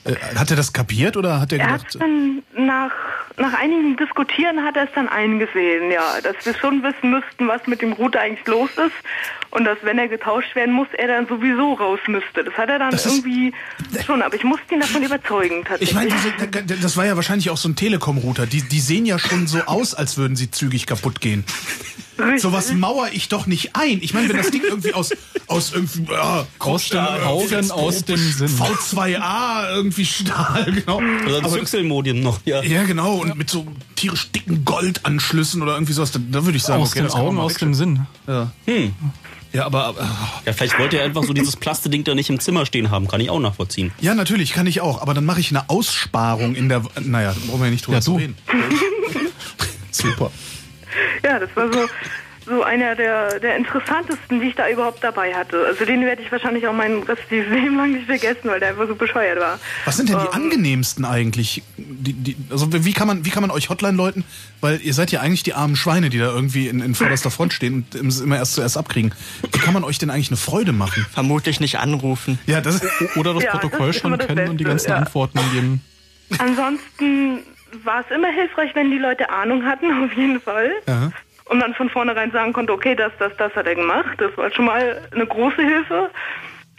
Äh, 0.07 0.15
hat 0.37 0.51
er 0.51 0.57
das 0.57 0.73
kapiert 0.73 1.17
oder 1.17 1.41
hat 1.41 1.53
er 1.53 1.59
Er 1.61 1.67
gedacht, 1.67 1.87
hat 1.95 2.01
dann 2.01 2.43
nach, 2.57 2.93
nach 3.37 3.55
einigem 3.59 3.97
Diskutieren 3.97 4.63
hat 4.65 4.77
er 4.77 4.85
es 4.85 4.91
dann 4.95 5.09
eingesehen, 5.09 5.91
ja, 5.91 6.21
dass 6.23 6.37
wir 6.45 6.55
schon 6.55 6.83
wissen 6.83 7.11
müssten, 7.11 7.49
was 7.49 7.67
mit 7.67 7.83
dem 7.83 7.93
Router 7.93 8.21
eigentlich 8.21 8.47
los 8.47 8.71
ist 8.71 8.93
und 9.51 9.65
dass, 9.65 9.79
wenn 9.83 9.99
er 9.99 10.09
getauscht 10.09 10.55
werden 10.55 10.73
muss, 10.75 10.89
er 10.97 11.09
dann 11.09 11.27
sowieso 11.27 11.75
raus 11.75 12.01
müsste. 12.07 12.45
Das 12.45 12.55
hat 12.55 12.69
er 12.69 12.79
dann 12.79 12.91
Das 12.91 13.05
ist- 13.07 13.19
irgendwie 13.25 13.53
schon, 14.05 14.23
aber 14.23 14.35
ich 14.35 14.45
musste 14.45 14.75
ihn 14.75 14.81
davon 14.81 15.03
überzeugen 15.03 15.65
tatsächlich. 15.65 15.91
Ich 15.91 15.95
meine, 15.95 16.11
diese- 16.11 16.81
das 16.81 16.97
war 16.97 17.05
ja 17.07 17.17
wahrscheinlich 17.17 17.51
auch 17.51 17.57
so 17.57 17.69
ein 17.69 17.77
Telekom-Router. 17.77 18.47
Die, 18.47 18.63
die 18.63 18.81
sehen 18.81 19.07
ja 19.07 19.19
schon 19.19 19.47
so 19.47 19.61
aus, 19.67 19.95
als 19.95 20.17
würden 20.17 20.37
sie 20.37 20.51
zügig 20.51 20.87
kaputt 20.87 21.21
gehen. 21.21 21.45
Sowas 22.39 22.73
mauer 22.73 23.09
ich 23.13 23.29
doch 23.29 23.47
nicht 23.47 23.77
ein. 23.77 23.99
Ich 24.03 24.15
meine, 24.15 24.29
wenn 24.29 24.37
das 24.37 24.51
Ding 24.51 24.63
irgendwie 24.65 24.95
aus, 24.95 25.11
aus 25.47 25.73
irgendwie, 25.73 26.11
ja, 26.11 26.47
Aus 26.59 26.89
den 26.89 26.99
Augen, 27.01 27.71
aus 27.71 28.05
dem 28.05 28.17
Sinn. 28.17 28.49
V2A, 28.49 29.71
irgendwie 29.75 30.05
Stahl, 30.07 30.73
genau. 30.73 30.97
Oder 30.97 31.39
ein 31.39 31.45
Aber- 31.45 31.59
Züchselmodem 31.59 32.21
noch, 32.21 32.41
ja. 32.45 32.63
Ja, 32.63 32.85
genau. 32.85 33.17
Und 33.17 33.37
mit 33.37 33.51
so 33.51 33.67
tierisch 33.97 34.31
dicken 34.31 34.65
Goldanschlüssen 34.65 35.63
oder 35.63 35.75
irgendwie 35.75 35.93
sowas. 35.93 36.13
Da, 36.13 36.19
da 36.31 36.45
würde 36.45 36.57
ich 36.57 36.63
sagen, 36.63 36.83
Aus 36.83 36.91
okay, 36.93 37.03
den 37.03 37.11
Augen, 37.11 37.39
aus 37.39 37.55
dem 37.55 37.75
Sinn. 37.75 38.07
Ja. 38.27 38.51
Hm. 38.67 38.93
Ja, 39.53 39.65
aber. 39.65 39.95
Ja, 40.45 40.53
vielleicht 40.53 40.79
wollte 40.79 40.99
er 40.99 41.05
einfach 41.05 41.25
so 41.25 41.33
dieses 41.33 41.57
Plasteding 41.57 42.05
da 42.05 42.15
nicht 42.15 42.29
im 42.29 42.41
Zimmer 42.41 42.67
stehen 42.67 42.91
haben. 42.91 43.09
Kann 43.09 43.21
ich 43.21 43.31
auch 43.31 43.41
nachvollziehen. 43.41 43.93
Ja, 44.01 44.15
natürlich, 44.15 44.53
kann 44.53 44.67
ich 44.67 44.81
auch. 44.83 45.01
Aber 45.01 45.15
dann 45.15 45.25
mache 45.25 45.41
ich 45.41 45.49
eine 45.51 45.71
Aussparung 45.71 46.55
in 46.55 46.69
der. 46.69 46.83
Naja, 47.01 47.33
da 47.33 47.39
brauchen 47.47 47.61
wir 47.61 47.67
ja 47.67 47.71
nicht 47.73 47.87
drüber 47.87 47.99
Ja, 47.99 48.03
zu 48.03 48.17
reden. 48.17 48.37
Super. 49.91 50.31
Ja, 51.25 51.39
das 51.39 51.51
war 51.55 51.73
so 51.73 51.89
so 52.47 52.63
einer 52.63 52.95
der, 52.95 53.41
der 53.41 53.57
interessantesten, 53.57 54.41
die 54.41 54.49
ich 54.49 54.55
da 54.55 54.69
überhaupt 54.69 55.03
dabei 55.03 55.35
hatte. 55.35 55.67
Also 55.67 55.85
den 55.85 56.03
werde 56.03 56.23
ich 56.23 56.31
wahrscheinlich 56.31 56.67
auch 56.67 56.73
mein 56.73 57.03
restliches 57.03 57.49
Leben 57.51 57.77
lang 57.77 57.93
nicht 57.93 58.07
vergessen, 58.07 58.45
weil 58.45 58.61
der 58.61 58.71
einfach 58.71 58.87
so 58.87 58.95
bescheuert 58.95 59.41
war. 59.41 59.59
Was 59.85 59.97
sind 59.97 60.09
denn 60.09 60.19
die 60.19 60.27
Ähm, 60.27 60.33
angenehmsten 60.33 61.05
eigentlich? 61.05 61.63
Die, 61.77 62.13
die, 62.13 62.37
also 62.51 62.69
wie 62.73 62.93
kann 62.93 63.09
man 63.09 63.25
wie 63.25 63.31
kann 63.31 63.43
man 63.43 63.51
euch 63.51 63.69
Hotline 63.69 63.97
läuten? 63.97 64.25
Weil 64.61 64.81
ihr 64.81 64.95
seid 64.95 65.11
ja 65.11 65.21
eigentlich 65.21 65.43
die 65.43 65.55
armen 65.55 65.77
Schweine, 65.77 66.09
die 66.09 66.19
da 66.19 66.27
irgendwie 66.27 66.69
in, 66.69 66.81
in 66.81 66.95
vorderster 66.95 67.31
Front 67.31 67.53
stehen 67.53 67.85
und 67.95 68.07
es 68.07 68.21
immer 68.21 68.37
erst 68.37 68.55
zuerst 68.55 68.79
abkriegen. 68.79 69.13
Wie 69.53 69.59
kann 69.59 69.75
man 69.75 69.83
euch 69.83 69.99
denn 69.99 70.11
eigentlich 70.11 70.29
eine 70.29 70.37
Freude 70.37 70.73
machen? 70.73 71.05
Vermutlich 71.13 71.59
nicht 71.59 71.79
anrufen. 71.79 72.39
Ja, 72.47 72.61
das 72.61 72.81
Oder 73.17 73.35
das 73.35 73.43
Ja, 73.43 73.53
das 73.53 73.61
Protokoll 73.61 73.91
ist 73.91 74.01
schon 74.01 74.17
das 74.17 74.27
kennen 74.27 74.49
und 74.49 74.59
die 74.59 74.65
Beste, 74.65 74.89
ganzen 74.89 74.91
ja. 74.91 74.97
Antworten 74.99 75.41
geben. 75.53 75.81
Ansonsten 76.39 77.41
war 77.85 78.01
es 78.01 78.15
immer 78.15 78.29
hilfreich, 78.29 78.75
wenn 78.75 78.91
die 78.91 78.99
Leute 78.99 79.31
Ahnung 79.31 79.65
hatten, 79.65 80.05
auf 80.05 80.13
jeden 80.13 80.41
Fall. 80.41 80.73
Ja. 80.87 81.11
Und 81.49 81.59
man 81.59 81.75
von 81.75 81.89
vornherein 81.89 82.33
sagen 82.33 82.53
konnte, 82.53 82.73
okay, 82.73 82.97
das, 82.97 83.13
das, 83.19 83.33
das 83.37 83.55
hat 83.55 83.67
er 83.67 83.77
gemacht. 83.77 84.19
Das 84.19 84.37
war 84.37 84.51
schon 84.51 84.65
mal 84.65 85.01
eine 85.13 85.27
große 85.27 85.63
Hilfe. 85.63 86.11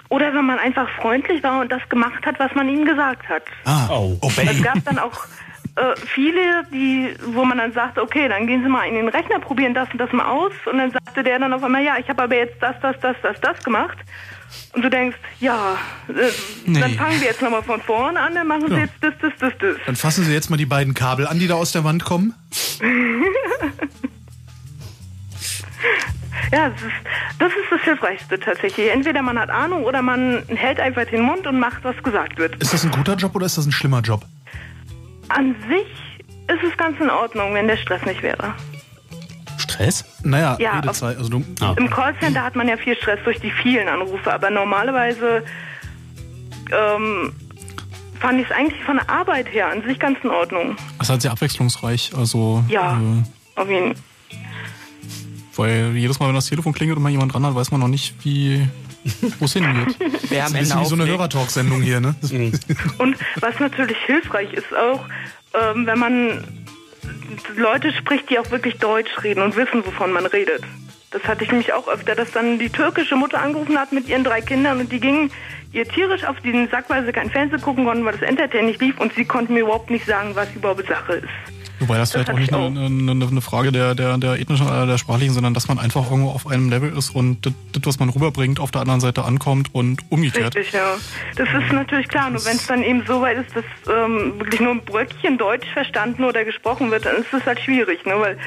Oder 0.09 0.33
wenn 0.33 0.45
man 0.45 0.59
einfach 0.59 0.89
freundlich 1.01 1.41
war 1.43 1.61
und 1.61 1.71
das 1.71 1.87
gemacht 1.89 2.25
hat, 2.25 2.39
was 2.39 2.53
man 2.53 2.67
ihm 2.69 2.85
gesagt 2.85 3.27
hat. 3.29 3.43
Ah, 3.65 3.87
oh, 3.89 4.17
Es 4.21 4.61
gab 4.61 4.83
dann 4.85 4.99
auch 4.99 5.25
äh, 5.77 5.95
viele, 5.95 6.65
die, 6.71 7.13
wo 7.27 7.45
man 7.45 7.59
dann 7.59 7.71
sagte, 7.71 8.01
okay, 8.01 8.27
dann 8.27 8.47
gehen 8.47 8.63
Sie 8.63 8.69
mal 8.69 8.87
in 8.87 8.95
den 8.95 9.09
Rechner, 9.09 9.39
probieren 9.39 9.73
das 9.73 9.89
und 9.91 9.99
das 9.99 10.11
mal 10.11 10.25
aus. 10.25 10.53
Und 10.65 10.79
dann 10.79 10.91
sagte 10.91 11.23
der 11.23 11.39
dann 11.39 11.53
auf 11.53 11.63
einmal, 11.63 11.83
ja, 11.83 11.97
ich 11.97 12.09
habe 12.09 12.23
aber 12.23 12.35
jetzt 12.35 12.61
das, 12.61 12.75
das, 12.81 12.99
das, 12.99 13.15
das, 13.21 13.39
das 13.41 13.63
gemacht. 13.63 13.97
Und 14.73 14.81
du 14.83 14.89
denkst, 14.89 15.17
ja, 15.39 15.77
äh, 16.07 16.13
Nee. 16.65 16.79
dann 16.79 16.93
fangen 16.93 17.19
wir 17.19 17.27
jetzt 17.27 17.41
nochmal 17.41 17.63
von 17.63 17.81
vorne 17.81 18.19
an, 18.19 18.35
dann 18.35 18.47
machen 18.47 18.67
Sie 18.67 18.73
Ja. 18.75 18.79
jetzt 18.81 18.93
das, 19.01 19.13
das, 19.21 19.33
das, 19.39 19.53
das. 19.59 19.75
Dann 19.85 19.95
fassen 19.95 20.23
Sie 20.23 20.33
jetzt 20.33 20.49
mal 20.49 20.57
die 20.57 20.65
beiden 20.65 20.93
Kabel 20.93 21.27
an, 21.27 21.39
die 21.39 21.47
da 21.47 21.55
aus 21.55 21.71
der 21.71 21.83
Wand 21.83 22.03
kommen. 22.05 22.33
Ja, 26.51 26.69
das 26.69 26.81
ist, 26.81 26.91
das 27.39 27.49
ist 27.49 27.71
das 27.71 27.81
Hilfreichste 27.81 28.39
tatsächlich. 28.39 28.89
Entweder 28.89 29.21
man 29.21 29.37
hat 29.37 29.49
Ahnung 29.49 29.83
oder 29.83 30.01
man 30.01 30.43
hält 30.47 30.79
einfach 30.79 31.05
den 31.05 31.21
Mund 31.21 31.45
und 31.45 31.59
macht, 31.59 31.83
was 31.83 31.95
gesagt 32.03 32.37
wird. 32.37 32.55
Ist 32.61 32.73
das 32.73 32.85
ein 32.85 32.91
guter 32.91 33.15
Job 33.15 33.35
oder 33.35 33.45
ist 33.45 33.57
das 33.57 33.65
ein 33.65 33.71
schlimmer 33.73 33.99
Job? 34.01 34.23
An 35.29 35.55
sich 35.67 36.25
ist 36.47 36.63
es 36.63 36.77
ganz 36.77 36.99
in 37.01 37.09
Ordnung, 37.09 37.53
wenn 37.53 37.67
der 37.67 37.75
Stress 37.77 38.01
nicht 38.05 38.23
wäre. 38.23 38.53
Stress? 39.77 40.05
Naja, 40.23 40.57
Ja, 40.59 40.79
Redezeit. 40.79 41.17
Also 41.17 41.29
du, 41.29 41.43
Im 41.77 41.89
Callcenter 41.89 42.43
hat 42.43 42.55
man 42.55 42.67
ja 42.67 42.77
viel 42.77 42.95
Stress 42.95 43.19
durch 43.23 43.39
die 43.39 43.51
vielen 43.51 43.87
Anrufe, 43.87 44.33
aber 44.33 44.49
normalerweise 44.49 45.43
ähm, 46.71 47.31
fand 48.19 48.39
ich 48.41 48.45
es 48.47 48.51
eigentlich 48.51 48.83
von 48.83 48.97
der 48.97 49.09
Arbeit 49.09 49.51
her 49.53 49.69
an 49.71 49.83
sich 49.83 49.99
ganz 49.99 50.17
in 50.23 50.29
Ordnung. 50.31 50.75
Das 50.97 51.07
ist 51.07 51.11
halt 51.11 51.21
sehr 51.21 51.31
abwechslungsreich. 51.31 52.11
Also, 52.17 52.63
Ja. 52.67 52.99
äh, 52.99 53.59
Auf 53.59 53.69
jeden 53.69 53.95
weil 55.55 55.93
jedes 55.95 56.19
Mal, 56.19 56.27
wenn 56.27 56.35
das 56.35 56.45
Telefon 56.45 56.71
klingelt 56.71 56.97
und 56.97 57.03
mal 57.03 57.09
jemand 57.09 57.33
dran 57.33 57.43
hat, 57.43 57.55
weiß 57.55 57.71
man 57.71 57.79
noch 57.79 57.87
nicht, 57.87 58.13
wie 58.23 58.67
wo 59.39 59.45
es 59.45 59.53
hingeht. 59.53 59.97
Wer 60.29 60.43
Das 60.43 60.49
ist 60.51 60.55
ein 60.55 60.59
bisschen 60.61 60.81
wie 60.81 60.85
so 60.85 60.95
eine 60.95 61.07
Hörertalk-Sendung 61.07 61.81
hier, 61.81 61.99
ne? 61.99 62.13
Und 62.99 63.17
was 63.39 63.59
natürlich 63.59 63.97
hilfreich 64.05 64.53
ist 64.53 64.67
auch, 64.75 65.03
ähm, 65.55 65.87
wenn 65.87 65.97
man 65.97 66.43
Leute 67.55 67.91
spricht, 67.93 68.29
die 68.29 68.39
auch 68.39 68.49
wirklich 68.51 68.77
Deutsch 68.77 69.11
reden 69.23 69.41
und 69.41 69.55
wissen, 69.55 69.85
wovon 69.85 70.11
man 70.11 70.25
redet. 70.25 70.63
Das 71.11 71.23
hatte 71.23 71.43
ich 71.43 71.51
nämlich 71.51 71.71
auch 71.73 71.87
öfter, 71.87 72.15
dass 72.15 72.31
dann 72.31 72.59
die 72.59 72.69
türkische 72.69 73.15
Mutter 73.15 73.41
angerufen 73.41 73.79
hat 73.79 73.91
mit 73.91 74.07
ihren 74.09 74.23
drei 74.23 74.41
Kindern 74.41 74.79
und 74.79 74.91
die 74.91 74.99
gingen 74.99 75.31
ihr 75.71 75.87
tierisch 75.87 76.23
auf 76.25 76.39
diesen 76.41 76.69
Sack, 76.69 76.85
weil 76.89 77.05
sie 77.05 77.11
kein 77.11 77.29
Fernsehen 77.29 77.61
gucken 77.61 77.85
konnten, 77.85 78.03
weil 78.03 78.13
das 78.13 78.21
Entertain 78.21 78.65
nicht 78.65 78.81
lief 78.81 78.99
und 78.99 79.13
sie 79.13 79.25
konnten 79.25 79.53
mir 79.53 79.61
überhaupt 79.61 79.89
nicht 79.89 80.05
sagen, 80.05 80.35
was 80.35 80.53
überhaupt 80.53 80.87
Sache 80.87 81.13
ist. 81.13 81.56
Wobei 81.79 81.97
das 81.97 82.11
vielleicht 82.11 82.29
auch 82.29 82.39
nicht 82.39 82.53
eine, 82.53 82.85
eine, 82.85 83.27
eine 83.27 83.41
Frage 83.41 83.71
der, 83.71 83.95
der, 83.95 84.17
der 84.17 84.39
ethnischen 84.39 84.67
oder 84.67 84.85
der 84.85 84.97
sprachlichen, 84.97 85.33
sondern 85.33 85.53
dass 85.53 85.67
man 85.67 85.79
einfach 85.79 86.09
irgendwo 86.09 86.31
auf 86.31 86.47
einem 86.47 86.69
Level 86.69 86.91
ist 86.97 87.11
und 87.11 87.45
das, 87.45 87.53
das, 87.73 87.85
was 87.85 87.99
man 87.99 88.09
rüberbringt, 88.09 88.59
auf 88.59 88.71
der 88.71 88.81
anderen 88.81 88.99
Seite 88.99 89.23
ankommt 89.25 89.73
und 89.73 90.01
umgekehrt. 90.09 90.55
Richtig, 90.55 90.73
ja. 90.73 90.95
Das 91.35 91.47
ist 91.49 91.71
natürlich 91.71 92.07
klar. 92.07 92.29
Nur 92.29 92.43
wenn 92.45 92.55
es 92.55 92.65
dann 92.67 92.83
eben 92.83 93.03
so 93.05 93.21
weit 93.21 93.37
ist, 93.37 93.55
dass 93.55 93.65
ähm, 93.93 94.39
wirklich 94.39 94.59
nur 94.59 94.71
ein 94.71 94.81
Bröckchen 94.83 95.37
Deutsch 95.37 95.67
verstanden 95.73 96.23
oder 96.23 96.43
gesprochen 96.45 96.89
wird, 96.91 97.05
dann 97.05 97.17
ist 97.17 97.27
das 97.31 97.45
halt 97.45 97.59
schwierig, 97.59 98.05
ne? 98.05 98.13
Weil 98.17 98.37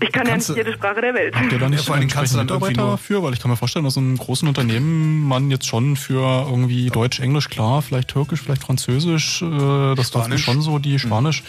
ich 0.00 0.12
kann 0.12 0.26
Kannst 0.26 0.48
ja 0.48 0.54
nicht 0.54 0.66
jede 0.66 0.76
Sprache 0.76 1.00
der 1.00 1.14
Welt. 1.14 1.34
Habt 1.36 1.52
ihr 1.52 1.58
da 1.58 1.68
nicht 1.68 1.80
Ja, 1.80 1.86
vor 1.86 1.96
Dingen 1.96 2.10
kannst 2.10 2.32
du 2.32 2.38
dann 2.38 2.46
Mitarbeiter 2.46 2.98
für? 2.98 3.22
Weil 3.22 3.32
ich 3.34 3.40
kann 3.40 3.50
mir 3.50 3.56
vorstellen, 3.56 3.84
dass 3.84 3.96
in 3.96 4.04
einem 4.04 4.18
großen 4.18 4.48
Unternehmen 4.48 5.26
man 5.26 5.50
jetzt 5.50 5.66
schon 5.66 5.96
für 5.96 6.46
irgendwie 6.48 6.90
Deutsch, 6.90 7.20
Englisch, 7.20 7.48
klar, 7.48 7.82
vielleicht 7.82 8.08
Türkisch, 8.08 8.40
vielleicht 8.40 8.62
Französisch, 8.62 9.42
äh, 9.42 9.94
das 9.94 10.10
dürften 10.10 10.38
schon 10.38 10.60
so 10.60 10.78
die 10.78 10.98
Spanisch, 10.98 11.42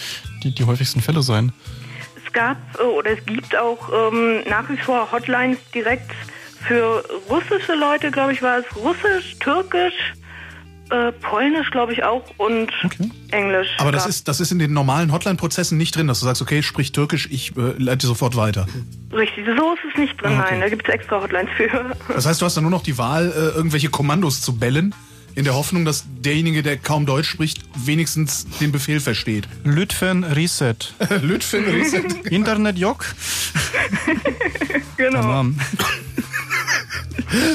die, 0.43 0.51
die 0.51 0.63
häufigsten 0.65 1.01
Fälle 1.01 1.14
sein. 1.21 1.51
Es 2.25 2.31
gab 2.33 2.57
äh, 2.79 2.83
oder 2.83 3.11
es 3.11 3.25
gibt 3.25 3.55
auch 3.57 3.89
ähm, 4.11 4.41
nach 4.49 4.69
wie 4.69 4.77
vor 4.77 5.11
Hotlines 5.11 5.57
direkt 5.73 6.11
für 6.67 7.03
russische 7.29 7.75
Leute, 7.75 8.09
glaube 8.11 8.33
ich, 8.33 8.41
war 8.41 8.57
es 8.59 8.65
Russisch, 8.75 9.35
Türkisch, 9.39 9.93
äh, 10.89 11.11
Polnisch, 11.11 11.69
glaube 11.71 11.93
ich 11.93 12.03
auch 12.03 12.23
und 12.37 12.71
Englisch. 13.31 13.67
Aber 13.77 13.91
das 13.91 14.05
ist, 14.07 14.27
das 14.27 14.39
ist 14.39 14.51
in 14.51 14.57
den 14.59 14.73
normalen 14.73 15.11
Hotline-Prozessen 15.11 15.77
nicht 15.77 15.95
drin, 15.95 16.07
dass 16.07 16.19
du 16.21 16.25
sagst, 16.25 16.41
okay, 16.41 16.63
sprich 16.63 16.91
Türkisch, 16.91 17.27
ich 17.31 17.55
äh, 17.57 17.73
leite 17.77 18.07
sofort 18.07 18.35
weiter. 18.35 18.65
richtig. 19.13 19.45
So 19.57 19.73
ist 19.73 19.79
es 19.91 19.97
nicht 19.99 20.19
drin, 20.21 20.33
Ah, 20.33 20.41
okay. 20.41 20.51
nein. 20.53 20.61
Da 20.61 20.69
gibt 20.69 20.87
es 20.87 20.93
extra 20.93 21.21
Hotlines 21.21 21.49
für. 21.55 21.95
Das 22.13 22.25
heißt, 22.25 22.41
du 22.41 22.45
hast 22.45 22.57
dann 22.57 22.63
nur 22.63 22.71
noch 22.71 22.83
die 22.83 22.97
Wahl, 22.97 23.31
äh, 23.31 23.55
irgendwelche 23.57 23.89
Kommandos 23.89 24.41
zu 24.41 24.57
bellen, 24.57 24.93
in 25.35 25.43
der 25.43 25.53
Hoffnung, 25.53 25.85
dass 25.85 26.05
derjenige, 26.23 26.63
der 26.63 26.77
kaum 26.77 27.05
Deutsch 27.05 27.29
spricht, 27.29 27.61
wenigstens 27.75 28.47
den 28.59 28.71
Befehl 28.71 28.99
versteht. 28.99 29.47
Lütfen 29.63 30.23
Reset. 30.23 30.75
Lütfen 31.21 31.65
Reset. 31.65 32.03
Internet 32.29 32.77
Jock. 32.77 33.05
genau. 34.97 35.43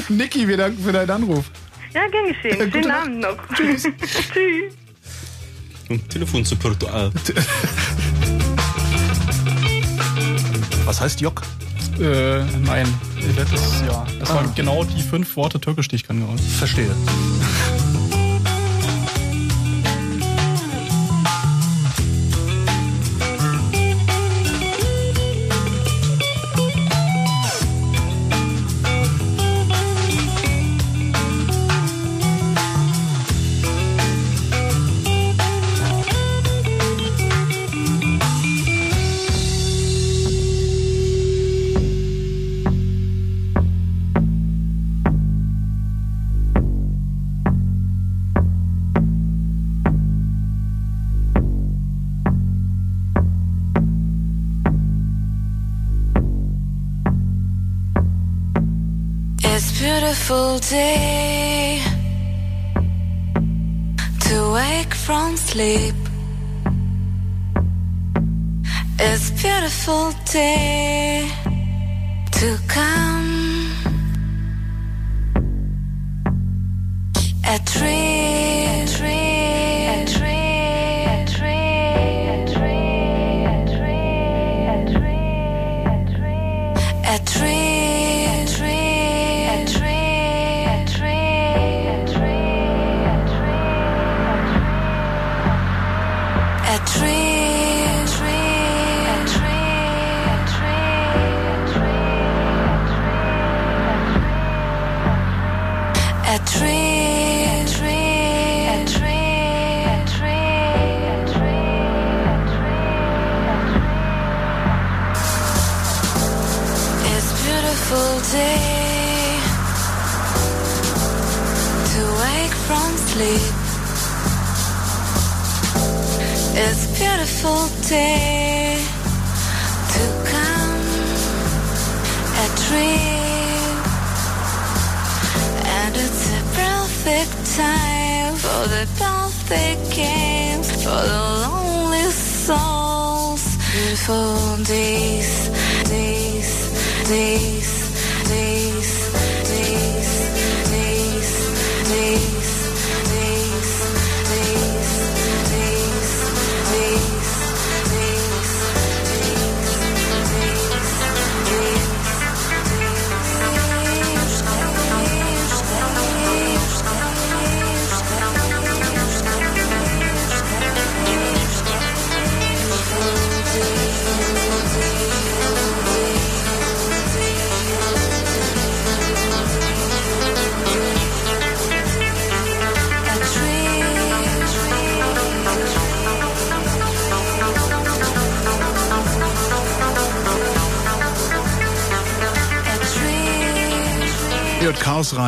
Niki, 0.09 0.47
wir 0.47 0.57
danken 0.57 0.83
für 0.83 0.91
deinen 0.91 1.09
Anruf. 1.09 1.45
Ja, 1.93 2.07
gern 2.07 2.27
geschehen. 2.27 2.71
Schönen 2.71 2.91
Abend 2.91 3.19
noch. 3.19 3.37
Tschüss. 3.55 3.83
Tschüss. 3.83 4.73
Telefonsupport. 6.09 6.83
Äh. 6.83 7.11
Was 10.85 11.01
heißt 11.01 11.19
Jock? 11.19 11.41
Äh, 11.99 12.43
nein. 12.65 12.87
Das 13.35 13.51
ist, 13.51 13.83
ja. 13.87 14.05
Das 14.19 14.29
waren 14.29 14.53
genau 14.55 14.83
die 14.83 15.01
fünf 15.01 15.35
Worte 15.35 15.59
Türkisch, 15.59 15.87
die 15.87 15.97
ich 15.97 16.03
kann. 16.03 16.23
Verstehe. 16.59 16.95
To 64.25 64.53
wake 64.53 64.93
from 64.93 65.35
sleep. 65.35 65.95
It's 68.97 69.31
beautiful 69.31 70.13
day 70.31 70.90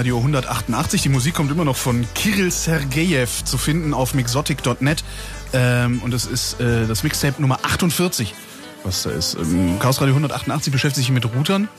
Radio 0.03 0.17
188. 0.17 1.01
Die 1.01 1.07
Musik 1.07 1.33
kommt 1.33 1.49
immer 1.49 1.63
noch 1.63 1.77
von 1.77 2.05
Kirill 2.13 2.51
Sergejev 2.51 3.45
zu 3.45 3.57
finden 3.57 3.93
auf 3.93 4.13
mixotic.net. 4.13 5.01
Ähm, 5.53 6.01
und 6.03 6.11
das 6.11 6.25
ist 6.25 6.59
äh, 6.59 6.85
das 6.85 7.03
Mixtape 7.03 7.41
Nummer 7.41 7.59
48, 7.63 8.35
was 8.83 9.03
da 9.03 9.11
ist. 9.11 9.35
Ähm, 9.35 9.79
Chaos 9.79 10.01
Radio 10.01 10.13
188 10.13 10.73
beschäftigt 10.73 11.05
sich 11.05 11.13
mit 11.13 11.23
Routern. 11.33 11.69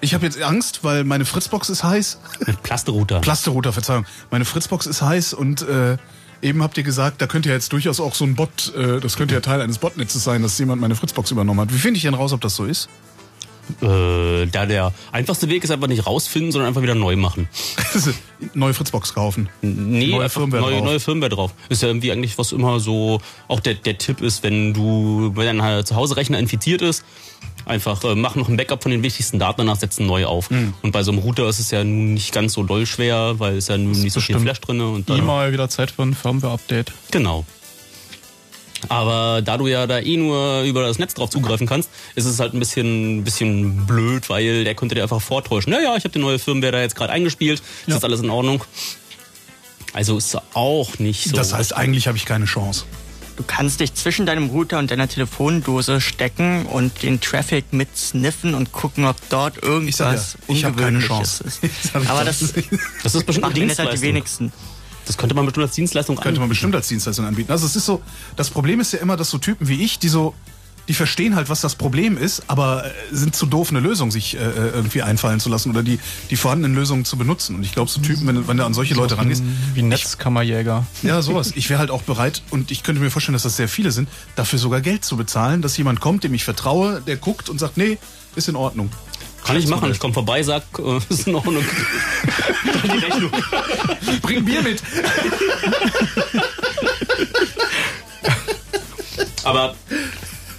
Ich 0.00 0.12
habe 0.12 0.24
jetzt 0.26 0.42
Angst, 0.42 0.82
weil 0.82 1.04
meine 1.04 1.24
Fritzbox 1.24 1.68
ist 1.68 1.84
heiß. 1.84 2.18
Plasterouter. 2.64 3.20
Plasterouter, 3.20 3.72
Verzeihung. 3.72 4.06
Meine 4.32 4.44
Fritzbox 4.44 4.86
ist 4.86 5.00
heiß 5.00 5.34
und 5.34 5.62
äh, 5.62 5.98
eben 6.42 6.64
habt 6.64 6.76
ihr 6.78 6.82
gesagt, 6.82 7.22
da 7.22 7.28
könnte 7.28 7.50
ja 7.50 7.54
jetzt 7.54 7.72
durchaus 7.72 8.00
auch 8.00 8.16
so 8.16 8.24
ein 8.24 8.34
Bot, 8.34 8.74
äh, 8.74 8.98
das 8.98 9.16
könnte 9.16 9.34
ja 9.34 9.40
Teil 9.40 9.60
eines 9.60 9.78
Botnetzes 9.78 10.24
sein, 10.24 10.42
dass 10.42 10.58
jemand 10.58 10.80
meine 10.80 10.96
Fritzbox 10.96 11.30
übernommen 11.30 11.60
hat. 11.60 11.72
Wie 11.72 11.78
finde 11.78 11.98
ich 11.98 12.02
denn 12.02 12.14
raus, 12.14 12.32
ob 12.32 12.40
das 12.40 12.56
so 12.56 12.64
ist? 12.64 12.88
Äh, 13.80 14.46
da 14.46 14.66
der 14.66 14.92
einfachste 15.12 15.48
Weg 15.48 15.62
ist 15.62 15.70
einfach 15.70 15.86
nicht 15.86 16.06
rausfinden, 16.06 16.50
sondern 16.50 16.68
einfach 16.68 16.82
wieder 16.82 16.94
neu 16.96 17.16
machen. 17.16 17.48
neue 18.54 18.74
Fritzbox 18.74 19.14
kaufen. 19.14 19.48
Nee, 19.62 20.08
Neue 20.08 20.28
Firmware 20.28 20.62
neue, 20.62 20.74
drauf. 20.76 20.84
neue 20.84 21.00
Firmware 21.00 21.30
drauf. 21.30 21.54
Ist 21.68 21.82
ja 21.82 21.88
irgendwie 21.88 22.10
eigentlich 22.10 22.36
was 22.38 22.52
immer 22.52 22.80
so, 22.80 23.20
auch 23.46 23.60
der, 23.60 23.74
der 23.74 23.98
Tipp 23.98 24.20
ist, 24.20 24.42
wenn 24.42 24.74
du, 24.74 25.32
wenn 25.34 25.58
dein 25.58 25.84
Zuhause-Rechner 25.84 26.38
infiziert 26.38 26.82
ist, 26.82 27.04
einfach 27.66 28.02
äh, 28.04 28.14
mach 28.14 28.34
noch 28.34 28.48
ein 28.48 28.56
Backup 28.56 28.82
von 28.82 28.90
den 28.90 29.02
wichtigsten 29.02 29.38
Daten, 29.38 29.58
danach 29.58 29.76
setzen 29.76 30.06
neu 30.06 30.26
auf. 30.26 30.50
Hm. 30.50 30.74
Und 30.82 30.92
bei 30.92 31.02
so 31.02 31.12
einem 31.12 31.20
Router 31.20 31.48
ist 31.48 31.60
es 31.60 31.70
ja 31.70 31.84
nun 31.84 32.14
nicht 32.14 32.32
ganz 32.32 32.54
so 32.54 32.62
doll 32.64 32.86
schwer, 32.86 33.38
weil 33.38 33.58
es 33.58 33.68
ja 33.68 33.78
nun 33.78 33.92
nicht 33.92 34.12
so 34.12 34.20
viel 34.20 34.38
Flash 34.40 34.60
drin 34.60 34.80
und 34.80 35.08
dann, 35.08 35.18
E-Mail 35.18 35.52
wieder 35.52 35.68
Zeit 35.68 35.90
für 35.92 36.02
ein 36.02 36.14
Firmware-Update. 36.14 36.92
Genau. 37.10 37.44
Aber 38.88 39.42
da 39.42 39.56
du 39.56 39.66
ja 39.66 39.86
da 39.86 39.98
eh 39.98 40.16
nur 40.16 40.62
über 40.62 40.82
das 40.82 40.98
Netz 40.98 41.14
drauf 41.14 41.30
zugreifen 41.30 41.66
kannst, 41.66 41.90
ist 42.14 42.24
es 42.24 42.38
halt 42.38 42.54
ein 42.54 42.60
bisschen, 42.60 43.24
bisschen 43.24 43.86
blöd, 43.86 44.28
weil 44.28 44.64
der 44.64 44.74
könnte 44.74 44.94
dir 44.94 45.02
einfach 45.02 45.20
vortäuschen. 45.20 45.72
Naja, 45.72 45.96
ich 45.96 46.04
habe 46.04 46.10
die 46.10 46.20
neue 46.20 46.38
Firmware 46.38 46.72
da 46.72 46.80
jetzt 46.80 46.94
gerade 46.94 47.12
eingespielt, 47.12 47.60
ist 47.86 47.94
jetzt 47.94 48.04
alles 48.04 48.20
in 48.20 48.30
Ordnung. 48.30 48.62
Also 49.92 50.16
ist 50.16 50.36
auch 50.54 50.98
nicht 50.98 51.28
so. 51.28 51.36
Das 51.36 51.52
heißt, 51.52 51.74
eigentlich 51.74 52.06
habe 52.06 52.16
ich 52.16 52.24
keine 52.24 52.44
Chance. 52.44 52.84
Du 53.36 53.44
kannst 53.46 53.78
dich 53.78 53.94
zwischen 53.94 54.26
deinem 54.26 54.50
Router 54.50 54.80
und 54.80 54.90
deiner 54.90 55.08
Telefondose 55.08 56.00
stecken 56.00 56.66
und 56.66 57.04
den 57.04 57.20
Traffic 57.20 57.72
mit 57.72 57.96
sniffen 57.96 58.52
und 58.52 58.72
gucken, 58.72 59.04
ob 59.04 59.16
dort 59.28 59.62
irgendwas 59.62 60.36
ja, 60.48 60.54
ich 60.54 60.64
hab 60.64 60.76
keine 60.76 60.98
Ungewöhnliches 60.98 61.38
Chance. 61.38 61.44
ist. 61.44 61.60
Ich 61.84 62.08
Aber 62.08 62.24
das. 62.24 62.52
Das 63.04 63.14
ist 63.14 63.26
bestimmt 63.26 63.46
machen 63.46 63.68
jetzt 63.68 63.78
halt 63.78 63.92
die 63.92 64.00
wenigsten. 64.00 64.52
Das 65.08 65.16
könnte 65.16 65.34
man 65.34 65.46
bestimmt 65.46 65.64
als 65.64 65.74
Dienstleistung 65.74 66.16
Könnte 66.16 66.38
man 66.38 66.50
bestimmt 66.50 66.74
als 66.74 66.86
Dienstleistung 66.88 67.24
anbieten. 67.24 67.50
Also 67.50 67.64
es 67.64 67.74
ist 67.74 67.86
so, 67.86 68.02
das 68.36 68.50
Problem 68.50 68.78
ist 68.78 68.92
ja 68.92 68.98
immer, 68.98 69.16
dass 69.16 69.30
so 69.30 69.38
Typen 69.38 69.66
wie 69.66 69.82
ich, 69.82 69.98
die 69.98 70.08
so, 70.08 70.34
die 70.86 70.92
verstehen 70.92 71.34
halt, 71.34 71.48
was 71.48 71.62
das 71.62 71.76
Problem 71.76 72.18
ist, 72.18 72.42
aber 72.46 72.84
äh, 72.84 72.90
sind 73.10 73.34
zu 73.34 73.46
doof, 73.46 73.70
eine 73.70 73.80
Lösung 73.80 74.10
sich 74.10 74.36
äh, 74.36 74.38
äh, 74.38 74.68
irgendwie 74.68 75.00
einfallen 75.00 75.40
zu 75.40 75.48
lassen 75.48 75.70
oder 75.70 75.82
die, 75.82 75.98
die 76.28 76.36
vorhandenen 76.36 76.76
Lösungen 76.76 77.06
zu 77.06 77.16
benutzen. 77.16 77.56
Und 77.56 77.62
ich 77.62 77.72
glaube, 77.72 77.90
so 77.90 78.02
Typen, 78.02 78.26
wenn, 78.26 78.46
wenn 78.48 78.58
du 78.58 78.66
an 78.66 78.74
solche 78.74 78.92
Leute 78.92 79.16
rangehst, 79.16 79.42
Wie 79.72 79.80
Netzkammerjäger. 79.80 80.86
ja, 81.02 81.22
sowas. 81.22 81.52
Ich 81.56 81.70
wäre 81.70 81.78
halt 81.80 81.90
auch 81.90 82.02
bereit, 82.02 82.42
und 82.50 82.70
ich 82.70 82.82
könnte 82.82 83.00
mir 83.00 83.10
vorstellen, 83.10 83.32
dass 83.32 83.44
das 83.44 83.56
sehr 83.56 83.68
viele 83.68 83.92
sind, 83.92 84.10
dafür 84.36 84.58
sogar 84.58 84.82
Geld 84.82 85.06
zu 85.06 85.16
bezahlen, 85.16 85.62
dass 85.62 85.74
jemand 85.78 86.00
kommt, 86.00 86.22
dem 86.22 86.34
ich 86.34 86.44
vertraue, 86.44 87.00
der 87.06 87.16
guckt 87.16 87.48
und 87.48 87.58
sagt, 87.58 87.78
nee, 87.78 87.96
ist 88.36 88.48
in 88.48 88.56
Ordnung. 88.56 88.90
Kann 89.44 89.56
ich 89.56 89.66
machen. 89.66 89.90
Ich 89.90 89.98
komme 89.98 90.14
vorbei, 90.14 90.42
sag, 90.42 90.62
äh, 90.78 90.98
ist 91.08 91.26
in 91.26 91.34
Ordnung. 91.34 91.64
die 92.84 92.98
Rechnung. 92.98 93.30
Bring 94.22 94.44
Bier 94.44 94.62
mit. 94.62 94.82
Aber 99.44 99.74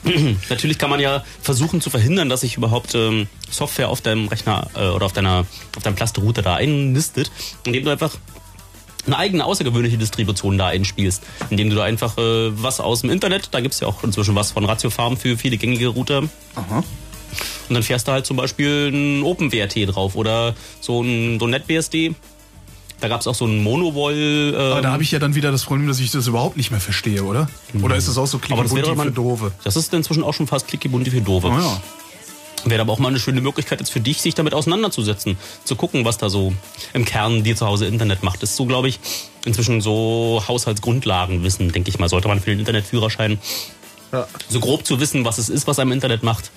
natürlich 0.49 0.77
kann 0.77 0.89
man 0.89 0.99
ja 0.99 1.23
versuchen 1.41 1.81
zu 1.81 1.89
verhindern, 1.89 2.29
dass 2.29 2.41
sich 2.41 2.57
überhaupt 2.57 2.95
ähm, 2.95 3.27
Software 3.49 3.89
auf 3.89 4.01
deinem 4.01 4.27
Rechner 4.27 4.67
äh, 4.75 4.87
oder 4.87 5.05
auf 5.05 5.13
deiner 5.13 5.45
auf 5.75 5.83
deinem 5.83 5.95
Plasterouter 5.95 6.41
da 6.41 6.55
einnistet, 6.55 7.31
indem 7.65 7.85
du 7.85 7.91
einfach 7.91 8.17
eine 9.05 9.17
eigene 9.17 9.45
außergewöhnliche 9.45 9.97
Distribution 9.97 10.57
da 10.57 10.67
einspielst, 10.67 11.23
indem 11.49 11.69
du 11.69 11.75
da 11.75 11.83
einfach 11.83 12.17
äh, 12.17 12.61
was 12.61 12.79
aus 12.79 13.01
dem 13.01 13.09
Internet, 13.09 13.49
da 13.51 13.61
gibt's 13.61 13.79
ja 13.79 13.87
auch 13.87 14.03
inzwischen 14.03 14.35
was 14.35 14.51
von 14.51 14.65
Ratio 14.65 14.89
Farm 14.89 15.17
für 15.17 15.37
viele 15.37 15.57
gängige 15.57 15.87
Router. 15.87 16.23
Aha. 16.55 16.83
Und 17.67 17.75
dann 17.75 17.83
fährst 17.83 18.07
du 18.07 18.11
halt 18.11 18.25
zum 18.25 18.37
Beispiel 18.37 18.89
ein 18.91 19.23
OpenWRT 19.23 19.93
drauf 19.95 20.15
oder 20.15 20.55
so 20.81 21.01
ein, 21.01 21.39
so 21.39 21.45
ein 21.45 21.51
NetBSD. 21.51 22.15
Da 23.01 23.07
gab's 23.07 23.27
auch 23.27 23.35
so 23.35 23.45
ein 23.45 23.63
Monowall. 23.63 24.53
Ähm, 24.53 24.55
Aber 24.55 24.81
da 24.81 24.91
habe 24.91 25.03
ich 25.03 25.11
ja 25.11 25.19
dann 25.19 25.33
wieder 25.35 25.51
das 25.51 25.63
Problem, 25.63 25.87
dass 25.87 25.99
ich 25.99 26.11
das 26.11 26.27
überhaupt 26.27 26.57
nicht 26.57 26.71
mehr 26.71 26.81
verstehe, 26.81 27.23
oder? 27.23 27.47
Oder 27.81 27.95
ist 27.95 28.07
es 28.07 28.17
auch 28.17 28.25
so 28.27 28.37
das 28.39 28.47
klickibunti 28.47 28.95
für 29.01 29.11
Doofe? 29.11 29.51
Das 29.63 29.75
ist 29.77 29.93
inzwischen 29.93 30.23
auch 30.23 30.33
schon 30.33 30.47
fast 30.47 30.67
klickibunti 30.67 31.09
für 31.11 31.21
Doofe. 31.21 31.47
Ah, 31.47 31.59
ja. 31.61 31.81
Wäre 32.65 32.81
aber 32.81 32.91
auch 32.91 32.99
mal 32.99 33.07
eine 33.07 33.19
schöne 33.19 33.39
Möglichkeit 33.39 33.79
jetzt 33.79 33.89
für 33.89 34.01
dich, 34.01 34.21
sich 34.21 34.35
damit 34.35 34.53
auseinanderzusetzen, 34.53 35.37
zu 35.63 35.77
gucken, 35.77 36.03
was 36.03 36.17
da 36.17 36.29
so 36.29 36.53
im 36.93 37.05
Kern 37.05 37.43
dir 37.43 37.55
zu 37.55 37.65
Hause 37.65 37.85
Internet 37.85 38.21
macht. 38.21 38.43
Das 38.43 38.49
ist 38.49 38.57
so, 38.57 38.65
glaube 38.65 38.89
ich, 38.89 38.99
inzwischen 39.45 39.79
so 39.79 40.43
Haushaltsgrundlagenwissen, 40.45 41.71
denke 41.71 41.89
ich 41.89 41.99
mal, 41.99 42.09
sollte 42.09 42.27
man 42.27 42.41
für 42.41 42.49
den 42.49 42.59
Internetführerschein 42.59 43.39
Ja. 44.11 44.27
so 44.49 44.59
grob 44.59 44.85
zu 44.85 44.99
wissen, 44.99 45.23
was 45.23 45.37
es 45.37 45.47
ist, 45.47 45.67
was 45.67 45.79
einem 45.79 45.93
Internet 45.93 46.23
macht. 46.23 46.51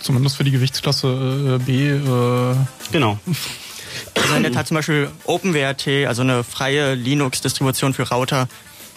Zumindest 0.00 0.36
für 0.36 0.44
die 0.44 0.50
Gewichtsklasse 0.50 1.58
äh, 1.60 1.64
B. 1.64 1.90
Äh, 1.90 2.56
Genau. 2.92 3.18
Also 4.14 4.34
in 4.34 4.42
der 4.42 4.52
Tat 4.52 4.66
zum 4.66 4.74
Beispiel 4.76 5.10
OpenWRT, 5.24 6.06
also 6.06 6.22
eine 6.22 6.44
freie 6.44 6.94
Linux-Distribution 6.94 7.94
für 7.94 8.08
Router, 8.10 8.48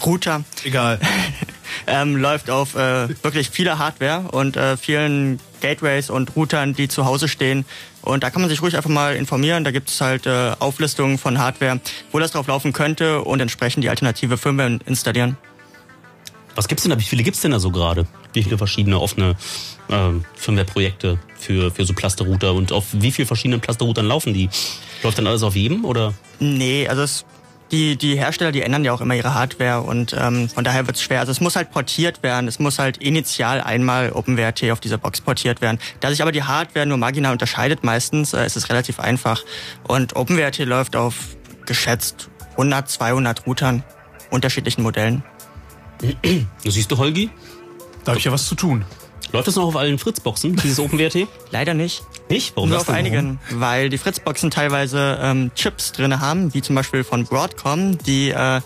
Router, 0.05 0.43
Egal. 0.63 0.99
ähm, 1.87 2.15
läuft 2.15 2.49
auf 2.49 2.75
äh, 2.75 3.09
wirklich 3.23 3.49
viele 3.49 3.79
Hardware 3.79 4.29
und 4.31 4.57
äh, 4.57 4.77
vielen 4.77 5.39
Gateways 5.61 6.09
und 6.09 6.35
Routern, 6.35 6.73
die 6.73 6.87
zu 6.87 7.05
Hause 7.05 7.27
stehen. 7.27 7.65
Und 8.01 8.23
da 8.23 8.29
kann 8.29 8.41
man 8.41 8.49
sich 8.49 8.61
ruhig 8.61 8.77
einfach 8.77 8.89
mal 8.89 9.15
informieren. 9.15 9.63
Da 9.63 9.71
gibt 9.71 9.89
es 9.89 9.99
halt 9.99 10.25
äh, 10.25 10.51
Auflistungen 10.59 11.17
von 11.17 11.37
Hardware, 11.37 11.79
wo 12.11 12.19
das 12.19 12.31
drauf 12.31 12.47
laufen 12.47 12.71
könnte 12.71 13.21
und 13.21 13.41
entsprechend 13.41 13.83
die 13.83 13.89
alternative 13.89 14.37
Firmware 14.37 14.79
installieren. 14.85 15.37
Was 16.55 16.67
gibt's 16.67 16.83
denn 16.83 16.91
da? 16.91 16.99
Wie 16.99 17.03
viele 17.03 17.23
gibt's 17.23 17.41
denn 17.41 17.51
da 17.51 17.59
so 17.59 17.71
gerade? 17.71 18.05
Wie 18.33 18.43
viele 18.43 18.57
verschiedene 18.57 18.99
offene 18.99 19.35
ähm, 19.89 20.25
Firmware-Projekte 20.35 21.19
für, 21.37 21.71
für 21.71 21.85
so 21.85 21.93
Plasterrouter 21.93 22.53
und 22.53 22.71
auf 22.71 22.85
wie 22.91 23.11
vielen 23.11 23.27
verschiedenen 23.27 23.61
Plasterroutern 23.61 24.05
laufen 24.05 24.33
die? 24.33 24.49
Läuft 25.03 25.17
dann 25.17 25.27
alles 25.27 25.43
auf 25.43 25.55
jedem 25.55 25.85
oder? 25.85 26.13
Nee, 26.39 26.87
also 26.87 27.01
es, 27.03 27.25
die, 27.71 27.95
die 27.95 28.17
Hersteller, 28.17 28.51
die 28.51 28.61
ändern 28.61 28.83
ja 28.83 28.93
auch 28.93 29.01
immer 29.01 29.15
ihre 29.15 29.33
Hardware 29.33 29.81
und 29.81 30.15
ähm, 30.17 30.49
von 30.49 30.63
daher 30.63 30.87
wird 30.87 30.97
es 30.97 31.03
schwer. 31.03 31.19
Also 31.19 31.31
es 31.31 31.39
muss 31.39 31.55
halt 31.55 31.71
portiert 31.71 32.23
werden. 32.23 32.47
Es 32.47 32.59
muss 32.59 32.79
halt 32.79 32.97
initial 32.97 33.61
einmal 33.61 34.11
OpenWRT 34.11 34.71
auf 34.71 34.79
dieser 34.79 34.97
Box 34.97 35.21
portiert 35.21 35.61
werden. 35.61 35.79
Da 35.99 36.09
sich 36.09 36.21
aber 36.21 36.31
die 36.31 36.43
Hardware 36.43 36.85
nur 36.85 36.97
marginal 36.97 37.31
unterscheidet 37.31 37.83
meistens, 37.83 38.33
äh, 38.33 38.45
ist 38.45 38.57
es 38.57 38.69
relativ 38.69 38.99
einfach. 38.99 39.43
Und 39.87 40.15
OpenWRT 40.15 40.59
läuft 40.59 40.95
auf 40.95 41.15
geschätzt 41.65 42.29
100, 42.51 42.89
200 42.89 43.45
Routern, 43.45 43.83
unterschiedlichen 44.31 44.81
Modellen. 44.81 45.23
Du 46.63 46.71
siehst 46.71 46.91
du, 46.91 46.97
Holgi? 46.97 47.29
Da 48.03 48.11
habe 48.11 48.19
ich 48.19 48.25
ja 48.25 48.31
was 48.31 48.47
zu 48.47 48.55
tun. 48.55 48.85
Läuft 49.31 49.47
das 49.47 49.55
noch 49.55 49.65
auf 49.65 49.75
allen 49.75 49.99
Fritzboxen, 49.99 50.55
dieses 50.55 50.79
OpenWrt? 50.79 51.27
Leider 51.51 51.73
nicht. 51.73 52.03
Nicht? 52.29 52.55
Warum 52.55 52.69
Nur 52.69 52.79
das 52.79 52.87
auf 52.87 52.93
einigen, 52.93 53.39
weil 53.51 53.89
die 53.89 53.97
Fritzboxen 53.97 54.49
teilweise 54.49 55.19
ähm, 55.21 55.51
Chips 55.55 55.91
drin 55.91 56.19
haben, 56.19 56.53
wie 56.53 56.61
zum 56.61 56.75
Beispiel 56.75 57.03
von 57.03 57.25
Broadcom, 57.25 57.97
die 57.99 58.29
äh, 58.29 58.61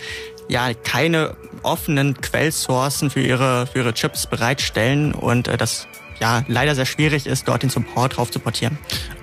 ja 0.49 0.73
keine 0.73 1.35
offenen 1.63 2.19
Quellsourcen 2.19 3.09
für 3.09 3.21
ihre 3.21 3.67
für 3.67 3.79
ihre 3.79 3.93
Chips 3.93 4.27
bereitstellen 4.27 5.13
und 5.13 5.47
äh, 5.47 5.57
das 5.57 5.87
ja 6.23 6.45
leider 6.47 6.73
sehr 6.73 6.85
schwierig 6.85 7.27
ist, 7.27 7.49
dort 7.49 7.63
den 7.63 7.69
Support 7.69 8.15
drauf 8.15 8.31
zu 8.31 8.39
portieren. 8.39 8.77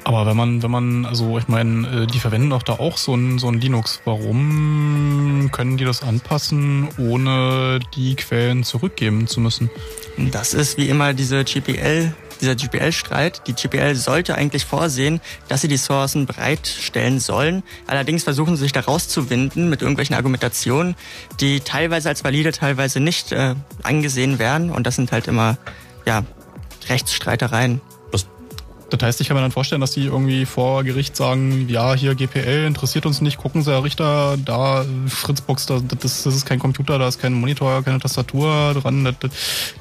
Aber 0.04 0.26
wenn 0.26 0.36
man, 0.36 0.62
wenn 0.62 0.70
man, 0.70 1.06
also 1.06 1.38
ich 1.38 1.48
meine, 1.48 2.02
äh, 2.02 2.06
die 2.06 2.18
verwenden 2.18 2.50
doch 2.50 2.62
da 2.62 2.74
auch 2.74 2.98
so 2.98 3.14
ein, 3.14 3.38
so 3.38 3.48
ein 3.48 3.58
Linux. 3.58 4.02
Warum 4.04 5.48
können 5.50 5.78
die 5.78 5.84
das 5.84 6.02
anpassen, 6.02 6.88
ohne 6.98 7.78
die 7.96 8.16
Quellen 8.16 8.64
zurückgeben 8.64 9.26
zu 9.26 9.40
müssen? 9.40 9.70
Das 10.18 10.52
ist 10.52 10.76
wie 10.76 10.90
immer 10.90 11.14
diese 11.14 11.42
GPL, 11.42 12.14
dieser 12.42 12.54
GPL-Streit. 12.54 13.46
Die 13.46 13.54
GPL 13.54 13.94
sollte 13.94 14.34
eigentlich 14.34 14.66
vorsehen, 14.66 15.22
dass 15.48 15.62
sie 15.62 15.68
die 15.68 15.78
Sourcen 15.78 16.26
bereitstellen 16.26 17.18
sollen. 17.18 17.62
Allerdings 17.86 18.24
versuchen 18.24 18.56
sie 18.56 18.64
sich 18.64 18.72
da 18.72 18.80
rauszuwinden 18.80 19.70
mit 19.70 19.80
irgendwelchen 19.80 20.16
Argumentationen, 20.16 20.96
die 21.40 21.60
teilweise 21.60 22.10
als 22.10 22.24
valide, 22.24 22.52
teilweise 22.52 23.00
nicht 23.00 23.32
äh, 23.32 23.54
angesehen 23.82 24.38
werden. 24.38 24.70
Und 24.70 24.86
das 24.86 24.96
sind 24.96 25.12
halt 25.12 25.28
immer, 25.28 25.56
ja, 26.04 26.24
Rechtsstreitereien. 26.88 27.80
Das 28.90 29.02
heißt, 29.02 29.20
ich 29.20 29.28
kann 29.28 29.36
mir 29.36 29.42
dann 29.42 29.52
vorstellen, 29.52 29.80
dass 29.80 29.92
die 29.92 30.06
irgendwie 30.06 30.44
vor 30.46 30.82
Gericht 30.82 31.16
sagen, 31.16 31.68
ja, 31.68 31.94
hier 31.94 32.14
GPL 32.16 32.64
interessiert 32.66 33.06
uns 33.06 33.20
nicht, 33.20 33.38
gucken 33.38 33.62
Sie, 33.62 33.70
Herr 33.70 33.84
Richter, 33.84 34.36
da 34.44 34.84
Fritzbox, 35.06 35.66
da, 35.66 35.80
das, 35.80 36.24
das 36.24 36.34
ist 36.34 36.44
kein 36.44 36.58
Computer, 36.58 36.98
da 36.98 37.06
ist 37.06 37.20
kein 37.20 37.32
Monitor, 37.32 37.84
keine 37.84 38.00
Tastatur 38.00 38.74
dran, 38.74 39.04
da, 39.04 39.12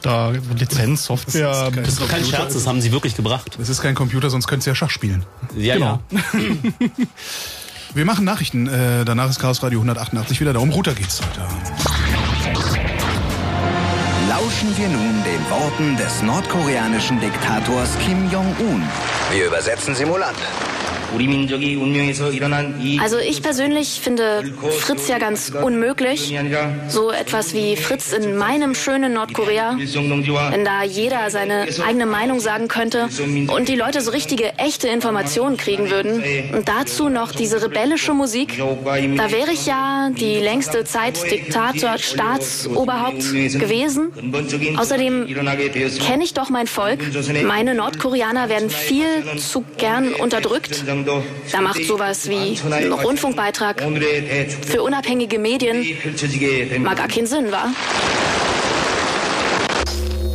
da 0.01 0.33
Lizenz, 0.55 1.05
Software. 1.05 1.71
Das 1.71 1.87
ist 1.87 2.01
doch 2.01 2.07
kein 2.07 2.23
Scherz, 2.23 2.53
das 2.53 2.67
haben 2.67 2.81
sie 2.81 2.91
wirklich 2.91 3.15
gebracht. 3.15 3.55
Das 3.57 3.69
ist 3.69 3.81
kein 3.81 3.95
Computer, 3.95 4.29
sonst 4.29 4.47
könntest 4.47 4.67
du 4.67 4.71
ja 4.71 4.75
Schach 4.75 4.91
spielen. 4.91 5.25
Ja, 5.57 5.73
Genau. 5.73 5.99
Wir 7.95 8.05
machen 8.05 8.23
Nachrichten. 8.23 8.67
Äh, 8.67 9.03
danach 9.03 9.31
ist 9.31 9.39
Chaos 9.39 9.63
Radio 9.63 9.79
188 9.79 10.39
wieder. 10.39 10.53
Darum 10.53 10.69
Router 10.69 10.93
geht's 10.93 11.19
heute. 11.21 12.38
Lauschen 14.41 14.77
wir 14.77 14.87
nun 14.87 15.21
den 15.25 15.49
Worten 15.49 15.97
des 15.97 16.21
nordkoreanischen 16.21 17.19
Diktators 17.19 17.97
Kim 17.99 18.31
Jong-un. 18.31 18.81
Wir 19.31 19.45
übersetzen 19.45 19.93
simulant. 19.95 20.37
Also 22.99 23.17
ich 23.17 23.41
persönlich 23.41 23.99
finde 24.01 24.53
Fritz 24.79 25.07
ja 25.07 25.17
ganz 25.17 25.49
unmöglich. 25.49 26.37
So 26.87 27.11
etwas 27.11 27.53
wie 27.53 27.75
Fritz 27.75 28.13
in 28.13 28.37
meinem 28.37 28.75
schönen 28.75 29.13
Nordkorea. 29.13 29.75
Wenn 29.77 30.65
da 30.65 30.83
jeder 30.83 31.29
seine 31.31 31.67
eigene 31.85 32.05
Meinung 32.05 32.39
sagen 32.39 32.67
könnte 32.67 33.09
und 33.47 33.69
die 33.69 33.75
Leute 33.75 34.01
so 34.01 34.11
richtige, 34.11 34.53
echte 34.57 34.87
Informationen 34.87 35.57
kriegen 35.57 35.89
würden. 35.89 36.23
Und 36.53 36.69
dazu 36.69 37.09
noch 37.09 37.31
diese 37.31 37.63
rebellische 37.63 38.13
Musik. 38.13 38.57
Da 38.57 39.31
wäre 39.31 39.51
ich 39.51 39.65
ja 39.65 40.11
die 40.11 40.37
längste 40.37 40.83
Zeit 40.83 41.19
Diktator, 41.31 41.97
Staatsoberhaupt 41.97 43.31
gewesen. 43.31 44.11
Außerdem 44.77 45.25
kenne 46.05 46.23
ich 46.23 46.35
doch 46.35 46.49
mein 46.49 46.67
Volk. 46.67 46.99
Meine 47.43 47.73
Nordkoreaner 47.73 48.49
werden 48.49 48.69
viel 48.69 49.18
zu 49.37 49.63
gern 49.77 50.13
unterdrückt. 50.13 50.83
Da 51.51 51.61
macht 51.61 51.83
sowas 51.85 52.29
wie 52.29 52.59
ein 52.71 52.91
Rundfunkbeitrag 52.91 53.83
für 54.67 54.83
unabhängige 54.83 55.39
Medien 55.39 55.85
mal 56.79 56.95
gar 56.95 57.07
keinen 57.07 57.27
Sinn, 57.27 57.51
wa? 57.51 57.67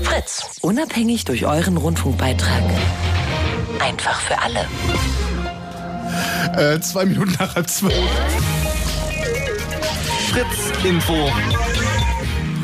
Fritz, 0.02 0.58
unabhängig 0.60 1.24
durch 1.24 1.44
euren 1.46 1.76
Rundfunkbeitrag. 1.76 2.62
Einfach 3.80 4.20
für 4.20 4.38
alle. 4.40 4.66
Äh, 6.56 6.80
zwei 6.80 7.04
Minuten 7.04 7.34
nach 7.38 7.54
halb 7.56 7.68
zwölf. 7.68 7.94
Fritz 10.30 10.84
Info. 10.84 11.30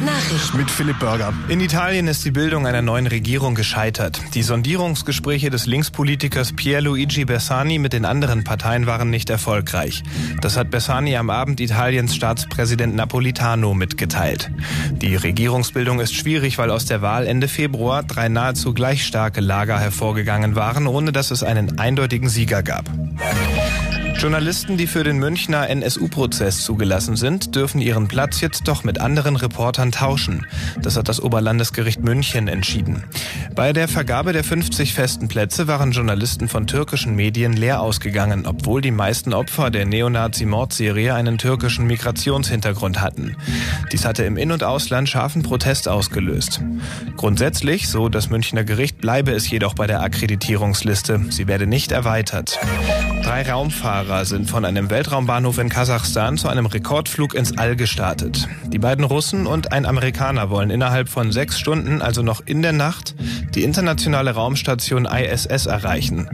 Nachrichten. 0.05 0.57
Mit 0.57 0.71
Philipp 0.71 0.99
Burger. 0.99 1.33
In 1.49 1.61
Italien 1.61 2.09
ist 2.09 2.25
die 2.25 2.31
Bildung 2.31 2.67
einer 2.67 2.83
neuen 2.83 3.07
Regierung 3.07 3.55
gescheitert. 3.55 4.21
Die 4.35 4.43
Sondierungsgespräche 4.43 5.51
des 5.51 5.67
Linkspolitikers 5.67 6.55
Pierluigi 6.55 7.25
Bersani 7.25 7.79
mit 7.79 7.93
den 7.93 8.05
anderen 8.05 8.45
Parteien 8.45 8.87
waren 8.87 9.11
nicht 9.11 9.31
erfolgreich. 9.31 10.03
Das 10.41 10.57
hat 10.57 10.71
Bersani 10.71 11.17
am 11.17 11.31
Abend 11.31 11.61
Italiens 11.61 12.15
Staatspräsident 12.15 12.95
Napolitano 12.95 13.75
mitgeteilt. 13.75 14.51
Die 14.93 15.17
Regierungsbildung 15.17 16.01
ist 16.01 16.15
schwierig, 16.15 16.59
weil 16.59 16.71
aus 16.71 16.87
der 16.87 17.03
Wahl 17.03 17.27
Ende 17.27 17.49
Februar 17.49 18.03
drei 18.03 18.29
nahezu 18.29 18.75
gleich 18.75 19.05
starke 19.05 19.41
Lager 19.41 19.79
hervorgegangen 19.79 20.57
waren, 20.57 20.87
ohne 20.87 21.13
dass 21.13 21.31
es 21.31 21.43
einen 21.43 21.79
eindeutigen 21.79 22.29
Sieger 22.29 22.63
gab. 22.63 22.85
Journalisten, 24.21 24.77
die 24.77 24.87
für 24.87 25.03
den 25.03 25.17
Münchner 25.17 25.71
NSU-Prozess 25.71 26.63
zugelassen 26.63 27.17
sind, 27.17 27.57
dürfen 27.57 27.81
ihren 27.81 28.07
Platz 28.07 28.43
jetzt 28.43 28.69
doch 28.69 28.85
mit 28.85 29.01
anderen 29.01 29.35
Reportern 29.35 29.93
tauschen. 29.93 30.47
Das 30.83 30.99
hat 30.99 31.09
das 31.09 31.23
Oberlandesgericht 31.23 32.03
München 32.03 32.47
entschieden. 32.47 33.05
Bei 33.55 33.73
der 33.73 33.89
Vergabe 33.89 34.35
der 34.35 34.45
50 34.45 34.93
festen 34.93 35.29
Plätze 35.29 35.69
waren 35.69 35.93
Journalisten 35.93 36.49
von 36.49 36.67
türkischen 36.67 37.17
Medien 37.17 37.55
leer 37.55 37.81
ausgegangen, 37.81 38.45
obwohl 38.45 38.83
die 38.83 38.91
meisten 38.91 39.33
Opfer 39.33 39.71
der 39.71 39.87
Neonazi-Mordserie 39.87 41.15
einen 41.15 41.39
türkischen 41.39 41.87
Migrationshintergrund 41.87 43.01
hatten. 43.01 43.39
Dies 43.91 44.05
hatte 44.05 44.25
im 44.25 44.37
In- 44.37 44.53
und 44.53 44.65
Ausland 44.65 45.09
scharfen 45.09 45.43
Protest 45.43 45.89
ausgelöst. 45.89 46.61
Grundsätzlich, 47.17 47.89
so 47.89 48.11
das 48.11 48.29
Münchner 48.29 48.65
Gericht, 48.65 48.99
bleibe 48.99 49.33
es 49.33 49.49
jedoch 49.49 49.73
bei 49.73 49.87
der 49.87 50.03
Akkreditierungsliste. 50.03 51.25
Sie 51.31 51.49
werde 51.49 51.67
nicht 51.67 51.91
erweitert. 51.91 52.59
Drei 53.31 53.48
Raumfahrer 53.48 54.24
sind 54.24 54.51
von 54.51 54.65
einem 54.65 54.90
Weltraumbahnhof 54.90 55.59
in 55.59 55.69
Kasachstan 55.69 56.36
zu 56.36 56.48
einem 56.48 56.66
Rekordflug 56.66 57.35
ins 57.35 57.57
All 57.57 57.77
gestartet. 57.77 58.48
Die 58.66 58.81
beiden 58.81 59.05
Russen 59.05 59.47
und 59.47 59.70
ein 59.70 59.86
Amerikaner 59.86 60.51
wollen 60.51 60.69
innerhalb 60.69 61.09
von 61.09 61.31
sechs 61.31 61.57
Stunden, 61.57 62.02
also 62.02 62.23
noch 62.23 62.43
in 62.44 62.61
der 62.61 62.73
Nacht, 62.73 63.15
die 63.55 63.62
internationale 63.62 64.32
Raumstation 64.32 65.05
ISS 65.05 65.66
erreichen. 65.66 66.28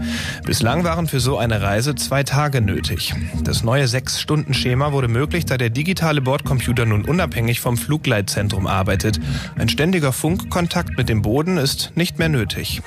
Bislang 0.46 0.84
waren 0.84 1.06
für 1.06 1.20
so 1.20 1.36
eine 1.36 1.60
Reise 1.60 1.96
zwei 1.96 2.22
Tage 2.22 2.62
nötig. 2.62 3.12
Das 3.44 3.62
neue 3.62 3.88
Sechs-Stunden-Schema 3.88 4.92
wurde 4.92 5.08
möglich, 5.08 5.44
da 5.44 5.58
der 5.58 5.68
digitale 5.68 6.22
Bordcomputer 6.22 6.86
nun 6.86 7.04
unabhängig 7.04 7.60
vom 7.60 7.76
Flugleitzentrum 7.76 8.66
arbeitet. 8.66 9.20
Ein 9.58 9.68
ständiger 9.68 10.14
Funkkontakt 10.14 10.96
mit 10.96 11.10
dem 11.10 11.20
Boden 11.20 11.58
ist 11.58 11.92
nicht 11.94 12.18
mehr 12.18 12.30
nötig. 12.30 12.80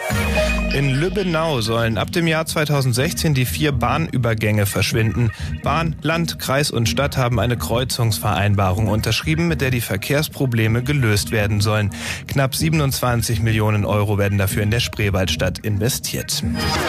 In 0.74 0.92
Lübbenau 0.92 1.62
sollen 1.62 1.98
ab 1.98 2.12
dem 2.12 2.28
Jahr 2.28 2.46
2016 2.46 3.34
die 3.34 3.46
vier 3.46 3.72
Bahnübergänge 4.00 4.66
verschwinden. 4.66 5.32
Bahn, 5.64 5.96
Land, 6.02 6.40
Kreis 6.40 6.72
und 6.72 6.88
Stadt 6.88 7.18
haben 7.18 7.40
eine 7.40 7.58
Kreuzungsvereinbarung 7.58 8.88
unterschrieben, 8.88 9.48
mit 9.48 9.62
der 9.62 9.72
die 9.72 9.82
Verkehrsprobleme 9.82 10.84
gelöst 10.84 11.32
werden 11.32 11.60
sollen. 11.60 11.92
Knapp 12.28 12.56
27 12.56 13.42
Millionen 13.42 13.86
Euro 13.86 14.18
werden 14.18 14.38
dafür 14.38 14.64
in 14.64 14.72
der 14.72 14.80
Spreewaldstadt 14.80 15.60
investiert. 15.60 16.44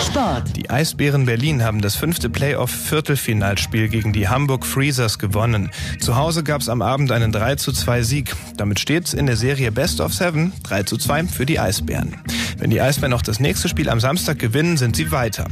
Sport. 0.05 0.57
Die 0.57 0.71
Eisbären 0.71 1.27
Berlin 1.27 1.65
haben 1.65 1.81
das 1.81 1.97
fünfte 1.97 2.31
Playoff-Viertelfinalspiel 2.31 3.89
gegen 3.89 4.13
die 4.13 4.29
Hamburg 4.29 4.65
Freezers 4.65 5.19
gewonnen. 5.19 5.71
Zu 5.99 6.17
Hause 6.17 6.45
gab 6.45 6.61
es 6.61 6.69
am 6.69 6.83
Abend 6.83 7.11
einen 7.11 7.33
3 7.33 7.57
zu 7.57 7.73
2 7.73 8.03
Sieg. 8.03 8.37
Damit 8.57 8.79
steht's 8.79 9.15
in 9.15 9.27
der 9.27 9.37
Serie 9.37 9.73
Best 9.73 10.01
of 10.01 10.15
Seven 10.15 10.53
3 10.63 10.85
zu 10.85 10.97
2 10.97 11.25
für 11.25 11.47
die 11.47 11.59
Eisbären. 11.59 12.17
Wenn 12.59 12.71
die 12.71 12.81
Eisbären 12.81 13.11
noch 13.11 13.23
das 13.23 13.41
nächste 13.41 13.69
Spiel 13.69 13.89
am 13.89 14.01
Samstag 14.01 14.39
gewinnen, 14.39 14.77
sind 14.77 14.95
sie 14.95 15.11
weiter. 15.11 15.47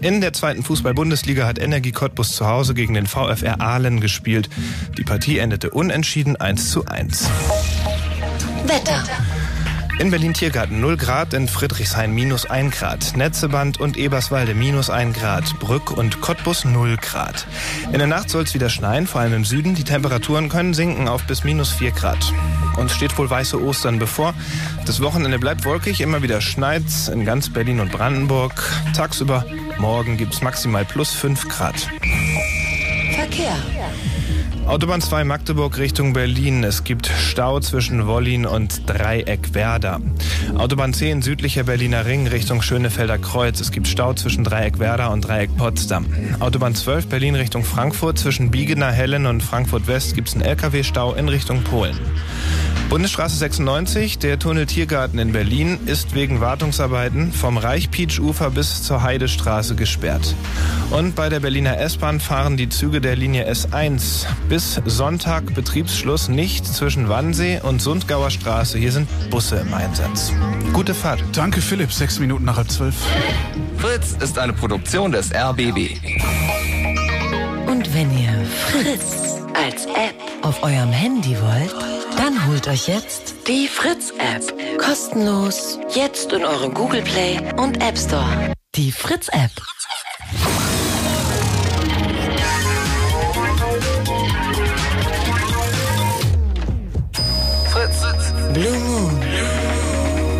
In 0.00 0.20
der 0.20 0.32
zweiten 0.32 0.62
Fußball-Bundesliga 0.92 1.46
hat 1.46 1.58
Energie 1.58 1.92
Cottbus 1.92 2.36
zu 2.36 2.46
Hause 2.46 2.74
gegen 2.74 2.92
den 2.92 3.06
VfR 3.06 3.60
Aalen 3.60 4.00
gespielt. 4.00 4.50
Die 4.98 5.04
Partie 5.04 5.38
endete 5.38 5.70
unentschieden 5.70 6.36
1 6.36 6.70
zu 6.70 6.84
1. 6.84 7.30
Wetter. 8.66 9.02
In 9.98 10.10
Berlin-Tiergarten 10.10 10.80
0 10.80 10.96
Grad, 10.98 11.32
in 11.32 11.48
Friedrichshain 11.48 12.12
minus 12.12 12.44
1 12.44 12.76
Grad, 12.76 13.16
Netzeband 13.16 13.80
und 13.80 13.96
Eberswalde 13.96 14.54
minus 14.54 14.90
1 14.90 15.16
Grad, 15.16 15.58
Brück 15.60 15.90
und 15.92 16.20
Cottbus 16.20 16.66
0 16.66 16.96
Grad. 16.98 17.46
In 17.92 17.98
der 17.98 18.06
Nacht 18.06 18.28
soll 18.28 18.42
es 18.42 18.52
wieder 18.52 18.68
schneien, 18.68 19.06
vor 19.06 19.22
allem 19.22 19.32
im 19.32 19.44
Süden. 19.46 19.74
Die 19.74 19.84
Temperaturen 19.84 20.50
können 20.50 20.74
sinken 20.74 21.08
auf 21.08 21.24
bis 21.24 21.44
minus 21.44 21.70
4 21.70 21.92
Grad. 21.92 22.32
Uns 22.76 22.92
steht 22.92 23.16
wohl 23.16 23.30
weiße 23.30 23.62
Ostern 23.62 23.98
bevor. 23.98 24.34
Das 24.86 25.00
Wochenende 25.00 25.38
bleibt 25.38 25.64
wolkig, 25.64 26.00
immer 26.00 26.22
wieder 26.22 26.40
schneit's 26.40 27.08
in 27.08 27.24
ganz 27.24 27.50
Berlin 27.50 27.80
und 27.80 27.92
Brandenburg. 27.92 28.62
Tagsüber 28.94 29.44
morgen 29.82 30.16
gibt's 30.16 30.40
maximal 30.42 30.84
plus 30.84 31.10
5 31.10 31.48
Grad. 31.48 31.74
Verkehr. 33.16 33.56
Autobahn 34.68 35.00
2 35.00 35.24
Magdeburg 35.24 35.76
Richtung 35.76 36.12
Berlin. 36.12 36.62
Es 36.62 36.84
gibt 36.84 37.08
Stau 37.08 37.58
zwischen 37.58 38.06
Wollin 38.06 38.46
und 38.46 38.88
Dreieckwerder. 38.88 40.00
Autobahn 40.56 40.94
10 40.94 41.20
südlicher 41.22 41.64
Berliner 41.64 42.06
Ring 42.06 42.28
Richtung 42.28 42.62
Schönefelder 42.62 43.18
Kreuz. 43.18 43.58
Es 43.58 43.72
gibt 43.72 43.88
Stau 43.88 44.14
zwischen 44.14 44.44
Dreieckwerder 44.44 45.10
und 45.10 45.22
Dreieck 45.22 45.56
Potsdam. 45.56 46.06
Autobahn 46.38 46.76
12 46.76 47.08
Berlin 47.08 47.34
Richtung 47.34 47.64
Frankfurt. 47.64 48.20
Zwischen 48.20 48.52
Biegener 48.52 48.92
Hellen 48.92 49.26
und 49.26 49.42
Frankfurt 49.42 49.88
West 49.88 50.14
gibt 50.14 50.28
es 50.28 50.34
einen 50.34 50.44
LKW-Stau 50.44 51.14
in 51.14 51.28
Richtung 51.28 51.64
Polen. 51.64 51.98
Bundesstraße 52.92 53.36
96, 53.36 54.18
der 54.18 54.38
Tunnel 54.38 54.66
Tiergarten 54.66 55.18
in 55.18 55.32
Berlin, 55.32 55.78
ist 55.86 56.14
wegen 56.14 56.42
Wartungsarbeiten 56.42 57.32
vom 57.32 57.56
Reichpietsch-Ufer 57.56 58.50
bis 58.50 58.82
zur 58.82 59.02
Heidestraße 59.02 59.74
gesperrt. 59.76 60.34
Und 60.90 61.14
bei 61.14 61.30
der 61.30 61.40
Berliner 61.40 61.78
S-Bahn 61.78 62.20
fahren 62.20 62.58
die 62.58 62.68
Züge 62.68 63.00
der 63.00 63.16
Linie 63.16 63.50
S1 63.50 64.26
bis 64.50 64.78
Sonntag 64.84 65.54
Betriebsschluss 65.54 66.28
nicht 66.28 66.66
zwischen 66.66 67.08
Wannsee 67.08 67.62
und 67.62 67.80
Sundgauer 67.80 68.30
Straße. 68.30 68.76
Hier 68.76 68.92
sind 68.92 69.08
Busse 69.30 69.56
im 69.56 69.72
Einsatz. 69.72 70.30
Gute 70.74 70.92
Fahrt. 70.92 71.24
Danke, 71.32 71.62
Philipp. 71.62 71.94
Sechs 71.94 72.18
Minuten 72.18 72.44
nach 72.44 72.58
halb 72.58 72.70
zwölf. 72.70 72.94
Fritz 73.78 74.18
ist 74.22 74.38
eine 74.38 74.52
Produktion 74.52 75.12
des 75.12 75.34
RBB. 75.34 75.96
Und 77.66 77.94
wenn 77.94 78.10
ihr 78.18 78.44
Fritz 78.70 79.40
als 79.54 79.86
App 79.86 80.14
auf 80.42 80.62
eurem 80.62 80.92
Handy 80.92 81.34
wollt, 81.40 82.01
dann 82.22 82.46
holt 82.46 82.68
euch 82.68 82.86
jetzt 82.86 83.34
die 83.48 83.66
Fritz-App. 83.66 84.78
Kostenlos. 84.78 85.80
Jetzt 85.92 86.32
in 86.32 86.44
eurem 86.44 86.72
Google 86.72 87.02
Play 87.02 87.40
und 87.56 87.82
App 87.82 87.98
Store. 87.98 88.52
Die 88.76 88.92
Fritz-App. 88.92 89.50
Fritz. 97.72 98.04
Blue 98.52 98.78
Moon. 98.78 99.20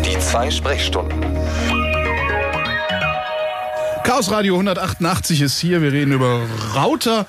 Die 0.05 0.17
zwei 0.19 0.49
Sprechstunden. 0.49 1.21
Chaos 4.05 4.31
Radio 4.31 4.53
188 4.53 5.41
ist 5.41 5.59
hier. 5.59 5.81
Wir 5.81 5.91
reden 5.91 6.13
über 6.13 6.47
Router. 6.75 7.25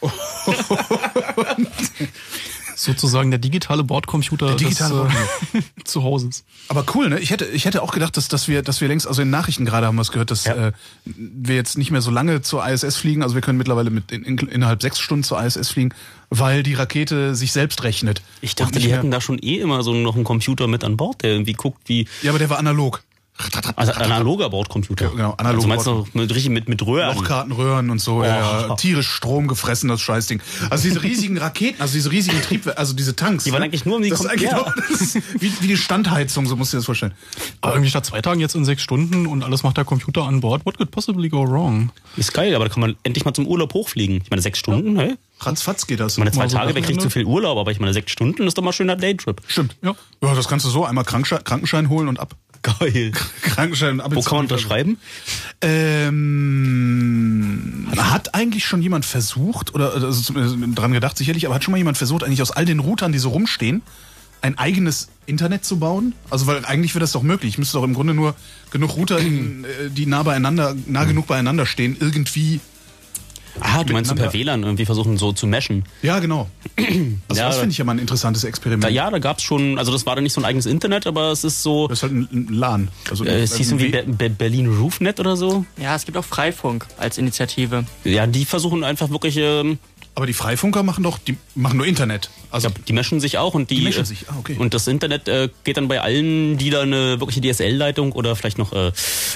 Sozusagen 2.78 3.30
der 3.30 3.38
digitale 3.38 3.82
Bordcomputer 3.82 4.48
Der 4.48 4.56
digitale 4.56 4.94
des, 4.94 4.98
Bordcomputer. 5.14 5.58
äh, 5.58 5.62
zu 5.84 6.02
Hauses. 6.02 6.44
Aber 6.68 6.84
cool, 6.94 7.08
ne? 7.08 7.18
Ich 7.18 7.30
hätte, 7.30 7.46
ich 7.46 7.64
hätte 7.64 7.82
auch 7.82 7.90
gedacht, 7.92 8.16
dass, 8.16 8.28
dass 8.28 8.48
wir, 8.48 8.60
dass 8.62 8.80
wir 8.82 8.88
längst, 8.88 9.06
also 9.08 9.22
in 9.22 9.30
Nachrichten 9.30 9.64
gerade 9.64 9.86
haben 9.86 9.96
wir 9.96 10.02
es 10.02 10.12
gehört, 10.12 10.30
dass 10.30 10.44
äh, 10.46 10.72
wir 11.04 11.54
jetzt 11.54 11.78
nicht 11.78 11.90
mehr 11.90 12.02
so 12.02 12.10
lange 12.10 12.42
zur 12.42 12.68
ISS 12.68 12.96
fliegen. 12.96 13.22
Also 13.22 13.34
wir 13.34 13.40
können 13.42 13.56
mittlerweile 13.56 13.88
mit 13.88 14.12
in, 14.12 14.24
in, 14.24 14.36
innerhalb 14.38 14.82
sechs 14.82 14.98
Stunden 15.00 15.24
zur 15.24 15.42
ISS 15.42 15.70
fliegen, 15.70 15.94
weil 16.28 16.62
die 16.62 16.74
Rakete 16.74 17.34
sich 17.34 17.52
selbst 17.52 17.82
rechnet. 17.82 18.20
Ich 18.42 18.54
dachte, 18.54 18.78
die 18.78 18.92
hätten 18.92 19.10
da 19.10 19.20
schon 19.22 19.38
eh 19.38 19.56
immer 19.56 19.82
so 19.82 19.94
noch 19.94 20.14
einen 20.14 20.24
Computer 20.24 20.66
mit 20.66 20.84
an 20.84 20.98
Bord, 20.98 21.22
der 21.22 21.30
irgendwie 21.32 21.54
guckt, 21.54 21.80
wie. 21.86 22.06
Ja, 22.22 22.30
aber 22.30 22.38
der 22.38 22.50
war 22.50 22.58
analog. 22.58 23.02
Also 23.76 23.92
analoger 23.92 24.48
Bordcomputer. 24.48 25.10
Genau, 25.10 25.34
analog. 25.36 25.56
Also 25.56 25.68
meinst 25.68 25.86
du 25.86 26.06
mit, 26.18 26.30
richtig 26.30 26.50
mit, 26.50 26.68
mit 26.68 26.84
Röhren? 26.86 27.14
Lochkartenröhren 27.14 27.90
und 27.90 28.00
so, 28.00 28.24
ja, 28.24 28.36
Oh. 28.36 28.68
ja, 28.68 28.74
tierisch 28.76 29.08
Strom 29.08 29.46
gefressen, 29.46 29.88
das 29.88 30.00
Scheißding. 30.00 30.40
Also 30.70 30.88
diese 30.88 31.02
riesigen 31.02 31.36
Raketen, 31.36 31.80
also 31.80 31.94
diese 31.94 32.10
riesigen 32.10 32.40
Triebwerke, 32.40 32.78
also 32.78 32.94
diese 32.94 33.14
Tanks. 33.14 33.44
Die 33.44 33.52
waren 33.52 33.60
ne? 33.60 33.66
eigentlich 33.66 33.84
nur 33.84 33.96
um 33.96 34.02
die 34.02 34.10
das 34.10 34.24
eigentlich 34.24 34.50
ja. 34.50 34.56
nur, 34.56 34.74
das 34.88 35.00
ist 35.00 35.16
wie, 35.40 35.52
wie 35.60 35.66
die 35.66 35.76
Standheizung, 35.76 36.46
so 36.46 36.56
musst 36.56 36.72
du 36.72 36.76
dir 36.76 36.80
das 36.80 36.86
vorstellen. 36.86 37.12
Aber 37.60 37.74
irgendwie 37.74 37.90
statt 37.90 38.06
zwei 38.06 38.22
Tagen 38.22 38.40
jetzt 38.40 38.54
in 38.54 38.64
sechs 38.64 38.82
Stunden 38.82 39.26
und 39.26 39.42
alles 39.42 39.62
macht 39.62 39.76
der 39.76 39.84
Computer 39.84 40.24
an 40.24 40.40
Bord. 40.40 40.64
What 40.64 40.78
could 40.78 40.90
possibly 40.90 41.28
go 41.28 41.46
wrong? 41.46 41.90
Ist 42.16 42.32
geil, 42.32 42.54
aber 42.54 42.66
da 42.66 42.72
kann 42.72 42.80
man 42.80 42.96
endlich 43.02 43.24
mal 43.24 43.34
zum 43.34 43.46
Urlaub 43.46 43.74
hochfliegen. 43.74 44.20
Ich 44.22 44.30
meine, 44.30 44.42
sechs 44.42 44.58
Stunden, 44.58 44.98
hey? 44.98 45.16
Ratzfatz 45.40 45.86
geht 45.86 46.00
das. 46.00 46.14
Ich 46.14 46.18
meine, 46.18 46.32
zwei 46.32 46.48
so 46.48 46.56
Tage, 46.56 46.74
wer 46.74 46.82
kriegt 46.82 47.02
zu 47.02 47.10
viel 47.10 47.24
Urlaub, 47.24 47.58
aber 47.58 47.70
ich 47.70 47.78
meine, 47.78 47.92
sechs 47.92 48.10
Stunden 48.10 48.46
ist 48.46 48.56
doch 48.56 48.62
mal 48.62 48.72
schöner 48.72 48.96
Daytrip. 48.96 49.42
Stimmt, 49.46 49.76
ja. 49.82 49.94
Ja, 50.22 50.34
das 50.34 50.48
kannst 50.48 50.64
du 50.64 50.70
so 50.70 50.86
einmal 50.86 51.04
Krankenschein 51.04 51.90
holen 51.90 52.08
und 52.08 52.18
ab. 52.18 52.34
Geil. 52.66 53.12
Krankenschein. 53.42 54.02
Wo 54.10 54.20
kann 54.22 54.38
man 54.38 54.46
unterschreiben? 54.46 54.98
Ähm, 55.60 56.26
hat 57.96 58.34
eigentlich 58.34 58.64
schon 58.66 58.82
jemand 58.82 59.04
versucht, 59.04 59.72
oder 59.74 59.94
also 59.94 60.20
zumindest 60.20 60.56
dran 60.76 60.90
gedacht 60.92 61.16
sicherlich, 61.16 61.46
aber 61.46 61.54
hat 61.54 61.62
schon 61.62 61.72
mal 61.72 61.78
jemand 61.78 61.96
versucht, 61.96 62.24
eigentlich 62.24 62.42
aus 62.42 62.50
all 62.50 62.64
den 62.64 62.80
Routern, 62.80 63.12
die 63.12 63.18
so 63.18 63.28
rumstehen, 63.28 63.82
ein 64.42 64.58
eigenes 64.58 65.08
Internet 65.26 65.64
zu 65.64 65.78
bauen? 65.78 66.14
Also 66.28 66.48
weil 66.48 66.64
eigentlich 66.64 66.94
wäre 66.94 67.00
das 67.00 67.12
doch 67.12 67.22
möglich. 67.22 67.50
Ich 67.50 67.58
müsste 67.58 67.78
doch 67.78 67.84
im 67.84 67.94
Grunde 67.94 68.14
nur 68.14 68.34
genug 68.70 68.96
Router, 68.96 69.20
äh, 69.20 69.90
die 69.90 70.06
nah 70.06 70.24
beieinander, 70.24 70.74
nah 70.86 71.04
genug 71.04 71.28
beieinander 71.28 71.66
stehen, 71.66 71.96
irgendwie. 72.00 72.60
Ah, 73.60 73.84
du 73.84 73.92
meinst 73.92 74.08
so 74.10 74.14
per 74.14 74.32
WLAN 74.32 74.62
irgendwie 74.62 74.84
versuchen 74.84 75.16
so 75.16 75.32
zu 75.32 75.46
meshen. 75.46 75.84
Ja, 76.02 76.18
genau. 76.18 76.48
Also 76.76 76.88
Ja, 76.88 77.46
das 77.46 77.56
da- 77.56 77.60
finde 77.60 77.72
ich 77.72 77.78
ja 77.78 77.84
mal 77.84 77.92
ein 77.92 77.98
interessantes 77.98 78.44
Experiment. 78.44 78.84
Da, 78.84 78.88
ja, 78.88 79.10
da 79.10 79.18
gab's 79.18 79.42
schon, 79.42 79.78
also 79.78 79.92
das 79.92 80.04
war 80.06 80.14
dann 80.14 80.24
nicht 80.24 80.32
so 80.34 80.40
ein 80.40 80.44
eigenes 80.44 80.66
Internet, 80.66 81.06
aber 81.06 81.30
es 81.32 81.44
ist 81.44 81.62
so. 81.62 81.88
Das 81.88 81.98
ist 81.98 82.02
halt 82.02 82.12
ein 82.12 82.28
ein 82.32 82.48
LAN. 82.54 82.88
Also 83.10 83.24
äh, 83.24 83.42
es 83.42 83.56
hieß 83.56 83.72
irgendwie 83.72 83.90
Be 84.12 84.30
Berlin 84.30 84.66
Roofnet 84.78 85.20
oder 85.20 85.36
so. 85.36 85.64
Ja, 85.76 85.94
es 85.96 86.04
gibt 86.04 86.16
auch 86.18 86.24
Freifunk 86.24 86.86
als 86.98 87.18
Initiative. 87.18 87.84
Ja, 88.04 88.26
die 88.26 88.44
versuchen 88.44 88.84
einfach 88.84 89.10
wirklich. 89.10 89.36
Ähm, 89.38 89.78
aber 90.16 90.24
die 90.24 90.32
Freifunker 90.32 90.82
machen 90.82 91.04
doch, 91.04 91.18
die 91.18 91.36
machen 91.54 91.76
nur 91.76 91.86
Internet. 91.86 92.30
Also 92.50 92.70
die 92.88 92.94
meschen 92.94 93.20
sich 93.20 93.36
auch 93.36 93.52
und 93.52 93.68
die, 93.68 93.76
Die 93.76 93.82
meschen 93.82 94.02
äh, 94.02 94.06
sich, 94.06 94.24
ah, 94.28 94.36
okay. 94.38 94.56
und 94.58 94.72
das 94.72 94.86
Internet 94.86 95.28
äh, 95.28 95.50
geht 95.62 95.76
dann 95.76 95.88
bei 95.88 96.00
allen, 96.00 96.56
die 96.56 96.70
da 96.70 96.80
eine 96.80 97.20
wirkliche 97.20 97.42
DSL-Leitung 97.42 98.12
oder 98.12 98.34
vielleicht 98.34 98.56
noch 98.56 98.72
äh, 98.72 98.92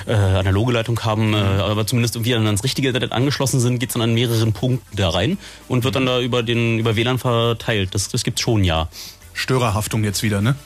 äh, 0.06 0.14
analoge 0.14 0.72
Leitung 0.72 0.98
haben, 1.04 1.34
äh, 1.34 1.36
aber 1.36 1.86
zumindest 1.86 2.16
irgendwie 2.16 2.30
dann 2.30 2.46
ans 2.46 2.64
richtige 2.64 2.88
Internet 2.88 3.12
angeschlossen 3.12 3.60
sind, 3.60 3.78
geht's 3.78 3.92
dann 3.92 4.00
an 4.00 4.14
mehreren 4.14 4.54
Punkten 4.54 4.96
da 4.96 5.10
rein 5.10 5.36
und 5.68 5.84
wird 5.84 5.96
dann 5.96 6.06
da 6.06 6.18
über 6.18 6.42
den 6.42 6.78
über 6.78 6.96
WLAN 6.96 7.18
verteilt. 7.18 7.94
Das, 7.94 8.08
das 8.08 8.24
gibt's 8.24 8.40
schon, 8.40 8.64
ja. 8.64 8.88
Störerhaftung 9.34 10.02
jetzt 10.02 10.22
wieder, 10.22 10.40
ne? 10.40 10.56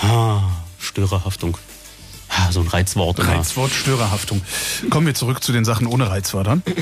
Ah, 0.00 0.40
Störerhaftung. 0.78 1.58
Ah, 2.30 2.50
so 2.52 2.60
ein 2.60 2.68
Reizwort 2.68 3.18
immer. 3.18 3.36
Reizwort 3.36 3.72
Störerhaftung. 3.72 4.40
Kommen 4.88 5.06
wir 5.06 5.14
zurück 5.14 5.42
zu 5.42 5.52
den 5.52 5.66
Sachen 5.66 5.86
ohne 5.86 6.08
Reizwörtern. 6.08 6.62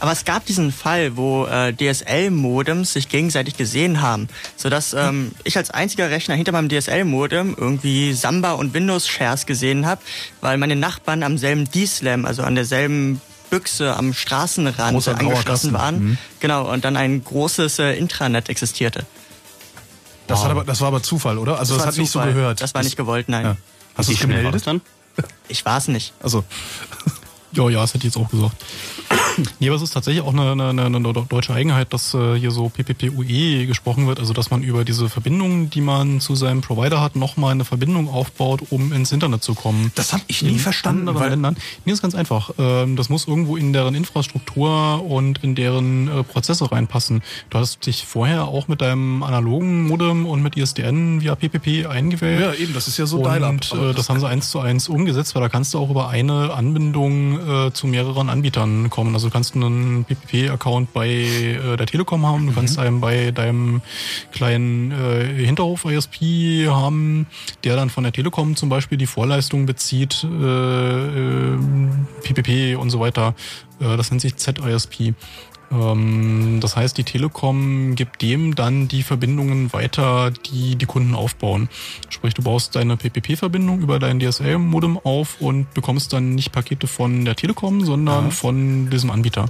Aber 0.00 0.12
es 0.12 0.24
gab 0.24 0.44
diesen 0.46 0.72
Fall, 0.72 1.16
wo 1.16 1.46
äh, 1.46 1.72
DSL-Modems 1.72 2.92
sich 2.92 3.08
gegenseitig 3.08 3.56
gesehen 3.56 4.00
haben, 4.02 4.28
sodass 4.56 4.92
ähm, 4.92 5.32
ich 5.44 5.56
als 5.56 5.70
einziger 5.70 6.10
Rechner 6.10 6.34
hinter 6.34 6.52
meinem 6.52 6.68
DSL-Modem 6.68 7.56
irgendwie 7.58 8.12
Samba 8.12 8.52
und 8.52 8.74
Windows-Shares 8.74 9.46
gesehen 9.46 9.86
habe, 9.86 10.00
weil 10.40 10.58
meine 10.58 10.76
Nachbarn 10.76 11.22
am 11.22 11.38
selben 11.38 11.70
D-Slam, 11.70 12.26
also 12.26 12.42
an 12.42 12.54
derselben 12.54 13.20
Büchse 13.50 13.96
am 13.96 14.12
Straßenrand 14.14 14.94
Großer 14.94 15.18
angeschlossen 15.18 15.72
waren. 15.72 16.04
Mhm. 16.04 16.18
Genau, 16.40 16.70
und 16.72 16.84
dann 16.84 16.96
ein 16.96 17.22
großes 17.22 17.78
äh, 17.78 17.92
Intranet 17.92 18.48
existierte. 18.48 19.06
Das, 20.26 20.42
hat 20.42 20.50
aber, 20.50 20.64
das 20.64 20.80
war 20.80 20.88
aber 20.88 21.02
Zufall, 21.02 21.38
oder? 21.38 21.58
Also 21.58 21.74
das, 21.74 21.82
war 21.82 21.88
hat 21.88 21.98
nicht 21.98 22.10
so 22.10 22.18
Zufall. 22.18 22.34
gehört. 22.34 22.60
Das 22.60 22.74
war 22.74 22.82
nicht 22.82 22.96
gewollt, 22.96 23.28
nein. 23.28 23.44
Ja. 23.44 23.56
Hast 23.96 24.08
du 24.08 24.12
Wie 24.12 24.16
es 24.16 24.20
war 24.22 24.28
das 24.28 24.36
gemeldet? 24.36 24.66
dann? 24.66 24.80
Ich 25.48 25.64
war 25.64 25.78
es 25.78 25.86
nicht. 25.88 26.12
Also 26.22 26.44
Ja, 27.54 27.68
ja, 27.70 27.80
das 27.80 27.94
hätte 27.94 28.06
ich 28.06 28.14
jetzt 28.14 28.22
auch 28.22 28.30
gesagt. 28.30 28.56
Nee, 29.58 29.68
aber 29.68 29.76
es 29.76 29.82
ist 29.82 29.92
tatsächlich 29.92 30.22
auch 30.22 30.32
eine, 30.32 30.52
eine, 30.52 30.84
eine, 30.84 31.00
deutsche 31.00 31.54
Eigenheit, 31.54 31.92
dass 31.92 32.14
äh, 32.14 32.38
hier 32.38 32.52
so 32.52 32.68
PPPUE 32.68 33.66
gesprochen 33.66 34.06
wird, 34.06 34.20
also 34.20 34.32
dass 34.32 34.50
man 34.50 34.62
über 34.62 34.84
diese 34.84 35.08
Verbindungen, 35.08 35.70
die 35.70 35.80
man 35.80 36.20
zu 36.20 36.36
seinem 36.36 36.60
Provider 36.60 37.00
hat, 37.00 37.16
nochmal 37.16 37.50
eine 37.52 37.64
Verbindung 37.64 38.08
aufbaut, 38.08 38.62
um 38.70 38.92
ins 38.92 39.10
Internet 39.10 39.42
zu 39.42 39.54
kommen. 39.54 39.90
Das 39.96 40.12
habe 40.12 40.22
ich 40.28 40.42
nie 40.42 40.52
In 40.52 40.58
verstanden, 40.58 41.12
weil 41.14 41.30
Ländern. 41.30 41.56
Nee, 41.84 41.92
ist 41.92 42.02
ganz 42.02 42.14
einfach. 42.14 42.50
Ähm, 42.58 42.96
Das 42.96 43.08
muss 43.08 43.26
irgendwo 43.26 43.56
in 43.56 43.72
deren 43.72 43.94
Infrastruktur 43.94 45.04
und 45.04 45.42
in 45.42 45.54
deren 45.54 46.08
äh, 46.08 46.22
Prozesse 46.22 46.70
reinpassen. 46.70 47.22
Du 47.50 47.58
hast 47.58 47.86
dich 47.86 48.04
vorher 48.04 48.44
auch 48.44 48.68
mit 48.68 48.80
deinem 48.80 49.22
analogen 49.22 49.88
Modem 49.88 50.26
und 50.26 50.42
mit 50.42 50.56
ISDN 50.56 51.22
via 51.22 51.34
PPP 51.34 51.86
eingewählt. 51.86 52.40
Ja, 52.40 52.54
eben, 52.54 52.72
das 52.72 52.88
ist 52.88 52.98
ja 52.98 53.06
so 53.06 53.22
Dial-Up, 53.22 53.72
äh, 53.72 53.94
das 53.94 54.08
haben 54.08 54.20
sie 54.20 54.28
eins 54.28 54.50
zu 54.50 54.60
eins 54.60 54.88
umgesetzt, 54.88 55.34
weil 55.34 55.42
da 55.42 55.48
kannst 55.48 55.74
du 55.74 55.78
auch 55.78 55.90
über 55.90 56.08
eine 56.08 56.52
Anbindung 56.52 57.40
äh, 57.46 57.72
zu 57.72 57.86
mehreren 57.86 58.28
Anbietern 58.30 58.90
kommen. 58.90 59.14
Also 59.14 59.28
du 59.28 59.32
kannst 59.32 59.54
einen 59.54 60.04
PPP-Account 60.04 60.92
bei 60.92 61.08
äh, 61.08 61.76
der 61.76 61.86
Telekom 61.86 62.24
haben, 62.26 62.46
du 62.46 62.52
Mhm. 62.52 62.54
kannst 62.56 62.78
einen 62.78 63.00
bei 63.00 63.30
deinem 63.30 63.82
kleinen 64.32 64.90
äh, 64.92 65.44
Hinterhof-ISP 65.44 66.68
haben, 66.68 67.26
der 67.64 67.76
dann 67.76 67.90
von 67.90 68.04
der 68.04 68.12
Telekom 68.12 68.56
zum 68.56 68.68
Beispiel 68.68 68.98
die 68.98 69.06
Vorleistung 69.06 69.66
bezieht, 69.66 70.24
äh, 70.24 70.36
äh, 70.36 71.58
PPP 72.22 72.76
und 72.78 72.90
so 72.90 73.00
weiter. 73.00 73.34
Äh, 73.80 73.96
das 73.96 74.10
nennt 74.10 74.20
sich 74.22 74.36
ZISP. 74.36 75.14
Ähm, 75.74 76.58
Das 76.60 76.76
heißt, 76.76 76.96
die 76.96 77.04
Telekom 77.04 77.94
gibt 77.94 78.22
dem 78.22 78.54
dann 78.54 78.88
die 78.88 79.02
Verbindungen 79.02 79.72
weiter, 79.72 80.30
die 80.30 80.76
die 80.76 80.86
Kunden 80.86 81.14
aufbauen. 81.14 81.68
Sprich, 82.08 82.34
du 82.34 82.42
baust 82.42 82.76
deine 82.76 82.96
PPP-Verbindung 82.96 83.80
über 83.80 83.98
dein 83.98 84.20
DSL-Modem 84.20 84.98
auf 84.98 85.40
und 85.40 85.72
bekommst 85.74 86.12
dann 86.12 86.34
nicht 86.34 86.52
Pakete 86.52 86.86
von 86.86 87.24
der 87.24 87.36
Telekom, 87.36 87.84
sondern 87.84 88.24
Aha. 88.26 88.30
von 88.30 88.90
diesem 88.90 89.10
Anbieter. 89.10 89.46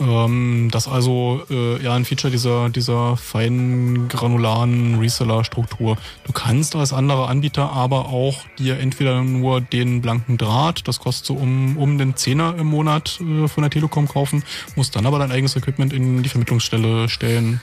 Ähm, 0.00 0.68
das 0.72 0.86
ist 0.86 0.92
also 0.92 1.42
äh, 1.50 1.82
ja 1.82 1.94
ein 1.94 2.04
Feature 2.04 2.30
dieser, 2.30 2.70
dieser 2.70 3.16
feinen 3.16 4.08
granularen 4.08 4.98
Reseller-Struktur. 4.98 5.96
Du 6.24 6.32
kannst 6.32 6.74
als 6.74 6.92
anderer 6.92 7.28
Anbieter 7.28 7.70
aber 7.72 8.08
auch 8.08 8.38
dir 8.58 8.78
entweder 8.78 9.22
nur 9.22 9.60
den 9.60 10.00
blanken 10.00 10.38
Draht, 10.38 10.88
das 10.88 11.00
kostet 11.00 11.26
so 11.26 11.34
um, 11.34 11.76
um 11.76 11.98
den 11.98 12.16
Zehner 12.16 12.54
im 12.58 12.68
Monat 12.68 13.20
äh, 13.20 13.46
von 13.46 13.62
der 13.62 13.70
Telekom 13.70 14.08
kaufen, 14.08 14.42
musst 14.74 14.96
dann 14.96 15.06
aber 15.06 15.18
dein 15.18 15.30
eigenes 15.30 15.54
Equipment 15.56 15.92
in 15.92 16.22
die 16.22 16.28
Vermittlungsstelle 16.28 17.08
stellen 17.08 17.60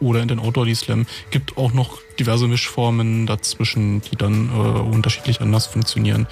oder 0.00 0.20
in 0.20 0.28
den 0.28 0.40
Outdoor 0.40 0.66
D-Slam. 0.66 1.06
Gibt 1.30 1.56
auch 1.56 1.72
noch 1.72 1.98
diverse 2.18 2.48
Mischformen 2.48 3.26
dazwischen, 3.26 4.00
die 4.00 4.16
dann 4.16 4.48
äh, 4.48 4.80
unterschiedlich 4.80 5.40
anders 5.40 5.66
funktionieren. 5.66 6.26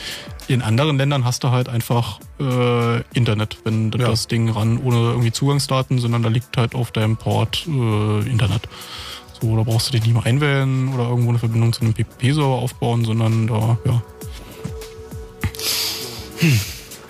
In 0.47 0.61
anderen 0.63 0.99
Ländern 0.99 1.25
hast 1.25 1.43
du 1.43 1.51
halt 1.51 1.69
einfach 1.71 2.21
äh, 2.39 3.01
Internet, 3.17 3.59
wenn 3.65 3.91
du 3.91 3.99
Ja. 3.99 4.09
das 4.09 4.27
Ding 4.29 4.51
ran, 4.51 4.79
ohne 4.79 4.97
irgendwie 4.97 5.33
Zugangsdaten, 5.33 5.99
sondern 5.99 6.23
da 6.23 6.29
liegt 6.29 6.57
halt 6.57 6.75
auf 6.75 6.91
deinem 6.93 7.17
Port 7.17 7.67
äh, 7.67 8.29
Internet. 8.29 8.69
So, 9.41 9.57
da 9.57 9.63
brauchst 9.63 9.89
du 9.89 9.93
dich 9.93 10.03
nicht 10.05 10.13
mehr 10.13 10.25
einwählen 10.27 10.93
oder 10.93 11.05
irgendwo 11.09 11.31
eine 11.31 11.39
Verbindung 11.39 11.73
zu 11.73 11.81
einem 11.81 11.95
PPP-Server 11.95 12.47
aufbauen, 12.47 13.05
sondern 13.05 13.47
da, 13.47 13.79
ja. 13.87 14.03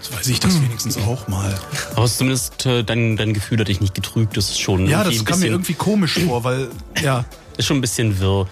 So 0.00 0.14
weiß 0.14 0.28
ich 0.28 0.38
das 0.38 0.60
wenigstens 0.62 0.96
auch 0.98 1.26
mal. 1.28 1.54
Aber 1.96 2.06
zumindest 2.06 2.66
äh, 2.66 2.84
dein, 2.84 3.16
dein 3.16 3.34
Gefühl 3.34 3.58
hat 3.58 3.68
dich 3.68 3.80
nicht 3.80 3.94
getrügt. 3.94 4.36
Das 4.36 4.50
ist 4.50 4.60
schon 4.60 4.86
Ja, 4.86 5.02
das 5.02 5.24
kam 5.24 5.40
mir 5.40 5.46
irgendwie 5.46 5.74
komisch 5.74 6.18
vor, 6.20 6.44
weil, 6.44 6.68
ja. 7.02 7.24
Ist 7.56 7.66
schon 7.66 7.78
ein 7.78 7.80
bisschen 7.80 8.18
wirr. 8.18 8.48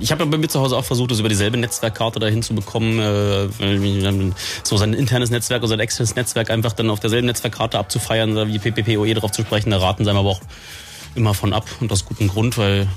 Ich 0.00 0.10
habe 0.10 0.24
ja 0.24 0.30
bei 0.30 0.36
mir 0.36 0.48
zu 0.48 0.60
Hause 0.60 0.76
auch 0.76 0.84
versucht, 0.84 1.12
das 1.12 1.20
über 1.20 1.28
dieselbe 1.28 1.56
Netzwerkkarte 1.56 2.18
dahin 2.18 2.42
zu 2.42 2.52
äh, 2.54 3.48
so 4.62 4.76
sein 4.76 4.92
internes 4.92 5.30
Netzwerk 5.30 5.62
oder 5.62 5.68
sein 5.68 5.80
externes 5.80 6.16
Netzwerk 6.16 6.50
einfach 6.50 6.72
dann 6.72 6.90
auf 6.90 7.00
derselben 7.00 7.26
Netzwerkkarte 7.26 7.78
abzufeiern, 7.78 8.48
wie 8.48 8.58
PPPoE 8.58 9.14
drauf 9.14 9.30
zu 9.30 9.42
sprechen. 9.42 9.70
Da 9.70 9.78
raten 9.78 10.04
sie 10.04 10.10
einem 10.10 10.18
aber 10.20 10.30
auch 10.30 10.40
immer 11.14 11.34
von 11.34 11.52
ab 11.52 11.66
und 11.80 11.92
aus 11.92 12.04
gutem 12.04 12.28
Grund, 12.28 12.58
weil 12.58 12.88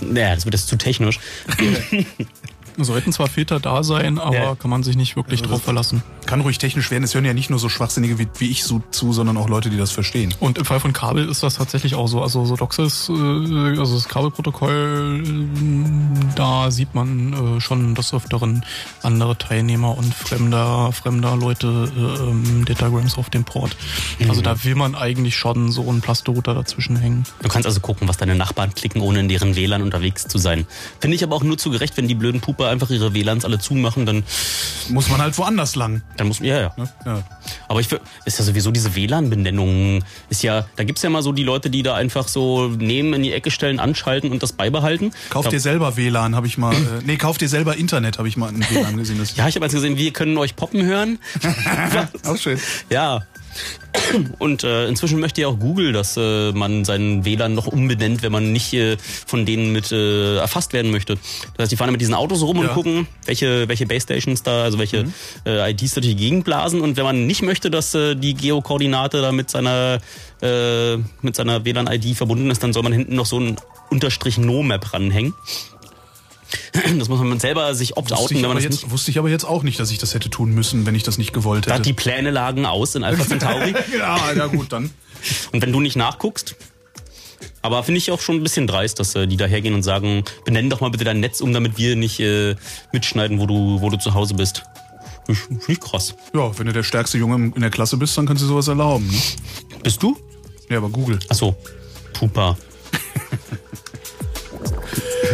naja, 0.00 0.34
das 0.34 0.44
wird 0.44 0.54
jetzt 0.54 0.68
zu 0.68 0.76
technisch. 0.76 1.20
Sollten 2.78 3.12
zwar 3.12 3.28
Filter 3.28 3.60
da 3.60 3.82
sein, 3.82 4.18
aber 4.18 4.34
Ja. 4.36 4.54
kann 4.54 4.70
man 4.70 4.82
sich 4.82 4.96
nicht 4.96 5.16
wirklich 5.16 5.42
drauf 5.42 5.62
verlassen. 5.62 6.02
Kann 6.26 6.40
ruhig 6.42 6.58
technisch 6.58 6.90
werden. 6.90 7.04
Es 7.04 7.14
hören 7.14 7.24
ja 7.24 7.34
nicht 7.34 7.50
nur 7.50 7.58
so 7.58 7.68
Schwachsinnige 7.68 8.18
wie, 8.18 8.28
wie 8.38 8.50
ich 8.50 8.64
so 8.64 8.82
zu, 8.90 9.12
sondern 9.12 9.36
auch 9.36 9.48
Leute, 9.48 9.70
die 9.70 9.76
das 9.76 9.90
verstehen. 9.90 10.32
Und 10.40 10.58
im 10.58 10.64
Fall 10.64 10.78
von 10.80 10.92
Kabel 10.92 11.28
ist 11.28 11.42
das 11.42 11.54
tatsächlich 11.54 11.94
auch 11.94 12.06
so. 12.06 12.22
Also 12.22 12.44
so 12.44 12.56
DOCSIS, 12.56 13.08
äh, 13.08 13.78
also 13.78 13.94
das 13.94 14.08
Kabelprotokoll, 14.08 15.22
äh, 15.26 16.34
da 16.34 16.70
sieht 16.70 16.94
man 16.94 17.56
äh, 17.56 17.60
schon 17.60 17.94
des 17.94 18.12
Öfteren 18.14 18.64
andere 19.02 19.36
Teilnehmer 19.38 19.96
und 19.96 20.14
fremder, 20.14 20.92
fremder 20.92 21.36
Leute 21.36 21.90
äh, 21.96 22.00
ähm, 22.30 22.64
Datagrams 22.64 23.16
auf 23.18 23.30
dem 23.30 23.44
Port. 23.44 23.76
Also 24.28 24.40
Mhm. 24.40 24.44
da 24.44 24.64
will 24.64 24.74
man 24.74 24.94
eigentlich 24.94 25.36
schon 25.36 25.70
so 25.72 25.88
einen 25.88 26.00
Plasterouter 26.00 26.54
dazwischen 26.54 26.96
hängen. 26.96 27.24
Du 27.42 27.48
kannst 27.48 27.66
also 27.66 27.80
gucken, 27.80 28.08
was 28.08 28.16
deine 28.16 28.34
Nachbarn 28.34 28.74
klicken, 28.74 29.00
ohne 29.00 29.20
in 29.20 29.28
deren 29.28 29.56
WLAN 29.56 29.82
unterwegs 29.82 30.26
zu 30.26 30.38
sein. 30.38 30.66
Finde 31.00 31.14
ich 31.16 31.24
aber 31.24 31.34
auch 31.36 31.42
nur 31.42 31.58
zu 31.58 31.70
gerecht, 31.70 31.96
wenn 31.96 32.08
die 32.08 32.14
blöden 32.14 32.40
Puper 32.40 32.67
einfach 32.70 32.90
ihre 32.90 33.14
WLANs 33.14 33.44
alle 33.44 33.58
zumachen, 33.58 34.06
dann 34.06 34.24
muss 34.88 35.08
man 35.08 35.20
halt 35.20 35.36
woanders 35.38 35.74
lang. 35.76 36.02
Dann 36.16 36.28
muss 36.28 36.38
ja, 36.40 36.60
ja. 36.60 36.74
ja. 37.04 37.22
Aber 37.68 37.80
ich 37.80 37.88
ist 38.24 38.38
ja 38.38 38.44
sowieso 38.44 38.70
diese 38.70 38.94
WLAN-Benennung 38.94 40.04
ist 40.28 40.42
ja, 40.42 40.66
da 40.76 40.84
gibt's 40.84 41.02
ja 41.02 41.10
mal 41.10 41.22
so 41.22 41.32
die 41.32 41.42
Leute, 41.44 41.70
die 41.70 41.82
da 41.82 41.94
einfach 41.94 42.28
so 42.28 42.68
nehmen, 42.68 43.14
in 43.14 43.22
die 43.22 43.32
Ecke 43.32 43.50
stellen, 43.50 43.80
anschalten 43.80 44.30
und 44.30 44.42
das 44.42 44.52
beibehalten. 44.52 45.12
Kauf 45.30 45.44
Da- 45.44 45.50
dir 45.50 45.60
selber 45.60 45.96
WLAN, 45.96 46.34
habe 46.34 46.46
ich 46.46 46.58
mal. 46.58 46.74
Äh, 46.74 46.78
nee, 47.04 47.16
kauf 47.16 47.38
dir 47.38 47.48
selber 47.48 47.76
Internet, 47.76 48.18
habe 48.18 48.28
ich 48.28 48.36
mal 48.36 48.50
in 48.50 48.60
WLAN 48.68 48.96
gesehen. 48.96 49.18
Ja, 49.36 49.48
ich 49.48 49.54
habe 49.56 49.64
als 49.64 49.72
gesehen, 49.72 49.96
wir 49.96 50.12
können 50.12 50.36
euch 50.38 50.56
poppen 50.56 50.84
hören. 50.84 51.18
auch 52.24 52.36
schön. 52.36 52.60
Ja. 52.90 53.26
Und 54.38 54.64
äh, 54.64 54.86
inzwischen 54.88 55.20
möchte 55.20 55.40
ja 55.42 55.48
auch 55.48 55.58
Google, 55.58 55.92
dass 55.92 56.16
äh, 56.16 56.52
man 56.52 56.84
seinen 56.84 57.24
WLAN 57.24 57.54
noch 57.54 57.66
umbenennt, 57.66 58.22
wenn 58.22 58.32
man 58.32 58.52
nicht 58.52 58.72
äh, 58.74 58.96
von 59.26 59.46
denen 59.46 59.72
mit 59.72 59.92
äh, 59.92 60.36
erfasst 60.36 60.72
werden 60.72 60.90
möchte. 60.90 61.16
Das 61.56 61.64
heißt, 61.64 61.72
die 61.72 61.76
fahren 61.76 61.92
mit 61.92 62.00
diesen 62.00 62.14
Autos 62.14 62.42
rum 62.42 62.58
und 62.58 62.66
Ja. 62.66 62.72
gucken, 62.74 63.06
welche, 63.26 63.68
welche 63.68 63.86
Base 63.86 64.02
Stations 64.02 64.42
da, 64.42 64.62
also 64.64 64.78
welche 64.78 65.04
Mhm. 65.04 65.12
äh, 65.46 65.70
IDs 65.70 65.94
da 65.94 66.00
durch 66.00 66.14
die 66.14 66.22
Gegend 66.22 66.44
blasen. 66.44 66.80
Und 66.80 66.96
wenn 66.96 67.04
man 67.04 67.26
nicht 67.26 67.42
möchte, 67.42 67.70
dass 67.70 67.94
äh, 67.94 68.14
die 68.14 68.34
Geokoordinate 68.34 69.20
da 69.20 69.32
mit 69.32 69.50
seiner, 69.50 69.98
äh, 70.42 70.96
mit 71.22 71.36
seiner 71.36 71.64
WLAN-ID 71.64 72.16
verbunden 72.16 72.50
ist, 72.50 72.62
dann 72.62 72.72
soll 72.72 72.82
man 72.82 72.92
hinten 72.92 73.14
noch 73.14 73.26
so 73.26 73.38
ein 73.40 73.56
Unterstrich 73.90 74.38
No-Map 74.38 74.92
ranhängen. 74.92 75.34
Das 76.98 77.08
muss 77.08 77.20
man 77.20 77.38
selber 77.40 77.74
sich 77.74 77.96
opt-outen, 77.96 78.36
wenn 78.36 78.42
man 78.48 78.56
das 78.56 78.64
jetzt, 78.64 78.82
nicht 78.82 78.90
wusste 78.90 79.10
ich 79.10 79.18
aber 79.18 79.28
jetzt 79.28 79.44
auch 79.44 79.62
nicht, 79.62 79.78
dass 79.78 79.90
ich 79.90 79.98
das 79.98 80.14
hätte 80.14 80.30
tun 80.30 80.54
müssen, 80.54 80.86
wenn 80.86 80.94
ich 80.94 81.02
das 81.02 81.18
nicht 81.18 81.32
gewollt 81.32 81.66
Da 81.66 81.74
hätte. 81.74 81.82
die 81.82 81.92
Pläne 81.92 82.30
lagen 82.30 82.64
aus 82.64 82.94
in 82.94 83.04
Alpha 83.04 83.26
Centauri. 83.26 83.74
ja, 83.98 84.32
ja 84.32 84.46
gut, 84.46 84.72
dann. 84.72 84.90
Und 85.52 85.62
wenn 85.62 85.72
du 85.72 85.80
nicht 85.80 85.96
nachguckst, 85.96 86.56
aber 87.60 87.82
finde 87.82 87.98
ich 87.98 88.10
auch 88.10 88.20
schon 88.20 88.36
ein 88.36 88.42
bisschen 88.42 88.66
dreist, 88.66 88.98
dass 88.98 89.14
äh, 89.14 89.26
die 89.26 89.36
da 89.36 89.44
hergehen 89.46 89.74
und 89.74 89.82
sagen, 89.82 90.24
benenn 90.44 90.70
doch 90.70 90.80
mal 90.80 90.90
bitte 90.90 91.04
dein 91.04 91.20
Netz 91.20 91.40
um, 91.40 91.52
damit 91.52 91.76
wir 91.76 91.96
nicht 91.96 92.20
äh, 92.20 92.54
mitschneiden, 92.92 93.40
wo 93.40 93.46
du, 93.46 93.80
wo 93.80 93.90
du 93.90 93.98
zu 93.98 94.14
Hause 94.14 94.34
bist. 94.34 94.62
Finde 95.26 95.62
ich, 95.68 95.80
krass. 95.80 96.14
Ja, 96.34 96.56
wenn 96.58 96.66
du 96.66 96.72
der 96.72 96.82
stärkste 96.82 97.18
Junge 97.18 97.52
in 97.54 97.60
der 97.60 97.70
Klasse 97.70 97.98
bist, 97.98 98.16
dann 98.16 98.24
kannst 98.26 98.42
du 98.42 98.46
sowas 98.46 98.68
erlauben. 98.68 99.06
Ne? 99.08 99.18
Bist 99.82 100.02
du? 100.02 100.16
Ja, 100.70 100.78
aber 100.78 100.88
Google. 100.88 101.18
Ach 101.28 101.34
so. 101.34 101.54
Pupa. 102.14 102.56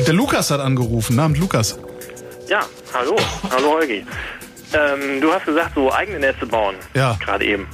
Der 0.06 0.14
Lukas 0.14 0.50
hat 0.50 0.60
angerufen. 0.60 1.18
Abend, 1.18 1.38
Lukas. 1.38 1.78
Ja, 2.48 2.60
hallo. 2.92 3.16
Hallo 3.50 3.70
Holgi. 3.72 4.04
Ähm, 4.74 5.20
du 5.20 5.32
hast 5.32 5.46
gesagt, 5.46 5.72
so 5.74 5.92
eigene 5.92 6.18
Netze 6.18 6.46
bauen. 6.46 6.74
Ja. 6.94 7.16
Gerade 7.24 7.44
eben. 7.46 7.66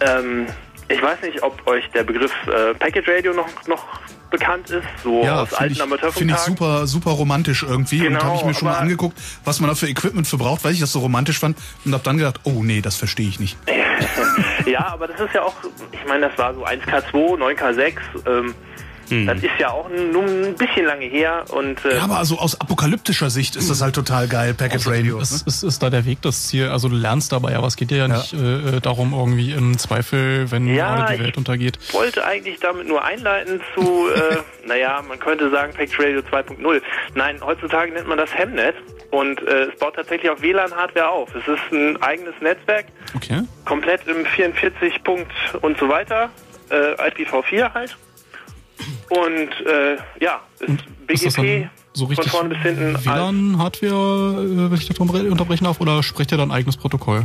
Ähm, 0.00 0.46
ich 0.88 1.02
weiß 1.02 1.20
nicht, 1.22 1.42
ob 1.42 1.66
euch 1.66 1.84
der 1.90 2.04
Begriff 2.04 2.32
äh, 2.46 2.74
Packet 2.74 3.06
Radio 3.08 3.34
noch, 3.34 3.48
noch 3.66 3.84
bekannt 4.30 4.70
ist, 4.70 4.86
so 5.02 5.22
Ja, 5.22 5.42
aus 5.42 5.48
finde 5.50 5.82
alten 5.82 6.06
ich, 6.06 6.12
find 6.14 6.30
ich 6.30 6.36
super, 6.38 6.86
super 6.86 7.10
romantisch 7.10 7.64
irgendwie. 7.64 7.98
und 8.00 8.08
Genau, 8.14 8.22
habe 8.22 8.36
ich 8.36 8.44
mir 8.44 8.54
schon 8.54 8.68
mal 8.68 8.78
angeguckt, 8.78 9.18
was 9.44 9.60
man 9.60 9.68
da 9.68 9.74
für 9.74 9.88
Equipment 9.88 10.26
für 10.26 10.38
braucht, 10.38 10.64
weil 10.64 10.72
ich 10.72 10.80
das 10.80 10.92
so 10.92 11.00
romantisch 11.00 11.38
fand. 11.38 11.58
Und 11.84 11.92
habe 11.92 12.04
dann 12.04 12.16
gedacht, 12.16 12.40
oh 12.44 12.62
nee, 12.62 12.80
das 12.80 12.96
verstehe 12.96 13.28
ich 13.28 13.38
nicht. 13.40 13.58
ja, 14.66 14.86
aber 14.86 15.08
das 15.08 15.20
ist 15.20 15.34
ja 15.34 15.42
auch, 15.42 15.54
ich 15.92 16.06
meine, 16.08 16.28
das 16.28 16.38
war 16.38 16.54
so 16.54 16.64
1K2, 16.64 17.12
9K6. 17.12 17.94
Ähm, 18.26 18.54
Das 19.26 19.38
ist 19.42 19.50
ja 19.58 19.70
auch 19.70 19.88
nur 19.88 20.22
ein 20.24 20.54
bisschen 20.54 20.86
lange 20.86 21.04
her. 21.06 21.44
Und, 21.50 21.84
äh, 21.84 21.96
Ja, 21.96 22.04
aber 22.04 22.18
also 22.18 22.38
aus 22.38 22.60
apokalyptischer 22.60 23.28
Sicht 23.30 23.56
ist 23.56 23.68
das 23.68 23.82
halt 23.82 23.94
total 23.94 24.28
geil, 24.28 24.54
Packet 24.54 24.86
Radio. 24.86 25.18
Es 25.20 25.30
ne? 25.32 25.42
ist, 25.46 25.62
ist 25.64 25.82
da 25.82 25.90
der 25.90 26.04
Weg 26.06 26.22
das 26.22 26.46
Ziel. 26.48 26.68
Also 26.68 26.88
du 26.88 26.96
lernst 26.96 27.32
dabei, 27.32 27.56
aber 27.56 27.66
es 27.66 27.76
geht 27.76 27.90
dir 27.90 27.98
ja 27.98 28.08
nicht 28.08 28.32
äh, 28.32 28.76
äh, 28.76 28.80
darum, 28.80 29.12
irgendwie 29.12 29.52
im 29.52 29.76
Zweifel, 29.78 30.50
wenn 30.50 30.66
Ja, 30.72 30.94
gerade 30.96 31.08
die 31.08 31.14
ich- 31.18 31.24
Welt 31.24 31.36
untergeht. 31.36 31.78
wollte 31.92 32.24
eigentlich 32.24 32.60
damit 32.60 32.86
nur 32.88 33.04
einleiten 33.04 33.60
zu, 33.74 34.08
äh, 34.08 34.36
naja, 34.66 35.02
man 35.06 35.18
könnte 35.18 35.50
sagen 35.50 35.72
Packet 35.72 35.98
Radio 35.98 36.20
2.0. 36.20 36.80
Nein, 37.14 37.36
heutzutage 37.44 37.92
nennt 37.92 38.06
man 38.08 38.18
das 38.18 38.32
Hemnet 38.32 38.76
und 39.10 39.40
äh, 39.42 39.64
es 39.64 39.78
baut 39.78 39.94
tatsächlich 39.96 40.30
auf 40.30 40.40
WLAN-Hardware 40.40 41.08
auf. 41.08 41.34
Es 41.34 41.46
ist 41.48 41.72
ein 41.72 42.00
eigenes 42.02 42.34
Netzwerk, 42.40 42.86
Okay. 43.16 43.42
komplett 43.64 44.06
im 44.06 44.24
44 44.24 45.02
Punkt 45.02 45.32
und 45.62 45.76
so 45.78 45.88
weiter, 45.88 46.30
äh, 46.70 46.94
IPv4 47.10 47.74
halt. 47.74 47.96
Und 49.10 49.66
äh, 49.66 49.96
ja, 50.20 50.40
ist 50.60 50.68
Ist 51.24 51.36
BGP 51.36 51.36
dann 51.62 51.70
so 51.92 52.04
von 52.06 52.14
richtig 52.14 52.30
vorne 52.32 52.48
bis 52.50 52.58
hinten. 52.58 53.04
WLAN-Hardware, 53.04 54.42
äh, 54.42 54.70
wenn 54.70 54.74
ich 54.78 55.00
unter- 55.00 55.14
unterbrechen 55.30 55.64
darf, 55.64 55.80
oder 55.80 56.02
spricht 56.02 56.32
ihr 56.32 56.38
dann 56.38 56.50
ein 56.50 56.56
eigenes 56.56 56.76
Protokoll? 56.76 57.24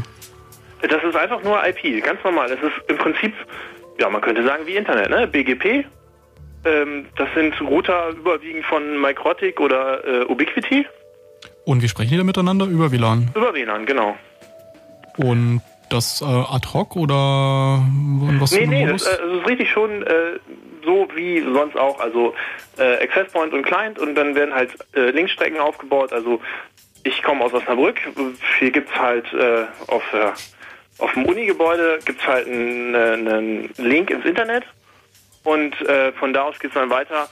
Das 0.81 1.03
ist 1.03 1.15
einfach 1.15 1.43
nur 1.43 1.57
IP, 1.67 2.03
ganz 2.03 2.23
normal. 2.23 2.47
Es 2.51 2.59
ist 2.61 2.89
im 2.89 2.97
Prinzip, 2.97 3.33
ja, 3.99 4.09
man 4.09 4.21
könnte 4.21 4.43
sagen 4.45 4.63
wie 4.65 4.75
Internet, 4.75 5.09
ne? 5.09 5.27
BGP. 5.27 5.85
Ähm, 6.65 7.05
das 7.15 7.27
sind 7.35 7.59
Router 7.61 8.09
überwiegend 8.09 8.65
von 8.65 8.99
Microtic 9.01 9.59
oder 9.59 10.03
äh, 10.05 10.25
Ubiquiti. 10.25 10.85
Und 11.65 11.81
wie 11.81 11.87
sprechen 11.87 12.09
die 12.11 12.17
da 12.17 12.23
miteinander? 12.23 12.65
Über 12.65 12.91
WLAN. 12.91 13.29
Über 13.35 13.53
WLAN, 13.53 13.85
genau. 13.85 14.15
Und 15.17 15.61
das 15.95 16.21
äh, 16.21 16.25
ad 16.25 16.67
hoc 16.73 16.95
oder 16.95 17.81
was 18.39 18.51
nee, 18.51 18.63
einem 18.63 18.69
nee, 18.69 18.85
das, 18.85 19.07
äh, 19.07 19.17
das 19.17 19.39
ist 19.39 19.47
richtig 19.47 19.71
schon 19.71 20.03
äh, 20.03 20.39
so 20.83 21.07
wie 21.15 21.41
sonst 21.41 21.77
auch. 21.77 21.99
Also 21.99 22.35
äh, 22.77 23.03
Access 23.03 23.31
Point 23.31 23.53
und 23.53 23.63
Client 23.63 23.97
und 23.97 24.15
dann 24.15 24.35
werden 24.35 24.53
halt 24.53 24.71
äh, 24.95 25.11
Linkstrecken 25.11 25.59
aufgebaut. 25.59 26.11
Also 26.11 26.41
ich 27.03 27.23
komme 27.23 27.43
aus 27.43 27.53
Osnabrück. 27.53 27.99
Hier 28.59 28.71
gibt's 28.71 28.93
halt 28.95 29.31
äh, 29.33 29.65
auf, 29.87 30.03
auf 30.97 31.13
dem 31.13 31.25
Uni-Gebäude 31.25 31.99
gibt's 32.03 32.25
halt 32.25 32.47
einen, 32.47 32.95
einen 32.95 33.69
Link 33.77 34.09
ins 34.09 34.25
Internet 34.25 34.63
und 35.43 35.75
von 36.19 36.33
da 36.33 36.45
aus 36.45 36.57
geht's 36.57 36.73
dann 36.73 36.89
weiter 36.89 37.29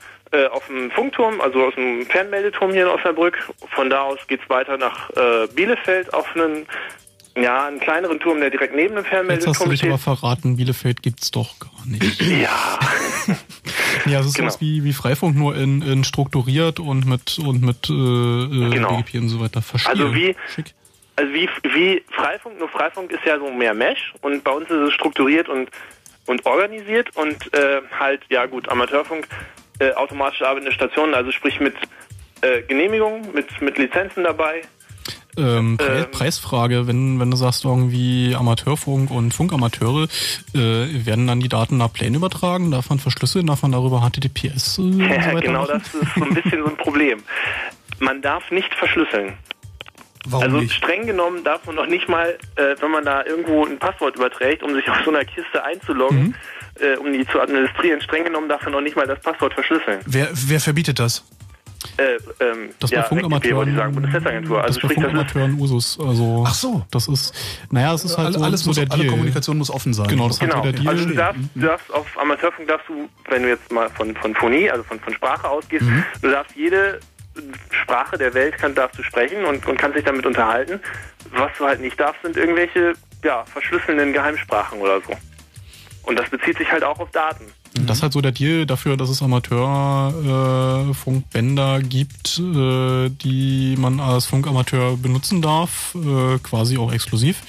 auf 0.52 0.68
dem 0.68 0.92
Funkturm, 0.92 1.42
also 1.42 1.66
aus 1.66 1.74
dem 1.74 2.06
Fernmeldeturm 2.06 2.72
hier 2.72 2.84
in 2.84 2.90
Osnabrück. 2.90 3.40
Von 3.72 3.90
da 3.90 4.04
aus 4.04 4.20
geht's 4.28 4.48
weiter 4.48 4.78
nach 4.78 5.10
äh, 5.12 5.48
Bielefeld 5.56 6.14
auf 6.14 6.36
einen 6.36 6.68
ja, 7.36 7.66
einen 7.66 7.80
kleineren 7.80 8.20
Turm, 8.20 8.40
der 8.40 8.50
direkt 8.50 8.76
neben 8.76 8.96
dem 8.96 9.04
Jetzt 9.04 9.06
hast 9.06 9.12
du 9.12 9.16
Fernmeldeturm 9.16 9.70
dich 9.70 9.80
steht. 9.80 9.90
aber 9.90 9.98
verraten, 10.00 10.56
Bielefeld 10.58 11.02
gibt's 11.02 11.32
doch 11.32 11.60
gar 11.60 11.72
nicht. 11.86 12.22
Ja. 12.42 12.80
Ja, 14.06 14.20
es 14.20 14.26
ist 14.28 14.34
Genau. 14.36 14.50
sowas 14.50 14.60
wie, 14.62 14.84
wie 14.84 14.92
Freifunk, 14.92 15.36
nur 15.38 15.56
in, 15.56 15.82
in 15.82 16.04
strukturiert 16.04 16.80
und 16.82 17.06
mit 17.08 17.40
und 17.40 17.62
mit 17.64 17.90
äh, 17.90 17.94
äh, 17.94 18.70
Genau. 18.72 18.98
BGP 18.98 19.16
und 19.22 19.30
so 19.30 19.40
weiter. 19.40 19.62
Verstehe. 19.62 19.92
Also 19.92 20.14
wie, 20.14 20.36
also 21.16 21.34
wie, 21.34 21.48
wie 21.74 22.04
Freifunk, 22.12 22.60
nur 22.60 22.68
Freifunk 22.68 23.12
ist 23.12 23.24
ja 23.26 23.38
so 23.40 23.50
mehr 23.50 23.74
Mesh 23.74 24.14
und 24.22 24.44
bei 24.44 24.52
uns 24.52 24.70
ist 24.70 24.78
es 24.90 24.94
strukturiert 24.94 25.48
und, 25.48 25.70
und 26.26 26.46
organisiert 26.46 27.16
und 27.16 27.54
äh, 27.54 27.82
halt, 27.98 28.22
ja 28.30 28.46
gut, 28.46 28.68
Amateurfunk, 28.68 29.28
äh, 29.80 29.94
automatisch 29.94 30.42
arbeitende 30.42 30.74
Stationen, 30.74 31.14
also 31.14 31.32
sprich 31.32 31.60
mit 31.62 31.76
äh, 32.42 32.62
Genehmigungen, 32.64 33.32
mit, 33.34 33.62
mit 33.62 33.78
Lizenzen 33.78 34.24
dabei. 34.26 34.64
Ähm, 35.38 35.78
Pre 35.78 36.06
Ähm. 36.06 36.12
Preisfrage, 36.12 36.88
wenn, 36.88 37.20
wenn 37.20 37.32
du 37.32 37.38
sagst 37.38 37.66
irgendwie 37.66 38.36
Amateurfunk 38.36 39.10
und 39.12 39.34
Funkamateure, 39.34 40.08
äh, 40.54 41.06
werden 41.06 41.28
dann 41.28 41.40
die 41.40 41.50
Daten 41.50 41.78
nach 41.78 41.92
Plänen 41.92 42.16
übertragen? 42.16 42.72
Darf 42.72 42.90
man 42.90 43.00
verschlüsseln? 43.00 43.48
Darf 43.48 43.62
man 43.64 43.72
darüber 43.72 44.02
HTTPS 44.02 44.78
äh, 44.78 44.82
und 44.82 44.94
so 44.94 45.00
Ja, 45.04 45.10
weiter 45.34 45.42
genau 45.42 45.62
machen? 45.62 45.82
das 45.84 46.02
ist 46.02 46.16
so 46.16 46.24
ein 46.24 46.34
bisschen 46.34 46.60
so 46.64 46.70
ein 46.70 46.78
Problem. 46.78 47.24
Man 48.00 48.22
darf 48.22 48.50
nicht 48.52 48.74
verschlüsseln. 48.76 49.34
Warum 50.26 50.44
also 50.46 50.58
nicht? 50.58 50.74
streng 50.74 51.06
genommen 51.06 51.44
darf 51.44 51.66
man 51.66 51.76
noch 51.76 51.86
nicht 51.88 52.08
mal, 52.08 52.38
äh, 52.56 52.76
wenn 52.80 52.92
man 52.92 53.04
da 53.04 53.26
irgendwo 53.26 53.66
ein 53.66 53.78
Passwort 53.78 54.16
überträgt, 54.16 54.64
um 54.64 54.74
sich 54.74 54.88
auf 54.90 54.98
so 55.04 55.10
einer 55.12 55.26
Kiste 55.26 55.64
einzuloggen, 55.64 56.28
Mhm. 56.28 56.36
äh, 56.80 56.96
um 56.98 57.12
die 57.12 57.26
zu 57.28 57.42
administrieren, 57.42 58.00
streng 58.02 58.24
genommen 58.24 58.48
darf 58.48 58.64
man 58.64 58.72
noch 58.72 58.82
nicht 58.82 58.96
mal 58.96 59.06
das 59.06 59.20
Passwort 59.20 59.54
verschlüsseln. 59.54 60.00
Wer, 60.06 60.30
wer 60.32 60.60
verbietet 60.62 61.00
das? 61.00 61.26
Äh, 61.98 62.16
ähm, 62.44 62.70
Das 62.80 62.90
ja, 62.90 63.02
bei 63.02 63.08
Funkamateuren, 63.08 63.76
sagen, 63.76 63.94
Bundesnetzagentur. 63.94 64.64
Also 64.64 64.80
das 64.80 64.82
bei 64.82 64.94
sprich, 64.94 64.96
das 64.98 65.06
ist 65.06 65.12
Funkamateuren 65.32 65.60
Usus. 65.62 66.00
Also, 66.00 66.44
Ach 66.48 66.54
so. 66.54 66.86
Das 66.92 67.08
ist, 67.08 67.34
naja, 67.72 67.94
es 67.94 68.04
ist 68.04 68.18
halt 68.18 68.28
Alle- 68.28 68.40
so, 68.40 68.44
alles 68.46 68.62
so 68.62 68.70
muss- 68.70 68.78
der 68.78 68.92
alle 68.92 69.02
Deal. 69.02 69.10
Kommunikation 69.12 69.58
muss 69.60 69.70
offen 69.70 69.94
sein. 69.94 70.08
Genau, 70.08 70.28
das 70.28 70.40
Genau. 70.40 70.56
hat 70.56 70.64
so 70.66 70.72
der 70.72 70.80
Deal. 70.82 70.88
Also 70.90 71.06
du 71.08 71.14
darfst, 71.14 71.42
du 71.56 71.62
darfst 71.62 71.94
auf 71.94 72.08
Amateurfunk 72.20 72.68
darfst 72.68 72.88
du, 72.90 73.08
wenn 73.30 73.44
du 73.44 73.50
jetzt 73.50 73.72
mal 73.72 73.90
von, 73.92 74.16
von 74.16 74.34
Phonie, 74.36 74.70
also 74.72 74.84
von, 74.84 75.00
von 75.00 75.14
Sprache 75.14 75.48
ausgehst, 75.48 75.84
Mhm. 75.86 76.04
du 76.22 76.32
darfst 76.32 76.56
jede 76.56 77.00
Sprache 77.72 78.18
der 78.18 78.34
Welt 78.34 78.58
kann, 78.58 78.76
darfst 78.76 78.98
du 79.00 79.04
sprechen 79.04 79.44
und, 79.46 79.66
und 79.66 79.78
kannst 79.78 79.98
dich 79.98 80.06
damit 80.06 80.26
unterhalten. 80.26 80.80
Was 81.32 81.52
du 81.58 81.66
halt 81.66 81.82
nicht 81.82 82.00
darfst, 82.00 82.22
sind 82.24 82.38
irgendwelche 82.38 82.94
ja, 83.24 83.44
verschlüsselnden 83.46 84.14
Geheimsprachen 84.14 84.80
oder 84.80 85.00
so. 85.02 85.14
Und 86.04 86.20
das 86.20 86.30
bezieht 86.30 86.58
sich 86.58 86.70
halt 86.72 86.84
auch 86.84 87.00
auf 87.00 87.10
Daten. 87.12 87.46
Das 87.86 87.98
ist 87.98 88.04
halt 88.04 88.14
so 88.14 88.22
der 88.22 88.32
Deal 88.32 88.66
dafür, 88.66 88.98
dass 88.98 89.10
es 89.10 89.22
Amateurfunkbänder 89.24 90.90
äh, 90.90 90.94
Funkbänder 90.94 91.82
gibt, 91.82 92.40
äh, 92.40 93.10
die 93.10 93.76
man 93.80 94.00
als 94.00 94.26
Funkamateur 94.28 94.96
benutzen 94.98 95.42
darf, 95.42 95.96
äh, 95.96 96.38
quasi 96.40 96.78
auch 96.78 96.94
exklusiv. 96.94 97.42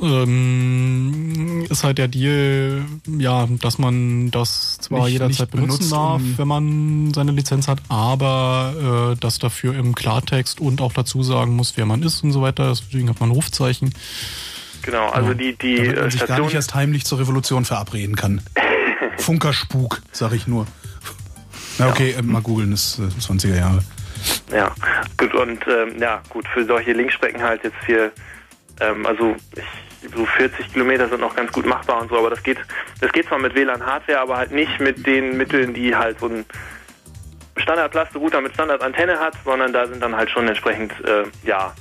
Ähm, 0.00 1.64
ist 1.68 1.84
halt 1.84 1.98
der 1.98 2.08
Deal, 2.08 2.82
ja, 3.18 3.46
dass 3.60 3.78
man 3.78 4.30
das 4.30 4.78
zwar 4.80 5.04
Nicht- 5.04 5.12
jederzeit 5.12 5.52
nicht 5.52 5.60
benutzen 5.62 5.90
darf, 5.90 6.20
wenn 6.36 6.48
man 6.48 7.12
seine 7.14 7.32
Lizenz 7.32 7.68
hat, 7.68 7.78
aber 7.88 9.12
äh, 9.12 9.16
das 9.20 9.38
dafür 9.38 9.74
im 9.76 9.94
Klartext 9.94 10.60
und 10.60 10.80
auch 10.80 10.92
dazu 10.92 11.22
sagen 11.22 11.54
muss, 11.54 11.74
wer 11.76 11.86
man 11.86 12.02
ist 12.02 12.24
und 12.24 12.32
so 12.32 12.42
weiter. 12.42 12.68
Deswegen 12.70 13.08
hat 13.10 13.20
man 13.20 13.28
ein 13.28 13.32
Rufzeichen. 13.34 13.92
Genau, 14.80 15.08
also 15.10 15.34
die, 15.34 15.56
die 15.56 15.76
Damit 15.76 15.96
man 15.96 16.06
äh, 16.06 16.10
sich 16.10 16.20
gar 16.20 16.26
Station. 16.26 16.46
nicht 16.46 16.54
erst 16.54 16.74
heimlich 16.74 17.04
zur 17.04 17.20
Revolution 17.20 17.64
verabreden 17.64 18.16
kann. 18.16 18.40
Funkerspuk, 19.18 20.00
sag 20.12 20.32
ich 20.32 20.46
nur. 20.46 20.66
Na 21.78 21.88
okay, 21.88 22.12
äh, 22.12 22.22
mal 22.22 22.42
googeln, 22.42 22.72
ist 22.72 22.98
äh, 22.98 23.02
20er 23.02 23.56
Jahre. 23.56 23.82
Ja, 24.52 24.74
gut, 25.16 25.34
und 25.34 25.64
ähm, 25.66 25.98
ja, 26.00 26.22
gut, 26.28 26.46
für 26.48 26.64
solche 26.64 26.92
Linkstrecken 26.92 27.42
halt 27.42 27.64
jetzt 27.64 27.76
hier, 27.86 28.12
ähm, 28.80 29.06
also 29.06 29.34
ich, 29.56 30.10
so 30.14 30.26
40 30.26 30.72
Kilometer 30.72 31.08
sind 31.08 31.20
noch 31.20 31.34
ganz 31.34 31.52
gut 31.52 31.66
machbar 31.66 32.02
und 32.02 32.10
so, 32.10 32.18
aber 32.18 32.30
das 32.30 32.42
geht, 32.42 32.58
das 33.00 33.12
geht 33.12 33.26
zwar 33.26 33.38
mit 33.38 33.54
WLAN-Hardware, 33.54 34.20
aber 34.20 34.36
halt 34.36 34.52
nicht 34.52 34.80
mit 34.80 35.06
den 35.06 35.36
Mitteln, 35.36 35.74
die 35.74 35.94
halt 35.94 36.18
so 36.20 36.26
ein 36.26 36.44
Standard-Plaste-Router 37.56 38.40
mit 38.40 38.54
Standard-Antenne 38.54 39.18
hat, 39.18 39.34
sondern 39.44 39.72
da 39.72 39.86
sind 39.86 40.02
dann 40.02 40.16
halt 40.16 40.30
schon 40.30 40.48
entsprechend, 40.48 40.92
äh, 41.04 41.24
ja, 41.44 41.74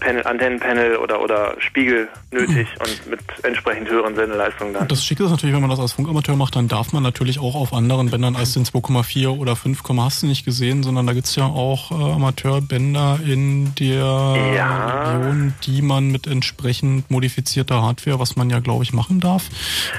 Panel, 0.00 0.26
Antennenpanel 0.26 0.96
oder, 0.96 1.20
oder 1.20 1.54
Spiegel 1.58 2.08
nötig 2.30 2.66
und 2.80 3.10
mit 3.10 3.20
entsprechend 3.42 3.88
höheren 3.88 4.14
Sendeleistungen 4.14 4.72
dann. 4.72 4.82
Und 4.82 4.92
das 4.92 5.04
Schicke 5.04 5.24
ist 5.24 5.30
natürlich, 5.30 5.54
wenn 5.54 5.60
man 5.60 5.70
das 5.70 5.80
als 5.80 5.92
Funkamateur 5.92 6.34
macht, 6.36 6.56
dann 6.56 6.68
darf 6.68 6.92
man 6.92 7.02
natürlich 7.02 7.38
auch 7.38 7.54
auf 7.54 7.72
anderen 7.72 8.10
Bändern 8.10 8.36
als 8.36 8.54
den 8.54 8.64
2,4 8.64 9.28
oder 9.28 9.54
5, 9.54 9.82
hast 9.98 10.22
du 10.22 10.26
nicht 10.26 10.44
gesehen, 10.44 10.82
sondern 10.82 11.06
da 11.06 11.12
gibt's 11.12 11.36
ja 11.36 11.44
auch 11.44 11.90
äh, 11.90 11.94
Amateurbänder 11.94 13.20
in 13.24 13.74
der 13.74 14.04
Region, 14.04 15.54
die 15.64 15.82
man 15.82 16.10
mit 16.10 16.26
entsprechend 16.26 17.10
modifizierter 17.10 17.82
Hardware, 17.82 18.18
was 18.18 18.36
man 18.36 18.48
ja 18.50 18.60
glaube 18.60 18.84
ich 18.84 18.92
machen 18.92 19.20
darf. 19.20 19.48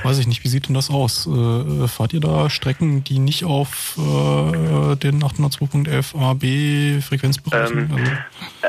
Weiß 0.03 0.17
ich 0.17 0.27
nicht, 0.27 0.43
wie 0.43 0.47
sieht 0.47 0.67
denn 0.67 0.75
das 0.75 0.89
aus? 0.89 1.27
Äh, 1.27 1.87
fahrt 1.87 2.13
ihr 2.13 2.19
da 2.19 2.49
Strecken, 2.49 3.03
die 3.03 3.19
nicht 3.19 3.43
auf 3.43 3.97
äh, 3.97 4.95
den 4.95 5.21
802.11 5.21 6.17
AB 6.17 7.03
Frequenzbereichen? 7.03 7.91
Ähm, 7.95 8.17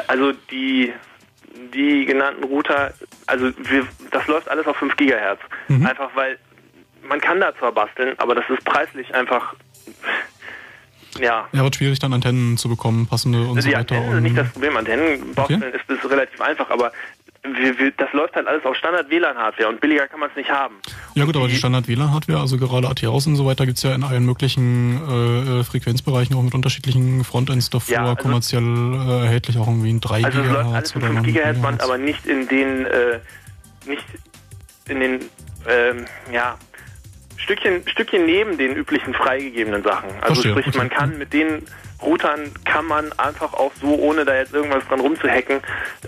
Also 0.06 0.32
die, 0.50 0.92
die 1.74 2.04
genannten 2.06 2.44
Router, 2.44 2.92
also 3.26 3.46
wir, 3.56 3.86
das 4.10 4.26
läuft 4.26 4.48
alles 4.48 4.66
auf 4.66 4.76
5 4.76 4.96
Gigahertz. 4.96 5.40
Mhm. 5.68 5.86
Einfach 5.86 6.10
weil 6.14 6.38
man 7.08 7.20
kann 7.20 7.40
da 7.40 7.54
zwar 7.56 7.72
basteln, 7.72 8.14
aber 8.18 8.34
das 8.34 8.44
ist 8.50 8.64
preislich 8.64 9.14
einfach, 9.14 9.54
ja. 11.18 11.48
ja, 11.52 11.62
wird 11.62 11.76
schwierig 11.76 11.98
dann 11.98 12.12
Antennen 12.12 12.56
zu 12.58 12.68
bekommen, 12.68 13.06
passende 13.06 13.40
und 13.46 13.60
so 13.62 13.68
die 13.68 13.74
weiter. 13.74 13.96
Antennen 13.96 14.04
sind 14.08 14.16
und- 14.16 14.22
nicht 14.24 14.36
das 14.38 14.52
Problem. 14.52 14.76
Antennen 14.76 15.34
basteln 15.34 15.62
ist, 15.72 15.88
ist 15.90 16.10
relativ 16.10 16.40
einfach, 16.40 16.68
aber 16.70 16.92
wir, 17.42 17.78
wir, 17.78 17.90
das 17.92 18.12
läuft 18.12 18.34
halt 18.34 18.46
alles 18.46 18.64
auf 18.64 18.76
Standard-WLAN-Hardware 18.76 19.68
und 19.68 19.80
billiger 19.80 20.06
kann 20.08 20.20
man 20.20 20.28
es 20.30 20.36
nicht 20.36 20.50
haben. 20.50 20.76
Ja 21.14 21.24
gut, 21.24 21.36
aber 21.36 21.48
die 21.48 21.56
Standard-WLAN-Hardware, 21.56 22.40
also 22.40 22.58
gerade 22.58 22.88
ATRs 22.88 23.26
und 23.26 23.36
so 23.36 23.46
weiter, 23.46 23.64
gibt's 23.66 23.82
ja 23.82 23.94
in 23.94 24.02
allen 24.02 24.24
möglichen 24.24 25.00
äh, 25.08 25.60
äh, 25.60 25.64
Frequenzbereichen 25.64 26.36
auch 26.36 26.42
mit 26.42 26.54
unterschiedlichen 26.54 27.24
Frontends 27.24 27.70
davor, 27.70 27.94
Ja, 27.94 28.02
also- 28.04 28.16
kommerziell 28.16 28.62
äh, 28.62 29.24
erhältlich 29.24 29.56
auch 29.58 29.68
irgendwie 29.68 29.90
in 29.90 30.00
3 30.00 30.24
Also 30.24 30.40
es 30.40 30.46
läuft 30.50 30.66
alles 30.66 30.92
GHz 30.92 30.96
oder 30.96 31.06
5 31.06 31.18
noch 31.18 31.24
Gigahertz 31.24 31.56
mehr. 31.56 31.62
Band, 31.62 31.82
aber 31.82 31.98
nicht 31.98 32.26
in 32.26 32.48
den, 32.48 32.86
äh, 32.86 33.18
nicht 33.86 34.04
in 34.88 35.00
den, 35.00 35.20
ähm, 35.68 36.04
ja, 36.32 36.56
Stückchen, 37.36 37.86
Stückchen 37.88 38.26
neben 38.26 38.58
den 38.58 38.74
üblichen 38.74 39.14
freigegebenen 39.14 39.82
Sachen. 39.82 40.10
Also 40.20 40.42
Verstehe, 40.42 40.52
sprich, 40.52 40.66
okay. 40.68 40.78
man 40.78 40.90
kann 40.90 41.18
mit 41.18 41.32
den 41.32 41.62
Routern 42.02 42.52
kann 42.64 42.86
man 42.86 43.12
einfach 43.18 43.52
auch 43.54 43.72
so, 43.80 43.94
ohne 43.94 44.24
da 44.24 44.34
jetzt 44.36 44.54
irgendwas 44.54 44.84
dran 44.86 45.00
rumzuhacken, 45.00 45.60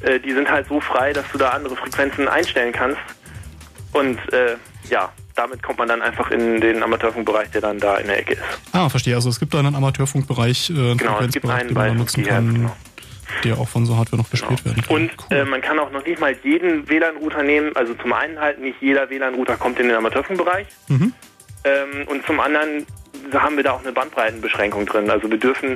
äh, 0.03 0.21
die 0.21 0.33
sind 0.33 0.51
halt 0.51 0.69
so 0.69 0.81
frei, 0.81 1.13
dass 1.13 1.25
du 1.33 1.39
da 1.39 1.51
andere 1.51 1.77
Frequenzen 1.77 2.29
einstellen 2.29 2.73
kannst. 2.73 3.01
Und 3.93 4.19
äh, 4.33 4.57
ja, 4.89 5.13
damit 5.35 5.63
kommt 5.63 5.79
man 5.79 5.89
dann 5.89 6.03
einfach 6.03 6.31
in 6.31 6.61
den 6.61 6.83
Amateurfunkbereich, 6.83 7.51
der 7.51 7.61
dann 7.61 7.79
da 7.79 7.97
in 7.97 8.07
der 8.07 8.19
Ecke 8.19 8.35
ist. 8.35 8.43
Ah, 8.73 8.89
verstehe. 8.89 9.15
Also 9.15 9.31
es 9.31 9.41
gibt 9.41 9.55
da 9.55 9.59
einen 9.59 9.75
Amateurfunkbereich, 9.75 10.71
äh, 10.71 10.75
einen 10.75 10.99
Genau, 10.99 11.21
es 11.21 11.33
gibt 11.33 11.49
einen 11.49 11.69
den 11.69 11.75
man 11.75 11.97
nutzen 11.97 12.25
5 12.25 12.27
Gigahertz, 12.27 12.45
kann, 12.45 12.55
genau. 12.55 12.77
der 13.45 13.59
auch 13.59 13.69
von 13.69 13.87
so 13.87 13.97
Hardware 13.97 14.23
noch 14.23 14.29
bespielt 14.29 14.65
werden 14.65 14.83
kann. 14.83 14.95
Und 14.95 15.11
äh, 15.31 15.45
man 15.45 15.61
kann 15.61 15.79
auch 15.79 15.91
noch 15.91 16.05
nicht 16.05 16.21
mal 16.21 16.37
jeden 16.45 16.89
WLAN-Router 16.89 17.43
nehmen. 17.43 17.75
Also 17.75 17.95
zum 17.95 18.13
einen 18.13 18.39
halt 18.39 18.61
nicht 18.61 18.77
jeder 18.81 19.11
WLAN-Router 19.11 19.57
kommt 19.57 19.81
in 19.81 19.89
den 19.89 19.97
Amateurfunkbereich. 19.97 20.67
Mhm. 20.89 21.13
Ähm, 21.65 22.09
und 22.09 22.25
zum 22.27 22.41
anderen 22.41 22.87
haben 23.33 23.57
wir 23.57 23.65
da 23.65 23.73
auch 23.73 23.81
eine 23.81 23.93
Bandbreitenbeschränkung 23.93 24.87
drin. 24.87 25.11
Also 25.11 25.31
wir 25.31 25.39
dürfen, 25.39 25.73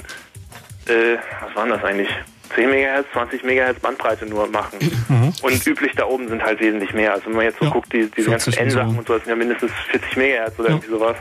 äh, 0.87 1.17
was 1.47 1.55
waren 1.55 1.71
das 1.71 1.83
eigentlich? 1.85 2.09
10 2.55 2.69
MHz, 2.69 3.07
20 3.13 3.43
MHz 3.45 3.81
Bandbreite 3.81 4.27
nur 4.27 4.47
machen. 4.49 4.79
Mhm. 5.07 5.35
Und 5.43 5.67
üblich 5.67 5.93
da 5.97 6.07
oben 6.07 6.29
sind 6.29 6.43
halt 6.43 6.61
wesentlich 6.61 6.95
mehr. 6.95 7.13
Also 7.13 7.27
wenn 7.27 7.35
man 7.35 7.45
jetzt 7.45 7.59
so 7.59 7.69
guckt, 7.69 7.93
die, 7.93 8.11
diese 8.17 8.31
ganzen 8.31 8.55
40 8.55 8.63
und 8.63 8.71
so. 8.71 8.79
N-Sachen 8.79 8.99
und 8.99 9.07
so, 9.07 9.13
das 9.13 9.25
sind 9.25 9.31
ja 9.31 9.37
mindestens 9.37 9.71
40 9.91 10.17
MHz 10.17 10.59
oder 10.59 10.69
irgendwie 10.71 10.89
sowas. 10.89 11.17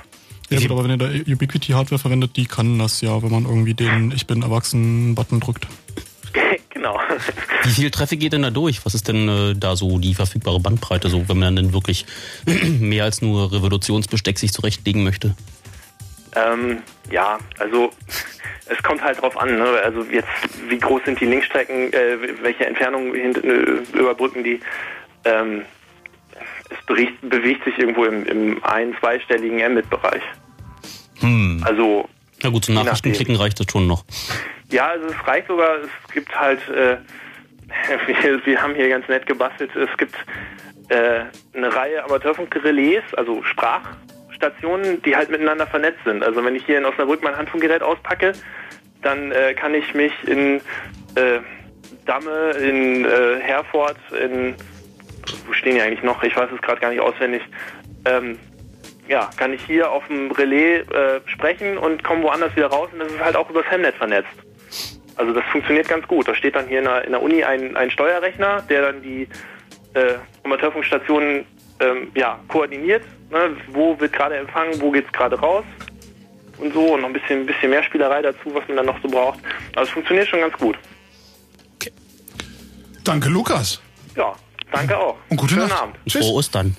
Ja 0.50 0.60
gut, 0.60 0.72
aber 0.72 0.84
wenn 0.86 0.92
ihr 0.92 0.98
da 0.98 1.08
Ubiquity-Hardware 1.34 2.00
verwendet, 2.00 2.38
die 2.38 2.46
kann 2.46 2.80
das 2.80 3.02
ja, 3.02 3.22
wenn 3.22 3.30
man 3.30 3.44
irgendwie 3.44 3.74
den 3.74 4.14
Ich 4.16 4.26
bin 4.26 4.42
erwachsen-Button 4.42 5.42
drückt. 5.42 5.68
genau. 6.70 6.98
Wie 7.64 7.72
viel 7.72 7.92
Traffic 7.92 8.20
geht 8.20 8.34
denn 8.34 8.44
da 8.44 8.52
durch? 8.52 8.86
Was 8.86 8.94
ist 8.94 9.08
denn 9.08 9.28
äh, 9.28 9.54
da 9.56 9.76
so 9.76 10.00
die 10.00 10.14
verfügbare 10.14 10.60
Bandbreite, 10.60 11.10
so 11.10 11.28
wenn 11.28 11.40
man 11.40 11.56
dann 11.56 11.74
wirklich 11.74 12.06
mehr 12.80 13.04
als 13.04 13.22
nur 13.22 13.52
Revolutionsbesteck 13.52 14.40
sich 14.40 14.54
zurechtlegen 14.54 15.04
möchte? 15.04 15.36
Ähm, 16.36 16.82
ja, 17.12 17.38
also 17.60 17.92
es 18.68 18.82
kommt 18.84 19.02
halt 19.04 19.22
drauf 19.22 19.38
an. 19.38 19.58
Ne? 19.58 19.66
Also 19.84 20.04
jetzt, 20.04 20.28
wie 20.68 20.78
groß 20.78 21.04
sind 21.06 21.20
die 21.20 21.26
Linkstrecken, 21.26 21.94
äh, 21.94 22.18
welche 22.42 22.66
Entfernungen 22.66 23.14
äh, 23.16 23.98
überbrücken 23.98 24.44
die? 24.44 24.60
Ähm, 25.26 25.64
es 26.70 26.86
bericht, 26.86 27.14
bewegt 27.22 27.64
sich 27.66 27.78
irgendwo 27.78 28.06
im, 28.06 28.26
im 28.26 28.64
ein-, 28.64 28.96
zweistelligen 29.00 29.60
Mbit-Bereich. 29.74 30.24
Hm. 31.20 31.64
Also 31.66 32.10
Na 32.42 32.50
gut, 32.50 32.66
zum 32.66 32.76
Nachrichtenklicken 32.76 33.36
reicht 33.36 33.60
das 33.60 33.68
schon 33.72 33.88
noch. 33.88 34.04
Ja, 34.72 34.88
also 34.88 35.08
es 35.08 35.28
reicht 35.28 35.48
sogar, 35.48 35.78
es 35.78 36.14
gibt 36.14 36.34
halt, 36.38 36.60
äh, 36.70 36.98
wir, 38.08 38.46
wir 38.46 38.62
haben 38.62 38.76
hier 38.76 38.90
ganz 38.90 39.08
nett 39.08 39.26
gebastelt, 39.26 39.76
es 39.76 39.96
gibt 39.98 40.16
äh, 40.90 41.26
eine 41.54 41.76
Reihe 41.76 42.04
Amateurfunkrelais, 42.04 43.04
also 43.16 43.44
Sprachstationen, 44.44 45.02
die 45.04 45.16
halt 45.16 45.30
miteinander 45.30 45.68
vernetzt 45.68 46.00
sind. 46.06 46.24
Also 46.24 46.44
wenn 46.44 46.56
ich 46.56 46.66
hier 46.66 46.78
in 46.78 46.86
Osnabrück 46.86 47.24
mein 47.24 47.38
Handfunkgerät 47.38 47.82
auspacke, 47.82 48.34
dann 49.02 49.32
äh, 49.32 49.54
kann 49.54 49.74
ich 49.74 49.94
mich 49.94 50.12
in 50.26 50.58
äh, 51.16 51.40
Damme, 52.06 52.52
in 52.52 53.06
äh, 53.06 53.40
Herford, 53.40 53.98
in 54.22 54.56
wo 55.48 55.54
stehen 55.54 55.76
die 55.76 55.82
eigentlich 55.82 56.04
noch? 56.04 56.22
Ich 56.24 56.36
weiß 56.36 56.50
es 56.54 56.62
gerade 56.62 56.82
gar 56.82 56.90
nicht 56.90 57.00
auswendig. 57.00 57.42
Ähm, 58.06 58.38
ja, 59.08 59.30
kann 59.38 59.54
ich 59.54 59.64
hier 59.64 59.90
auf 59.92 60.06
dem 60.08 60.32
Relais 60.32 60.82
äh, 60.90 61.22
sprechen 61.26 61.78
und 61.78 62.04
komme 62.04 62.24
woanders 62.24 62.56
wieder 62.56 62.68
raus 62.68 62.90
und 62.92 63.00
das 63.00 63.12
ist 63.12 63.24
halt 63.24 63.36
auch 63.36 63.50
übers 63.50 63.70
Hemnet 63.70 63.96
vernetzt. 63.96 64.28
Also 65.16 65.32
das 65.34 65.44
funktioniert 65.52 65.88
ganz 65.88 66.08
gut. 66.08 66.28
Da 66.28 66.36
steht 66.36 66.56
dann 66.56 66.68
hier 66.68 66.80
in 66.80 66.86
der, 66.86 67.06
in 67.06 67.12
der 67.12 67.22
Uni 67.22 67.44
ein, 67.44 67.78
ein 67.78 67.92
Steuerrechner, 67.92 68.64
der 68.70 68.82
dann 68.82 69.02
die 69.02 69.28
äh, 69.94 70.16
Amateurfunkstationen 70.44 71.46
ähm, 71.80 72.12
ja, 72.16 72.40
koordiniert. 72.48 73.04
Ne? 73.32 73.56
Wo 73.72 74.00
wird 74.00 74.14
gerade 74.14 74.38
empfangen, 74.38 74.80
wo 74.82 74.92
geht's 74.92 75.12
gerade 75.12 75.40
raus 75.40 75.66
und 76.58 76.74
so 76.74 76.94
und 76.94 77.02
noch 77.02 77.08
ein 77.08 77.14
bisschen, 77.14 77.42
ein 77.42 77.46
bisschen 77.46 77.70
mehr 77.70 77.84
Spielerei 77.84 78.22
dazu, 78.22 78.54
was 78.54 78.68
man 78.68 78.78
dann 78.78 78.86
noch 78.86 79.02
so 79.02 79.08
braucht. 79.08 79.40
Also 79.76 79.88
es 79.88 79.90
funktioniert 79.90 80.28
schon 80.28 80.40
ganz 80.40 80.56
gut. 80.58 80.78
Danke, 83.04 83.28
Lukas. 83.30 83.82
Ja, 84.16 84.34
danke 84.72 84.98
auch. 84.98 85.18
Und 85.30 85.38
gute 85.38 85.56
Schönen 85.56 85.68
Nacht. 85.68 85.82
Abend. 85.82 85.98
Frohe 86.10 86.34
Ostern. 86.34 86.76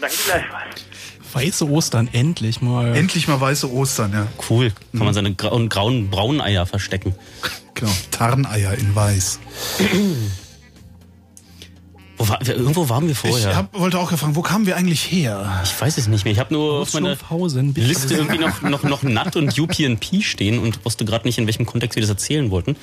Danke 0.00 0.16
gleichfalls. 0.26 0.86
Weiße 1.32 1.68
Ostern, 1.68 2.08
endlich 2.12 2.60
mal. 2.60 2.96
Endlich 2.96 3.28
mal 3.28 3.40
weiße 3.40 3.70
Ostern, 3.70 4.12
ja. 4.12 4.26
Cool. 4.48 4.72
Kann 4.90 5.04
man 5.04 5.14
seine 5.14 5.32
grauen, 5.34 5.68
grauen 5.68 6.10
braunen 6.10 6.40
Eier 6.40 6.66
verstecken. 6.66 7.14
Genau, 7.74 7.92
Tarneier 8.10 8.72
in 8.74 8.94
weiß. 8.94 9.38
War, 12.28 12.46
irgendwo 12.46 12.88
waren 12.88 13.08
wir 13.08 13.16
vorher. 13.16 13.50
Ich 13.50 13.56
hab, 13.56 13.78
wollte 13.78 13.98
auch 13.98 14.10
gefragt, 14.10 14.34
wo 14.34 14.42
kamen 14.42 14.66
wir 14.66 14.76
eigentlich 14.76 15.10
her? 15.10 15.60
Ich 15.64 15.80
weiß 15.80 15.96
es 15.96 16.06
nicht 16.06 16.24
mehr. 16.24 16.32
Ich 16.32 16.38
habe 16.38 16.52
nur 16.52 16.80
auf 16.80 16.92
meiner. 16.92 17.16
Liste 17.80 18.14
irgendwie 18.14 18.38
noch, 18.38 18.60
noch, 18.62 18.82
noch 18.82 19.02
NAT 19.02 19.36
und 19.36 19.58
UPnP 19.58 20.22
stehen 20.22 20.58
und 20.58 20.84
wusste 20.84 21.04
gerade 21.04 21.26
nicht, 21.26 21.38
in 21.38 21.46
welchem 21.46 21.66
Kontext 21.66 21.96
wir 21.96 22.02
das 22.02 22.10
erzählen 22.10 22.50
wollten. 22.50 22.76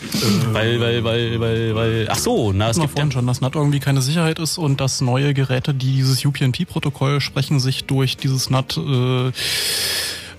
weil, 0.51 0.79
weil, 0.79 1.03
weil, 1.03 1.39
weil, 1.39 1.75
weil, 1.75 2.07
ach 2.09 2.17
so, 2.17 2.51
na, 2.51 2.69
es 2.69 2.79
gibt 2.79 2.91
vorhin 2.91 3.11
schon, 3.11 3.27
dass 3.27 3.41
NAT 3.41 3.55
irgendwie 3.55 3.79
keine 3.79 4.01
Sicherheit 4.01 4.39
ist 4.39 4.57
und 4.57 4.81
dass 4.81 5.01
neue 5.01 5.33
Geräte, 5.33 5.73
die 5.73 5.93
dieses 5.93 6.25
UPnP-Protokoll 6.25 7.21
sprechen, 7.21 7.59
sich 7.59 7.85
durch 7.85 8.17
dieses 8.17 8.49
NAT 8.49 8.77
äh, 8.77 9.31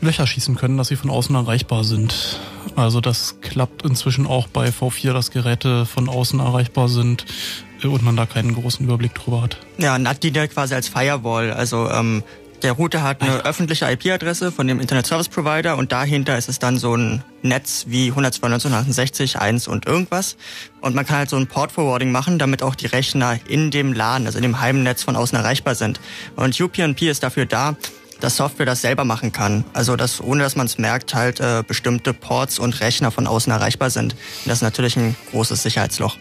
Löcher 0.01 0.27
schießen 0.27 0.55
können, 0.55 0.77
dass 0.77 0.89
sie 0.89 0.97
von 0.97 1.11
außen 1.11 1.35
erreichbar 1.35 1.85
sind. 1.85 2.39
Also 2.77 3.01
das 3.01 3.41
klappt 3.41 3.83
inzwischen 3.83 4.27
auch 4.27 4.47
bei 4.47 4.69
V4, 4.69 5.13
dass 5.13 5.31
Geräte 5.31 5.87
von 5.87 6.09
außen 6.09 6.39
erreichbar 6.39 6.89
sind 6.89 7.23
äh, 7.23 7.68
und 7.85 8.03
man 8.03 8.17
da 8.17 8.27
keinen 8.27 8.55
großen 8.55 8.85
Überblick 8.85 9.15
drüber 9.15 9.43
hat. 9.43 9.59
Ja, 9.79 9.99
NAT 9.99 10.23
dient 10.23 10.37
ja 10.37 10.47
quasi 10.47 10.75
als 10.75 10.89
Firewall. 10.89 11.53
Also 11.53 11.89
ähm, 11.91 12.23
der 12.63 12.73
Router 12.73 13.03
hat 13.03 13.23
eine 13.23 13.45
öffentliche 13.45 13.89
IP-Adresse 13.91 14.51
von 14.51 14.67
dem 14.67 14.81
Internet 14.81 15.07
Service 15.07 15.29
Provider 15.29 15.77
und 15.77 15.93
dahinter 15.93 16.37
ist 16.37 16.49
es 16.49 16.59
dann 16.59 16.77
so 16.77 16.97
ein 16.97 17.23
Netz 17.43 17.85
wie 17.87 18.11
192.168, 18.11 19.37
1 19.37 19.69
und 19.69 19.87
irgendwas. 19.87 20.37
Und 20.81 20.97
man 20.97 21.07
kann 21.07 21.19
halt 21.19 21.31
so 21.31 21.37
ein 21.37 21.47
Port 21.47 21.71
Forwarding 21.71 22.11
machen, 22.11 22.39
damit 22.39 22.65
auch 22.65 22.75
die 22.75 22.87
Rechner 22.87 23.39
in 23.47 23.71
dem 23.71 23.93
LAN, 23.93 24.27
also 24.27 24.39
in 24.39 24.43
dem 24.43 24.61
Heimnetz 24.61 25.05
von 25.05 25.15
außen 25.15 25.39
erreichbar 25.39 25.77
sind. 25.77 26.01
Und 26.35 26.61
UPnP 26.61 27.03
ist 27.03 27.23
dafür 27.23 27.47
da, 27.47 27.77
dass 28.21 28.37
Software 28.37 28.67
das 28.67 28.81
selber 28.81 29.05
machen 29.05 29.31
kann. 29.31 29.65
Also 29.73 29.95
dass, 29.95 30.21
ohne 30.21 30.43
dass 30.43 30.57
man 30.57 30.67
es 30.67 30.79
merkt, 30.79 31.15
halt 31.15 31.39
äh, 31.39 31.63
bestimmte 31.67 32.13
Ports 32.13 32.59
und 32.59 32.81
Rechner 32.81 33.13
von 33.13 33.29
außen 33.29 33.53
erreichbar 33.53 33.91
sind. 33.91 34.15
Und 34.15 34.47
das 34.47 34.59
ist 34.59 34.63
natürlich 34.63 34.97
ein 34.97 35.15
großes 35.31 35.63
Sicherheitsloch. 35.63 36.17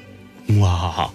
Wow. 0.47 1.11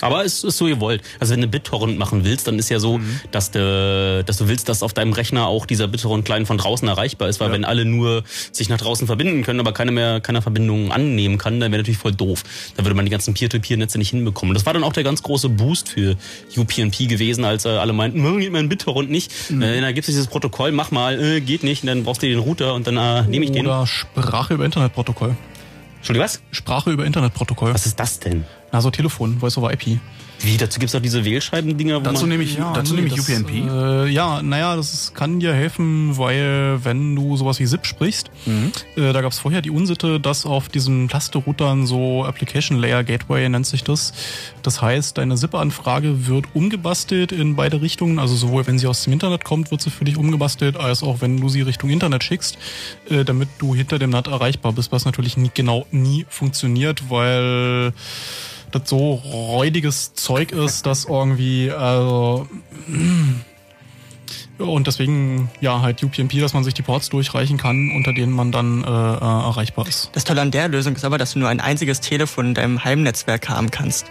Aber 0.00 0.24
es 0.24 0.44
ist 0.44 0.56
so 0.58 0.66
gewollt. 0.66 1.02
Also 1.18 1.32
wenn 1.34 1.40
du 1.40 1.46
BitTorrent 1.46 1.98
machen 1.98 2.24
willst, 2.24 2.46
dann 2.46 2.58
ist 2.58 2.68
ja 2.70 2.78
so, 2.78 2.98
Mhm. 2.98 3.20
dass, 3.30 3.50
du, 3.50 4.22
dass 4.24 4.36
du 4.38 4.48
willst, 4.48 4.68
dass 4.68 4.82
auf 4.82 4.92
deinem 4.92 5.12
Rechner 5.12 5.46
auch 5.46 5.66
dieser 5.66 5.88
BitTorrent-Client 5.88 6.46
von 6.46 6.58
draußen 6.58 6.86
erreichbar 6.88 7.28
ist, 7.28 7.40
weil 7.40 7.52
wenn 7.52 7.64
alle 7.64 7.84
nur 7.84 8.22
sich 8.52 8.68
nach 8.68 8.78
draußen 8.78 9.06
verbinden 9.06 9.42
können, 9.42 9.60
aber 9.60 9.72
keine 9.72 9.92
mehr 9.92 10.20
keine 10.20 10.42
Verbindungen 10.42 10.92
annehmen 10.92 11.38
kann, 11.38 11.60
dann 11.60 11.72
wäre 11.72 11.82
natürlich 11.82 11.98
voll 11.98 12.12
doof. 12.12 12.42
Da 12.76 12.84
würde 12.84 12.94
man 12.94 13.04
die 13.04 13.10
ganzen 13.10 13.34
Peer-to-Peer-Netze 13.34 13.98
nicht 13.98 14.10
hinbekommen. 14.10 14.54
Das 14.54 14.66
war 14.66 14.72
dann 14.72 14.84
auch 14.84 14.92
der 14.92 15.04
ganz 15.04 15.22
große 15.22 15.48
Boost 15.48 15.88
für 15.90 16.16
UPnP 16.56 17.06
gewesen, 17.08 17.44
als 17.44 17.64
äh, 17.64 17.68
alle 17.70 17.92
meinten, 17.92 18.22
"Hm, 18.22 18.40
geht 18.40 18.52
mein 18.52 18.68
BitTorrent 18.68 19.10
nicht. 19.10 19.32
Mhm. 19.50 19.62
Äh, 19.62 19.80
da 19.80 19.92
gibt 19.92 20.08
es 20.08 20.14
dieses 20.14 20.26
Protokoll, 20.26 20.72
mach 20.72 20.90
mal, 20.90 21.20
äh, 21.22 21.40
geht 21.40 21.62
nicht, 21.62 21.82
und 21.82 21.88
dann 21.88 22.04
brauchst 22.04 22.22
du 22.22 22.26
den 22.26 22.38
Router 22.38 22.74
und 22.74 22.86
dann 22.86 22.96
äh, 22.96 23.22
nehme 23.28 23.44
ich 23.44 23.52
den. 23.52 23.66
Oder 23.66 23.86
Sprache 23.86 24.54
über 24.54 24.64
Internetprotokoll. 24.64 25.36
Entschuldigung, 25.98 26.24
was? 26.24 26.40
Sprache 26.50 26.90
über 26.90 27.04
Internetprotokoll. 27.04 27.74
Was 27.74 27.86
ist 27.86 28.00
das 28.00 28.20
denn? 28.20 28.44
Also 28.72 28.90
Telefon, 28.90 29.38
Voice 29.40 29.58
over 29.58 29.72
IP. 29.72 29.98
Wie, 30.42 30.56
dazu 30.56 30.80
gibt's 30.80 30.94
auch 30.94 31.02
diese 31.02 31.22
Wählscheiben-Dinger, 31.22 31.96
wo 32.00 32.04
Dazu 32.04 32.20
man... 32.22 32.30
nehme 32.30 32.44
ich, 32.44 32.56
dazu 32.56 32.94
nehme 32.94 33.08
ich 33.08 33.14
das, 33.14 33.28
UPnP. 33.28 33.50
Äh, 33.50 34.08
ja, 34.08 34.40
naja, 34.40 34.74
das 34.74 34.94
ist, 34.94 35.14
kann 35.14 35.38
dir 35.38 35.52
helfen, 35.52 36.16
weil 36.16 36.82
wenn 36.82 37.14
du 37.14 37.36
sowas 37.36 37.60
wie 37.60 37.66
ZIP 37.66 37.84
sprichst, 37.84 38.30
Mhm. 38.46 38.72
äh, 38.96 39.12
da 39.12 39.20
gab 39.20 39.32
es 39.32 39.38
vorher 39.38 39.60
die 39.60 39.68
Unsitte, 39.68 40.18
dass 40.18 40.46
auf 40.46 40.70
diesen 40.70 41.08
Taste-Routern 41.10 41.84
so 41.86 42.24
Application 42.24 42.78
Layer 42.78 43.04
Gateway 43.04 43.46
nennt 43.50 43.66
sich 43.66 43.84
das. 43.84 44.14
Das 44.62 44.80
heißt, 44.80 45.18
deine 45.18 45.34
ZIP-Anfrage 45.36 46.26
wird 46.26 46.46
umgebastelt 46.54 47.32
in 47.32 47.54
beide 47.54 47.82
Richtungen. 47.82 48.18
Also 48.18 48.34
sowohl 48.34 48.66
wenn 48.66 48.78
sie 48.78 48.86
aus 48.86 49.04
dem 49.04 49.12
Internet 49.12 49.44
kommt, 49.44 49.70
wird 49.70 49.82
sie 49.82 49.90
für 49.90 50.06
dich 50.06 50.16
umgebastelt, 50.16 50.78
als 50.78 51.02
auch 51.02 51.20
wenn 51.20 51.38
du 51.38 51.50
sie 51.50 51.60
Richtung 51.60 51.90
Internet 51.90 52.24
schickst, 52.24 52.56
äh, 53.10 53.26
damit 53.26 53.50
du 53.58 53.74
hinter 53.74 53.98
dem 53.98 54.08
NAT 54.08 54.28
erreichbar 54.28 54.72
bist, 54.72 54.90
was 54.90 55.04
natürlich 55.04 55.36
nie, 55.36 55.50
genau 55.52 55.84
nie 55.90 56.24
funktioniert, 56.30 57.10
weil 57.10 57.92
das 58.72 58.88
so 58.88 59.14
räudiges 59.14 60.14
Zeug 60.14 60.52
ist, 60.52 60.86
dass 60.86 61.04
irgendwie, 61.04 61.70
also, 61.70 62.48
ja, 64.58 64.66
und 64.66 64.86
deswegen, 64.86 65.50
ja, 65.60 65.80
halt 65.80 66.02
UPnP, 66.02 66.40
dass 66.40 66.52
man 66.52 66.64
sich 66.64 66.74
die 66.74 66.82
Ports 66.82 67.08
durchreichen 67.08 67.56
kann, 67.56 67.92
unter 67.96 68.12
denen 68.12 68.32
man 68.32 68.52
dann 68.52 68.84
äh, 68.84 68.86
äh, 68.86 68.90
erreichbar 68.90 69.86
ist. 69.88 70.10
Das 70.12 70.24
Tolle 70.24 70.42
an 70.42 70.50
der 70.50 70.68
Lösung 70.68 70.94
ist 70.94 71.04
aber, 71.04 71.16
dass 71.18 71.32
du 71.32 71.38
nur 71.38 71.48
ein 71.48 71.60
einziges 71.60 72.00
Telefon 72.00 72.48
in 72.48 72.54
deinem 72.54 72.84
Heimnetzwerk 72.84 73.48
haben 73.48 73.70
kannst. 73.70 74.06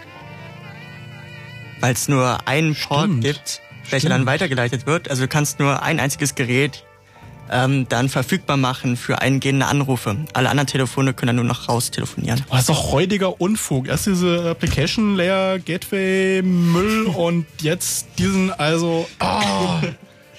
Weil 1.80 1.94
es 1.94 2.08
nur 2.08 2.46
einen 2.48 2.74
Port 2.74 3.08
gibt, 3.20 3.62
welcher 3.84 4.08
Stimmt. 4.08 4.12
dann 4.12 4.26
weitergeleitet 4.26 4.86
wird. 4.86 5.08
Also 5.08 5.22
du 5.22 5.28
kannst 5.28 5.60
nur 5.60 5.82
ein 5.82 6.00
einziges 6.00 6.34
Gerät 6.34 6.84
ähm, 7.50 7.86
dann 7.88 8.08
verfügbar 8.08 8.56
machen 8.56 8.96
für 8.96 9.20
eingehende 9.20 9.66
Anrufe. 9.66 10.16
Alle 10.32 10.48
anderen 10.50 10.66
Telefone 10.68 11.12
können 11.14 11.28
dann 11.28 11.36
nur 11.36 11.44
noch 11.44 11.68
raus 11.68 11.90
telefonieren. 11.90 12.42
Oh, 12.48 12.52
das 12.52 12.60
ist 12.60 12.68
doch 12.70 12.92
räudiger 12.92 13.40
Unfug. 13.40 13.88
Erst 13.88 14.06
diese 14.06 14.50
Application 14.50 15.16
Layer 15.16 15.58
Gateway 15.58 16.42
Müll 16.42 17.06
und 17.06 17.46
jetzt 17.60 18.06
diesen, 18.18 18.50
also, 18.52 19.08
ah. 19.18 19.80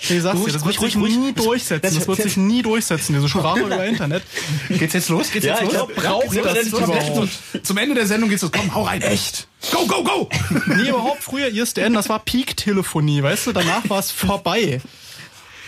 Ich 0.04 0.20
sag's 0.24 0.44
dir, 0.44 0.52
das 0.52 0.66
wird 0.66 0.80
sich 0.80 0.96
nie 0.96 1.32
durchsetzen. 1.32 1.96
Das 1.96 2.08
wird 2.08 2.22
sich 2.24 2.36
nie 2.36 2.64
durchsetzen, 2.64 3.14
diese 3.14 3.30
Sprache 3.30 3.60
über 3.60 3.86
Internet. 3.86 4.24
Geht's 4.70 4.94
jetzt 4.96 5.10
los? 5.10 5.30
Geht's 5.32 5.46
Ja, 5.46 5.60
jetzt 5.60 5.62
ich 5.62 5.78
los? 5.78 5.90
glaub, 5.94 5.96
braucht 5.96 6.36
das 6.38 6.54
das 6.56 6.68
überhaupt? 6.70 7.08
überhaupt? 7.08 7.30
Zum 7.68 7.78
Ende 7.78 7.94
der 7.94 8.08
Sendung 8.08 8.28
geht's 8.28 8.42
los. 8.42 8.52
Komm, 8.52 8.74
hau 8.74 8.82
rein. 8.82 9.04
Echt. 9.04 9.48
Go, 9.72 9.86
go, 9.86 10.04
go! 10.04 10.30
Nee, 10.66 10.90
überhaupt 10.90 11.22
früher 11.22 11.50
ISDN, 11.50 11.94
das 11.94 12.10
war 12.10 12.18
Peak-Telefonie, 12.18 13.22
weißt 13.22 13.46
du, 13.46 13.52
danach 13.52 13.88
war 13.90 14.00
es 14.00 14.10
vorbei. 14.10 14.82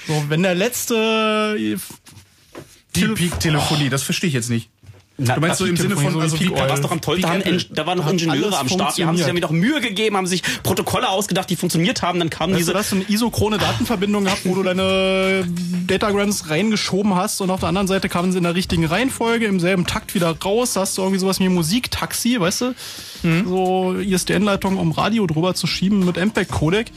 So, 0.07 0.25
wenn 0.29 0.43
der 0.43 0.55
letzte 0.55 1.57
Die 2.95 3.07
Peak-Telefonie, 3.07 3.89
das 3.89 4.03
verstehe 4.03 4.27
ich 4.27 4.33
jetzt 4.33 4.49
nicht. 4.49 4.69
Na, 5.15 5.35
du 5.35 5.41
meinst 5.41 5.59
so 5.59 5.65
im 5.67 5.77
Sinne 5.77 5.95
von, 5.95 6.19
also 6.19 6.37
Peak, 6.37 6.55
da 6.55 6.67
war's 6.67 6.81
doch 6.81 6.91
am 6.91 6.99
tollsten. 6.99 7.21
Da, 7.21 7.33
haben 7.33 7.65
da 7.69 7.85
waren 7.85 7.97
noch 7.99 8.09
Ingenieure 8.09 8.57
am 8.57 8.67
Start, 8.67 8.97
die 8.97 9.05
haben 9.05 9.15
sich 9.15 9.27
damit 9.27 9.45
auch 9.45 9.51
Mühe 9.51 9.79
gegeben, 9.79 10.17
haben 10.17 10.25
sich 10.25 10.41
Protokolle 10.63 11.07
ausgedacht, 11.07 11.51
die 11.51 11.55
funktioniert 11.55 12.01
haben. 12.01 12.17
Dann 12.17 12.31
kamen 12.31 12.53
Weißt 12.53 12.61
diese. 12.61 12.71
du, 12.71 12.77
dass 12.77 12.89
du 12.89 12.95
eine 12.95 13.05
isochrone 13.07 13.59
Datenverbindung 13.59 14.23
gehabt, 14.23 14.41
wo 14.45 14.55
du 14.55 14.63
deine 14.63 15.47
Datagrams 15.85 16.49
reingeschoben 16.49 17.13
hast 17.13 17.41
und 17.41 17.51
auf 17.51 17.59
der 17.59 17.69
anderen 17.69 17.87
Seite 17.87 18.09
kamen 18.09 18.31
sie 18.31 18.39
in 18.39 18.43
der 18.43 18.55
richtigen 18.55 18.85
Reihenfolge, 18.85 19.45
im 19.45 19.59
selben 19.59 19.85
Takt 19.85 20.15
wieder 20.15 20.35
raus. 20.43 20.73
Da 20.73 20.81
hast 20.81 20.97
du 20.97 21.03
irgendwie 21.03 21.19
sowas 21.19 21.39
wie 21.39 21.45
ein 21.45 21.53
Musiktaxi, 21.53 22.39
weißt 22.39 22.61
du? 22.61 22.75
So 23.45 23.93
ISDN-Leitung, 23.93 24.77
um 24.77 24.91
Radio 24.91 25.27
drüber 25.27 25.53
zu 25.53 25.67
schieben 25.67 26.03
mit 26.05 26.17
MPEG-Codec. 26.17 26.87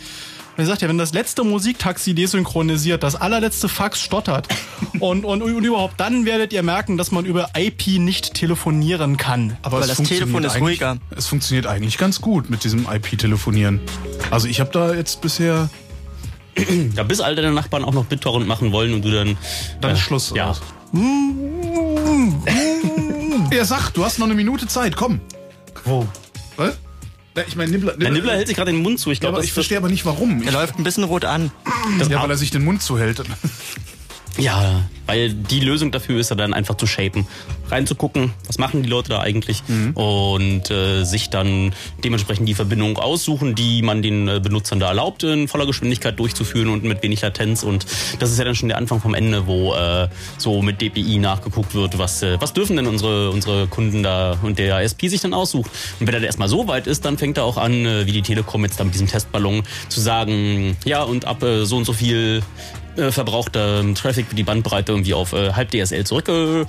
Und 0.57 0.63
er 0.65 0.67
sagt 0.67 0.81
ja, 0.83 0.89
wenn 0.89 0.97
das 0.99 1.13
letzte 1.13 1.45
Musiktaxi 1.45 2.15
desynchronisiert, 2.15 3.03
das 3.03 3.15
allerletzte 3.15 3.69
Fax 3.69 4.01
stottert 4.01 4.49
und, 5.01 5.25
und, 5.25 5.43
und 5.43 5.65
überhaupt, 5.65 6.01
dann 6.01 6.25
werdet 6.25 6.53
ihr 6.53 6.63
merken, 6.63 6.97
dass 6.97 7.11
man 7.13 7.25
über 7.27 7.51
IP 7.57 7.99
nicht 7.99 8.33
telefonieren 8.35 9.17
kann. 9.19 9.57
Aber 9.63 9.81
es 9.81 9.93
funktioniert 9.93 10.33
eigentlich- 10.57 10.79
Es 11.15 11.27
funktioniert 11.27 11.67
eigentlich 11.67 11.99
ganz 11.99 12.21
gut 12.23 12.49
mit 12.49 12.65
diesem 12.65 12.87
IP-Telefonieren. 12.91 13.81
Also 14.31 14.49
ich 14.49 14.61
habe 14.61 14.71
da 14.73 14.95
jetzt 14.95 15.21
bisher... 15.21 15.69
Ja, 16.95 17.03
bis 17.03 17.21
all 17.21 17.37
deine 17.37 17.53
Nachbarn 17.53 17.85
auch 17.85 17.93
noch 17.93 18.07
BitTorrent 18.07 18.47
machen 18.47 18.73
wollen 18.73 18.95
und 18.95 19.05
du 19.05 19.11
dann. 19.13 19.37
Dann 19.83 19.91
äh, 19.91 19.95
ist 19.95 20.01
Schluss. 20.01 20.33
Ja. 20.35 20.55
Er 23.51 23.65
sagt, 23.65 23.97
du 23.97 24.05
hast 24.05 24.19
noch 24.19 24.27
eine 24.27 24.35
Minute 24.35 24.67
Zeit, 24.67 24.97
komm. 24.97 25.21
Wo? 25.85 26.07
Was? 26.57 26.77
Ja, 27.37 27.43
Ich 27.47 27.55
meine, 27.57 27.71
Nibbler, 27.71 27.93
Der 27.97 28.11
Nibbler 28.11 28.35
hält 28.35 28.47
sich 28.49 28.57
gerade 28.57 28.73
den 28.73 28.81
Mund 28.83 28.99
zu. 28.99 29.11
Ich 29.11 29.19
Ja, 29.19 29.21
glaube, 29.23 29.35
aber 29.37 29.43
das 29.43 29.47
ich 29.47 29.53
verstehe 29.53 29.77
aber 29.79 29.89
nicht 29.89 30.05
warum. 30.07 30.43
Er 30.43 30.53
läuft 30.53 30.79
ein 30.79 30.85
bisschen 30.85 31.05
rot 31.05 31.25
an. 31.25 31.53
ja, 32.09 32.23
weil 32.23 32.31
er 32.31 32.37
sich 32.37 32.51
den 32.51 32.65
Mund 32.65 32.83
zuhält. 32.83 33.23
Ja, 34.39 34.83
weil 35.07 35.33
die 35.33 35.61
Lösung 35.61 35.93
dafür 35.93 36.19
ist 36.21 36.31
ja 36.31 36.37
dann 36.37 36.53
einfach 36.53 36.77
zu 36.77 36.87
shapen. 36.87 37.27
Reinzugucken, 37.69 38.33
was 38.47 38.59
machen 38.59 38.83
die 38.83 38.89
Leute 38.89 39.09
da 39.09 39.21
eigentlich 39.21 39.63
und 39.95 40.71
äh, 40.71 41.05
sich 41.05 41.31
dann 41.31 41.73
dementsprechend 42.05 42.49
die 42.49 42.55
Verbindung 42.55 42.97
aussuchen, 42.99 43.55
die 43.55 43.83
man 43.83 44.03
den 44.03 44.29
äh, 44.29 44.41
Benutzern 44.41 44.79
da 44.79 44.89
erlaubt, 44.89 45.25
in 45.25 45.49
voller 45.49 45.67
Geschwindigkeit 45.67 46.19
durchzuführen 46.19 46.69
und 46.69 46.85
mit 46.85 47.03
wenig 47.03 47.23
Latenz. 47.23 47.63
Und 47.63 47.87
das 48.19 48.31
ist 48.31 48.39
ja 48.39 48.45
dann 48.45 48.55
schon 48.55 48.69
der 48.69 48.79
Anfang 48.79 49.01
vom 49.01 49.15
Ende, 49.15 49.47
wo 49.47 49.75
äh, 49.75 50.09
so 50.39 50.63
mit 50.63 50.81
DPI 50.81 51.19
nachgeguckt 51.19 51.75
wird, 51.75 51.99
was, 51.99 52.23
äh, 52.23 52.41
was 52.41 52.53
dürfen 52.53 52.77
denn 52.77 52.87
unsere, 52.87 53.31
unsere 53.31 53.67
Kunden 53.67 54.03
da 54.03 54.37
und 54.43 54.59
der 54.59 54.83
ISP 54.83 55.09
sich 55.09 55.21
dann 55.21 55.35
aussucht. 55.35 55.71
Und 55.99 56.07
wenn 56.07 56.15
er 56.15 56.21
dann 56.21 56.25
erstmal 56.25 56.49
so 56.49 56.69
weit 56.69 56.87
ist, 56.87 57.05
dann 57.05 57.19
fängt 57.19 57.37
er 57.39 57.45
auch 57.45 57.57
an, 57.57 57.85
äh, 57.85 58.07
wie 58.07 58.13
die 58.13 58.23
Telekom 58.23 58.65
jetzt 58.65 58.79
da 58.79 58.85
mit 58.85 58.95
diesem 58.95 59.09
Testballon, 59.09 59.63
zu 59.89 60.01
sagen, 60.01 60.77
ja, 60.85 61.03
und 61.03 61.25
ab 61.25 61.43
äh, 61.43 61.65
so 61.65 61.77
und 61.77 61.85
so 61.85 61.93
viel 61.93 62.43
äh, 62.97 63.13
verbrauchter 63.13 63.81
ähm, 63.81 63.95
Traffic 63.95 64.27
die 64.35 64.43
Bandbreite 64.43 64.93
irgendwie 64.93 65.15
auf 65.15 65.33
äh, 65.33 65.53
halb 65.53 65.71
DSL 65.71 66.05
zurückge 66.05 66.67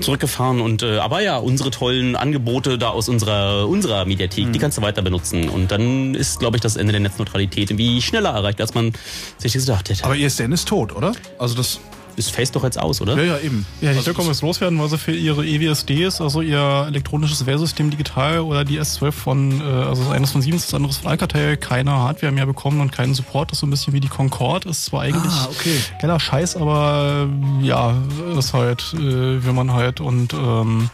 zurückgefahren 0.00 0.60
und 0.60 0.82
äh, 0.82 0.98
aber 0.98 1.20
ja 1.20 1.36
unsere 1.36 1.70
tollen 1.70 2.16
Angebote 2.16 2.78
da 2.78 2.90
aus 2.90 3.08
unserer 3.08 3.68
unserer 3.68 4.04
Mediathek 4.04 4.52
die 4.52 4.58
kannst 4.58 4.78
du 4.78 4.82
weiter 4.82 5.02
benutzen. 5.02 5.48
Und 5.48 5.70
dann 5.70 6.14
ist 6.14 6.40
glaube 6.40 6.56
ich 6.56 6.62
das 6.62 6.76
Ende 6.76 6.92
der 6.92 7.00
Netzneutralität 7.00 7.70
irgendwie 7.70 8.02
schneller 8.02 8.30
erreicht 8.30 8.60
als 8.60 8.74
man 8.74 8.92
sich 9.38 9.52
das 9.52 9.66
gedacht 9.66 9.88
hätte. 9.88 10.04
Aber 10.04 10.16
ISDN 10.16 10.52
ist 10.52 10.66
tot, 10.68 10.94
oder? 10.94 11.12
Also 11.38 11.54
das 11.54 11.80
ist 12.16 12.30
Face 12.30 12.50
doch 12.52 12.64
jetzt 12.64 12.78
aus, 12.78 13.00
oder? 13.00 13.16
Ja, 13.16 13.36
ja, 13.36 13.38
eben. 13.38 13.66
Ja, 13.80 13.92
die 13.92 14.00
Telekom 14.00 14.30
ist 14.30 14.42
loswerden, 14.42 14.78
weil 14.78 14.88
sie 14.88 14.98
für 14.98 15.12
ihre 15.12 15.44
EWSDs, 15.44 16.20
also 16.20 16.40
ihr 16.40 16.86
elektronisches 16.88 17.46
Wählsystem 17.46 17.90
digital 17.90 18.40
oder 18.40 18.64
die 18.64 18.80
S12 18.80 19.12
von, 19.12 19.60
äh, 19.60 19.64
also 19.64 20.02
das 20.04 20.12
eine 20.12 20.24
ist 20.24 20.32
von 20.32 20.42
Siemens, 20.42 20.64
das 20.66 20.74
andere 20.74 20.92
von 20.92 21.10
Alcatel, 21.10 21.56
keine 21.56 21.92
Hardware 21.92 22.32
mehr 22.32 22.46
bekommen 22.46 22.80
und 22.80 22.92
keinen 22.92 23.14
Support. 23.14 23.50
Das 23.50 23.56
ist 23.56 23.60
so 23.60 23.66
ein 23.66 23.70
bisschen 23.70 23.92
wie 23.92 24.00
die 24.00 24.08
Concorde. 24.08 24.68
Ist 24.68 24.84
zwar 24.86 25.02
eigentlich 25.02 25.32
Ah, 25.32 25.48
okay. 25.50 25.76
geiler 26.00 26.20
Scheiß, 26.20 26.56
aber 26.56 27.28
äh, 27.62 27.66
ja, 27.66 27.94
ist 28.38 28.52
halt, 28.54 28.94
äh, 28.94 29.44
will 29.44 29.52
man 29.52 29.72
halt 29.72 30.00
und 30.00 30.32
ähm, 30.34 30.90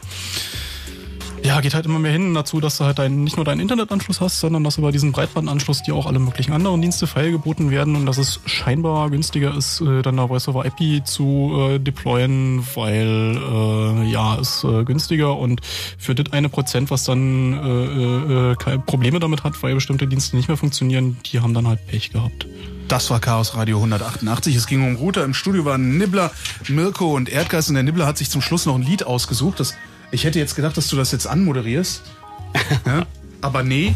ja, 1.42 1.60
geht 1.60 1.74
halt 1.74 1.86
immer 1.86 1.98
mehr 1.98 2.12
hin 2.12 2.34
dazu, 2.34 2.60
dass 2.60 2.78
du 2.78 2.84
halt 2.84 2.98
dein, 2.98 3.24
nicht 3.24 3.36
nur 3.36 3.44
deinen 3.44 3.60
Internetanschluss 3.60 4.20
hast, 4.20 4.40
sondern 4.40 4.64
dass 4.64 4.78
über 4.78 4.92
diesen 4.92 5.12
Breitbandanschluss 5.12 5.82
dir 5.82 5.94
auch 5.94 6.06
alle 6.06 6.18
möglichen 6.18 6.52
anderen 6.52 6.80
Dienste 6.82 7.06
feilgeboten 7.06 7.70
werden 7.70 7.96
und 7.96 8.06
dass 8.06 8.18
es 8.18 8.40
scheinbar 8.46 9.10
günstiger 9.10 9.56
ist, 9.56 9.80
äh, 9.80 10.02
dann 10.02 10.16
da 10.16 10.28
Voice 10.28 10.48
over 10.48 10.64
IP 10.66 11.06
zu 11.06 11.52
äh, 11.58 11.78
deployen, 11.78 12.64
weil 12.74 13.36
äh, 13.36 14.10
ja, 14.10 14.36
ist 14.36 14.64
äh, 14.64 14.84
günstiger 14.84 15.36
und 15.36 15.60
für 15.98 16.14
das 16.14 16.32
eine 16.32 16.48
Prozent, 16.48 16.90
was 16.90 17.04
dann 17.04 17.52
äh, 17.52 18.50
äh, 18.52 18.56
keine 18.56 18.78
Probleme 18.80 19.20
damit 19.20 19.44
hat, 19.44 19.62
weil 19.62 19.74
bestimmte 19.74 20.06
Dienste 20.06 20.36
nicht 20.36 20.48
mehr 20.48 20.56
funktionieren, 20.56 21.18
die 21.26 21.40
haben 21.40 21.54
dann 21.54 21.66
halt 21.66 21.86
Pech 21.86 22.10
gehabt. 22.12 22.46
Das 22.90 23.08
war 23.08 23.20
Chaos 23.20 23.54
Radio 23.54 23.76
188. 23.76 24.56
Es 24.56 24.66
ging 24.66 24.84
um 24.84 24.96
Router. 24.96 25.24
Im 25.24 25.32
Studio 25.32 25.64
waren 25.64 25.96
Nibbler, 25.96 26.32
Mirko 26.66 27.14
und 27.14 27.28
Erdgeist. 27.28 27.68
Und 27.68 27.76
der 27.76 27.84
Nibbler 27.84 28.04
hat 28.04 28.18
sich 28.18 28.30
zum 28.30 28.42
Schluss 28.42 28.66
noch 28.66 28.74
ein 28.74 28.82
Lied 28.82 29.06
ausgesucht. 29.06 29.60
Das, 29.60 29.76
ich 30.10 30.24
hätte 30.24 30.38
jetzt 30.38 30.56
gedacht, 30.56 30.76
dass 30.76 30.88
du 30.88 30.96
das 30.96 31.12
jetzt 31.12 31.26
anmoderierst. 31.26 32.02
ja? 32.86 33.06
Aber 33.40 33.62
nee. 33.62 33.94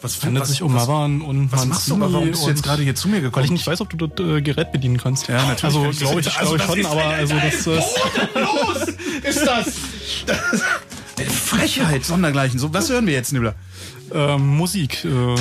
Was 0.00 0.24
was, 0.32 0.48
sich 0.48 0.62
um 0.62 0.72
Mavan 0.72 1.20
und 1.20 1.50
Was 1.50 1.66
machst 1.66 1.90
du 1.90 1.96
aber? 1.96 2.12
Warum 2.12 2.30
bist 2.30 2.44
du 2.44 2.50
jetzt 2.50 2.62
gerade 2.62 2.84
hier 2.84 2.94
zu 2.94 3.08
mir 3.08 3.20
gekommen? 3.20 3.34
Weil 3.34 3.44
ich 3.46 3.50
nicht 3.50 3.66
weiß, 3.66 3.80
ob 3.80 3.90
du 3.90 4.06
das 4.06 4.24
äh, 4.24 4.40
Gerät 4.40 4.70
bedienen 4.70 4.96
kannst. 4.96 5.26
Ja, 5.26 5.44
natürlich 5.44 5.64
Also 5.64 5.88
ich 5.88 5.98
das 5.98 5.98
glaube 5.98 6.20
ich, 6.20 6.26
glaube 6.26 6.56
ich 6.56 6.62
also 6.62 6.72
schon, 6.72 6.82
das 6.82 6.92
aber 6.92 7.04
also 7.04 7.34
das 7.34 7.54
ist... 7.54 7.66
Los 7.66 8.94
ist 9.24 9.46
das! 9.46 9.74
Frechheit, 11.28 12.04
sondergleichen. 12.04 12.60
So, 12.60 12.72
was 12.72 12.88
hören 12.90 13.06
wir 13.06 13.14
jetzt, 13.14 13.32
Nibbler? 13.32 13.56
Ähm, 14.12 14.46
Musik. 14.46 15.04
Äh, 15.04 15.34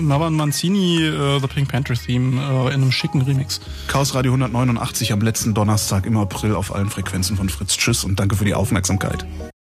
Mavan 0.00 0.34
Manzini, 0.34 1.02
äh, 1.04 1.40
The 1.40 1.46
Pink 1.46 1.68
Panther 1.68 1.94
Theme, 1.94 2.40
äh, 2.40 2.74
in 2.74 2.82
einem 2.82 2.92
schicken 2.92 3.22
Remix. 3.22 3.60
Chaos 3.86 4.14
Radio 4.14 4.32
189 4.32 5.12
am 5.12 5.20
letzten 5.20 5.54
Donnerstag 5.54 6.06
im 6.06 6.16
April 6.16 6.54
auf 6.54 6.74
allen 6.74 6.90
Frequenzen 6.90 7.36
von 7.36 7.48
Fritz. 7.48 7.76
Tschüss 7.76 8.04
und 8.04 8.18
danke 8.18 8.36
für 8.36 8.44
die 8.44 8.54
Aufmerksamkeit. 8.54 9.26